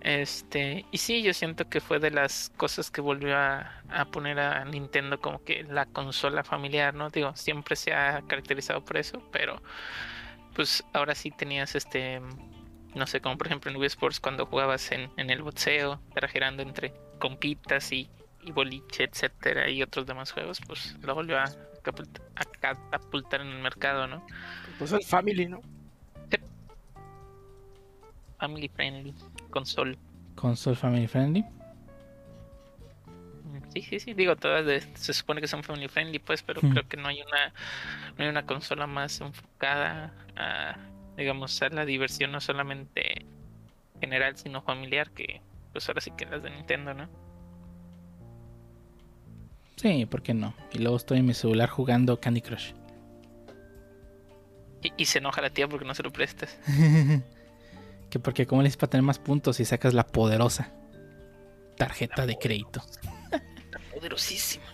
Este 0.02 0.86
y 0.92 0.98
sí 1.00 1.24
yo 1.24 1.34
siento 1.34 1.70
que 1.70 1.80
fue 1.80 2.00
de 2.00 2.12
las 2.12 2.52
cosas 2.58 2.92
que 2.92 3.02
volvió 3.02 3.36
a, 3.38 3.82
a 3.90 4.06
poner 4.06 4.40
a 4.40 4.66
Nintendo 4.66 5.20
como 5.20 5.44
que 5.44 5.64
la 5.64 5.86
consola 5.86 6.44
familiar 6.44 6.94
no 6.94 7.10
digo 7.10 7.36
siempre 7.36 7.76
se 7.76 7.94
ha 7.94 8.22
caracterizado 8.28 8.84
por 8.84 8.98
eso 8.98 9.24
pero 9.32 9.62
pues 10.54 10.84
ahora 10.94 11.16
sí 11.16 11.32
tenías 11.32 11.74
este 11.76 12.22
no 12.96 13.08
sé 13.08 13.22
como 13.22 13.38
por 13.38 13.48
ejemplo 13.48 13.72
en 13.72 13.78
Wii 13.78 13.88
Sports 13.88 14.20
cuando 14.20 14.46
jugabas 14.46 14.92
en, 14.92 15.10
en 15.18 15.30
el 15.30 15.42
boxeo 15.42 16.00
girando 16.30 16.64
entre 16.64 16.94
compitas 17.20 17.92
y, 17.92 18.10
y 18.48 18.52
boliche 18.52 19.04
etcétera 19.04 19.70
y 19.70 19.84
otros 19.84 20.06
demás 20.06 20.32
juegos 20.32 20.60
pues 20.66 20.96
lo 21.02 21.14
volvió 21.14 21.38
a, 21.38 21.46
capult- 21.84 22.22
a 22.36 22.46
catapultar 22.46 23.42
en 23.42 23.48
el 23.48 23.62
mercado 23.62 24.08
no 24.08 24.26
Pues 24.80 24.92
el 24.94 25.04
Family, 25.04 25.48
¿no? 25.48 25.60
family 28.40 28.70
friendly 28.70 29.14
console 29.50 29.98
Console 30.36 30.76
Family 30.76 31.08
Friendly. 31.08 31.44
Sí, 33.74 33.82
sí, 33.82 34.00
sí, 34.00 34.14
digo, 34.14 34.36
todas 34.36 34.64
de- 34.66 34.82
se 34.96 35.14
supone 35.14 35.42
que 35.42 35.48
son 35.48 35.64
family 35.64 35.88
friendly, 35.88 36.20
pues, 36.20 36.44
pero 36.44 36.62
Hmm. 36.62 36.70
creo 36.70 36.88
que 36.88 36.98
no 36.98 37.08
hay 37.08 37.22
una 37.22 37.48
no 38.18 38.24
hay 38.24 38.30
una 38.30 38.46
consola 38.46 38.86
más 38.86 39.20
enfocada 39.22 40.14
a, 40.36 40.78
digamos, 41.18 41.60
a 41.64 41.70
la 41.70 41.86
diversión 41.86 42.32
no 42.32 42.40
solamente 42.40 43.26
general, 44.00 44.38
sino 44.38 44.62
familiar, 44.62 45.10
que 45.12 45.42
pues 45.72 45.88
ahora 45.90 46.02
sí 46.02 46.12
que 46.12 46.26
las 46.28 46.44
de 46.44 46.52
Nintendo, 46.52 46.94
¿no? 46.94 47.10
Sí, 49.78 50.06
¿por 50.06 50.22
qué 50.22 50.34
no? 50.34 50.54
Y 50.74 50.80
luego 50.80 50.98
estoy 50.98 51.20
en 51.20 51.26
mi 51.26 51.34
celular 51.34 51.70
jugando 51.70 52.20
Candy 52.20 52.42
Crush. 52.42 52.74
Y, 54.84 54.92
y 54.98 55.06
se 55.06 55.20
enoja 55.20 55.42
la 55.42 55.50
tía 55.50 55.68
porque 55.68 55.86
no 55.86 55.94
se 55.94 56.04
lo 56.04 56.12
prestas. 56.12 56.58
que 58.10 58.20
porque 58.20 58.46
cómo 58.46 58.62
le 58.62 58.68
dices 58.68 58.78
para 58.78 58.90
tener 58.90 59.04
más 59.04 59.20
puntos 59.20 59.58
si 59.58 59.66
sacas 59.66 59.94
la 59.94 60.06
poderosa 60.06 60.74
tarjeta 61.78 62.26
de 62.26 62.38
crédito. 62.38 62.82
Está 63.32 63.80
poderosísima. 63.94 64.66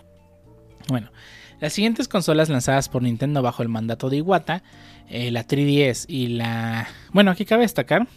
Bueno, 0.87 1.11
las 1.59 1.73
siguientes 1.73 2.07
consolas 2.07 2.49
lanzadas 2.49 2.89
por 2.89 3.03
Nintendo 3.03 3.41
bajo 3.41 3.61
el 3.61 3.69
mandato 3.69 4.09
de 4.09 4.17
Iwata, 4.17 4.63
eh, 5.09 5.31
la 5.31 5.45
3DS 5.45 6.05
y 6.07 6.27
la... 6.27 6.87
Bueno, 7.11 7.31
aquí 7.31 7.45
cabe 7.45 7.63
destacar 7.63 8.07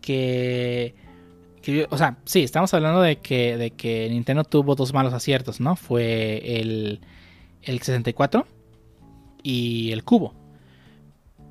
que... 0.00 0.94
o 1.90 1.98
sea, 1.98 2.16
sí, 2.24 2.42
estamos 2.42 2.72
hablando 2.74 3.00
de 3.00 3.16
que, 3.16 3.56
de 3.56 3.70
que 3.70 4.08
Nintendo 4.10 4.44
tuvo 4.44 4.74
dos 4.74 4.92
malos 4.92 5.14
aciertos, 5.14 5.60
¿no? 5.60 5.76
Fue 5.76 6.60
el, 6.60 7.00
el 7.62 7.78
64 7.78 8.46
y 9.42 9.92
el 9.92 10.04
cubo. 10.04 10.34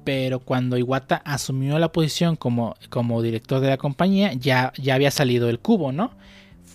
Pero 0.03 0.39
cuando 0.39 0.77
Iwata 0.77 1.17
asumió 1.17 1.77
la 1.79 1.91
posición 1.91 2.35
como, 2.35 2.75
como 2.89 3.21
director 3.21 3.59
de 3.59 3.69
la 3.69 3.77
compañía, 3.77 4.33
ya, 4.33 4.73
ya 4.77 4.95
había 4.95 5.11
salido 5.11 5.49
el 5.49 5.59
cubo, 5.59 5.91
¿no? 5.91 6.11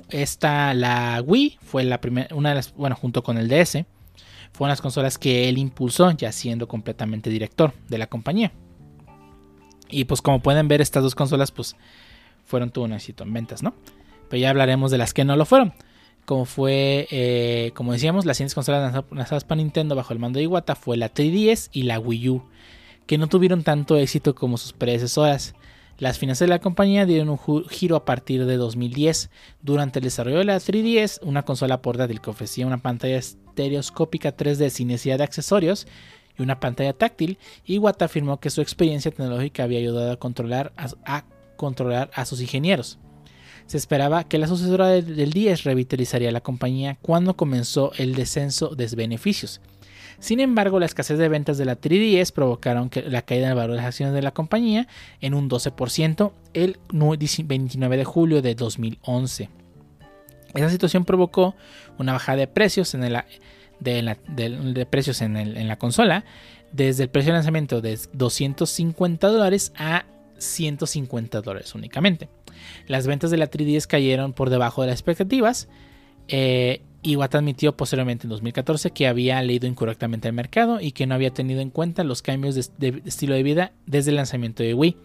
Esta, 0.09 0.73
la 0.75 1.23
Wii, 1.27 1.59
fue 1.61 1.85
la 1.85 2.01
primera, 2.01 2.35
una 2.35 2.51
de 2.51 2.55
las, 2.57 2.73
bueno, 2.75 2.95
junto 2.95 3.23
con 3.23 3.37
el 3.37 3.49
DS, 3.49 3.85
fueron 4.53 4.71
las 4.71 4.81
consolas 4.81 5.19
que 5.19 5.49
él 5.49 5.59
impulsó, 5.59 6.11
ya 6.13 6.33
siendo 6.33 6.69
completamente 6.69 7.29
director 7.29 7.75
de 7.89 7.99
la 7.99 8.07
compañía. 8.07 8.53
Y 9.89 10.05
pues 10.05 10.23
como 10.23 10.41
pueden 10.41 10.69
ver, 10.69 10.81
estas 10.81 11.03
dos 11.03 11.15
consolas, 11.15 11.51
pues, 11.51 11.77
fueron 12.47 12.71
todo 12.71 12.85
un 12.85 12.95
éxito 12.95 13.25
en 13.25 13.33
ventas, 13.35 13.63
¿no? 13.63 13.75
Pero 14.31 14.41
ya 14.41 14.51
hablaremos 14.51 14.91
de 14.91 14.99
las 14.99 15.13
que 15.13 15.25
no 15.25 15.37
lo 15.37 15.45
fueron. 15.45 15.75
Como 16.25 16.45
fue, 16.45 17.07
eh, 17.11 17.71
como 17.75 17.93
decíamos, 17.93 18.25
las 18.25 18.39
siguientes 18.39 18.55
consolas 18.55 18.83
lanza- 18.83 19.05
lanzadas 19.15 19.45
para 19.45 19.57
Nintendo 19.61 19.95
bajo 19.95 20.13
el 20.13 20.19
mando 20.19 20.39
de 20.39 20.45
Iwata 20.45 20.75
fue 20.75 20.97
la 20.97 21.13
3DS 21.13 21.69
y 21.73 21.83
la 21.83 22.01
Wii 22.01 22.29
U, 22.31 22.43
que 23.07 23.19
no 23.19 23.29
tuvieron 23.29 23.63
tanto 23.63 23.97
éxito 23.97 24.35
como 24.35 24.57
sus 24.57 24.73
predecesoras. 24.73 25.55
Las 25.99 26.19
finanzas 26.19 26.41
de 26.47 26.49
la 26.49 26.59
compañía 26.59 27.07
dieron 27.07 27.29
un 27.31 27.65
giro 27.69 27.95
a 27.97 28.05
partir 28.05 28.45
de 28.45 28.57
2010. 28.57 29.31
Durante 29.63 30.01
el 30.01 30.05
desarrollo 30.05 30.39
de 30.39 30.45
la 30.45 30.59
3DS, 30.59 31.21
una 31.23 31.43
consola 31.45 31.81
portátil 31.81 32.21
que 32.21 32.29
ofrecía 32.31 32.67
una 32.67 32.79
pantalla 32.83 33.17
estereoscópica 33.19 34.37
3D 34.37 34.69
sin 34.71 34.89
necesidad 34.89 35.19
de 35.19 35.25
accesorios 35.25 35.87
y 36.39 36.43
una 36.43 36.61
pantalla 36.61 36.93
táctil, 36.93 37.39
Iwata 37.65 38.05
afirmó 38.07 38.41
que 38.41 38.51
su 38.51 38.61
experiencia 38.61 39.11
tecnológica 39.11 39.63
había 39.63 39.79
ayudado 39.79 40.11
a 40.13 40.17
controlar 40.19 40.73
a 40.77 41.25
controlar 41.57 42.11
a 42.15 42.25
sus 42.25 42.41
ingenieros. 42.41 42.99
Se 43.67 43.77
esperaba 43.77 44.25
que 44.25 44.39
la 44.39 44.47
sucesora 44.47 44.89
del, 44.89 45.17
del 45.17 45.33
10 45.33 45.65
revitalizaría 45.65 46.31
la 46.31 46.41
compañía 46.41 46.99
cuando 47.03 47.37
comenzó 47.37 47.91
el 47.99 48.15
descenso 48.15 48.75
de 48.77 48.87
beneficios. 48.95 49.61
Sin 50.19 50.41
embargo, 50.41 50.79
la 50.81 50.87
escasez 50.87 51.19
de 51.19 51.29
ventas 51.29 51.59
de 51.59 51.65
la 51.67 51.79
3DS 51.79 52.33
provocaron 52.33 52.89
que 52.89 53.03
la 53.03 53.23
caída 53.23 53.49
del 53.49 53.57
valor 53.57 53.77
de 53.77 53.83
acciones 53.83 54.15
de 54.15 54.23
la 54.23 54.31
compañía 54.33 54.87
en 55.21 55.35
un 55.35 55.51
12% 55.51 56.33
el 56.55 56.79
nu- 56.93 57.17
29 57.19 57.97
de 57.97 58.05
julio 58.05 58.41
de 58.41 58.55
2011. 58.55 59.51
Esa 60.55 60.71
situación 60.71 61.05
provocó 61.05 61.55
una 61.99 62.13
bajada 62.15 62.39
de 62.39 62.47
precios 62.47 62.95
en, 62.95 63.05
el- 63.05 63.13
la, 63.13 63.27
de 63.81 64.87
precios 64.89 65.21
en, 65.21 65.37
el- 65.37 65.57
en 65.59 65.69
la 65.69 65.77
consola 65.77 66.25
desde 66.73 67.03
el 67.03 67.11
precio 67.11 67.33
de 67.33 67.39
lanzamiento 67.39 67.81
de 67.83 67.99
250 68.15 69.29
dólares 69.29 69.73
a 69.77 70.07
150 70.39 71.41
dólares 71.43 71.75
únicamente. 71.75 72.29
Las 72.87 73.07
ventas 73.07 73.31
de 73.31 73.37
la 73.37 73.51
3DS 73.51 73.87
cayeron 73.87 74.33
por 74.33 74.51
debajo 74.51 74.83
de 74.83 74.89
las 74.89 74.95
expectativas. 74.95 75.69
Eh, 76.29 76.83
Iwata 77.03 77.39
admitió 77.39 77.77
posteriormente 77.77 78.27
en 78.27 78.31
2014 78.31 78.91
que 78.91 79.07
había 79.07 79.41
leído 79.43 79.69
incorrectamente 79.69 80.27
el 80.29 80.35
mercado 80.35 80.81
y 80.81 80.91
que 80.93 81.07
no 81.07 81.15
había 81.15 81.31
tenido 81.33 81.61
en 81.61 81.71
cuenta 81.71 82.03
los 82.03 82.21
cambios 82.23 82.55
de, 82.79 83.03
estilo 83.05 83.35
de 83.35 83.43
vida 83.45 83.73
desde 83.87 84.11
el 84.11 84.17
lanzamiento 84.17 84.65
de 84.65 84.75
Wii, 84.75 84.97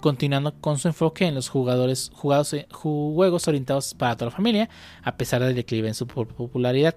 continuando 0.00 0.54
con 0.60 0.78
su 0.78 0.86
enfoque 0.86 1.26
en 1.26 1.34
los 1.34 1.48
jugadores 1.48 2.12
jugados, 2.14 2.54
juegos 2.70 3.48
orientados 3.48 3.94
para 3.94 4.16
toda 4.16 4.30
la 4.30 4.36
familia, 4.36 4.68
a 5.02 5.16
pesar 5.16 5.42
del 5.42 5.56
declive 5.56 5.88
en 5.88 5.94
su 5.94 6.06
po- 6.06 6.28
popularidad. 6.28 6.94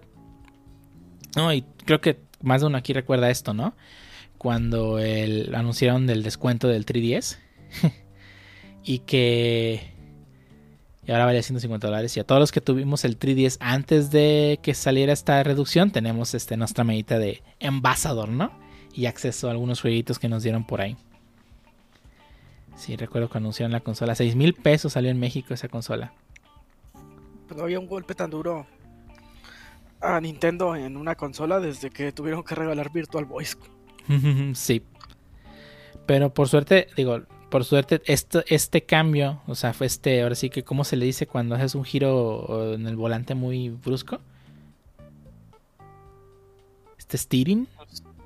No, 1.35 1.51
y 1.51 1.63
creo 1.85 1.99
que 1.99 2.19
más 2.41 2.61
de 2.61 2.67
uno 2.67 2.77
aquí 2.77 2.93
recuerda 2.93 3.31
esto, 3.31 3.55
¿no? 3.55 3.75
Cuando 4.37 4.99
el, 4.99 5.55
anunciaron 5.55 6.05
del 6.05 6.21
descuento 6.21 6.67
del 6.67 6.85
3DS 6.85 7.37
y 8.83 8.99
que 8.99 9.93
y 11.05 11.11
ahora 11.11 11.25
vale 11.25 11.43
150 11.43 11.87
dólares. 11.87 12.15
Y 12.15 12.19
a 12.19 12.23
todos 12.23 12.39
los 12.39 12.51
que 12.51 12.61
tuvimos 12.61 13.03
el 13.03 13.19
3DS 13.19 13.57
antes 13.59 14.09
de 14.09 14.59
que 14.61 14.73
saliera 14.73 15.11
esta 15.11 15.43
reducción, 15.43 15.91
tenemos 15.91 16.33
este, 16.33 16.55
nuestra 16.55 16.83
medita 16.83 17.19
de 17.19 17.43
Ambassador, 17.61 18.29
¿no? 18.29 18.51
Y 18.93 19.05
acceso 19.07 19.47
a 19.47 19.51
algunos 19.51 19.81
jueguitos 19.81 20.17
que 20.17 20.29
nos 20.29 20.43
dieron 20.43 20.65
por 20.65 20.79
ahí. 20.79 20.95
Sí, 22.75 22.95
recuerdo 22.95 23.29
que 23.29 23.37
anunciaron 23.37 23.71
la 23.71 23.81
consola. 23.81 24.15
6 24.15 24.35
mil 24.35 24.53
pesos 24.53 24.93
salió 24.93 25.11
en 25.11 25.19
México 25.19 25.53
esa 25.53 25.67
consola. 25.67 26.13
Pues 27.47 27.57
no 27.57 27.63
había 27.63 27.79
un 27.79 27.87
golpe 27.87 28.15
tan 28.15 28.29
duro 28.29 28.65
a 29.99 30.19
Nintendo 30.21 30.75
en 30.75 30.95
una 30.95 31.15
consola 31.15 31.59
desde 31.59 31.89
que 31.89 32.11
tuvieron 32.11 32.43
que 32.43 32.55
regalar 32.55 32.91
Virtual 32.91 33.25
Boys. 33.25 33.57
sí. 34.53 34.83
Pero 36.05 36.33
por 36.33 36.47
suerte, 36.47 36.87
digo, 36.95 37.23
por 37.53 37.65
suerte, 37.65 38.01
este, 38.05 38.43
este 38.47 38.81
cambio, 38.81 39.43
o 39.45 39.53
sea, 39.53 39.73
fue 39.73 39.85
este, 39.85 40.23
ahora 40.23 40.33
sí 40.33 40.49
que, 40.49 40.63
¿cómo 40.63 40.83
se 40.83 40.95
le 40.95 41.05
dice 41.05 41.27
cuando 41.27 41.53
haces 41.53 41.75
un 41.75 41.85
giro 41.85 42.73
en 42.73 42.87
el 42.87 42.95
volante 42.95 43.35
muy 43.35 43.69
brusco? 43.69 44.19
Este 46.97 47.15
steering. 47.15 47.67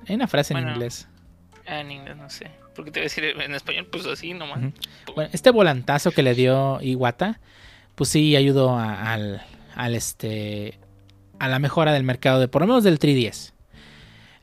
Hay 0.06 0.14
una 0.14 0.28
frase 0.28 0.54
Bueno. 0.54 0.68
en 0.68 0.74
inglés. 0.76 1.08
Ah, 1.66 1.80
en 1.82 1.90
inglés 1.90 2.16
no 2.16 2.30
sé. 2.30 2.50
Porque 2.74 2.90
te 2.90 3.00
voy 3.00 3.02
a 3.02 3.08
decir 3.10 3.24
en 3.24 3.54
español, 3.54 3.86
pues 3.92 4.06
así 4.06 4.32
nomás. 4.32 4.60
Bueno, 5.14 5.28
este 5.34 5.50
volantazo 5.50 6.10
que 6.10 6.22
le 6.22 6.32
dio 6.32 6.80
Iwata, 6.80 7.38
pues 7.96 8.08
sí 8.08 8.34
ayudó 8.34 8.78
a, 8.78 9.12
al, 9.12 9.42
al 9.74 9.94
este, 9.94 10.78
a 11.38 11.48
la 11.48 11.58
mejora 11.58 11.92
del 11.92 12.02
mercado 12.02 12.40
de 12.40 12.48
por 12.48 12.62
lo 12.62 12.68
menos 12.68 12.82
del 12.82 12.98
3DS. 12.98 13.52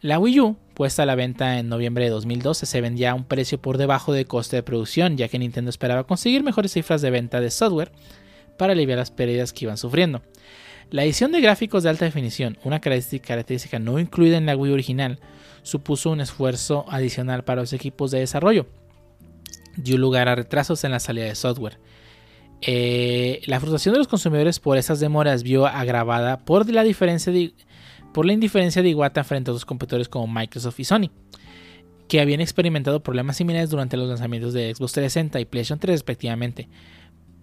La 0.02 0.20
Wii 0.20 0.42
U, 0.42 0.58
puesta 0.76 1.02
a 1.02 1.06
la 1.08 1.16
venta 1.16 1.58
en 1.58 1.70
noviembre 1.70 2.04
de 2.04 2.12
2012, 2.12 2.68
se 2.68 2.82
vendía 2.82 3.12
a 3.12 3.16
un 3.16 3.24
precio 3.24 3.60
por 3.60 3.80
debajo 3.80 4.14
del 4.14 4.28
coste 4.28 4.58
de 4.58 4.64
producción, 4.64 5.18
ya 5.18 5.28
que 5.28 5.40
Nintendo 5.40 5.70
esperaba 5.70 6.04
conseguir 6.04 6.44
mejores 6.44 6.74
cifras 6.74 7.02
de 7.02 7.10
venta 7.10 7.42
de 7.42 7.50
software 7.50 7.92
para 8.58 8.74
aliviar 8.74 9.00
las 9.00 9.10
pérdidas 9.10 9.54
que 9.54 9.66
iban 9.66 9.78
sufriendo. 9.78 10.22
La 10.92 11.04
edición 11.04 11.32
de 11.32 11.42
gráficos 11.42 11.82
de 11.82 11.90
alta 11.90 12.06
definición, 12.06 12.60
una 12.64 12.80
característica 12.80 13.80
no 13.80 13.98
incluida 13.98 14.38
en 14.38 14.46
la 14.46 14.56
Wii 14.56 14.74
original, 14.74 15.20
supuso 15.64 16.12
un 16.12 16.22
esfuerzo 16.22 16.86
adicional 16.90 17.44
para 17.44 17.62
los 17.62 17.74
equipos 17.74 18.12
de 18.12 18.20
desarrollo. 18.20 18.68
Dio 19.78 19.98
lugar 19.98 20.30
a 20.30 20.36
retrasos 20.36 20.84
en 20.84 20.92
la 20.92 21.00
salida 21.00 21.26
de 21.26 21.36
software. 21.36 21.80
Eh, 22.62 23.42
la 23.46 23.60
frustración 23.60 23.94
de 23.94 24.00
los 24.00 24.08
consumidores 24.08 24.60
por 24.60 24.78
esas 24.78 25.00
demoras 25.00 25.44
vio 25.44 25.66
agravada 25.66 26.46
por 26.46 26.70
la, 26.70 26.84
diferencia 26.84 27.34
de, 27.34 27.54
por 28.16 28.26
la 28.26 28.32
indiferencia 28.32 28.82
de 28.82 28.88
Iwata 28.88 29.26
frente 29.26 29.52
a 29.52 29.54
otros 29.54 29.66
competidores 29.66 30.08
como 30.08 30.26
Microsoft 30.26 30.80
y 30.80 30.86
Sony, 30.86 31.12
que 32.08 32.22
habían 32.22 32.40
experimentado 32.40 33.04
problemas 33.04 33.36
similares 33.36 33.70
durante 33.70 33.98
los 33.98 34.08
lanzamientos 34.08 34.54
de 34.54 34.74
Xbox 34.74 34.94
360 34.94 35.42
y 35.42 35.44
PlayStation 35.44 35.80
3 35.80 35.96
respectivamente. 35.96 36.70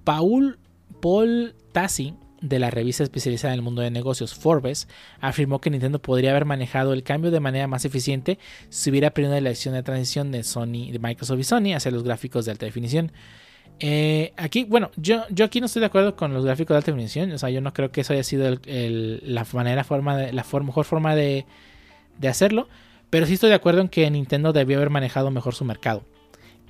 Paul 0.03 0.59
Paul 1.03 1.55
Tassi 1.73 2.15
de 2.41 2.59
la 2.59 2.71
revista 2.71 3.03
especializada 3.03 3.53
en 3.53 3.59
el 3.59 3.63
mundo 3.63 3.83
de 3.83 3.91
negocios 3.91 4.33
Forbes 4.33 4.89
afirmó 5.21 5.61
que 5.61 5.69
Nintendo 5.69 6.01
podría 6.01 6.31
haber 6.31 6.47
manejado 6.47 6.95
el 6.95 7.03
cambio 7.03 7.31
de 7.31 7.41
manera 7.41 7.67
más 7.67 7.85
eficiente 7.85 8.39
si 8.71 8.89
hubiera 8.89 9.09
aprendido 9.09 9.35
la 9.35 9.51
lección 9.51 9.75
de 9.75 9.83
transición 9.83 10.33
de 10.33 10.43
Sony, 10.43 10.91
de 10.91 10.99
Microsoft 10.99 11.39
y 11.39 11.45
Sony 11.45 11.75
hacia 11.77 11.91
los 11.91 12.03
gráficos 12.03 12.47
de 12.47 12.53
alta 12.53 12.65
definición. 12.65 13.13
Eh, 13.81 14.33
aquí, 14.37 14.65
bueno, 14.65 14.91
yo, 14.97 15.25
yo 15.31 15.45
aquí 15.45 15.61
no 15.61 15.67
estoy 15.67 15.81
de 15.81 15.87
acuerdo 15.87 16.15
con 16.15 16.33
los 16.33 16.45
gráficos 16.45 16.75
de 16.75 16.79
alta 16.79 16.93
definición. 16.93 17.33
O 17.33 17.39
sea, 17.39 17.51
yo 17.51 17.61
no 17.61 17.73
creo 17.73 17.91
que 17.91 18.03
eso 18.03 18.13
haya 18.13 18.23
sido 18.23 18.59
la 18.65 19.47
manera, 19.53 19.85
forma 19.85 20.17
de, 20.17 20.33
la 20.33 20.45
mejor 20.63 20.85
forma 20.85 21.15
de, 21.17 21.47
hacerlo. 22.29 22.69
Pero 23.11 23.27
sí 23.27 23.35
estoy 23.35 23.51
de 23.51 23.57
acuerdo 23.57 23.81
en 23.81 23.89
que 23.89 24.11
Nintendo 24.11 24.53
debió 24.53 24.79
haber 24.79 24.91
manejado 24.91 25.31
mejor 25.31 25.55
su 25.55 25.65
mercado. 25.65 26.05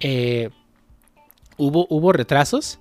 Eh, 0.00 0.50
hubo, 1.56 1.86
hubo 1.90 2.12
retrasos. 2.12 2.78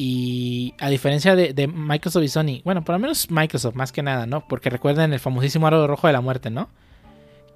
Y 0.00 0.74
a 0.78 0.88
diferencia 0.90 1.34
de, 1.34 1.66
Microsoft 1.66 2.22
y 2.22 2.28
Sony, 2.28 2.62
bueno, 2.64 2.84
por 2.84 2.94
lo 2.94 3.00
menos 3.00 3.32
Microsoft 3.32 3.74
más 3.74 3.90
que 3.90 4.00
nada, 4.00 4.26
¿no? 4.26 4.46
Porque 4.46 4.70
recuerden 4.70 5.12
el 5.12 5.18
famosísimo 5.18 5.66
aro 5.66 5.88
rojo 5.88 6.06
de 6.06 6.12
la 6.12 6.20
muerte, 6.20 6.50
¿no? 6.50 6.68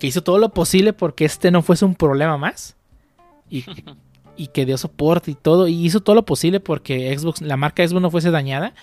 Que 0.01 0.09
hizo 0.09 0.25
todo 0.25 0.39
lo 0.39 0.49
posible 0.49 0.93
porque 0.93 1.25
este 1.25 1.53
no 1.53 1.63
fuese 1.63 1.85
un 1.85 1.95
problema 1.95 2.37
más. 2.39 2.75
Y, 3.49 3.65
y 4.37 4.49
que 4.49 4.67
dio 4.67 4.79
soporte 4.79 5.31
y 5.31 5.35
todo. 5.35 5.69
Y 5.69 5.85
hizo 5.85 6.01
todo 6.01 6.17
lo 6.17 6.25
posible 6.25 6.61
porque 6.61 7.17
Xbox, 7.17 7.41
la 7.41 7.57
marca 7.57 7.87
Xbox 7.87 8.03
no 8.03 8.11
fuese 8.11 8.31
dañada. 8.31 8.75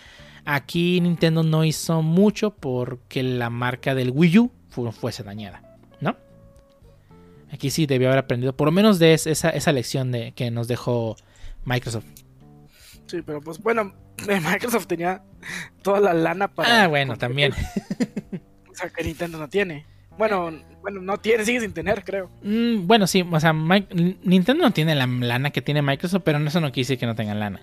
Aquí 0.46 1.02
Nintendo 1.02 1.44
no 1.44 1.64
hizo 1.64 2.02
mucho 2.02 2.52
porque 2.52 3.24
la 3.24 3.50
marca 3.50 3.94
del 3.96 4.12
Wii 4.12 4.40
U 4.40 4.52
fuese 4.92 5.24
dañada, 5.24 5.62
¿no? 6.00 6.16
Aquí 7.52 7.70
sí 7.70 7.86
debió 7.86 8.08
haber 8.08 8.20
aprendido, 8.20 8.56
por 8.56 8.68
lo 8.68 8.72
menos 8.72 9.00
de 9.00 9.14
esa, 9.14 9.50
esa 9.50 9.72
lección 9.72 10.12
de, 10.12 10.32
que 10.32 10.52
nos 10.52 10.68
dejó 10.68 11.18
Microsoft. 11.66 12.06
Sí, 13.08 13.22
pero 13.22 13.42
pues 13.42 13.60
bueno, 13.62 13.94
Microsoft 14.28 14.88
tenía 14.88 15.24
toda 15.82 16.00
la 16.00 16.14
lana 16.14 16.48
para. 16.48 16.84
Ah, 16.84 16.88
bueno, 16.88 17.18
también. 17.18 17.54
O 18.72 18.82
sea, 18.82 18.90
que 18.92 19.04
Nintendo 19.04 19.38
no 19.38 19.50
tiene. 19.50 19.86
Bueno, 20.18 20.54
bueno, 20.82 21.02
no 21.02 21.18
tiene, 21.18 21.46
sigue 21.46 21.62
sin 21.62 21.74
tener, 21.74 22.04
creo. 22.04 22.30
Mm, 22.42 22.88
bueno, 22.88 23.08
sí, 23.08 23.26
o 23.30 23.40
sea, 23.40 23.54
Nintendo 23.54 24.64
no 24.64 24.72
tiene 24.72 24.96
la 24.96 25.08
lana 25.08 25.52
que 25.52 25.62
tiene 25.62 25.82
Microsoft, 25.82 26.24
pero 26.24 26.38
eso 26.40 26.62
no 26.62 26.72
quiere 26.72 26.86
decir 26.86 27.00
que 27.00 27.06
no 27.06 27.16
tengan 27.16 27.40
lana. 27.40 27.62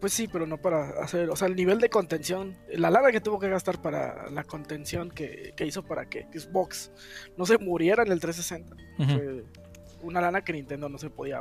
Pues 0.00 0.12
sí, 0.12 0.28
pero 0.30 0.48
no 0.48 0.58
para 0.58 1.00
hacer, 1.00 1.30
o 1.30 1.36
sea, 1.36 1.46
el 1.46 1.54
nivel 1.54 1.78
de 1.78 1.88
contención, 1.88 2.56
la 2.74 2.90
lana 2.90 3.12
que 3.12 3.20
tuvo 3.20 3.38
que 3.38 3.48
gastar 3.48 3.80
para 3.80 4.28
la 4.30 4.42
contención 4.42 5.10
que, 5.10 5.54
hizo 5.60 5.84
para 5.84 6.06
que 6.06 6.26
Xbox 6.32 6.90
no 7.36 7.46
se 7.46 7.56
muriera 7.58 8.02
en 8.02 8.10
el 8.10 8.18
360. 8.18 8.76
Fue 8.96 9.44
una 10.02 10.20
lana 10.20 10.42
que 10.42 10.52
Nintendo 10.52 10.88
no 10.88 10.98
se 10.98 11.08
podía 11.08 11.40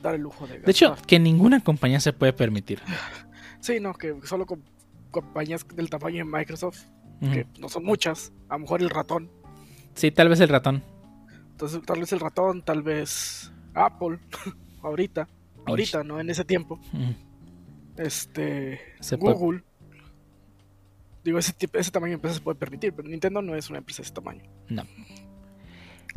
dar 0.00 0.14
el 0.14 0.22
lujo 0.22 0.46
de 0.46 0.60
De 0.60 0.70
hecho, 0.70 0.96
que 1.06 1.18
ninguna 1.18 1.60
compañía 1.60 2.00
se 2.00 2.12
puede 2.12 2.32
permitir. 2.32 2.80
Sí, 3.60 3.78
no, 3.78 3.94
que 3.94 4.16
solo 4.24 4.44
con 4.44 4.64
compañías 5.12 5.64
del 5.76 5.88
tamaño 5.88 6.16
de 6.16 6.24
Microsoft, 6.24 6.80
que 7.20 7.46
no 7.60 7.68
son 7.68 7.84
muchas, 7.84 8.32
a 8.48 8.54
lo 8.54 8.60
mejor 8.60 8.82
el 8.82 8.90
ratón. 8.90 9.30
Sí, 9.94 10.10
tal 10.10 10.28
vez 10.28 10.40
el 10.40 10.48
ratón. 10.48 10.82
Entonces, 11.52 11.80
tal 11.84 12.00
vez 12.00 12.12
el 12.12 12.20
ratón, 12.20 12.62
tal 12.62 12.82
vez 12.82 13.52
Apple, 13.74 14.18
ahorita, 14.82 15.28
ahorita, 15.66 16.04
¿no? 16.04 16.20
En 16.20 16.30
ese 16.30 16.44
tiempo. 16.44 16.80
Este, 17.96 18.80
Google. 19.18 19.62
Digo, 21.24 21.38
ese, 21.38 21.54
ese 21.72 21.90
tamaño 21.90 22.12
de 22.12 22.14
empresa 22.14 22.36
se 22.36 22.42
puede 22.42 22.58
permitir, 22.58 22.92
pero 22.92 23.08
Nintendo 23.08 23.42
no 23.42 23.54
es 23.54 23.70
una 23.70 23.78
empresa 23.78 24.02
de 24.02 24.06
ese 24.06 24.14
tamaño. 24.14 24.42
No. 24.68 24.82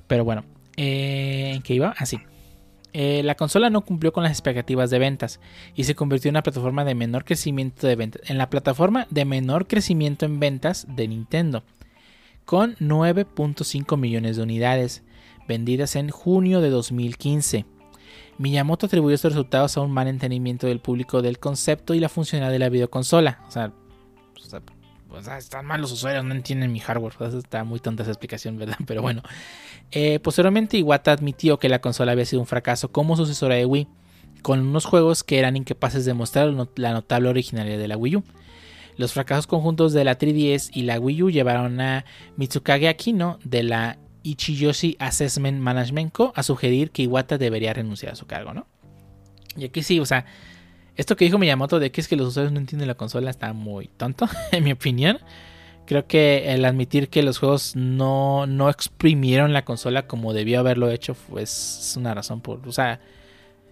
Pero 0.07 0.23
bueno, 0.23 0.45
eh, 0.77 1.51
¿en 1.55 1.61
qué 1.61 1.75
iba? 1.75 1.93
Así. 1.97 2.17
Ah, 2.19 2.29
eh, 2.97 3.23
la 3.23 3.35
consola 3.35 3.69
no 3.69 3.81
cumplió 3.81 4.13
con 4.13 4.23
las 4.23 4.31
expectativas 4.31 4.89
de 4.89 4.99
ventas 4.99 5.41
y 5.75 5.83
se 5.83 5.95
convirtió 5.95 6.29
en 6.29 6.35
una 6.35 6.43
plataforma 6.43 6.85
de 6.85 6.95
menor 6.95 7.25
crecimiento 7.25 7.87
de 7.87 7.97
ventas, 7.97 8.21
en 8.29 8.37
la 8.37 8.49
plataforma 8.49 9.05
de 9.09 9.25
menor 9.25 9.67
crecimiento 9.67 10.25
en 10.25 10.39
ventas 10.39 10.87
de 10.87 11.09
Nintendo, 11.09 11.65
con 12.45 12.75
9.5 12.77 13.97
millones 13.97 14.37
de 14.37 14.43
unidades 14.43 15.03
vendidas 15.47 15.95
en 15.95 16.09
junio 16.09 16.61
de 16.61 16.69
2015. 16.69 17.65
Miyamoto 18.37 18.85
atribuyó 18.85 19.15
estos 19.15 19.33
resultados 19.33 19.77
a 19.77 19.81
un 19.81 19.91
mal 19.91 20.07
entendimiento 20.07 20.67
del 20.67 20.79
público 20.79 21.21
del 21.21 21.39
concepto 21.39 21.93
y 21.93 21.99
la 21.99 22.09
funcionalidad 22.09 22.51
de 22.51 22.59
la 22.59 22.69
videoconsola. 22.69 23.41
O 23.47 23.51
sea, 23.51 23.71
están 25.37 25.65
mal 25.65 25.81
los 25.81 25.91
usuarios, 25.91 26.25
no 26.25 26.33
entienden 26.33 26.71
mi 26.71 26.79
hardware. 26.79 27.13
está 27.37 27.63
muy 27.63 27.79
tonta 27.79 28.03
esa 28.03 28.11
explicación, 28.11 28.57
¿verdad? 28.57 28.77
Pero 28.85 29.01
bueno. 29.01 29.23
Eh, 29.91 30.19
posteriormente, 30.19 30.77
Iwata 30.77 31.11
admitió 31.11 31.57
que 31.57 31.69
la 31.69 31.79
consola 31.79 32.11
había 32.11 32.25
sido 32.25 32.41
un 32.41 32.47
fracaso 32.47 32.91
como 32.91 33.15
sucesora 33.15 33.55
de 33.55 33.65
Wii, 33.65 33.87
con 34.41 34.59
unos 34.59 34.85
juegos 34.85 35.23
que 35.23 35.39
eran 35.39 35.55
incapaces 35.55 36.05
de 36.05 36.13
mostrar 36.13 36.53
la 36.75 36.91
notable 36.91 37.29
originalidad 37.29 37.77
de 37.77 37.87
la 37.87 37.97
Wii 37.97 38.17
U. 38.17 38.23
Los 38.97 39.13
fracasos 39.13 39.47
conjuntos 39.47 39.93
de 39.93 40.03
la 40.03 40.17
3DS 40.17 40.69
y 40.73 40.83
la 40.83 40.99
Wii 40.99 41.23
U 41.23 41.29
llevaron 41.29 41.79
a 41.81 42.05
Mitsukage 42.37 42.87
Akino 42.87 43.39
de 43.43 43.63
la 43.63 43.97
Ichiyoshi 44.23 44.95
Assessment 44.99 45.59
Management 45.59 46.11
Co. 46.13 46.33
a 46.35 46.43
sugerir 46.43 46.91
que 46.91 47.03
Iwata 47.03 47.37
debería 47.37 47.73
renunciar 47.73 48.13
a 48.13 48.15
su 48.15 48.25
cargo, 48.25 48.53
¿no? 48.53 48.67
Y 49.57 49.65
aquí 49.65 49.83
sí, 49.83 49.99
o 49.99 50.05
sea, 50.05 50.25
esto 50.95 51.15
que 51.15 51.25
dijo 51.25 51.37
Miyamoto 51.37 51.79
de 51.79 51.91
que 51.91 52.01
es 52.01 52.07
que 52.07 52.15
los 52.15 52.29
usuarios 52.29 52.51
no 52.51 52.59
entienden 52.59 52.87
la 52.87 52.95
consola 52.95 53.29
está 53.29 53.53
muy 53.53 53.87
tonto, 53.87 54.27
en 54.51 54.63
mi 54.63 54.71
opinión. 54.71 55.19
Creo 55.85 56.07
que 56.07 56.53
el 56.53 56.65
admitir 56.65 57.09
que 57.09 57.21
los 57.21 57.37
juegos 57.37 57.75
no, 57.75 58.47
no 58.47 58.69
exprimieron 58.69 59.53
la 59.53 59.65
consola 59.65 60.07
como 60.07 60.33
debió 60.33 60.59
haberlo 60.59 60.89
hecho, 60.89 61.15
pues 61.29 61.79
es 61.79 61.97
una 61.97 62.13
razón 62.15 62.41
por. 62.41 62.67
O 62.67 62.71
sea, 62.71 62.99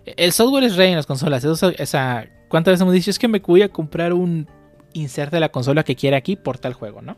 el 0.05 0.31
software 0.31 0.65
es 0.65 0.75
rey 0.75 0.91
en 0.91 0.97
las 0.97 1.07
consolas. 1.07 1.43
esa, 1.43 2.27
¿Cuántas 2.49 2.73
veces 2.73 2.81
hemos 2.81 2.93
dicho? 2.93 3.09
Es 3.09 3.17
que 3.17 3.27
me 3.27 3.39
voy 3.39 3.63
a 3.63 3.69
comprar 3.69 4.13
un 4.13 4.47
insert 4.93 5.31
de 5.31 5.39
la 5.39 5.49
consola 5.49 5.83
que 5.83 5.95
quiera 5.95 6.17
aquí 6.17 6.35
por 6.35 6.57
tal 6.57 6.73
juego, 6.73 7.01
¿no? 7.01 7.17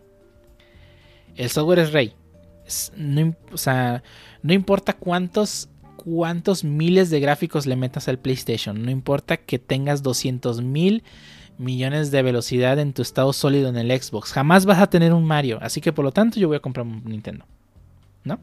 El 1.36 1.50
software 1.50 1.80
es 1.80 1.92
rey. 1.92 2.14
no, 2.96 3.36
o 3.52 3.58
sea, 3.58 4.04
no 4.42 4.54
importa 4.54 4.94
cuántos, 4.94 5.70
cuántos 5.98 6.64
miles 6.64 7.10
de 7.10 7.20
gráficos 7.20 7.66
le 7.66 7.76
metas 7.76 8.08
al 8.08 8.20
PlayStation. 8.20 8.84
No 8.84 8.92
importa 8.92 9.38
que 9.38 9.60
tengas 9.60 10.02
200 10.04 10.62
mil 10.62 11.04
millones 11.58 12.12
de 12.12 12.22
velocidad 12.22 12.80
en 12.80 12.94
tu 12.94 13.02
estado 13.02 13.34
sólido 13.34 13.70
en 13.70 13.78
el 13.78 14.02
Xbox. 14.02 14.32
Jamás 14.32 14.66
vas 14.66 14.80
a 14.80 14.88
tener 14.88 15.14
un 15.14 15.26
Mario. 15.26 15.60
Así 15.62 15.82
que 15.82 15.94
por 15.94 16.06
lo 16.06 16.12
tanto 16.12 16.40
yo 16.40 16.48
voy 16.48 16.58
a 16.58 16.62
comprar 16.62 16.86
un 16.86 17.04
Nintendo. 17.06 17.46
¿No? 18.24 18.40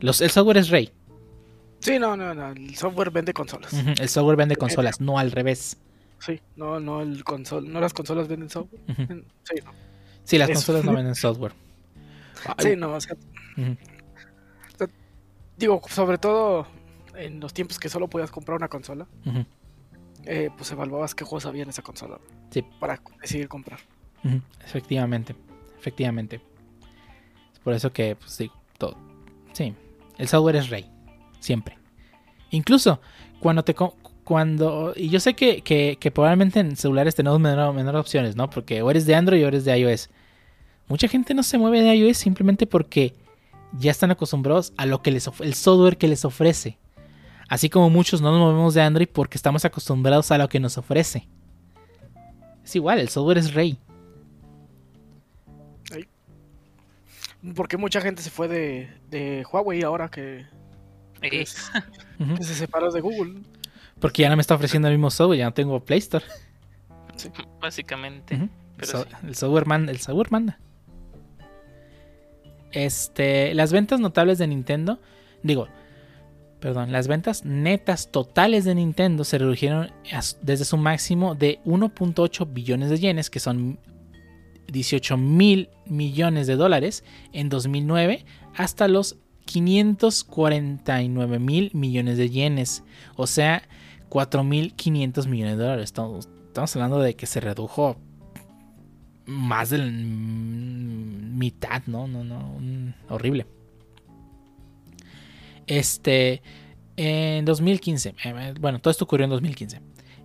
Los, 0.00 0.20
el 0.20 0.30
software 0.30 0.58
es 0.58 0.68
rey. 0.68 0.92
Sí, 1.80 1.98
no, 1.98 2.16
no, 2.16 2.34
no. 2.34 2.50
El 2.50 2.76
software 2.76 3.10
vende 3.10 3.32
consolas. 3.32 3.72
El 3.72 4.08
software 4.08 4.36
vende 4.36 4.56
consolas, 4.56 5.00
no 5.00 5.18
al 5.18 5.32
revés. 5.32 5.78
Sí, 6.20 6.40
no, 6.56 6.78
no, 6.78 7.00
el 7.00 7.24
consol, 7.24 7.72
no 7.72 7.80
las 7.80 7.92
consolas 7.92 8.28
venden 8.28 8.50
software. 8.50 8.82
Sí, 9.42 9.54
no. 9.64 9.72
Sí, 10.22 10.38
las 10.38 10.50
consolas 10.50 10.84
no 10.84 10.92
venden 10.92 11.14
software. 11.14 11.52
Sí, 12.58 12.76
no, 12.76 12.96
digo, 15.56 15.82
sobre 15.88 16.16
todo 16.18 16.66
en 17.14 17.38
los 17.40 17.52
tiempos 17.52 17.78
que 17.78 17.88
solo 17.88 18.08
podías 18.08 18.30
comprar 18.30 18.56
una 18.56 18.68
consola. 18.68 19.06
Eh, 20.24 20.50
pues 20.56 20.70
evaluabas 20.70 21.14
qué 21.14 21.24
juegos 21.24 21.46
había 21.46 21.62
en 21.62 21.70
esa 21.70 21.82
consola. 21.82 22.18
Sí. 22.50 22.62
Para 22.78 23.00
decidir 23.20 23.48
comprar. 23.48 23.80
Efectivamente, 24.64 25.34
efectivamente. 25.78 26.40
Es 27.52 27.58
por 27.60 27.74
eso 27.74 27.92
que, 27.92 28.16
pues 28.16 28.30
sí, 28.30 28.50
todo. 28.78 28.96
Sí, 29.52 29.74
el 30.18 30.28
software 30.28 30.56
es 30.56 30.68
rey, 30.68 30.90
siempre. 31.40 31.78
Incluso 32.50 33.00
cuando 33.38 33.64
te... 33.64 33.74
Cuando, 34.30 34.92
y 34.94 35.08
yo 35.08 35.18
sé 35.18 35.34
que, 35.34 35.60
que, 35.60 36.10
probablemente 36.12 36.60
en 36.60 36.76
celulares 36.76 37.16
tenemos 37.16 37.40
menores 37.40 38.00
opciones, 38.00 38.36
¿no? 38.36 38.48
Porque 38.48 38.80
o 38.80 38.88
eres 38.88 39.04
de 39.04 39.16
Android 39.16 39.44
o 39.44 39.48
eres 39.48 39.64
de 39.64 39.76
iOS. 39.76 40.08
Mucha 40.86 41.08
gente 41.08 41.34
no 41.34 41.42
se 41.42 41.58
mueve 41.58 41.80
de 41.80 41.96
iOS 41.96 42.18
simplemente 42.18 42.64
porque 42.64 43.12
ya 43.72 43.90
están 43.90 44.12
acostumbrados 44.12 44.72
a 44.76 44.86
lo 44.86 45.02
que 45.02 45.10
les 45.10 45.28
el 45.40 45.54
software 45.54 45.96
que 45.96 46.06
les 46.06 46.24
ofrece. 46.24 46.78
Así 47.48 47.68
como 47.68 47.90
muchos 47.90 48.20
no 48.22 48.30
nos 48.30 48.38
movemos 48.38 48.74
de 48.74 48.82
Android 48.82 49.08
porque 49.12 49.36
estamos 49.36 49.64
acostumbrados 49.64 50.30
a 50.30 50.38
lo 50.38 50.48
que 50.48 50.60
nos 50.60 50.78
ofrece. 50.78 51.26
Es 52.64 52.76
igual, 52.76 53.00
el 53.00 53.08
software 53.08 53.38
es 53.38 53.52
rey. 53.52 53.80
Porque 57.56 57.76
mucha 57.76 58.00
gente 58.00 58.22
se 58.22 58.30
fue 58.30 58.46
de, 58.46 58.90
de 59.10 59.44
Huawei 59.52 59.82
ahora 59.82 60.08
que, 60.08 60.46
que, 61.20 61.30
que 62.36 62.44
se 62.44 62.54
separó 62.54 62.92
de 62.92 63.00
Google. 63.00 63.42
Porque 64.00 64.22
ya 64.22 64.28
no 64.30 64.36
me 64.36 64.40
está 64.40 64.54
ofreciendo 64.54 64.88
el 64.88 64.94
mismo 64.94 65.10
software, 65.10 65.38
ya 65.38 65.44
no 65.46 65.52
tengo 65.54 65.80
Play 65.84 65.98
Store. 65.98 66.24
Básicamente. 67.60 68.34
Ujú. 68.34 68.44
El, 68.44 68.50
Pero 68.78 68.92
so- 68.92 69.04
sí. 69.04 69.10
el 69.26 69.34
software 69.34 69.66
manda, 69.66 69.92
el 69.92 69.98
software 70.00 70.30
manda. 70.30 70.58
Este, 72.72 73.52
las 73.54 73.72
ventas 73.72 73.98
notables 74.00 74.38
de 74.38 74.46
Nintendo, 74.46 75.00
digo, 75.42 75.66
perdón, 76.60 76.92
las 76.92 77.08
ventas 77.08 77.44
netas 77.44 78.10
totales 78.12 78.64
de 78.64 78.74
Nintendo 78.76 79.24
se 79.24 79.38
redujeron 79.38 79.90
desde 80.42 80.64
su 80.64 80.76
máximo 80.76 81.34
de 81.34 81.58
1.8 81.64 82.46
billones 82.52 82.90
de 82.90 82.98
yenes, 82.98 83.28
que 83.28 83.40
son 83.40 83.78
18 84.68 85.16
mil 85.16 85.68
millones 85.86 86.46
de 86.46 86.54
dólares 86.56 87.02
en 87.32 87.48
2009, 87.48 88.24
hasta 88.56 88.86
los 88.86 89.16
549 89.46 91.38
mil 91.40 91.70
millones 91.74 92.18
de 92.18 92.30
yenes, 92.30 92.84
o 93.16 93.26
sea, 93.26 93.62
4.500 94.10 95.26
millones 95.28 95.56
de 95.56 95.62
dólares. 95.64 95.84
Estamos, 95.84 96.28
hablando 96.76 96.98
de 97.00 97.14
que 97.14 97.26
se 97.26 97.40
redujo 97.40 97.96
más 99.24 99.70
de 99.70 99.78
mitad, 99.78 101.82
¿no? 101.86 102.06
No, 102.08 102.24
no, 102.24 102.52
un- 102.56 102.94
horrible. 103.08 103.46
Este, 105.66 106.42
en 106.96 107.44
2015, 107.44 108.14
eh, 108.24 108.54
bueno, 108.60 108.80
todo 108.80 108.90
esto 108.90 109.04
ocurrió 109.04 109.24
en 109.24 109.30
2015. 109.30 109.80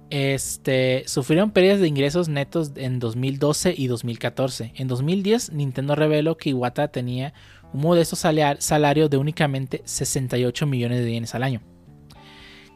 Este, 0.10 1.04
sufrieron 1.08 1.52
pérdidas 1.52 1.80
de 1.80 1.88
ingresos 1.88 2.30
netos 2.30 2.72
en 2.76 3.00
2012 3.00 3.74
y 3.78 3.88
2014. 3.88 4.72
En 4.76 4.88
2010, 4.88 5.52
Nintendo 5.52 5.96
reveló 5.96 6.38
que 6.38 6.50
Iwata 6.52 6.88
tenía 6.90 7.34
un 7.74 7.82
modesto 7.82 8.16
salar- 8.16 8.62
salario 8.62 9.10
de 9.10 9.18
únicamente 9.18 9.82
68 9.86 10.66
millones 10.68 11.04
de 11.04 11.12
yenes 11.12 11.34
al 11.36 11.44
año, 11.44 11.62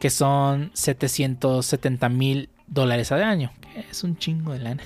que 0.00 0.10
son 0.10 0.72
770 0.74 2.08
mil 2.08 2.48
dólares 2.66 3.12
al 3.12 3.22
año, 3.22 3.52
que 3.60 3.80
es 3.90 4.02
un 4.02 4.16
chingo 4.16 4.52
de 4.52 4.60
lana. 4.60 4.82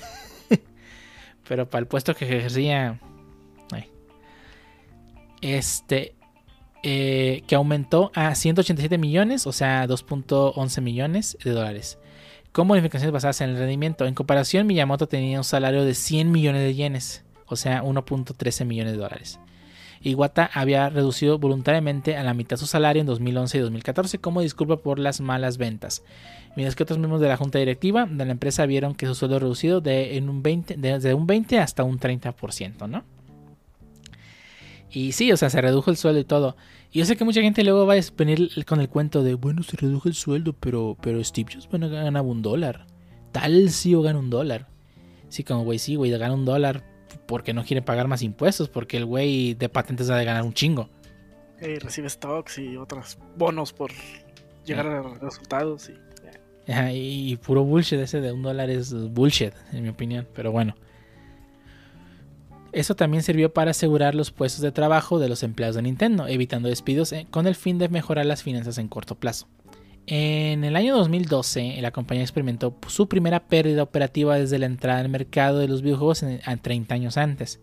Pero 1.47 1.69
para 1.69 1.79
el 1.79 1.87
puesto 1.87 2.13
que 2.13 2.25
ejercía, 2.25 2.99
este, 5.41 6.15
eh, 6.83 7.43
que 7.47 7.55
aumentó 7.55 8.11
a 8.13 8.35
187 8.35 8.97
millones, 8.97 9.47
o 9.47 9.53
sea, 9.53 9.87
2.11 9.87 10.81
millones 10.81 11.37
de 11.43 11.51
dólares. 11.51 11.97
Con 12.51 12.67
bonificaciones 12.67 13.11
basadas 13.11 13.41
en 13.41 13.51
el 13.51 13.57
rendimiento. 13.57 14.05
En 14.05 14.15
comparación, 14.15 14.65
Miyamoto 14.65 15.07
tenía 15.07 15.37
un 15.37 15.43
salario 15.43 15.83
de 15.83 15.93
100 15.93 16.31
millones 16.31 16.61
de 16.61 16.73
yenes, 16.73 17.23
o 17.47 17.55
sea, 17.55 17.83
1.13 17.83 18.65
millones 18.65 18.93
de 18.93 18.99
dólares. 18.99 19.39
Iwata 20.05 20.49
había 20.53 20.89
reducido 20.89 21.39
voluntariamente 21.39 22.15
a 22.15 22.23
la 22.23 22.33
mitad 22.33 22.57
su 22.57 22.67
salario 22.67 23.01
en 23.01 23.07
2011 23.07 23.57
y 23.57 23.61
2014 23.61 24.19
como 24.19 24.41
disculpa 24.41 24.77
por 24.77 24.99
las 24.99 25.19
malas 25.19 25.57
ventas. 25.57 26.03
Mientras 26.55 26.75
que 26.75 26.83
otros 26.83 26.99
miembros 26.99 27.21
de 27.21 27.27
la 27.27 27.37
junta 27.37 27.59
directiva 27.59 28.05
de 28.05 28.25
la 28.25 28.31
empresa 28.31 28.65
vieron 28.65 28.93
que 28.93 29.07
su 29.07 29.15
sueldo 29.15 29.39
reducido 29.39 29.81
de, 29.81 30.17
en 30.17 30.29
un 30.29 30.43
20, 30.43 30.75
de, 30.77 31.13
un 31.13 31.25
20 31.27 31.59
hasta 31.59 31.83
un 31.83 31.99
30%, 31.99 32.87
¿no? 32.87 33.03
Y 34.91 35.11
sí, 35.11 35.31
o 35.31 35.37
sea, 35.37 35.49
se 35.49 35.59
redujo 35.59 35.89
el 35.89 35.97
sueldo 35.97 36.21
y 36.21 36.23
todo. 36.23 36.55
Y 36.91 36.99
yo 36.99 37.05
sé 37.05 37.17
que 37.17 37.25
mucha 37.25 37.41
gente 37.41 37.63
luego 37.63 37.85
va 37.85 37.95
a 37.95 37.99
venir 38.15 38.63
con 38.65 38.79
el 38.79 38.87
cuento 38.87 39.23
de, 39.23 39.33
bueno, 39.33 39.63
se 39.63 39.75
redujo 39.75 40.07
el 40.07 40.13
sueldo, 40.13 40.53
pero, 40.53 40.95
pero 41.01 41.21
Steve 41.21 41.51
Jobs 41.53 41.67
bueno, 41.67 41.89
ganaba 41.89 42.21
un 42.21 42.41
dólar. 42.41 42.85
Tal 43.33 43.69
CEO 43.71 44.01
gana 44.01 44.19
un 44.19 44.29
dólar. 44.29 44.67
Sí, 45.27 45.43
como, 45.43 45.65
güey, 45.65 45.79
sí, 45.79 45.95
güey, 45.95 46.11
gana 46.11 46.33
un 46.33 46.45
dólar 46.45 46.94
porque 47.25 47.53
no 47.53 47.63
quiere 47.63 47.81
pagar 47.81 48.07
más 48.07 48.21
impuestos, 48.21 48.69
porque 48.69 48.97
el 48.97 49.05
güey 49.05 49.53
de 49.53 49.69
patentes 49.69 50.09
ha 50.09 50.15
de 50.15 50.25
ganar 50.25 50.43
un 50.43 50.53
chingo. 50.53 50.89
Y 51.61 51.79
recibe 51.79 52.09
stocks 52.09 52.57
y 52.57 52.77
otros 52.77 53.17
bonos 53.37 53.73
por 53.73 53.91
llegar 54.65 54.87
a 54.87 55.01
resultados. 55.01 55.89
Y, 55.89 56.71
Ajá, 56.71 56.91
y, 56.91 57.31
y 57.31 57.37
puro 57.37 57.63
bullshit 57.63 57.99
ese 57.99 58.21
de 58.21 58.31
un 58.31 58.41
dólar 58.41 58.69
es 58.69 58.93
bullshit, 58.93 59.53
en 59.71 59.83
mi 59.83 59.89
opinión. 59.89 60.27
Pero 60.33 60.51
bueno. 60.51 60.75
Eso 62.75 62.93
también 62.93 63.23
sirvió 63.23 63.53
para 63.53 63.71
asegurar 63.71 64.15
los 64.15 64.31
puestos 64.31 64.61
de 64.61 64.73
trabajo 64.73 65.17
de 65.17 65.29
los 65.29 65.43
empleados 65.43 65.77
de 65.77 65.83
Nintendo, 65.83 66.27
evitando 66.27 66.67
despidos 66.67 67.13
eh, 67.13 67.25
con 67.31 67.47
el 67.47 67.55
fin 67.55 67.77
de 67.77 67.87
mejorar 67.87 68.25
las 68.25 68.43
finanzas 68.43 68.77
en 68.79 68.89
corto 68.89 69.15
plazo. 69.15 69.47
En 70.07 70.63
el 70.63 70.75
año 70.75 70.95
2012, 70.95 71.77
la 71.81 71.91
compañía 71.91 72.23
experimentó 72.23 72.77
su 72.87 73.09
primera 73.09 73.47
pérdida 73.47 73.81
operativa 73.81 74.37
desde 74.37 74.59
la 74.59 74.67
entrada 74.67 74.99
al 74.99 75.09
mercado 75.09 75.59
de 75.59 75.67
los 75.67 75.81
videojuegos 75.81 76.21
en, 76.21 76.41
a 76.45 76.57
30 76.57 76.93
años 76.93 77.17
antes. 77.17 77.59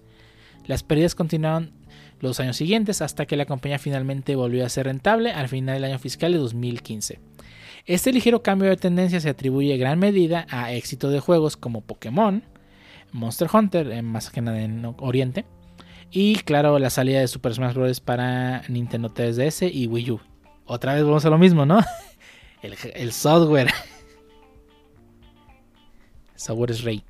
Las 0.67 0.83
pérdidas 0.83 1.15
continuaron 1.15 1.71
los 2.21 2.41
años 2.41 2.57
siguientes 2.57 3.01
hasta 3.01 3.27
que 3.27 3.37
la 3.37 3.47
compañía 3.47 3.79
finalmente 3.79 4.35
volvió 4.35 4.67
a 4.67 4.69
ser 4.69 4.87
rentable 4.87 5.33
al 5.33 5.49
final 5.49 5.77
del 5.77 5.85
año 5.85 5.99
fiscal 6.01 6.33
de 6.33 6.39
2015. 6.39 7.21
Este 7.87 8.13
ligero 8.13 8.43
cambio 8.43 8.71
de 8.71 8.77
tendencia 8.77 9.21
se 9.21 9.29
atribuye 9.29 9.75
en 9.75 9.81
gran 9.81 9.99
medida 9.99 10.47
a 10.51 10.73
éxito 10.73 11.11
de 11.11 11.21
juegos 11.21 11.57
como 11.57 11.81
Pokémon, 11.81 12.43
Monster 13.13 13.49
Hunter, 13.53 13.91
en 13.91 14.05
más 14.05 14.31
que 14.31 14.41
nada 14.41 14.61
en 14.63 14.85
Oriente, 14.99 15.45
y 16.11 16.37
claro, 16.37 16.79
la 16.79 16.91
salida 16.91 17.21
de 17.21 17.29
Super 17.29 17.55
Smash 17.55 17.75
Bros. 17.75 18.01
para 18.01 18.63
Nintendo 18.69 19.13
3DS 19.13 19.71
y 19.73 19.87
Wii 19.87 20.11
U. 20.13 20.21
Otra 20.65 20.95
vez 20.95 21.05
vamos 21.05 21.25
a 21.25 21.31
lo 21.31 21.39
mismo, 21.39 21.67
¿no? 21.67 21.81
El, 22.63 23.13
software. 23.13 23.67
El 26.35 26.41
software 26.41 26.71
es 26.71 26.83
rey. 26.83 27.05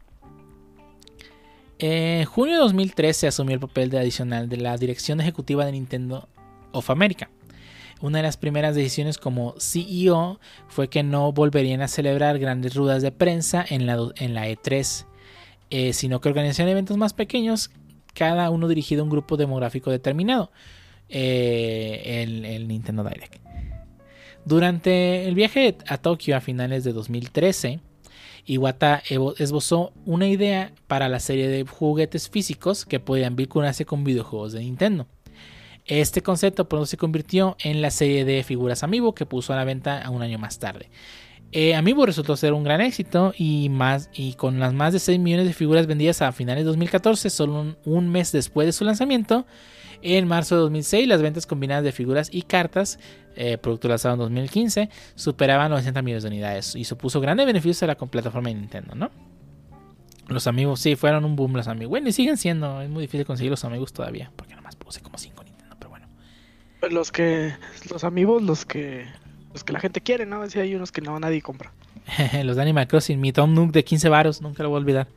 En 1.78 2.24
junio 2.24 2.54
de 2.54 2.60
2013 2.60 3.26
asumió 3.26 3.54
el 3.54 3.60
papel 3.60 3.90
de 3.90 3.98
adicional 3.98 4.48
de 4.48 4.56
la 4.56 4.76
dirección 4.76 5.20
ejecutiva 5.20 5.66
de 5.66 5.72
Nintendo 5.72 6.28
of 6.70 6.90
America. 6.90 7.28
Una 8.00 8.18
de 8.18 8.22
las 8.22 8.36
primeras 8.36 8.74
decisiones 8.74 9.18
como 9.18 9.54
CEO 9.58 10.40
fue 10.68 10.88
que 10.88 11.02
no 11.02 11.32
volverían 11.32 11.82
a 11.82 11.88
celebrar 11.88 12.38
grandes 12.38 12.74
ruedas 12.74 13.02
de 13.02 13.12
prensa 13.12 13.64
en 13.68 13.86
la, 13.86 13.98
en 14.16 14.34
la 14.34 14.48
E3, 14.48 15.06
eh, 15.70 15.92
sino 15.92 16.20
que 16.20 16.28
organizarían 16.28 16.70
eventos 16.70 16.96
más 16.96 17.14
pequeños, 17.14 17.70
cada 18.14 18.48
uno 18.50 18.68
dirigido 18.68 19.02
a 19.02 19.04
un 19.04 19.10
grupo 19.10 19.36
demográfico 19.36 19.90
determinado, 19.90 20.50
eh, 21.08 22.22
el 22.24 22.68
Nintendo 22.68 23.04
Direct. 23.04 23.41
Durante 24.44 25.28
el 25.28 25.34
viaje 25.34 25.76
a 25.86 25.98
Tokio 25.98 26.36
a 26.36 26.40
finales 26.40 26.84
de 26.84 26.92
2013, 26.92 27.80
Iwata 28.44 29.02
esbozó 29.38 29.92
una 30.04 30.26
idea 30.26 30.72
para 30.88 31.08
la 31.08 31.20
serie 31.20 31.48
de 31.48 31.64
juguetes 31.64 32.28
físicos 32.28 32.84
que 32.84 33.00
podían 33.00 33.36
vincularse 33.36 33.84
con 33.84 34.02
videojuegos 34.02 34.52
de 34.52 34.60
Nintendo. 34.60 35.06
Este 35.86 36.22
concepto 36.22 36.68
pronto 36.68 36.86
se 36.86 36.96
convirtió 36.96 37.56
en 37.60 37.82
la 37.82 37.90
serie 37.90 38.24
de 38.24 38.42
figuras 38.44 38.82
Amiibo 38.82 39.14
que 39.14 39.26
puso 39.26 39.52
a 39.52 39.56
la 39.56 39.64
venta 39.64 40.08
un 40.10 40.22
año 40.22 40.38
más 40.38 40.58
tarde. 40.58 40.90
Eh, 41.50 41.74
Amiibo 41.74 42.06
resultó 42.06 42.36
ser 42.36 42.52
un 42.52 42.64
gran 42.64 42.80
éxito 42.80 43.34
y, 43.36 43.68
más, 43.68 44.08
y 44.14 44.34
con 44.34 44.58
las 44.58 44.72
más 44.72 44.92
de 44.92 45.00
6 45.00 45.18
millones 45.20 45.46
de 45.46 45.52
figuras 45.52 45.86
vendidas 45.86 46.22
a 46.22 46.32
finales 46.32 46.62
de 46.62 46.68
2014, 46.68 47.30
solo 47.30 47.76
un 47.84 48.08
mes 48.08 48.32
después 48.32 48.66
de 48.66 48.72
su 48.72 48.84
lanzamiento, 48.84 49.44
en 50.02 50.28
marzo 50.28 50.56
de 50.56 50.62
2006 50.62 51.08
las 51.08 51.22
ventas 51.22 51.46
combinadas 51.46 51.84
de 51.84 51.92
figuras 51.92 52.28
y 52.32 52.42
cartas, 52.42 52.98
eh, 53.36 53.58
producto 53.58 53.88
lanzado 53.88 54.14
en 54.14 54.20
2015, 54.20 54.90
superaban 55.14 55.70
900 55.70 56.02
millones 56.02 56.22
de 56.24 56.28
unidades 56.28 56.76
y 56.76 56.84
supuso 56.84 57.20
grandes 57.20 57.46
beneficios 57.46 57.82
a 57.82 57.86
la 57.86 57.94
plataforma 57.94 58.48
de 58.48 58.56
Nintendo, 58.56 58.94
¿no? 58.94 59.10
Los 60.28 60.46
amigos, 60.46 60.80
sí, 60.80 60.96
fueron 60.96 61.24
un 61.24 61.36
boom 61.36 61.54
los 61.54 61.68
amigos. 61.68 61.90
Bueno, 61.90 62.08
y 62.08 62.12
siguen 62.12 62.36
siendo, 62.36 62.80
es 62.80 62.88
muy 62.88 63.02
difícil 63.02 63.26
conseguir 63.26 63.50
los 63.50 63.64
amigos 63.64 63.92
todavía, 63.92 64.30
porque 64.36 64.54
nomás 64.54 64.76
puse 64.76 65.00
como 65.00 65.18
5 65.18 65.44
Nintendo, 65.44 65.76
pero 65.78 65.90
bueno. 65.90 66.08
Los 66.90 67.12
que, 67.12 67.54
los 67.90 68.04
amigos, 68.04 68.42
los 68.42 68.64
que, 68.64 69.06
los 69.52 69.64
que 69.64 69.72
la 69.72 69.80
gente 69.80 70.00
quiere, 70.00 70.26
¿no? 70.26 70.48
Si 70.48 70.58
hay 70.58 70.74
unos 70.74 70.92
que 70.92 71.00
no 71.00 71.18
nadie 71.18 71.42
compra. 71.42 71.72
los 72.44 72.56
de 72.56 72.62
Animal 72.62 72.88
Crossing, 72.88 73.20
mi 73.20 73.32
Tom 73.32 73.54
Nook 73.54 73.72
de 73.72 73.84
15 73.84 74.08
varos, 74.08 74.42
nunca 74.42 74.62
lo 74.62 74.70
voy 74.70 74.78
a 74.78 74.80
olvidar. 74.80 75.08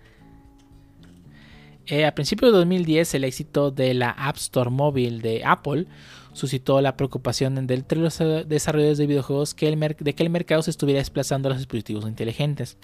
Eh, 1.87 2.05
a 2.05 2.15
principios 2.15 2.51
de 2.51 2.57
2010, 2.57 3.13
el 3.13 3.23
éxito 3.25 3.69
de 3.69 3.93
la 3.93 4.09
App 4.09 4.37
Store 4.37 4.71
móvil 4.71 5.21
de 5.21 5.43
Apple 5.45 5.85
suscitó 6.33 6.81
la 6.81 6.97
preocupación 6.97 7.57
entre 7.57 7.99
los 7.99 8.17
desarrolladores 8.47 8.97
de 8.97 9.05
videojuegos 9.05 9.53
que 9.53 9.67
el 9.67 9.79
de 9.79 10.15
que 10.15 10.23
el 10.23 10.29
mercado 10.31 10.63
se 10.63 10.71
estuviera 10.71 10.99
desplazando 10.99 11.47
a 11.47 11.51
los 11.51 11.59
dispositivos 11.59 12.07
inteligentes. 12.07 12.77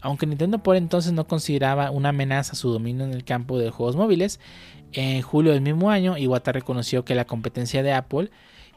Aunque 0.00 0.26
Nintendo 0.26 0.58
por 0.58 0.76
entonces 0.76 1.12
no 1.12 1.26
consideraba 1.26 1.90
una 1.90 2.10
amenaza 2.10 2.56
su 2.56 2.70
dominio 2.70 3.04
en 3.04 3.12
el 3.12 3.24
campo 3.24 3.58
de 3.58 3.70
juegos 3.70 3.96
móviles, 3.96 4.40
en 4.92 5.22
julio 5.22 5.52
del 5.52 5.62
mismo 5.62 5.90
año 5.90 6.18
Iwata 6.18 6.52
reconoció 6.52 7.04
que 7.04 7.14
la 7.14 7.24
competencia 7.26 7.82
de 7.82 7.92
Apple 7.92 8.30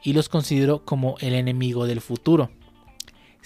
y 0.03 0.13
los 0.13 0.29
consideró 0.29 0.85
como 0.85 1.15
el 1.19 1.33
enemigo 1.33 1.87
del 1.87 1.99
futuro. 1.99 2.51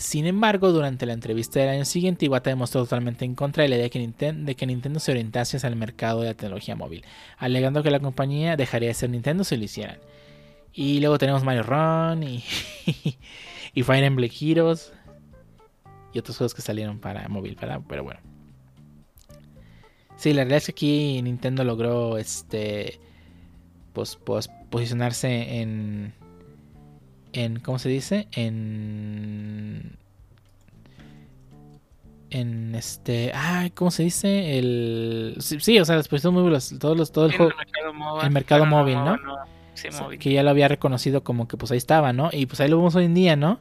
Sin 0.01 0.25
embargo, 0.25 0.71
durante 0.71 1.05
la 1.05 1.13
entrevista 1.13 1.59
del 1.59 1.69
año 1.69 1.85
siguiente, 1.85 2.25
Iwata 2.25 2.49
demostró 2.49 2.81
totalmente 2.81 3.23
en 3.23 3.35
contra 3.35 3.61
de 3.61 3.69
la 3.69 3.75
idea 3.75 3.83
de 3.83 4.55
que, 4.55 4.65
Nintendo, 4.65 4.99
se 4.99 5.11
orientase 5.11 5.57
hacia 5.57 5.69
el 5.69 5.75
mercado 5.75 6.21
de 6.21 6.29
la 6.29 6.33
tecnología 6.33 6.75
móvil, 6.75 7.05
alegando 7.37 7.83
que 7.83 7.91
la 7.91 7.99
compañía 7.99 8.57
dejaría 8.57 8.87
de 8.87 8.95
ser 8.95 9.11
Nintendo 9.11 9.43
si 9.43 9.57
lo 9.57 9.63
hicieran. 9.63 9.99
Y 10.73 11.01
luego 11.01 11.19
tenemos 11.19 11.43
Mario 11.43 11.61
Run 11.61 12.23
y, 12.23 12.43
y 13.75 13.83
Fire 13.83 14.03
Emblem 14.03 14.31
Heroes. 14.41 14.91
Y 16.13 16.17
otros 16.17 16.35
juegos 16.35 16.55
que 16.55 16.63
salieron 16.63 16.99
para 16.99 17.29
móvil, 17.29 17.55
¿verdad? 17.61 17.81
Pero 17.87 18.03
bueno. 18.03 18.21
Sí, 20.15 20.33
la 20.33 20.41
realidad 20.41 20.57
es 20.57 20.65
que 20.65 20.71
aquí 20.71 21.21
Nintendo 21.21 21.63
logró 21.63 22.17
este. 22.17 22.99
Pues, 23.93 24.15
pues 24.15 24.49
posicionarse 24.71 25.61
en. 25.61 26.15
En. 27.33 27.59
¿Cómo 27.59 27.79
se 27.79 27.89
dice? 27.89 28.27
En. 28.33 29.97
En 32.29 32.75
este. 32.75 33.31
Ay, 33.35 33.71
¿cómo 33.71 33.91
se 33.91 34.03
dice? 34.03 34.57
El. 34.57 35.35
Sí, 35.39 35.79
o 35.79 35.85
sea, 35.85 35.95
las 35.97 36.07
posiciones 36.07 36.39
móviles. 36.41 36.75
Todos 36.79 36.97
los, 36.97 37.11
todo 37.11 37.25
el 37.25 37.35
juego. 37.35 37.51
El 38.23 38.31
mercado 38.31 38.65
móvil, 38.65 38.95
¿no? 38.95 39.17
Sí, 39.73 39.87
O 39.89 39.91
sea, 39.91 40.01
móvil. 40.03 40.19
que 40.19 40.31
ya 40.31 40.43
lo 40.43 40.49
había 40.49 40.67
reconocido 40.67 41.23
como 41.23 41.47
que 41.47 41.57
pues 41.57 41.71
ahí 41.71 41.77
estaba, 41.77 42.13
¿no? 42.13 42.29
Y 42.31 42.45
pues 42.45 42.59
ahí 42.61 42.69
lo 42.69 42.77
vemos 42.77 42.95
hoy 42.95 43.05
en 43.05 43.13
día, 43.13 43.35
¿no? 43.35 43.53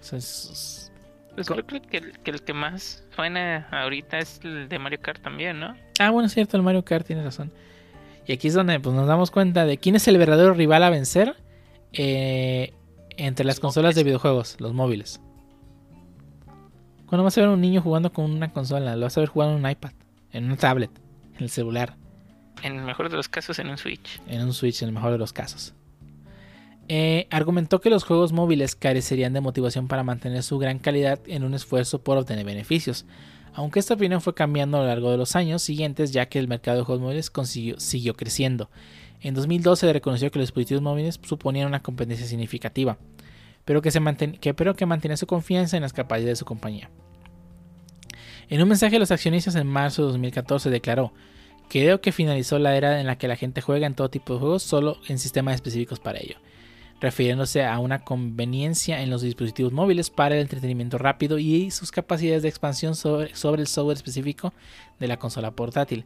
O 0.00 0.02
sea, 0.02 0.18
es- 0.18 0.92
Pues 1.34 1.48
creo 1.48 1.64
que 1.66 1.96
el, 1.98 2.18
que 2.20 2.30
el 2.30 2.42
que 2.42 2.52
más 2.52 3.04
suena 3.14 3.68
ahorita 3.70 4.18
es 4.18 4.40
el 4.44 4.68
de 4.68 4.78
Mario 4.78 5.00
Kart 5.00 5.22
también, 5.22 5.60
¿no? 5.60 5.74
Ah, 5.98 6.10
bueno, 6.10 6.26
es 6.26 6.34
cierto, 6.34 6.56
el 6.56 6.62
Mario 6.62 6.84
Kart 6.84 7.06
tiene 7.06 7.22
razón. 7.24 7.52
Y 8.26 8.32
aquí 8.32 8.48
es 8.48 8.54
donde 8.54 8.80
pues, 8.80 8.94
nos 8.94 9.06
damos 9.06 9.30
cuenta 9.30 9.64
de 9.66 9.76
quién 9.78 9.96
es 9.96 10.06
el 10.08 10.16
verdadero 10.18 10.54
rival 10.54 10.82
a 10.82 10.90
vencer 10.90 11.36
eh, 11.92 12.72
entre 13.16 13.44
las 13.46 13.60
consolas 13.60 13.94
de 13.94 14.04
videojuegos, 14.04 14.56
los 14.60 14.72
móviles. 14.74 15.20
Cuando 17.06 17.24
vas 17.24 17.36
a 17.36 17.40
ver 17.42 17.50
a 17.50 17.52
un 17.52 17.60
niño 17.60 17.80
jugando 17.82 18.12
con 18.12 18.30
una 18.30 18.52
consola, 18.52 18.96
lo 18.96 19.02
vas 19.02 19.16
a 19.16 19.20
ver 19.20 19.28
jugando 19.28 19.56
en 19.56 19.64
un 19.64 19.70
iPad, 19.70 19.92
en 20.32 20.44
una 20.46 20.56
tablet, 20.56 20.90
en 21.36 21.42
el 21.44 21.50
celular. 21.50 21.96
En 22.62 22.76
el 22.76 22.82
mejor 22.84 23.10
de 23.10 23.16
los 23.16 23.28
casos 23.28 23.58
en 23.58 23.68
un 23.68 23.78
Switch. 23.78 24.20
en 24.26 24.42
un 24.42 24.52
Switch 24.52 24.82
en 24.82 24.88
el 24.88 24.94
mejor 24.94 25.12
de 25.12 25.18
los 25.18 25.32
casos. 25.32 25.74
Eh, 26.88 27.28
argumentó 27.30 27.80
que 27.80 27.88
los 27.90 28.04
juegos 28.04 28.32
móviles 28.32 28.76
carecerían 28.76 29.32
de 29.32 29.40
motivación 29.40 29.88
para 29.88 30.02
mantener 30.02 30.42
su 30.42 30.58
gran 30.58 30.78
calidad 30.78 31.18
en 31.26 31.44
un 31.44 31.54
esfuerzo 31.54 32.02
por 32.02 32.18
obtener 32.18 32.44
beneficios, 32.44 33.06
aunque 33.54 33.78
esta 33.80 33.94
opinión 33.94 34.20
fue 34.20 34.34
cambiando 34.34 34.78
a 34.78 34.80
lo 34.80 34.86
largo 34.88 35.10
de 35.10 35.16
los 35.16 35.36
años 35.36 35.62
siguientes 35.62 36.12
ya 36.12 36.26
que 36.26 36.38
el 36.38 36.48
mercado 36.48 36.78
de 36.78 36.84
juegos 36.84 37.02
móviles 37.02 37.30
consiguió- 37.30 37.78
siguió 37.78 38.14
creciendo. 38.14 38.70
En 39.24 39.34
2012 39.34 39.92
reconoció 39.92 40.30
que 40.30 40.38
los 40.38 40.48
dispositivos 40.48 40.82
móviles 40.82 41.18
suponían 41.22 41.66
una 41.66 41.82
competencia 41.82 42.26
significativa, 42.26 42.98
pero 43.64 43.80
que, 43.80 43.90
se 43.90 44.00
manten- 44.00 44.38
que, 44.38 44.52
pero 44.52 44.76
que 44.76 44.84
mantenía 44.86 45.16
su 45.16 45.26
confianza 45.26 45.76
en 45.76 45.82
las 45.82 45.94
capacidades 45.94 46.32
de 46.38 46.40
su 46.40 46.44
compañía. 46.44 46.90
En 48.50 48.62
un 48.62 48.68
mensaje 48.68 48.96
a 48.96 48.98
los 48.98 49.10
accionistas 49.10 49.54
en 49.54 49.66
marzo 49.66 50.02
de 50.02 50.08
2014 50.12 50.68
declaró, 50.70 51.12
Creo 51.70 52.02
que 52.02 52.12
finalizó 52.12 52.58
la 52.58 52.76
era 52.76 53.00
en 53.00 53.06
la 53.06 53.16
que 53.16 53.26
la 53.26 53.36
gente 53.36 53.62
juega 53.62 53.86
en 53.86 53.94
todo 53.94 54.10
tipo 54.10 54.34
de 54.34 54.40
juegos 54.40 54.62
solo 54.62 54.98
en 55.08 55.18
sistemas 55.18 55.54
específicos 55.54 55.98
para 55.98 56.18
ello, 56.18 56.36
refiriéndose 57.00 57.64
a 57.64 57.78
una 57.78 58.00
conveniencia 58.04 59.00
en 59.00 59.08
los 59.08 59.22
dispositivos 59.22 59.72
móviles 59.72 60.10
para 60.10 60.34
el 60.34 60.42
entretenimiento 60.42 60.98
rápido 60.98 61.38
y 61.38 61.70
sus 61.70 61.90
capacidades 61.90 62.42
de 62.42 62.50
expansión 62.50 62.94
sobre, 62.94 63.34
sobre 63.34 63.62
el 63.62 63.68
software 63.68 63.96
específico 63.96 64.52
de 65.00 65.08
la 65.08 65.16
consola 65.18 65.52
portátil, 65.52 66.04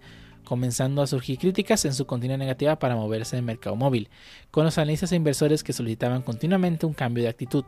comenzando 0.49 1.03
a 1.03 1.07
surgir 1.07 1.39
críticas 1.39 1.85
en 1.85 1.93
su 1.93 2.07
continua 2.07 2.39
negativa 2.39 2.79
para 2.79 2.97
moverse 2.97 3.37
en 3.37 3.41
el 3.41 3.45
mercado 3.45 3.77
móvil, 3.77 4.09
con 4.51 4.65
los 4.65 4.79
analistas 4.79 5.13
e 5.13 5.17
inversores 5.17 5.63
que 5.63 5.75
solicitaban 5.75 6.23
continuamente 6.23 6.87
un 6.87 6.95
cambio 6.95 7.23
de 7.23 7.29
actitud. 7.31 7.65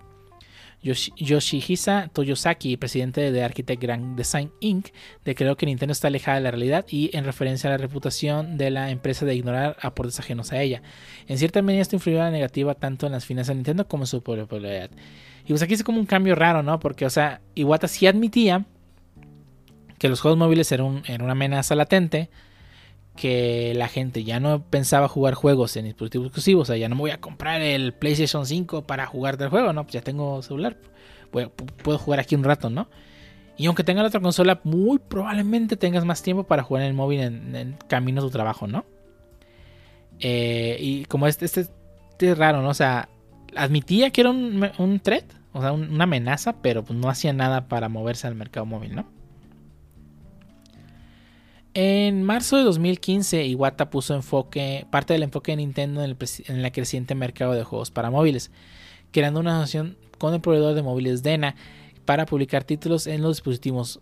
Yoshi- 0.83 1.13
Yoshihisa 1.15 2.09
Toyosaki, 2.11 2.79
presidente 2.79 3.31
de 3.33 3.45
Architect 3.45 3.83
Grand 3.83 4.17
Design 4.17 4.51
Inc., 4.61 4.89
declaró 5.27 5.55
que 5.55 5.67
Nintendo 5.67 5.93
está 5.93 6.09
alejada 6.09 6.39
de 6.39 6.45
la 6.45 6.51
realidad 6.53 6.87
y 6.89 7.15
en 7.15 7.25
referencia 7.25 7.69
a 7.69 7.73
la 7.73 7.77
reputación 7.77 8.57
de 8.57 8.71
la 8.71 8.91
empresa 8.91 9.27
de 9.27 9.35
ignorar 9.35 9.77
aportes 9.83 10.19
ajenos 10.21 10.53
a 10.53 10.63
ella. 10.63 10.81
En 11.29 11.37
cierta 11.37 11.61
medida 11.61 11.83
esto 11.83 11.97
influyó 11.97 12.23
a 12.23 12.25
la 12.25 12.31
negativa 12.31 12.75
tanto 12.75 13.05
en 13.05 13.13
las 13.13 13.27
finanzas 13.27 13.49
de 13.49 13.57
Nintendo 13.57 13.87
como 13.87 14.05
en 14.05 14.07
su 14.07 14.23
popularidad. 14.23 14.91
Y 15.45 15.49
pues 15.49 15.61
aquí 15.61 15.75
es 15.75 15.85
como 15.85 16.01
un 16.01 16.07
cambio 16.07 16.35
raro, 16.35 16.63
¿no? 16.63 16.81
Porque, 16.81 17.05
o 17.05 17.11
sea, 17.11 17.43
Iwata 17.55 17.87
sí 17.87 18.07
admitía 18.07 18.65
que 19.99 20.09
los 20.09 20.23
juegos 20.23 20.39
móviles 20.39 20.73
eran 20.73 21.03
una 21.21 21.33
amenaza 21.33 21.75
latente, 21.75 22.31
que 23.21 23.75
la 23.77 23.89
gente 23.89 24.25
ya 24.25 24.41
no 24.41 24.63
pensaba 24.63 25.07
jugar 25.09 25.35
juegos 25.35 25.77
en 25.77 25.85
dispositivos 25.85 26.29
exclusivos, 26.29 26.63
o 26.63 26.73
sea, 26.73 26.77
ya 26.79 26.89
no 26.89 26.95
me 26.95 27.03
voy 27.03 27.11
a 27.11 27.21
comprar 27.21 27.61
el 27.61 27.93
PlayStation 27.93 28.47
5 28.47 28.87
para 28.87 29.05
jugar 29.07 29.37
del 29.37 29.51
juego, 29.51 29.73
¿no? 29.75 29.83
Pues 29.85 29.93
ya 29.93 30.01
tengo 30.01 30.41
celular, 30.43 30.79
a- 31.31 31.51
puedo 31.83 31.99
jugar 31.99 32.19
aquí 32.21 32.35
un 32.35 32.45
rato, 32.45 32.71
¿no? 32.71 32.89
Y 33.59 33.67
aunque 33.67 33.85
tengas 33.85 34.03
la 34.05 34.09
otra 34.09 34.21
consola, 34.21 34.61
muy 34.65 34.99
probablemente 34.99 35.77
tengas 35.77 36.07
más 36.07 36.23
tiempo 36.23 36.45
para 36.45 36.63
jugar 36.63 36.83
en 36.85 36.89
el 36.89 36.95
móvil 36.95 37.21
en, 37.21 37.77
camino 37.89 38.23
a 38.23 38.25
tu 38.25 38.31
trabajo, 38.31 38.67
¿no? 38.67 38.87
Eh, 40.21 40.77
y 40.81 41.05
como 41.05 41.27
este, 41.27 41.45
este, 41.45 41.61
este 41.61 42.31
es 42.31 42.39
raro, 42.39 42.63
¿no? 42.63 42.71
O 42.71 42.75
sea, 42.75 43.09
admitía 43.57 44.11
que 44.11 44.23
era 44.23 44.31
un, 44.31 44.67
un 44.79 45.01
threat, 45.01 45.25
o 45.53 45.61
sea, 45.61 45.73
un- 45.73 45.93
una 45.93 46.05
amenaza, 46.05 46.55
pero 46.63 46.85
pues 46.85 46.99
no 46.99 47.11
hacía 47.11 47.33
nada 47.33 47.69
para 47.69 47.89
moverse 47.91 48.27
al 48.27 48.35
mercado 48.35 48.65
móvil, 48.67 48.95
¿no? 48.95 49.07
En 51.73 52.25
marzo 52.25 52.57
de 52.57 52.65
2015, 52.65 53.47
Iwata 53.47 53.91
puso 53.91 54.15
enfoque, 54.15 54.87
parte 54.91 55.13
del 55.13 55.23
enfoque 55.23 55.53
de 55.53 55.57
Nintendo 55.57 56.03
en 56.03 56.11
el, 56.11 56.17
en 56.49 56.65
el 56.65 56.73
creciente 56.73 57.15
mercado 57.15 57.53
de 57.53 57.63
juegos 57.63 57.93
para 57.93 58.11
móviles, 58.11 58.51
creando 59.13 59.39
una 59.39 59.59
asociación 59.59 59.97
con 60.19 60.35
el 60.35 60.41
proveedor 60.41 60.75
de 60.75 60.83
móviles 60.83 61.23
Dena 61.23 61.55
para 62.05 62.27
publicar 62.27 62.65
títulos 62.65 63.07
en 63.07 63.23
los 63.23 63.37
dispositivos 63.37 64.01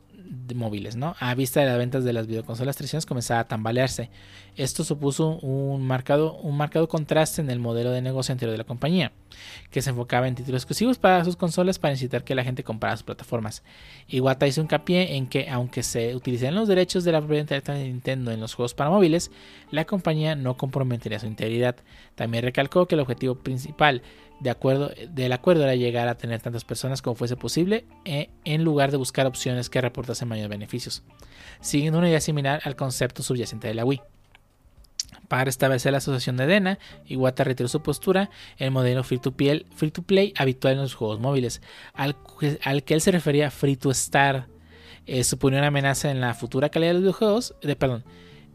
móviles, 0.55 0.97
¿no? 0.97 1.15
A 1.19 1.35
vista 1.35 1.61
de 1.61 1.67
las 1.67 1.79
ventas 1.79 2.05
de 2.05 2.13
las 2.13 2.27
videoconsolas 2.27 2.77
tradicionales 2.77 3.07
comenzaba 3.07 3.41
a 3.41 3.49
tambalearse. 3.49 4.11
Esto 4.57 4.83
supuso 4.83 5.39
un 5.39 5.87
marcado, 5.87 6.35
un 6.35 6.57
marcado 6.57 6.89
contraste 6.89 7.41
en 7.41 7.51
el 7.51 7.61
modelo 7.61 7.91
de 7.91 8.03
negocio 8.03 8.33
anterior 8.33 8.53
de 8.53 8.59
la 8.59 8.65
compañía, 8.65 9.13
que 9.71 9.83
se 9.83 9.91
enfocaba 9.91 10.27
en 10.27 10.35
títulos 10.35 10.63
exclusivos 10.63 10.99
para 10.99 11.25
sus 11.25 11.37
consolas 11.37 11.79
para 11.79 11.95
incitar 11.95 12.25
que 12.25 12.35
la 12.35 12.45
gente 12.45 12.65
comprara 12.65 12.97
sus 12.97 13.05
plataformas. 13.05 13.63
Iwata 14.09 14.47
hizo 14.47 14.61
hincapié 14.61 15.17
en 15.17 15.29
que, 15.29 15.49
aunque 15.49 15.83
se 15.83 16.15
utilicen 16.15 16.55
los 16.55 16.67
derechos 16.67 17.05
de 17.05 17.13
la 17.13 17.21
propiedad 17.21 17.63
de 17.63 17.85
Nintendo 17.85 18.33
en 18.33 18.41
los 18.41 18.55
juegos 18.55 18.75
para 18.75 18.91
móviles, 18.91 19.31
la 19.71 19.85
compañía 19.85 20.35
no 20.35 20.57
comprometería 20.57 21.21
su 21.21 21.27
integridad. 21.27 21.77
También 22.15 22.43
recalcó 22.43 22.87
que 22.87 22.97
el 22.97 23.01
objetivo 23.01 23.37
principal 23.37 24.03
de 24.41 24.51
acuerdo, 24.51 24.93
del 25.11 25.33
acuerdo 25.33 25.65
era 25.65 25.75
llegar 25.75 26.09
a 26.09 26.17
tener 26.17 26.41
tantas 26.41 26.65
personas 26.65 27.03
como 27.03 27.17
fuese 27.17 27.37
posible 27.37 27.85
eh, 28.05 28.31
en 28.45 28.63
lugar 28.63 28.91
de 28.91 28.97
buscar 28.97 29.27
opciones 29.27 29.69
que 29.69 29.81
reportasen 29.81 30.29
mayores 30.39 30.51
beneficios, 30.51 31.03
siguiendo 31.61 31.99
una 31.99 32.09
idea 32.09 32.21
similar 32.21 32.61
al 32.65 32.77
concepto 32.77 33.23
subyacente 33.23 33.69
de 33.69 33.75
la 33.75 33.85
Wii. 33.85 34.01
Para 35.29 35.51
establecer 35.51 35.93
la 35.93 35.99
asociación 35.99 36.37
de 36.39 36.47
Dena, 36.47 36.79
Iwata 37.07 37.45
retiró 37.45 37.69
su 37.69 37.83
postura, 37.83 38.31
el 38.57 38.71
modelo 38.71 39.05
free 39.05 39.19
to, 39.19 39.33
play, 39.33 39.67
free 39.75 39.93
habitual 40.37 40.75
en 40.75 40.81
los 40.81 40.95
juegos 40.95 41.21
móviles, 41.21 41.61
al, 41.93 42.17
que- 42.85 42.95
él 42.95 43.01
se 43.01 43.11
refería 43.11 43.51
free 43.51 43.77
to 43.77 43.91
star, 43.91 44.47
eh, 45.07 45.25
suponía 45.25 45.59
una 45.59 45.69
amenaza 45.69 46.11
en 46.11 46.21
la 46.21 46.33
futura 46.35 46.71
calidad 46.71 46.91
de 46.91 46.95
los 46.95 47.03
videojuegos, 47.03 47.55
de, 47.63 47.77
perdón, 47.77 48.05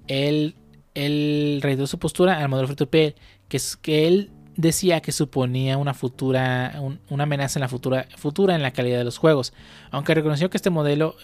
él, 0.08 0.56
él 0.96 1.60
retiró 1.62 1.86
su 1.88 2.00
postura 2.00 2.40
al 2.40 2.50
modelo 2.50 2.68
free 2.68 2.76
to 2.76 2.90
play, 2.90 3.16
que 3.48 3.60
que 3.82 4.08
él 4.08 4.32
decía 4.56 5.02
que 5.02 5.12
suponía 5.12 5.78
una 5.78 5.94
futura 5.96 6.74
un- 6.80 7.00
una 7.10 7.24
amenaza 7.24 7.58
en 7.58 7.62
la 7.62 7.68
futura 7.70 8.06
futura 8.18 8.54
en 8.54 8.62
la 8.62 8.70
calidad 8.72 9.00
de 9.00 9.04
los 9.04 9.18
juegos, 9.18 9.52
aunque 9.90 10.14
reconoció 10.14 10.50
que 10.52 10.58
este 10.58 10.70
modelo 10.70 11.16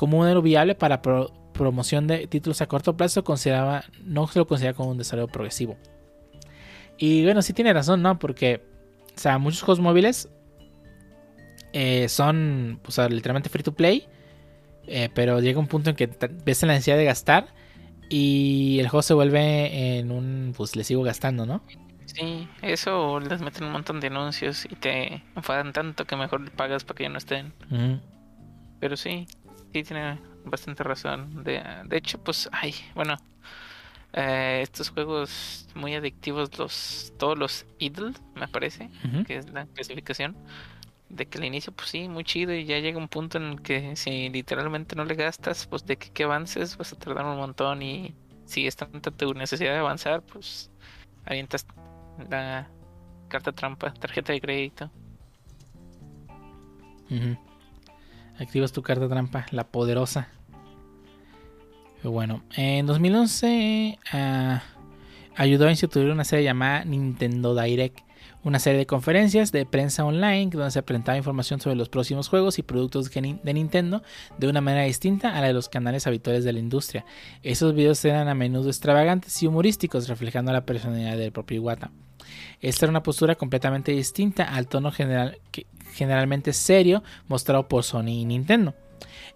como 0.00 0.16
un 0.16 0.22
modelo 0.22 0.40
viable 0.40 0.74
para 0.74 1.02
pro- 1.02 1.30
promoción 1.52 2.06
de 2.06 2.26
títulos 2.26 2.62
a 2.62 2.66
corto 2.66 2.96
plazo 2.96 3.22
consideraba 3.22 3.84
no 4.02 4.26
se 4.26 4.38
lo 4.38 4.46
considera 4.46 4.72
como 4.72 4.90
un 4.90 4.96
desarrollo 4.96 5.28
progresivo. 5.28 5.76
Y 6.96 7.22
bueno, 7.22 7.42
sí 7.42 7.52
tiene 7.52 7.70
razón, 7.74 8.00
¿no? 8.00 8.18
Porque 8.18 8.62
o 9.14 9.18
sea, 9.18 9.36
muchos 9.36 9.60
juegos 9.60 9.80
móviles 9.80 10.30
eh, 11.74 12.08
son 12.08 12.80
o 12.86 12.90
sea, 12.90 13.10
literalmente 13.10 13.50
free 13.50 13.62
to 13.62 13.72
play, 13.72 14.08
eh, 14.86 15.10
pero 15.14 15.40
llega 15.40 15.60
un 15.60 15.66
punto 15.66 15.90
en 15.90 15.96
que 15.96 16.08
ves 16.46 16.62
la 16.62 16.72
necesidad 16.72 16.96
de 16.96 17.04
gastar 17.04 17.48
y 18.08 18.78
el 18.80 18.88
juego 18.88 19.02
se 19.02 19.12
vuelve 19.12 19.98
en 19.98 20.10
un 20.12 20.54
pues 20.56 20.76
le 20.76 20.84
sigo 20.84 21.02
gastando, 21.02 21.44
¿no? 21.44 21.62
Sí, 22.06 22.48
eso 22.62 23.20
les 23.20 23.42
meten 23.42 23.64
un 23.64 23.72
montón 23.72 24.00
de 24.00 24.06
anuncios 24.06 24.64
y 24.64 24.76
te 24.76 25.22
enfadan 25.36 25.74
tanto 25.74 26.06
que 26.06 26.16
mejor 26.16 26.40
le 26.40 26.50
pagas 26.50 26.84
para 26.84 26.96
que 26.96 27.02
ya 27.04 27.10
no 27.10 27.18
estén. 27.18 27.52
Pero 28.80 28.96
sí, 28.96 29.26
sí 29.72 29.82
tiene 29.82 30.18
bastante 30.44 30.82
razón. 30.82 31.44
De, 31.44 31.62
de 31.84 31.96
hecho, 31.96 32.18
pues, 32.18 32.48
ay, 32.52 32.74
bueno, 32.94 33.16
eh, 34.12 34.60
estos 34.62 34.90
juegos 34.90 35.68
muy 35.74 35.94
adictivos, 35.94 36.56
los 36.58 37.12
todos 37.18 37.38
los 37.38 37.66
idle, 37.78 38.12
me 38.34 38.48
parece, 38.48 38.90
que 39.26 39.36
es 39.36 39.50
la 39.50 39.66
clasificación, 39.66 40.36
de 41.08 41.26
que 41.26 41.38
al 41.38 41.44
inicio, 41.44 41.72
pues 41.72 41.90
sí, 41.90 42.08
muy 42.08 42.24
chido 42.24 42.54
y 42.54 42.64
ya 42.64 42.78
llega 42.78 42.98
un 42.98 43.08
punto 43.08 43.38
en 43.38 43.44
el 43.44 43.62
que 43.62 43.96
si 43.96 44.28
literalmente 44.30 44.96
no 44.96 45.04
le 45.04 45.14
gastas, 45.14 45.66
pues 45.66 45.84
de 45.84 45.96
que, 45.96 46.10
que 46.10 46.24
avances 46.24 46.76
vas 46.76 46.92
a 46.92 46.98
tardar 46.98 47.24
un 47.24 47.36
montón 47.36 47.82
y 47.82 48.14
si 48.46 48.66
es 48.66 48.76
tanta 48.76 49.10
tu 49.10 49.32
necesidad 49.34 49.72
de 49.72 49.78
avanzar, 49.78 50.22
pues 50.22 50.70
avientas 51.24 51.66
la 52.28 52.68
carta 53.28 53.52
trampa, 53.52 53.92
tarjeta 53.94 54.32
de 54.32 54.40
crédito. 54.40 54.90
Ujú. 57.10 57.49
Activas 58.40 58.72
tu 58.72 58.82
carta 58.82 59.06
trampa, 59.06 59.44
la 59.50 59.64
poderosa. 59.68 60.28
Pero 61.98 62.10
bueno, 62.10 62.42
en 62.56 62.86
2011 62.86 63.98
ah, 64.12 64.62
ayudó 65.36 65.66
a 65.66 65.70
instituir 65.70 66.10
una 66.10 66.24
serie 66.24 66.46
llamada 66.46 66.86
Nintendo 66.86 67.54
Direct, 67.54 67.98
una 68.42 68.58
serie 68.58 68.78
de 68.78 68.86
conferencias 68.86 69.52
de 69.52 69.66
prensa 69.66 70.06
online 70.06 70.48
donde 70.50 70.70
se 70.70 70.82
presentaba 70.82 71.18
información 71.18 71.60
sobre 71.60 71.76
los 71.76 71.90
próximos 71.90 72.28
juegos 72.28 72.58
y 72.58 72.62
productos 72.62 73.10
de 73.10 73.52
Nintendo 73.52 74.02
de 74.38 74.48
una 74.48 74.62
manera 74.62 74.84
distinta 74.84 75.36
a 75.36 75.40
la 75.42 75.48
de 75.48 75.52
los 75.52 75.68
canales 75.68 76.06
habituales 76.06 76.42
de 76.42 76.54
la 76.54 76.60
industria. 76.60 77.04
Esos 77.42 77.74
videos 77.74 78.02
eran 78.06 78.28
a 78.28 78.34
menudo 78.34 78.70
extravagantes 78.70 79.42
y 79.42 79.46
humorísticos, 79.46 80.08
reflejando 80.08 80.50
la 80.52 80.64
personalidad 80.64 81.18
del 81.18 81.32
propio 81.32 81.56
Iwata. 81.56 81.90
Esta 82.62 82.86
era 82.86 82.90
una 82.90 83.02
postura 83.02 83.34
completamente 83.34 83.92
distinta 83.92 84.44
al 84.44 84.66
tono 84.66 84.90
general, 84.90 85.38
que, 85.50 85.66
generalmente 86.00 86.54
serio 86.54 87.02
mostrado 87.28 87.68
por 87.68 87.84
Sony 87.84 88.08
y 88.08 88.24
Nintendo. 88.24 88.74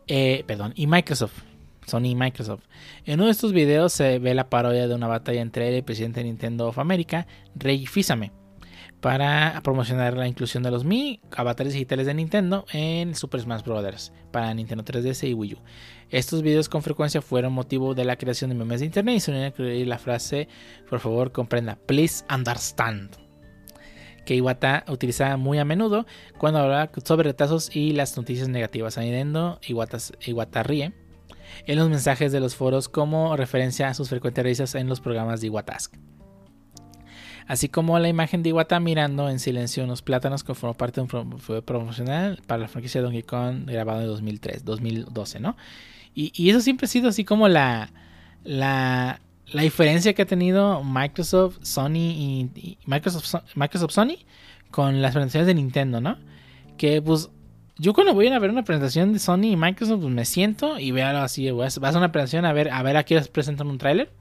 Eh, 0.07 0.45
perdón, 0.47 0.73
y 0.75 0.87
Microsoft. 0.87 1.43
Sony 1.87 2.07
y 2.07 2.15
Microsoft. 2.15 2.65
En 3.05 3.21
uno 3.21 3.27
de 3.27 3.33
estos 3.33 3.53
videos 3.53 3.93
se 3.93 4.19
ve 4.19 4.35
la 4.35 4.49
parodia 4.49 4.89
de 4.89 4.95
una 4.95 5.07
batalla 5.07 5.43
entre 5.43 5.69
él 5.69 5.75
y 5.75 5.77
el 5.79 5.85
presidente 5.85 6.21
de 6.21 6.25
Nintendo 6.25 6.69
of 6.69 6.79
America, 6.79 7.27
Rey 7.55 7.87
Fizame 7.87 8.33
para 9.05 9.61
promocionar 9.63 10.17
la 10.17 10.27
inclusión 10.27 10.63
de 10.63 10.71
los 10.71 10.87
Mi, 10.87 11.21
avatares 11.37 11.75
digitales 11.75 12.07
de 12.07 12.15
Nintendo, 12.15 12.65
en 12.73 13.15
Super 13.15 13.43
Smash 13.43 13.63
Bros. 13.63 14.13
para 14.31 14.55
Nintendo 14.55 14.83
3DS 14.83 15.29
y 15.29 15.35
Wii 15.35 15.53
U. 15.53 15.59
Estos 16.09 16.41
videos 16.41 16.71
con 16.71 16.83
frecuencia 16.83 17.21
fueron 17.21 17.53
motivo 17.53 17.95
de 17.95 18.07
la 18.07 18.17
creación 18.17 18.49
de 18.49 18.57
memes 18.57 18.81
de 18.81 18.87
internet 18.87 19.17
y 19.17 19.21
se 19.21 19.31
unieron 19.31 19.45
a 19.45 19.49
incluir 19.49 19.87
la 19.87 19.99
frase, 19.99 20.49
por 20.89 21.01
favor 21.01 21.33
comprenda, 21.33 21.77
please 21.87 22.25
understand, 22.35 23.24
que 24.25 24.35
Iwata 24.35 24.85
utilizaba 24.89 25.37
muy 25.37 25.59
a 25.59 25.65
menudo 25.65 26.07
cuando 26.39 26.61
hablaba 26.61 26.91
sobre 27.05 27.31
retrasos 27.31 27.75
y 27.75 27.93
las 27.93 28.17
noticias 28.17 28.49
negativas, 28.49 28.99
añadiendo 28.99 29.61
Iwata, 29.67 29.99
Iwata 30.27 30.63
ríe 30.63 30.93
en 31.67 31.79
los 31.79 31.89
mensajes 31.89 32.33
de 32.33 32.41
los 32.41 32.57
foros 32.57 32.89
como 32.89 33.37
referencia 33.37 33.89
a 33.89 33.95
sus 33.95 34.09
frecuentes 34.09 34.45
risas 34.45 34.75
en 34.75 34.89
los 34.89 35.01
programas 35.01 35.41
de 35.41 35.49
Iwatask 35.49 35.95
así 37.47 37.69
como 37.69 37.99
la 37.99 38.09
imagen 38.09 38.43
de 38.43 38.51
Iwata 38.51 38.81
mirando 38.81 39.29
en 39.29 39.39
silencio 39.39 39.85
unos 39.85 40.03
plátanos 40.03 40.45
que 40.45 40.55
formó 40.55 40.75
parte 40.75 41.01
de 41.01 41.09
un 41.13 41.39
fue 41.39 41.63
promocional 41.63 42.41
para 42.47 42.63
la 42.63 42.69
franquicia 42.69 43.03
Donkey 43.03 43.23
Kong 43.23 43.67
grabado 43.67 44.01
en 44.03 44.07
2003, 44.07 44.65
2012, 44.65 45.41
¿no? 45.41 45.57
Y, 46.17 46.49
eso 46.49 46.61
siempre 46.61 46.85
ha 46.85 46.89
sido 46.89 47.09
así 47.09 47.25
como 47.25 47.49
la, 47.49 47.91
la, 48.45 49.21
la 49.55 49.63
diferencia 49.63 50.13
que 50.15 50.23
ha 50.23 50.27
tenido 50.27 50.83
Microsoft, 50.83 51.59
Sony 51.63 51.97
y, 51.97 52.79
Microsoft, 52.87 53.45
Microsoft 53.55 53.93
Sony 53.93 54.17
con 54.73 55.01
las 55.01 55.13
presentaciones 55.13 55.47
de 55.47 55.55
Nintendo, 55.55 56.01
¿no? 56.01 56.19
Que 56.77 57.01
pues 57.01 57.31
yo 57.79 57.95
cuando 57.95 58.15
voy 58.15 58.27
a 58.27 58.39
ver 58.41 58.51
una 58.51 58.65
presentación 58.65 59.13
de 59.13 59.21
Sony 59.21 59.53
y 59.53 59.57
Microsoft, 59.57 60.01
pues 60.01 60.13
me 60.13 60.25
siento 60.25 60.79
y 60.81 60.91
veo 60.91 61.07
así, 61.19 61.49
vas 61.53 61.79
a 61.79 61.99
una 61.99 62.11
presentación 62.11 62.45
a 62.45 62.53
ver, 62.53 62.69
a 62.71 62.83
ver 62.83 62.97
a 62.97 63.05
qué 63.05 63.21
presentan 63.21 63.69
un 63.69 63.79
tráiler 63.79 64.13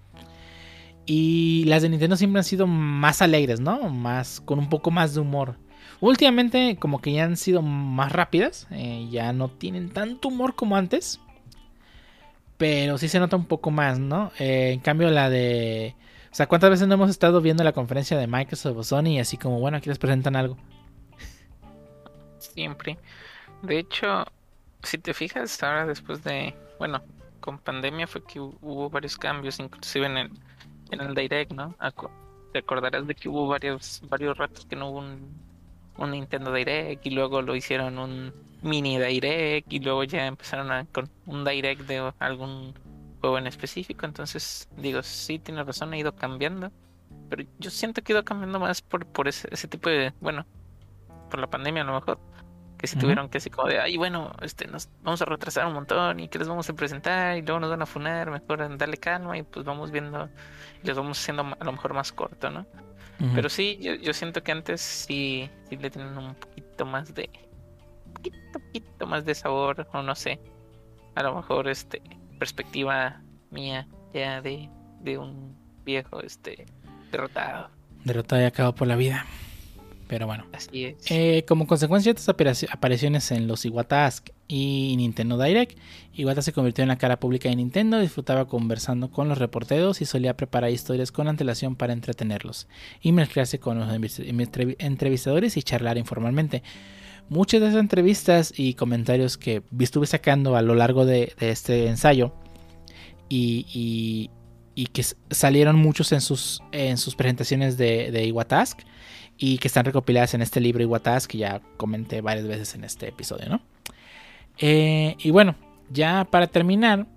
y 1.08 1.64
las 1.66 1.82
de 1.82 1.90
Nintendo 1.90 2.16
siempre 2.16 2.40
han 2.40 2.46
sido 2.46 2.68
más 2.68 3.24
alegres, 3.24 3.60
¿no? 3.60 3.90
Más, 3.90 4.40
con 4.40 4.60
un 4.60 4.70
poco 4.70 4.92
más 4.92 5.16
de 5.16 5.22
humor. 5.22 5.58
Últimamente 6.00 6.78
como 6.80 7.02
que 7.02 7.12
ya 7.12 7.24
han 7.24 7.38
sido 7.38 7.64
más 7.64 8.12
rápidas, 8.12 8.68
eh, 8.70 9.08
ya 9.10 9.34
no 9.34 9.50
tienen 9.50 9.90
tanto 9.90 10.28
humor 10.28 10.54
como 10.56 10.78
antes. 10.78 11.20
Pero 12.58 12.98
sí 12.98 13.08
se 13.08 13.20
nota 13.20 13.36
un 13.36 13.46
poco 13.46 13.72
más, 13.72 14.00
¿no? 14.00 14.32
Eh, 14.40 14.72
en 14.74 14.80
cambio 14.80 15.10
la 15.10 15.30
de... 15.30 15.96
O 16.32 16.36
sea, 16.36 16.48
¿cuántas 16.48 16.70
veces 16.70 16.88
no 16.88 16.96
hemos 16.96 17.10
estado 17.10 17.42
viendo 17.42 17.64
la 17.64 17.74
conferencia 17.74 18.18
de 18.18 18.28
Microsoft 18.28 18.78
o 18.78 18.84
Sony 18.84 19.20
así 19.20 19.38
como, 19.38 19.60
bueno, 19.60 19.78
aquí 19.78 19.90
les 19.90 20.00
presentan 20.00 20.36
algo? 20.36 20.58
Siempre. 22.40 22.98
De 23.62 23.80
hecho, 23.80 24.26
si 24.82 24.98
te 24.98 25.14
fijas, 25.14 25.62
ahora 25.62 25.86
después 25.86 26.24
de... 26.24 26.56
Bueno, 26.80 27.02
con 27.40 27.60
pandemia 27.60 28.08
fue 28.08 28.24
que 28.24 28.40
hubo 28.40 28.90
varios 28.90 29.18
cambios, 29.18 29.60
inclusive 29.60 30.06
en 30.08 30.18
el 30.18 30.32
en 30.94 31.02
el 31.02 31.16
Direct, 31.16 31.52
¿no? 31.52 31.76
Te 32.52 32.60
acordarás 32.60 33.08
de 33.08 33.16
que 33.16 33.30
hubo 33.30 33.48
varios, 33.48 34.02
varios 34.08 34.38
ratos 34.38 34.66
que 34.66 34.76
no 34.76 34.90
hubo 34.90 35.00
un, 35.00 35.28
un 35.98 36.12
Nintendo 36.12 36.54
Direct 36.54 37.06
y 37.06 37.12
luego 37.12 37.42
lo 37.42 37.56
hicieron 37.56 37.98
un 37.98 38.34
mini 38.62 38.98
Direct 38.98 39.72
y 39.72 39.80
luego 39.80 40.04
ya 40.04 40.26
empezaron 40.26 40.72
a, 40.72 40.86
con 40.86 41.10
un 41.26 41.44
Direct 41.44 41.82
de 41.82 42.12
algún 42.20 42.74
juego 43.22 43.38
en 43.38 43.48
específico. 43.48 44.06
Entonces, 44.06 44.68
digo, 44.78 45.04
sí, 45.04 45.40
tiene 45.40 45.64
razón, 45.64 45.94
ha 45.94 45.98
ido 45.98 46.16
cambiando. 46.16 46.72
Pero 47.30 47.44
yo 47.60 47.70
siento 47.70 48.02
que 48.02 48.14
ha 48.14 48.16
ido 48.16 48.26
cambiando 48.26 48.60
más 48.60 48.82
por, 48.82 49.06
por 49.06 49.28
ese, 49.28 49.48
ese 49.52 49.68
tipo 49.68 49.90
de, 49.90 50.14
bueno, 50.20 50.46
por 51.30 51.40
la 51.40 51.48
pandemia 51.48 51.84
a 51.84 51.86
lo 51.86 51.94
mejor 51.94 52.20
que 52.84 52.88
si 52.88 52.98
tuvieron 52.98 53.30
que 53.30 53.38
así 53.38 53.50
como 53.50 53.70
de, 53.70 53.80
ay, 53.80 53.96
bueno, 53.96 54.34
este, 54.42 54.68
nos 54.68 54.90
vamos 55.04 55.22
a 55.22 55.26
retrasar 55.26 55.66
un 55.66 55.74
montón 55.74 56.20
y 56.20 56.28
que 56.28 56.38
les 56.38 56.50
vamos 56.50 56.70
a 56.70 56.74
presentar 56.74 57.38
y 57.38 57.42
luego 57.42 57.62
nos 57.62 57.70
van 57.70 57.82
a 57.82 57.86
funar, 57.86 58.30
mejor 58.30 58.78
darle 58.78 58.98
calma 58.98 59.38
y 59.38 59.44
pues 59.44 59.66
vamos 59.66 59.90
viendo 59.90 60.28
y 60.84 60.88
los 60.88 60.98
vamos 60.98 61.18
haciendo 61.18 61.48
a 61.58 61.64
lo 61.64 61.72
mejor 61.72 61.94
más 61.94 62.12
corto, 62.12 62.50
¿no? 62.50 62.66
Pero 63.34 63.48
sí, 63.48 63.78
yo, 63.80 63.96
yo, 63.96 64.14
siento 64.14 64.44
que 64.44 64.52
antes 64.52 64.82
sí, 64.82 65.50
sí 65.70 65.78
le 65.78 65.90
tienen 65.90 66.18
un 66.18 66.36
poquito 66.36 66.86
más 66.86 67.14
de, 67.14 67.30
un 68.08 68.14
poquito, 68.14 68.38
poquito 68.52 69.08
más 69.08 69.24
de 69.24 69.34
sabor, 69.34 69.88
o 69.94 70.02
no 70.02 70.14
sé, 70.14 70.40
a 71.16 71.24
lo 71.24 71.36
mejor 71.36 71.70
este, 71.70 72.02
perspectiva 72.38 73.22
mía 73.50 73.88
ya 74.14 74.42
de, 74.42 74.70
de 75.02 75.18
un 75.18 75.56
viejo, 75.86 76.22
este, 76.22 76.66
derrotado. 77.12 77.70
Derrotado 78.04 78.42
y 78.42 78.46
acabado 78.46 78.76
por 78.76 78.88
la 78.88 78.96
vida. 78.96 79.26
Pero 80.08 80.28
bueno. 80.28 80.46
Así 80.52 80.86
es. 80.86 81.10
Eh, 81.10 81.46
como 81.48 81.66
consecuencia 81.66 82.14
de 82.14 82.20
estas 82.20 82.36
apariciones 82.72 83.32
en 83.32 83.48
los 83.48 83.66
Iwata 83.66 84.06
Ask 84.06 84.30
y 84.56 84.96
Nintendo 84.98 85.42
Direct, 85.42 85.80
Iwata 86.14 86.44
se 86.44 86.54
convirtió 86.54 86.84
en 86.84 86.90
la 86.90 87.00
cara 87.00 87.20
pública 87.20 87.50
de 87.50 87.56
Nintendo, 87.56 88.00
disfrutaba 88.00 88.48
conversando 88.48 89.10
con 89.10 89.28
los 89.28 89.40
reporteros 89.40 90.00
y 90.00 90.06
solía 90.06 90.38
preparar 90.38 90.70
historias 90.70 91.12
con 91.12 91.28
antelación 91.28 91.76
para 91.76 91.92
entretenerlos 91.92 92.68
y 93.02 93.14
mezclarse 93.14 93.58
con 93.58 93.80
los 93.80 93.90
entrevistadores 94.78 95.58
y 95.58 95.64
charlar 95.64 95.98
informalmente. 95.98 96.62
Muchas 97.30 97.62
de 97.62 97.70
esas 97.70 97.80
entrevistas 97.80 98.54
y 98.56 98.76
comentarios 98.76 99.40
que 99.40 99.64
estuve 99.80 100.06
sacando 100.06 100.56
a 100.56 100.62
lo 100.62 100.76
largo 100.76 101.08
de, 101.08 101.34
este 101.40 101.88
ensayo 101.88 102.36
y, 103.30 104.30
que 104.94 105.04
salieron 105.32 105.78
muchos 105.78 106.12
en 106.12 106.22
sus, 106.22 106.62
en 106.72 107.00
sus 107.00 107.16
presentaciones 107.16 107.76
de, 107.76 108.12
de 108.12 108.28
Iwatask 108.28 108.82
y 109.36 109.58
que 109.58 109.68
están 109.68 109.86
recopiladas 109.86 110.36
en 110.36 110.44
este 110.44 110.62
libro 110.62 110.84
Iguataz 110.84 111.28
que 111.28 111.40
ya 111.40 111.60
comenté 111.78 112.22
varias 112.22 112.46
veces 112.46 112.76
en 112.76 112.84
este 112.84 113.08
episodio, 113.08 113.50
¿no? 113.50 113.73
Eh, 114.58 115.16
y 115.20 115.32
bueno, 115.32 115.56
ya 115.92 116.28
para 116.30 116.48
terminar, 116.48 117.08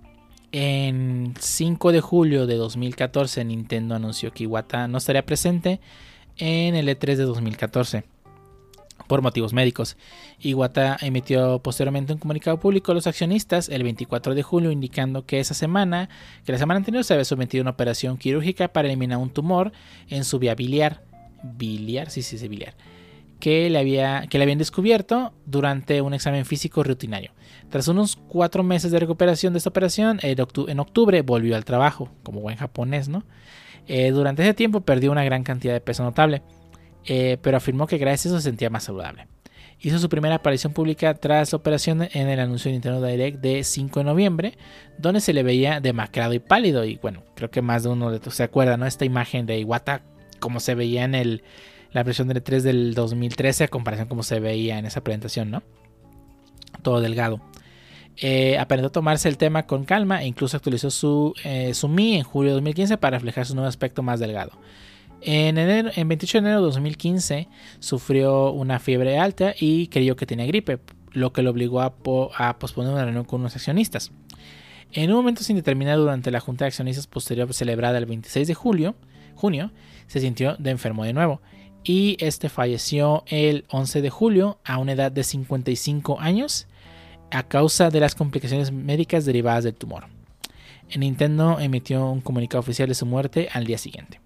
en 0.51 1.33
5 1.39 1.91
de 1.91 2.01
julio 2.01 2.47
de 2.47 2.55
2014 2.55 3.43
Nintendo 3.45 3.95
anunció 3.95 4.31
que 4.31 4.43
Iwata 4.43 4.87
no 4.87 4.97
estaría 4.97 5.25
presente 5.25 5.81
en 6.37 6.75
el 6.75 6.87
E3 6.87 7.15
de 7.15 7.23
2014 7.23 8.03
por 9.07 9.21
motivos 9.21 9.53
médicos. 9.53 9.97
Iwata 10.39 10.97
emitió 11.01 11.59
posteriormente 11.59 12.13
un 12.13 12.19
comunicado 12.19 12.59
público 12.59 12.91
a 12.91 12.95
los 12.95 13.07
accionistas 13.07 13.69
el 13.69 13.83
24 13.83 14.35
de 14.35 14.43
julio 14.43 14.71
indicando 14.71 15.25
que 15.25 15.39
esa 15.39 15.53
semana, 15.53 16.09
que 16.45 16.51
la 16.51 16.57
semana 16.57 16.77
anterior 16.77 17.03
se 17.03 17.13
había 17.13 17.25
sometido 17.25 17.61
a 17.61 17.63
una 17.63 17.71
operación 17.71 18.17
quirúrgica 18.17 18.69
para 18.69 18.87
eliminar 18.87 19.17
un 19.17 19.29
tumor 19.29 19.71
en 20.09 20.23
su 20.23 20.39
vía 20.39 20.55
biliar 20.55 21.03
biliar, 21.43 22.09
sí, 22.09 22.21
sí, 22.21 22.37
sí, 22.37 22.47
biliar, 22.47 22.73
que 23.39 23.69
le, 23.69 23.77
había, 23.77 24.25
que 24.29 24.37
le 24.37 24.43
habían 24.43 24.57
descubierto 24.57 25.33
durante 25.45 26.01
un 26.01 26.13
examen 26.13 26.45
físico 26.45 26.83
rutinario. 26.83 27.31
Tras 27.69 27.87
unos 27.87 28.15
cuatro 28.15 28.63
meses 28.63 28.91
de 28.91 28.99
recuperación 28.99 29.53
de 29.53 29.57
esta 29.57 29.69
operación, 29.69 30.19
en 30.21 30.79
octubre 30.79 31.21
volvió 31.21 31.55
al 31.55 31.65
trabajo, 31.65 32.09
como 32.23 32.41
buen 32.41 32.57
japonés, 32.57 33.09
¿no? 33.09 33.23
Eh, 33.87 34.11
durante 34.11 34.43
ese 34.43 34.53
tiempo 34.53 34.81
perdió 34.81 35.11
una 35.11 35.23
gran 35.23 35.43
cantidad 35.43 35.73
de 35.73 35.81
peso 35.81 36.03
notable, 36.03 36.41
eh, 37.05 37.37
pero 37.41 37.57
afirmó 37.57 37.87
que 37.87 37.97
gracias 37.97 38.25
a 38.25 38.27
eso 38.29 38.41
se 38.41 38.49
sentía 38.49 38.69
más 38.69 38.85
saludable. 38.85 39.27
Hizo 39.79 39.99
su 39.99 40.09
primera 40.09 40.35
aparición 40.35 40.73
pública 40.73 41.13
tras 41.13 41.53
la 41.53 41.57
operación 41.57 42.07
en 42.11 42.29
el 42.29 42.39
anuncio 42.39 42.69
de 42.69 42.73
Nintendo 42.73 43.05
Direct 43.05 43.39
de 43.39 43.63
5 43.63 43.99
de 43.99 44.03
noviembre, 44.03 44.57
donde 44.97 45.21
se 45.21 45.33
le 45.33 45.43
veía 45.43 45.79
demacrado 45.79 46.33
y 46.33 46.39
pálido. 46.39 46.83
Y 46.83 46.97
bueno, 46.97 47.23
creo 47.35 47.51
que 47.51 47.61
más 47.61 47.83
de 47.83 47.89
uno 47.89 48.09
de 48.09 48.31
se 48.31 48.41
acuerda, 48.41 48.75
¿no? 48.75 48.87
Esta 48.87 49.05
imagen 49.05 49.45
de 49.45 49.59
Iwata 49.59 50.01
como 50.39 50.59
se 50.59 50.73
veía 50.73 51.03
en 51.03 51.13
el, 51.15 51.43
la 51.91 52.03
versión 52.03 52.27
de 52.27 52.41
3 52.41 52.63
del 52.63 52.93
2013 52.93 53.65
a 53.65 53.67
comparación 53.67 54.07
como 54.07 54.23
se 54.23 54.39
veía 54.39 54.77
en 54.77 54.85
esa 54.85 55.01
presentación, 55.01 55.51
¿no? 55.51 55.63
Todo 56.81 57.01
delgado. 57.01 57.41
Eh, 58.19 58.57
aprendió 58.57 58.87
a 58.87 58.91
tomarse 58.91 59.29
el 59.29 59.37
tema 59.37 59.67
con 59.67 59.85
calma 59.85 60.23
e 60.23 60.27
incluso 60.27 60.57
actualizó 60.57 60.89
su, 60.89 61.35
eh, 61.43 61.73
su 61.75 61.87
Mi 61.87 62.15
en 62.15 62.23
julio 62.23 62.51
de 62.51 62.55
2015 62.55 62.97
para 62.97 63.17
reflejar 63.17 63.45
su 63.45 63.53
nuevo 63.53 63.67
aspecto 63.67 64.01
más 64.01 64.19
delgado. 64.19 64.51
En, 65.21 65.57
enero, 65.57 65.91
en 65.95 66.07
28 66.07 66.37
de 66.37 66.39
enero 66.39 66.61
de 66.61 66.65
2015 66.65 67.47
sufrió 67.79 68.51
una 68.51 68.79
fiebre 68.79 69.19
alta 69.19 69.53
y 69.59 69.87
creyó 69.87 70.15
que 70.15 70.25
tenía 70.25 70.45
gripe, 70.45 70.79
lo 71.11 71.31
que 71.31 71.41
lo 71.43 71.51
obligó 71.51 71.81
a, 71.81 71.93
a 72.37 72.59
posponer 72.59 72.93
una 72.93 73.03
reunión 73.03 73.25
con 73.25 73.41
unos 73.41 73.55
accionistas. 73.55 74.11
En 74.93 75.11
un 75.11 75.17
momento 75.17 75.43
sin 75.43 75.55
determinar 75.55 75.97
durante 75.97 76.31
la 76.31 76.39
junta 76.39 76.65
de 76.65 76.69
accionistas 76.69 77.07
posterior 77.07 77.53
celebrada 77.53 77.97
el 77.97 78.05
26 78.05 78.47
de 78.47 78.53
julio, 78.53 78.95
junio, 79.35 79.71
se 80.07 80.19
sintió 80.19 80.55
de 80.57 80.71
enfermo 80.71 81.03
de 81.03 81.13
nuevo 81.13 81.41
y 81.83 82.17
este 82.19 82.49
falleció 82.49 83.23
el 83.27 83.65
11 83.69 84.01
de 84.01 84.09
julio 84.09 84.59
a 84.63 84.77
una 84.77 84.93
edad 84.93 85.11
de 85.11 85.23
55 85.23 86.19
años 86.19 86.67
a 87.31 87.43
causa 87.43 87.89
de 87.89 87.99
las 87.99 88.15
complicaciones 88.15 88.71
médicas 88.71 89.25
derivadas 89.25 89.63
del 89.63 89.75
tumor. 89.75 90.05
Nintendo 90.95 91.59
emitió 91.59 92.09
un 92.09 92.21
comunicado 92.21 92.59
oficial 92.59 92.87
de 92.87 92.95
su 92.95 93.05
muerte 93.05 93.49
al 93.51 93.65
día 93.65 93.77
siguiente. 93.77 94.21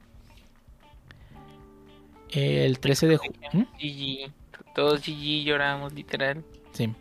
El 2.29 2.79
13 2.79 3.07
de 3.07 3.17
julio. 3.17 3.67
GG. 3.79 4.31
Todos 4.75 5.01
GG 5.01 5.43
lloramos, 5.43 5.93
literal. 5.93 6.43
Sí. 6.71 6.93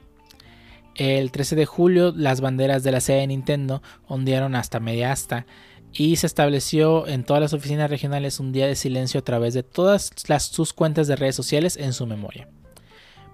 El 0.94 1.30
13 1.30 1.56
de 1.56 1.66
julio, 1.66 2.12
las 2.16 2.40
banderas 2.40 2.82
de 2.82 2.92
la 2.92 3.00
sede 3.00 3.20
de 3.20 3.26
Nintendo 3.28 3.82
ondearon 4.06 4.54
hasta 4.54 4.80
media 4.80 5.12
asta 5.12 5.46
y 5.92 6.16
se 6.16 6.26
estableció 6.26 7.06
en 7.06 7.24
todas 7.24 7.40
las 7.40 7.52
oficinas 7.52 7.90
regionales 7.90 8.40
un 8.40 8.52
día 8.52 8.66
de 8.66 8.76
silencio 8.76 9.20
a 9.20 9.24
través 9.24 9.54
de 9.54 9.62
todas 9.62 10.12
las, 10.28 10.44
sus 10.44 10.72
cuentas 10.72 11.08
de 11.08 11.16
redes 11.16 11.34
sociales 11.34 11.76
en 11.76 11.92
su 11.92 12.06
memoria. 12.06 12.48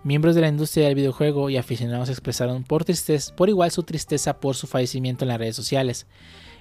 Miembros 0.05 0.35
de 0.35 0.41
la 0.41 0.49
industria 0.49 0.87
del 0.87 0.95
videojuego 0.95 1.51
y 1.51 1.57
aficionados 1.57 2.09
expresaron 2.09 2.63
por, 2.63 2.85
tristeza, 2.85 3.35
por 3.35 3.49
igual 3.49 3.71
su 3.73 3.83
tristeza 3.83 4.39
por 4.39 4.55
su 4.55 4.67
fallecimiento 4.67 5.25
en 5.25 5.29
las 5.31 5.39
redes 5.39 5.57
sociales. 5.57 6.07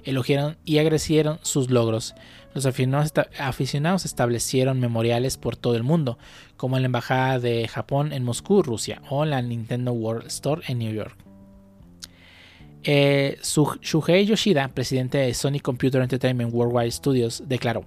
Elogiaron 0.04 0.58
y 0.66 0.80
agradecieron 0.80 1.40
sus 1.44 1.70
logros. 1.70 2.16
Los 2.54 2.66
aficionados 2.66 4.06
establecieron 4.06 4.80
memoriales 4.80 5.38
por 5.38 5.58
todo 5.58 5.76
el 5.76 5.84
mundo, 5.84 6.18
como 6.58 6.76
en 6.76 6.84
la 6.84 6.88
Embajada 6.88 7.40
de 7.40 7.68
Japón 7.68 8.14
en 8.14 8.24
Moscú, 8.24 8.64
Rusia, 8.64 9.02
o 9.10 9.26
la 9.26 9.42
Nintendo 9.42 9.94
World 9.94 10.28
Store 10.28 10.62
en 10.68 10.80
New 10.80 10.94
York. 10.94 11.25
Eh, 12.88 13.40
Shuhei 13.42 14.28
Yoshida, 14.28 14.68
presidente 14.68 15.18
de 15.18 15.34
Sony 15.34 15.60
Computer 15.60 16.04
Entertainment 16.04 16.54
Worldwide 16.54 16.92
Studios, 16.92 17.44
declaró: 17.48 17.84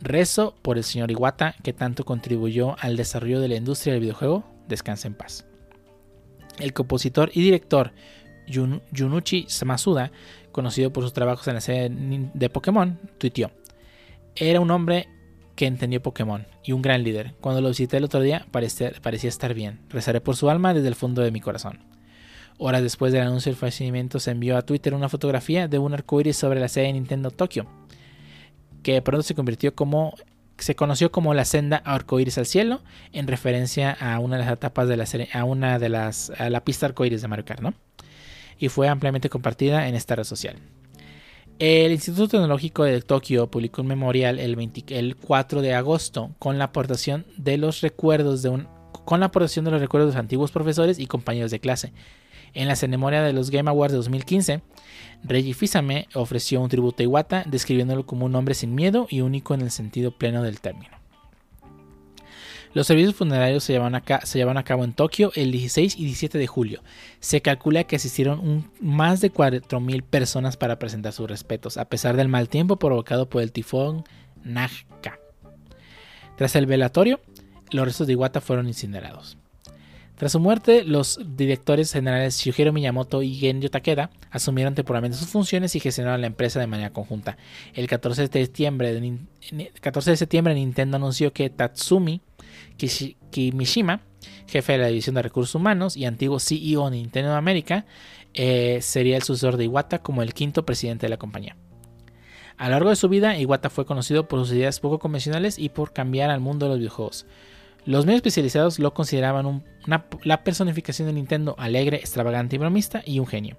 Rezo 0.00 0.54
por 0.62 0.78
el 0.78 0.84
señor 0.84 1.10
Iwata, 1.10 1.54
que 1.62 1.74
tanto 1.74 2.04
contribuyó 2.04 2.74
al 2.80 2.96
desarrollo 2.96 3.38
de 3.40 3.48
la 3.48 3.56
industria 3.56 3.92
del 3.92 4.00
videojuego. 4.00 4.44
Descansa 4.66 5.08
en 5.08 5.14
paz. 5.14 5.44
El 6.58 6.72
compositor 6.72 7.30
y 7.34 7.42
director 7.42 7.92
Jun 8.52 8.82
Junichi 8.96 9.46
Masuda, 9.66 10.10
conocido 10.52 10.90
por 10.90 11.04
sus 11.04 11.12
trabajos 11.12 11.46
en 11.48 11.54
la 11.54 11.60
serie 11.60 11.90
de 12.32 12.48
Pokémon, 12.48 12.98
tuiteó: 13.18 13.50
Era 14.34 14.60
un 14.60 14.70
hombre 14.70 15.08
que 15.54 15.66
entendió 15.66 16.02
Pokémon 16.02 16.46
y 16.64 16.72
un 16.72 16.80
gran 16.80 17.04
líder. 17.04 17.34
Cuando 17.42 17.60
lo 17.60 17.68
visité 17.68 17.98
el 17.98 18.04
otro 18.04 18.22
día 18.22 18.46
parecía 18.50 19.28
estar 19.28 19.52
bien. 19.52 19.80
Rezaré 19.90 20.22
por 20.22 20.34
su 20.34 20.48
alma 20.48 20.72
desde 20.72 20.88
el 20.88 20.94
fondo 20.94 21.20
de 21.20 21.30
mi 21.30 21.40
corazón. 21.40 21.91
Horas 22.58 22.82
después 22.82 23.12
del 23.12 23.22
anuncio 23.22 23.50
del 23.50 23.58
fallecimiento 23.58 24.20
se 24.20 24.30
envió 24.30 24.56
a 24.56 24.62
Twitter 24.62 24.94
una 24.94 25.08
fotografía 25.08 25.68
de 25.68 25.78
un 25.78 25.94
arcoíris 25.94 26.36
sobre 26.36 26.60
la 26.60 26.68
sede 26.68 26.86
de 26.86 26.92
Nintendo 26.94 27.30
Tokio, 27.30 27.66
que 28.82 29.00
pronto 29.02 29.22
se 29.22 29.34
convirtió 29.34 29.74
como 29.74 30.14
se 30.58 30.76
conoció 30.76 31.10
como 31.10 31.34
la 31.34 31.44
senda 31.44 31.78
arcoíris 31.78 32.38
al 32.38 32.46
cielo, 32.46 32.82
en 33.12 33.26
referencia 33.26 33.90
a 33.90 34.18
una 34.20 34.36
de 34.36 34.44
las 34.44 34.52
etapas 34.52 34.86
de 34.86 34.96
la 34.96 35.06
serie, 35.06 35.28
a 35.32 35.44
una 35.44 35.78
de 35.78 35.88
las 35.88 36.30
a 36.38 36.50
la 36.50 36.64
pista 36.64 36.86
arcoíris 36.86 37.22
de 37.22 37.28
Mario 37.28 37.44
Kart, 37.44 37.62
¿no? 37.62 37.74
Y 38.58 38.68
fue 38.68 38.88
ampliamente 38.88 39.28
compartida 39.28 39.88
en 39.88 39.96
esta 39.96 40.14
red 40.14 40.24
social. 40.24 40.56
El 41.58 41.92
Instituto 41.92 42.28
Tecnológico 42.28 42.84
de 42.84 43.00
Tokio 43.02 43.50
publicó 43.50 43.82
un 43.82 43.88
memorial 43.88 44.38
el, 44.38 45.16
4 45.16 45.62
de 45.62 45.74
agosto 45.74 46.30
con 46.38 46.58
la 46.58 46.64
aportación 46.64 47.24
de 47.36 47.56
los 47.56 47.82
recuerdos 47.82 48.42
de 48.42 48.48
un, 48.48 48.68
con 49.04 49.20
la 49.20 49.26
aportación 49.26 49.64
de 49.64 49.70
los 49.70 49.80
recuerdos 49.80 50.14
de 50.14 50.20
antiguos 50.20 50.50
profesores 50.50 50.98
y 50.98 51.06
compañeros 51.06 51.50
de 51.50 51.60
clase. 51.60 51.92
En 52.54 52.68
la 52.68 52.76
ceremonia 52.76 53.22
de 53.22 53.32
los 53.32 53.50
Game 53.50 53.70
Awards 53.70 53.92
de 53.92 53.98
2015, 53.98 54.60
Reggie 55.24 55.54
Fils-Aimé 55.54 56.08
ofreció 56.14 56.60
un 56.60 56.68
tributo 56.68 57.02
a 57.02 57.04
Iwata, 57.04 57.44
describiéndolo 57.46 58.04
como 58.04 58.26
un 58.26 58.34
hombre 58.34 58.54
sin 58.54 58.74
miedo 58.74 59.06
y 59.08 59.20
único 59.20 59.54
en 59.54 59.62
el 59.62 59.70
sentido 59.70 60.10
pleno 60.10 60.42
del 60.42 60.60
término. 60.60 61.02
Los 62.74 62.86
servicios 62.86 63.14
funerarios 63.14 63.64
se 63.64 63.74
llevaron, 63.74 63.94
a, 64.56 64.64
cabo 64.64 64.84
en 64.84 64.94
Tokio 64.94 65.30
el 65.34 65.52
16 65.52 65.96
y 65.98 66.04
17 66.04 66.38
de 66.38 66.46
julio. 66.46 66.82
Se 67.20 67.42
calcula 67.42 67.84
que 67.84 67.96
asistieron 67.96 68.70
más 68.80 69.20
de 69.20 69.30
4.000 69.30 70.02
personas 70.02 70.56
para 70.56 70.78
presentar 70.78 71.12
sus 71.12 71.28
respetos, 71.28 71.76
a 71.76 71.84
pesar 71.84 72.16
del 72.16 72.28
mal 72.28 72.48
tiempo 72.48 72.76
provocado 72.76 73.28
por 73.28 73.42
el 73.42 73.52
tifón 73.52 74.04
Najka. 74.42 75.18
Tras 76.36 76.56
el 76.56 76.64
velatorio, 76.64 77.20
los 77.70 77.84
restos 77.84 78.06
de 78.06 78.14
Iwata 78.14 78.40
fueron 78.40 78.68
incinerados. 78.68 79.36
Tras 80.16 80.32
su 80.32 80.40
muerte, 80.40 80.84
los 80.84 81.18
directores 81.36 81.92
generales 81.92 82.38
Shigeru 82.38 82.72
Miyamoto 82.72 83.22
y 83.22 83.34
Genyo 83.34 83.70
Takeda 83.70 84.10
asumieron 84.30 84.74
temporalmente 84.74 85.16
sus 85.16 85.28
funciones 85.28 85.74
y 85.74 85.80
gestionaron 85.80 86.20
la 86.20 86.26
empresa 86.26 86.60
de 86.60 86.66
manera 86.66 86.92
conjunta. 86.92 87.36
El 87.74 87.88
14 87.88 88.28
de 88.28 88.44
septiembre, 88.44 88.92
de, 88.92 89.72
14 89.80 90.10
de 90.10 90.16
septiembre 90.16 90.54
Nintendo 90.54 90.96
anunció 90.96 91.32
que 91.32 91.50
Tatsumi 91.50 92.20
Kimishima, 93.30 94.00
jefe 94.46 94.72
de 94.72 94.78
la 94.78 94.86
división 94.88 95.14
de 95.14 95.22
recursos 95.22 95.54
humanos 95.54 95.96
y 95.96 96.04
antiguo 96.04 96.38
CEO 96.38 96.90
de 96.90 96.98
Nintendo 96.98 97.34
América, 97.34 97.86
eh, 98.34 98.78
sería 98.80 99.16
el 99.16 99.22
sucesor 99.22 99.56
de 99.56 99.64
Iwata 99.64 100.02
como 100.02 100.22
el 100.22 100.34
quinto 100.34 100.64
presidente 100.64 101.06
de 101.06 101.10
la 101.10 101.16
compañía. 101.16 101.56
A 102.56 102.66
lo 102.66 102.72
largo 102.72 102.90
de 102.90 102.96
su 102.96 103.08
vida, 103.08 103.38
Iwata 103.38 103.70
fue 103.70 103.86
conocido 103.86 104.28
por 104.28 104.38
sus 104.40 104.52
ideas 104.52 104.78
poco 104.78 104.98
convencionales 104.98 105.58
y 105.58 105.70
por 105.70 105.92
cambiar 105.92 106.30
al 106.30 106.40
mundo 106.40 106.66
de 106.66 106.70
los 106.70 106.78
videojuegos. 106.78 107.26
Los 107.84 108.06
medios 108.06 108.18
especializados 108.18 108.78
lo 108.78 108.94
consideraban 108.94 109.64
la 110.24 110.44
personificación 110.44 111.08
de 111.08 111.14
Nintendo 111.14 111.54
alegre, 111.58 111.96
extravagante 111.96 112.56
y 112.56 112.58
bromista 112.58 113.02
y 113.04 113.18
un 113.18 113.26
genio. 113.26 113.56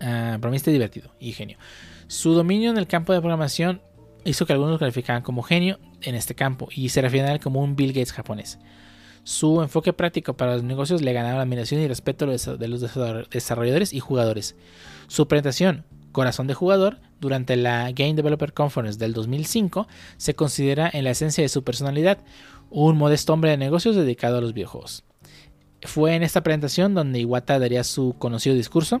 Ah, 0.00 0.36
bromista 0.40 0.70
y 0.70 0.74
divertido 0.74 1.10
y 1.18 1.32
genio. 1.32 1.58
Su 2.06 2.34
dominio 2.34 2.70
en 2.70 2.78
el 2.78 2.86
campo 2.86 3.12
de 3.12 3.20
programación 3.20 3.82
hizo 4.24 4.46
que 4.46 4.52
algunos 4.52 4.72
lo 4.72 4.78
calificaran 4.78 5.22
como 5.22 5.42
genio 5.42 5.78
en 6.02 6.14
este 6.14 6.34
campo 6.34 6.68
y 6.70 6.90
se 6.90 7.02
refieren 7.02 7.30
a 7.30 7.32
él 7.32 7.40
como 7.40 7.62
un 7.62 7.76
Bill 7.76 7.92
Gates 7.92 8.12
japonés. 8.12 8.58
Su 9.24 9.60
enfoque 9.60 9.92
práctico 9.92 10.36
para 10.36 10.54
los 10.54 10.62
negocios 10.62 11.02
le 11.02 11.12
ganaba 11.12 11.36
la 11.36 11.42
admiración 11.42 11.80
y 11.80 11.88
respeto 11.88 12.26
de 12.26 12.68
los 12.68 12.80
desarrolladores 13.30 13.92
y 13.92 14.00
jugadores. 14.00 14.54
Su 15.06 15.28
presentación, 15.28 15.84
Corazón 16.12 16.46
de 16.46 16.54
Jugador, 16.54 16.98
durante 17.20 17.56
la 17.56 17.90
Game 17.92 18.14
Developer 18.14 18.52
Conference 18.52 18.98
del 18.98 19.12
2005, 19.12 19.86
se 20.16 20.34
considera 20.34 20.88
en 20.92 21.04
la 21.04 21.10
esencia 21.10 21.42
de 21.42 21.48
su 21.48 21.62
personalidad 21.62 22.18
un 22.70 22.96
modesto 22.96 23.32
hombre 23.32 23.50
de 23.50 23.56
negocios 23.56 23.96
dedicado 23.96 24.38
a 24.38 24.40
los 24.40 24.52
videojuegos. 24.52 25.04
Fue 25.82 26.14
en 26.14 26.22
esta 26.22 26.42
presentación 26.42 26.94
donde 26.94 27.20
Iwata 27.20 27.58
daría 27.58 27.84
su 27.84 28.14
conocido 28.18 28.56
discurso. 28.56 29.00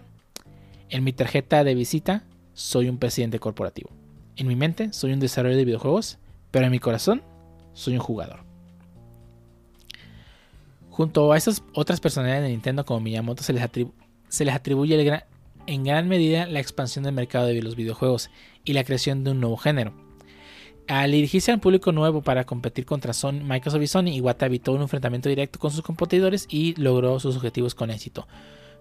En 0.90 1.04
mi 1.04 1.12
tarjeta 1.12 1.64
de 1.64 1.74
visita 1.74 2.24
soy 2.54 2.88
un 2.88 2.98
presidente 2.98 3.38
corporativo. 3.38 3.90
En 4.36 4.46
mi 4.46 4.56
mente 4.56 4.92
soy 4.92 5.12
un 5.12 5.20
desarrollador 5.20 5.58
de 5.58 5.64
videojuegos, 5.64 6.18
pero 6.50 6.66
en 6.66 6.72
mi 6.72 6.78
corazón 6.78 7.22
soy 7.72 7.94
un 7.94 8.00
jugador. 8.00 8.44
Junto 10.90 11.32
a 11.32 11.36
esas 11.36 11.62
otras 11.74 12.00
personalidades 12.00 12.44
de 12.44 12.50
Nintendo 12.50 12.84
como 12.84 13.00
Miyamoto 13.00 13.42
se 13.42 13.52
les, 13.52 14.52
atribuye 14.52 15.22
en 15.66 15.84
gran 15.84 16.08
medida 16.08 16.46
la 16.46 16.60
expansión 16.60 17.04
del 17.04 17.14
mercado 17.14 17.46
de 17.46 17.62
los 17.62 17.76
videojuegos 17.76 18.30
y 18.64 18.72
la 18.72 18.84
creación 18.84 19.22
de 19.22 19.32
un 19.32 19.40
nuevo 19.40 19.56
género. 19.56 20.07
Al 20.88 21.12
dirigirse 21.12 21.52
al 21.52 21.60
público 21.60 21.92
nuevo 21.92 22.22
para 22.22 22.44
competir 22.44 22.86
contra 22.86 23.12
Sony, 23.12 23.42
Microsoft 23.44 23.82
y 23.82 23.86
Sony, 23.86 24.08
Iwata 24.08 24.46
evitó 24.46 24.72
un 24.72 24.80
enfrentamiento 24.80 25.28
directo 25.28 25.58
con 25.58 25.70
sus 25.70 25.82
competidores 25.82 26.46
y 26.48 26.74
logró 26.80 27.20
sus 27.20 27.36
objetivos 27.36 27.74
con 27.74 27.90
éxito, 27.90 28.26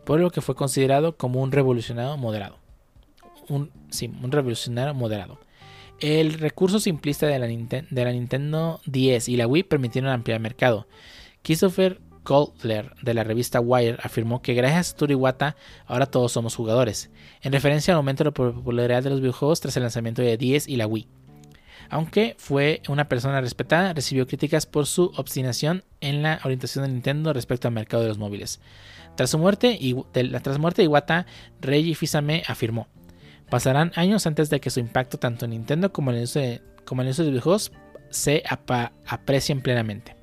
por 0.06 0.22
lo 0.22 0.32
que 0.32 0.40
fue 0.40 0.56
considerado 0.56 1.18
como 1.18 1.42
un 1.42 1.52
revolucionario 1.52 2.16
moderado. 2.16 2.60
Un, 3.50 3.72
sí, 3.90 4.10
un 4.24 4.32
revolucionario 4.32 4.94
moderado. 4.94 5.38
El 6.00 6.36
recurso 6.36 6.80
simplista 6.80 7.28
de 7.28 7.40
la, 7.40 8.12
Nintendo 8.12 8.80
10 8.86 9.28
y 9.28 9.36
la 9.36 9.46
Wii 9.46 9.64
permitieron 9.64 10.10
ampliar 10.10 10.38
el 10.38 10.44
mercado. 10.44 10.88
Christopher 11.44 12.00
Goldler 12.24 12.96
de 13.02 13.16
la 13.16 13.26
revista 13.26 13.60
Wire 13.60 13.98
afirmó 14.02 14.42
que 14.42 14.54
gracias 14.54 14.94
a 14.94 14.96
Turiwata 14.96 15.58
ahora 15.86 16.06
todos 16.06 16.32
somos 16.32 16.56
jugadores, 16.56 17.10
en 17.42 17.52
referencia 17.52 17.94
al 17.94 17.98
aumento 17.98 18.24
de 18.24 18.30
la 18.30 18.34
popularidad 18.34 19.04
de 19.04 19.10
los 19.10 19.20
videojuegos 19.20 19.60
tras 19.60 19.76
el 19.76 19.84
lanzamiento 19.84 20.22
de 20.22 20.38
10 20.38 20.70
y 20.70 20.78
la 20.78 20.88
Wii. 20.88 21.17
Aunque 21.90 22.36
fue 22.38 22.82
una 22.90 23.08
persona 23.08 23.42
respetada, 23.42 23.94
recibió 23.94 24.28
críticas 24.28 24.66
por 24.66 24.86
su 24.86 25.12
obstinación 25.16 25.84
en 26.02 26.22
la 26.22 26.40
orientación 26.44 26.86
de 26.86 26.92
Nintendo 26.92 27.34
respecto 27.34 27.68
al 27.68 27.74
mercado 27.74 28.04
de 28.04 28.10
los 28.10 28.18
móviles. 28.18 28.60
Tras 29.16 29.30
su 29.30 29.38
muerte, 29.38 29.80
tras 30.44 30.60
muerte 30.60 30.84
Iwata, 30.84 31.26
Reiji 31.62 31.96
Fisame 31.96 32.44
afirmó: 32.48 32.88
Pasarán 33.50 33.92
años 33.96 34.28
antes 34.28 34.50
de 34.50 34.60
que 34.60 34.70
su 34.70 34.80
impacto 34.80 35.18
tanto 35.18 35.46
en 35.46 35.52
Nintendo 35.52 35.94
como 35.94 36.12
en 36.12 36.18
el 36.18 36.24
uso 36.24 36.40
de, 36.40 36.62
como 36.86 37.02
en 37.02 37.10
videojuegos 37.10 37.72
se 38.10 38.44
aprecien 39.06 39.62
plenamente. 39.62 40.16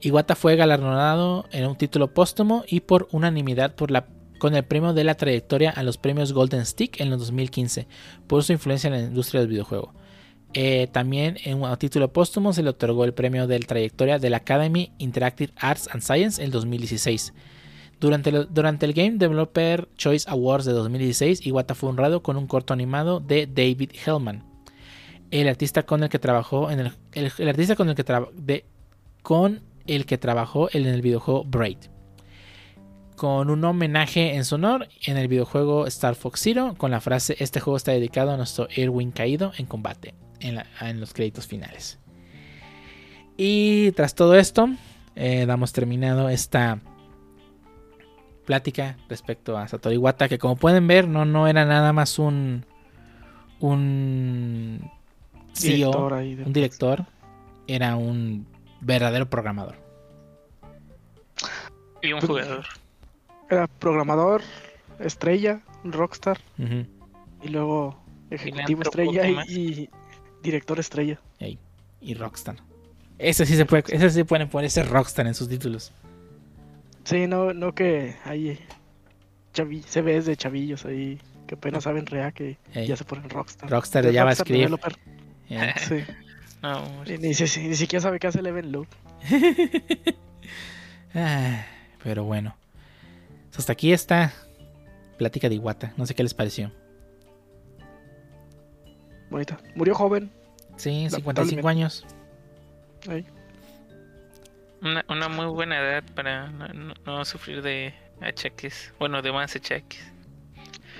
Iwata 0.00 0.34
fue 0.34 0.56
galardonado 0.56 1.46
en 1.52 1.66
un 1.66 1.76
título 1.76 2.14
póstumo 2.14 2.64
y 2.66 2.80
por 2.80 3.08
unanimidad 3.12 3.74
por 3.74 3.90
la, 3.90 4.06
con 4.40 4.56
el 4.56 4.64
premio 4.64 4.92
de 4.92 5.04
la 5.04 5.14
trayectoria 5.14 5.70
a 5.70 5.84
los 5.84 5.98
premios 5.98 6.32
Golden 6.32 6.66
Stick 6.66 7.00
en 7.00 7.10
los 7.10 7.20
2015 7.20 7.86
por 8.26 8.42
su 8.42 8.52
influencia 8.52 8.88
en 8.88 8.94
la 8.94 9.00
industria 9.00 9.40
del 9.40 9.50
videojuego. 9.50 9.94
Eh, 10.52 10.88
también 10.90 11.36
en 11.44 11.62
un 11.62 11.76
título 11.76 12.12
póstumo 12.12 12.52
se 12.52 12.64
le 12.64 12.70
otorgó 12.70 13.04
el 13.04 13.14
premio 13.14 13.46
de 13.46 13.60
la 13.60 13.66
trayectoria 13.66 14.18
de 14.18 14.30
la 14.30 14.38
Academy 14.38 14.90
Interactive 14.98 15.52
Arts 15.56 15.88
and 15.92 16.02
Science 16.02 16.42
en 16.42 16.50
2016 16.50 17.32
durante, 18.00 18.30
el 18.30 18.92
Game 18.94 19.18
Developer 19.18 19.86
Choice 19.96 20.28
Awards 20.28 20.64
de 20.64 20.72
2016, 20.72 21.46
Iwata 21.46 21.74
fue 21.74 21.90
honrado 21.90 22.22
con 22.22 22.38
un 22.38 22.46
corto 22.46 22.72
animado 22.72 23.20
de 23.20 23.46
David 23.46 23.90
Hellman, 24.06 24.42
el 25.30 25.48
artista 25.48 25.82
con 25.82 26.02
el 26.02 26.08
que 26.08 26.18
trabajó 26.18 26.70
en 26.70 26.80
el, 26.80 27.48
artista 27.48 27.76
con 27.76 27.90
el 27.90 27.94
que 27.94 28.64
con 29.22 29.60
el 29.86 30.06
que 30.06 30.16
trabajó 30.16 30.70
en 30.72 30.86
el 30.86 31.02
videojuego 31.02 31.44
Braid. 31.44 31.76
Con 33.20 33.50
un 33.50 33.62
homenaje 33.66 34.34
en 34.36 34.46
su 34.46 34.54
honor 34.54 34.88
en 35.04 35.18
el 35.18 35.28
videojuego 35.28 35.86
Star 35.88 36.14
Fox 36.14 36.40
Zero 36.40 36.74
con 36.78 36.90
la 36.90 37.02
frase 37.02 37.36
este 37.38 37.60
juego 37.60 37.76
está 37.76 37.92
dedicado 37.92 38.30
a 38.30 38.38
nuestro 38.38 38.66
Erwin 38.74 39.10
caído 39.10 39.52
en 39.58 39.66
combate. 39.66 40.14
en, 40.40 40.54
la- 40.54 40.64
en 40.80 41.00
los 41.00 41.12
créditos 41.12 41.46
finales. 41.46 41.98
Y 43.36 43.90
tras 43.92 44.14
todo 44.14 44.36
esto, 44.36 44.70
eh, 45.16 45.44
damos 45.44 45.74
terminado 45.74 46.30
esta 46.30 46.78
plática 48.46 48.96
respecto 49.10 49.58
a 49.58 49.68
Satoru 49.68 49.96
Iwata, 49.96 50.26
que 50.26 50.38
como 50.38 50.56
pueden 50.56 50.86
ver, 50.86 51.06
no, 51.06 51.26
no 51.26 51.46
era 51.46 51.66
nada 51.66 51.92
más 51.92 52.18
un 52.18 52.64
un 53.60 54.90
CEO, 55.52 55.90
Director 55.90 56.14
de- 56.38 56.42
un 56.44 56.52
director, 56.54 57.04
era 57.66 57.96
un 57.96 58.46
verdadero 58.80 59.28
programador. 59.28 59.76
Y 62.00 62.14
un 62.14 62.20
Pues, 62.20 62.28
jugador. 62.30 62.64
Era 63.50 63.66
programador, 63.66 64.42
estrella, 65.00 65.60
rockstar, 65.84 66.38
y 67.42 67.48
luego 67.48 68.00
ejecutivo 68.30 68.82
estrella 68.82 69.22
¿qué 69.22 69.52
y, 69.52 69.90
director 70.42 70.78
estrella. 70.78 71.20
Ey, 71.40 71.58
y 72.00 72.14
Rockstar. 72.14 72.56
Ese 73.18 73.44
sí 73.44 73.56
se 73.56 73.66
puede, 73.66 73.84
ese 73.88 74.10
sí 74.10 74.24
pueden 74.24 74.48
poner 74.48 74.66
ese 74.66 74.82
Rockstar 74.84 75.26
en 75.26 75.34
sus 75.34 75.48
títulos. 75.48 75.92
Sí, 77.04 77.26
no, 77.26 77.52
no 77.52 77.74
que 77.74 78.14
hay 78.24 78.58
chavi, 79.52 79.82
se 79.82 80.00
ve 80.00 80.20
de 80.20 80.36
chavillos 80.36 80.84
ahí 80.84 81.20
que 81.46 81.56
apenas 81.56 81.82
saben 81.84 82.06
React 82.06 82.36
que 82.36 82.58
Ey. 82.72 82.86
ya 82.86 82.96
se 82.96 83.04
ponen 83.04 83.28
rockstar. 83.28 83.68
Rockstar 83.68 84.06
de 84.06 84.12
JavaScript. 84.12 84.72
Eh, 85.48 85.74
Sí. 85.88 86.04
No, 86.62 86.84
hombre. 86.84 87.14
Y 87.14 87.18
ni, 87.18 87.28
ni 87.28 87.34
siquiera 87.34 88.00
sabe 88.00 88.20
qué 88.20 88.28
hace 88.28 88.38
el 88.38 88.46
event 88.46 88.68
loop. 88.68 88.86
ah, 91.14 91.64
pero 92.04 92.22
bueno. 92.22 92.54
Hasta 93.56 93.72
aquí 93.72 93.92
está 93.92 94.32
plática 95.18 95.48
de 95.48 95.56
Iwata. 95.56 95.92
No 95.96 96.06
sé 96.06 96.14
qué 96.14 96.22
les 96.22 96.32
pareció. 96.34 96.72
Bonita. 99.30 99.58
Murió 99.74 99.94
joven. 99.94 100.30
Sí, 100.76 101.08
55 101.10 101.20
Lamentablemente. 101.20 101.68
años. 101.68 102.06
Ahí. 103.08 103.26
Una, 104.82 105.04
una 105.08 105.28
muy 105.28 105.46
buena 105.46 105.78
edad 105.78 106.02
para 106.14 106.48
no, 106.50 106.68
no- 106.68 106.94
no 107.04 107.24
sufrir 107.24 107.62
de 107.62 107.94
achaques. 108.20 108.92
Bueno, 108.98 109.20
de 109.22 109.30
más 109.32 109.54
achaques. 109.54 110.00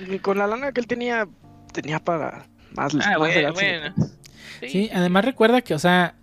Y 0.06 0.18
con 0.18 0.38
la 0.38 0.46
lana 0.46 0.72
que 0.72 0.80
él 0.80 0.86
tenía, 0.86 1.26
tenía 1.72 1.98
para 1.98 2.46
más, 2.72 2.94
Ah, 2.94 2.98
más 3.10 3.18
bueno, 3.18 3.52
bueno. 3.54 3.94
Sí. 4.60 4.68
Sí, 4.68 4.90
además 4.92 5.24
recuerda 5.24 5.62
que, 5.62 5.74
o 5.74 5.78
sea, 5.78 6.14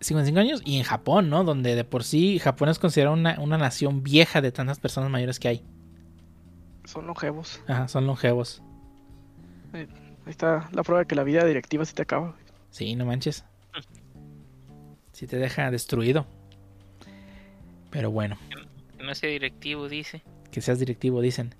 55 0.00 0.38
años 0.38 0.60
y 0.64 0.76
en 0.76 0.84
Japón, 0.84 1.30
¿no? 1.30 1.42
Donde 1.42 1.74
de 1.74 1.84
por 1.84 2.04
sí 2.04 2.38
Japón 2.38 2.68
es 2.68 2.78
considerado 2.78 3.14
una, 3.16 3.40
una 3.40 3.56
nación 3.56 4.02
vieja 4.02 4.42
de 4.42 4.52
tantas 4.52 4.78
personas 4.78 5.10
mayores 5.10 5.40
que 5.40 5.48
hay. 5.48 5.64
Son 6.86 7.06
longevos. 7.06 7.60
Ajá, 7.68 7.88
son 7.88 8.06
longevos. 8.06 8.62
Ahí 9.72 9.86
está 10.26 10.68
la 10.72 10.82
prueba 10.82 11.00
de 11.00 11.06
que 11.06 11.14
la 11.14 11.24
vida 11.24 11.44
directiva 11.44 11.84
se 11.84 11.92
te 11.94 12.02
acaba. 12.02 12.34
Sí, 12.70 12.94
no 12.96 13.04
manches. 13.04 13.44
Sí 15.12 15.26
te 15.26 15.36
deja 15.36 15.70
destruido. 15.70 16.26
Pero 17.90 18.10
bueno, 18.10 18.36
No 18.98 19.14
sea 19.14 19.30
directivo, 19.30 19.88
dice. 19.88 20.22
que 20.50 20.60
seas 20.60 20.78
directivo, 20.78 21.20
dicen. 21.20 21.54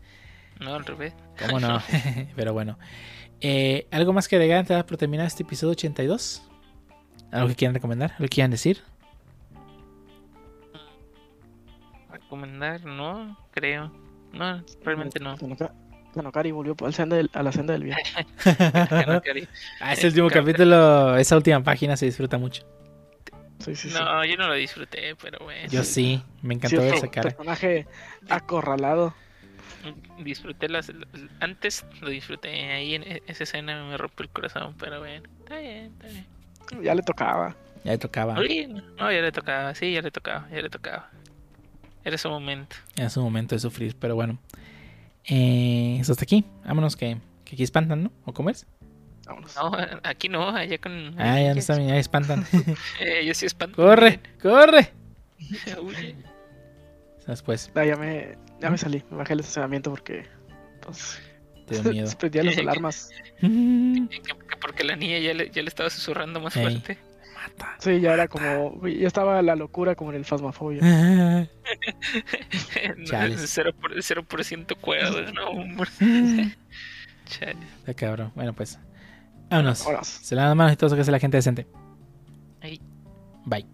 No, 0.61 0.75
al 0.75 0.85
revés. 0.85 1.15
¿Cómo 1.39 1.61
no? 1.61 1.81
Pero 2.37 2.53
bueno. 2.53 2.79
Eh, 3.41 3.87
¿Algo 3.91 4.13
más 4.13 4.29
que 4.29 4.37
agregar 4.37 4.61
antes 4.61 4.77
de 4.77 4.97
terminar 4.97 5.27
este 5.27 5.43
episodio 5.43 5.73
82? 5.73 6.43
¿Algo 7.33 7.49
que 7.49 7.55
quieran 7.55 7.75
recomendar? 7.75 8.13
¿Algo 8.13 8.25
que 8.25 8.29
quieran 8.29 8.51
decir? 8.51 8.83
Recomendar, 12.11 12.85
no, 12.85 13.37
creo. 13.51 13.93
No, 14.37 14.65
realmente 14.85 15.19
no. 15.21 15.37
Tanokari 16.15 16.51
volvió 16.51 16.75
al 16.85 16.95
senda 16.95 17.17
del- 17.17 17.31
a 17.35 17.43
la 17.43 17.53
senda 17.53 17.73
del 17.75 17.85
bien. 17.85 17.97
Ah, 19.81 19.93
ese 19.93 20.07
último 20.09 20.31
capítulo, 20.31 21.17
esa 21.17 21.37
última 21.37 21.63
página 21.63 21.97
se 21.97 22.07
disfruta 22.07 22.39
mucho. 22.39 22.63
Sí, 23.59 23.75
sí, 23.75 23.89
sí. 23.91 23.95
No, 23.99 24.25
yo 24.25 24.37
no 24.37 24.49
lo 24.49 24.55
disfruté, 24.55 25.15
pero 25.21 25.39
bueno. 25.45 25.69
Yo 25.71 25.83
sí, 25.83 26.23
me 26.43 26.55
encantó 26.55 26.81
ver 26.83 26.95
esa 26.95 27.09
cara. 27.11 27.31
personaje 27.31 27.87
acorralado. 28.29 29.15
Disfruté 30.19 30.69
las, 30.69 30.93
Antes 31.41 31.85
lo 32.01 32.09
disfruté. 32.09 32.71
Ahí 32.73 32.95
en 32.95 33.03
e- 33.05 33.23
esa 33.27 33.45
escena 33.45 33.85
me 33.85 33.97
rompió 33.97 34.25
el 34.25 34.31
corazón, 34.31 34.75
pero 34.79 35.01
bueno. 35.01 35.23
Está 35.41 35.59
bien, 35.59 35.93
está 35.93 36.07
bien. 36.09 36.27
Ya 36.85 36.95
le 36.95 37.03
tocaba. 37.03 37.55
Ya 37.85 37.93
le 37.93 37.99
tocaba. 37.99 38.35
No, 38.35 39.13
ya 39.13 39.21
le 39.21 39.33
tocaba, 39.33 39.75
sí, 39.75 39.93
ya 39.93 40.03
le 40.03 40.11
tocaba, 40.11 40.49
ya 40.51 40.61
le 40.63 40.69
tocaba. 40.71 41.11
Era 42.07 42.17
su 42.19 42.29
momento. 42.31 42.77
Era 42.97 43.11
su 43.11 43.21
momento 43.21 43.57
de 43.57 43.59
sufrir, 43.59 43.97
pero 43.99 44.15
bueno. 44.15 44.39
Eh, 45.25 45.99
eso 46.01 46.13
hasta 46.13 46.23
aquí. 46.23 46.45
Vámonos 46.65 46.95
que, 46.95 47.19
que 47.45 47.57
aquí 47.57 47.65
espantan, 47.65 48.05
¿no? 48.05 48.13
¿O 48.25 48.33
cómo 48.33 48.49
es? 48.49 48.65
Vámonos. 49.27 49.57
No, 49.57 49.73
aquí 50.05 50.29
no, 50.29 50.49
allá 50.51 50.79
con. 50.79 51.21
Ah, 51.21 51.41
ya 51.41 51.53
no 51.53 51.59
está 51.59 51.75
bien, 51.75 51.89
ya 51.89 51.97
espantan. 51.97 52.47
Eh, 53.01 53.27
yo 53.27 53.35
sí 53.35 53.45
espanto. 53.47 53.75
¡Corre! 53.75 54.21
¡Corre! 54.41 54.93
Después, 57.27 57.73
Ah, 57.75 57.85
ya 57.85 57.97
me, 57.97 58.39
ya 58.61 58.71
me 58.71 58.79
salí. 58.79 59.03
Me 59.11 59.17
bajé 59.17 59.33
el 59.33 59.41
estacionamiento 59.41 59.91
porque 59.91 60.27
pues, 60.83 61.21
te 61.67 61.81
dio 61.81 61.91
miedo. 61.91 62.07
se 62.11 62.15
prendían 62.17 62.47
las 62.47 62.59
alarmas. 62.59 63.11
Que, 63.41 64.09
que 64.23 64.57
porque 64.61 64.85
la 64.85 64.95
niña 64.95 65.19
ya 65.19 65.35
le, 65.35 65.51
ya 65.51 65.61
le 65.63 65.69
estaba 65.69 65.91
susurrando 65.91 66.39
más 66.41 66.57
Ey. 66.57 66.63
fuerte. 66.63 66.99
Sí, 67.79 68.01
ya 68.01 68.15
era 68.15 68.29
como. 68.29 68.87
Ya 68.87 69.07
estaba 69.07 69.43
la 69.43 69.57
locura 69.57 69.95
como 69.95 70.11
en 70.11 70.17
el 70.17 70.25
Fasmafobia. 70.25 70.81
no, 72.97 73.05
Chales. 73.05 73.59
0%, 73.59 74.77
cuerdas, 74.81 75.33
no, 75.35 75.51
hombre. 75.51 75.89
Chales. 77.27 77.57
Está 77.79 77.95
cabrón. 77.95 78.33
Bueno, 78.35 78.53
pues. 78.53 78.79
Vámonos. 79.51 79.87
Se 80.07 80.35
la 80.35 80.45
dan 80.49 80.57
manos 80.57 80.73
y 80.73 80.77
todo 80.77 80.89
eso 80.89 80.97
que 80.97 81.03
hace 81.03 81.13
la 81.13 81.19
gente 81.19 81.37
decente. 81.37 81.67
Ahí. 82.61 82.81
Bye. 83.45 83.67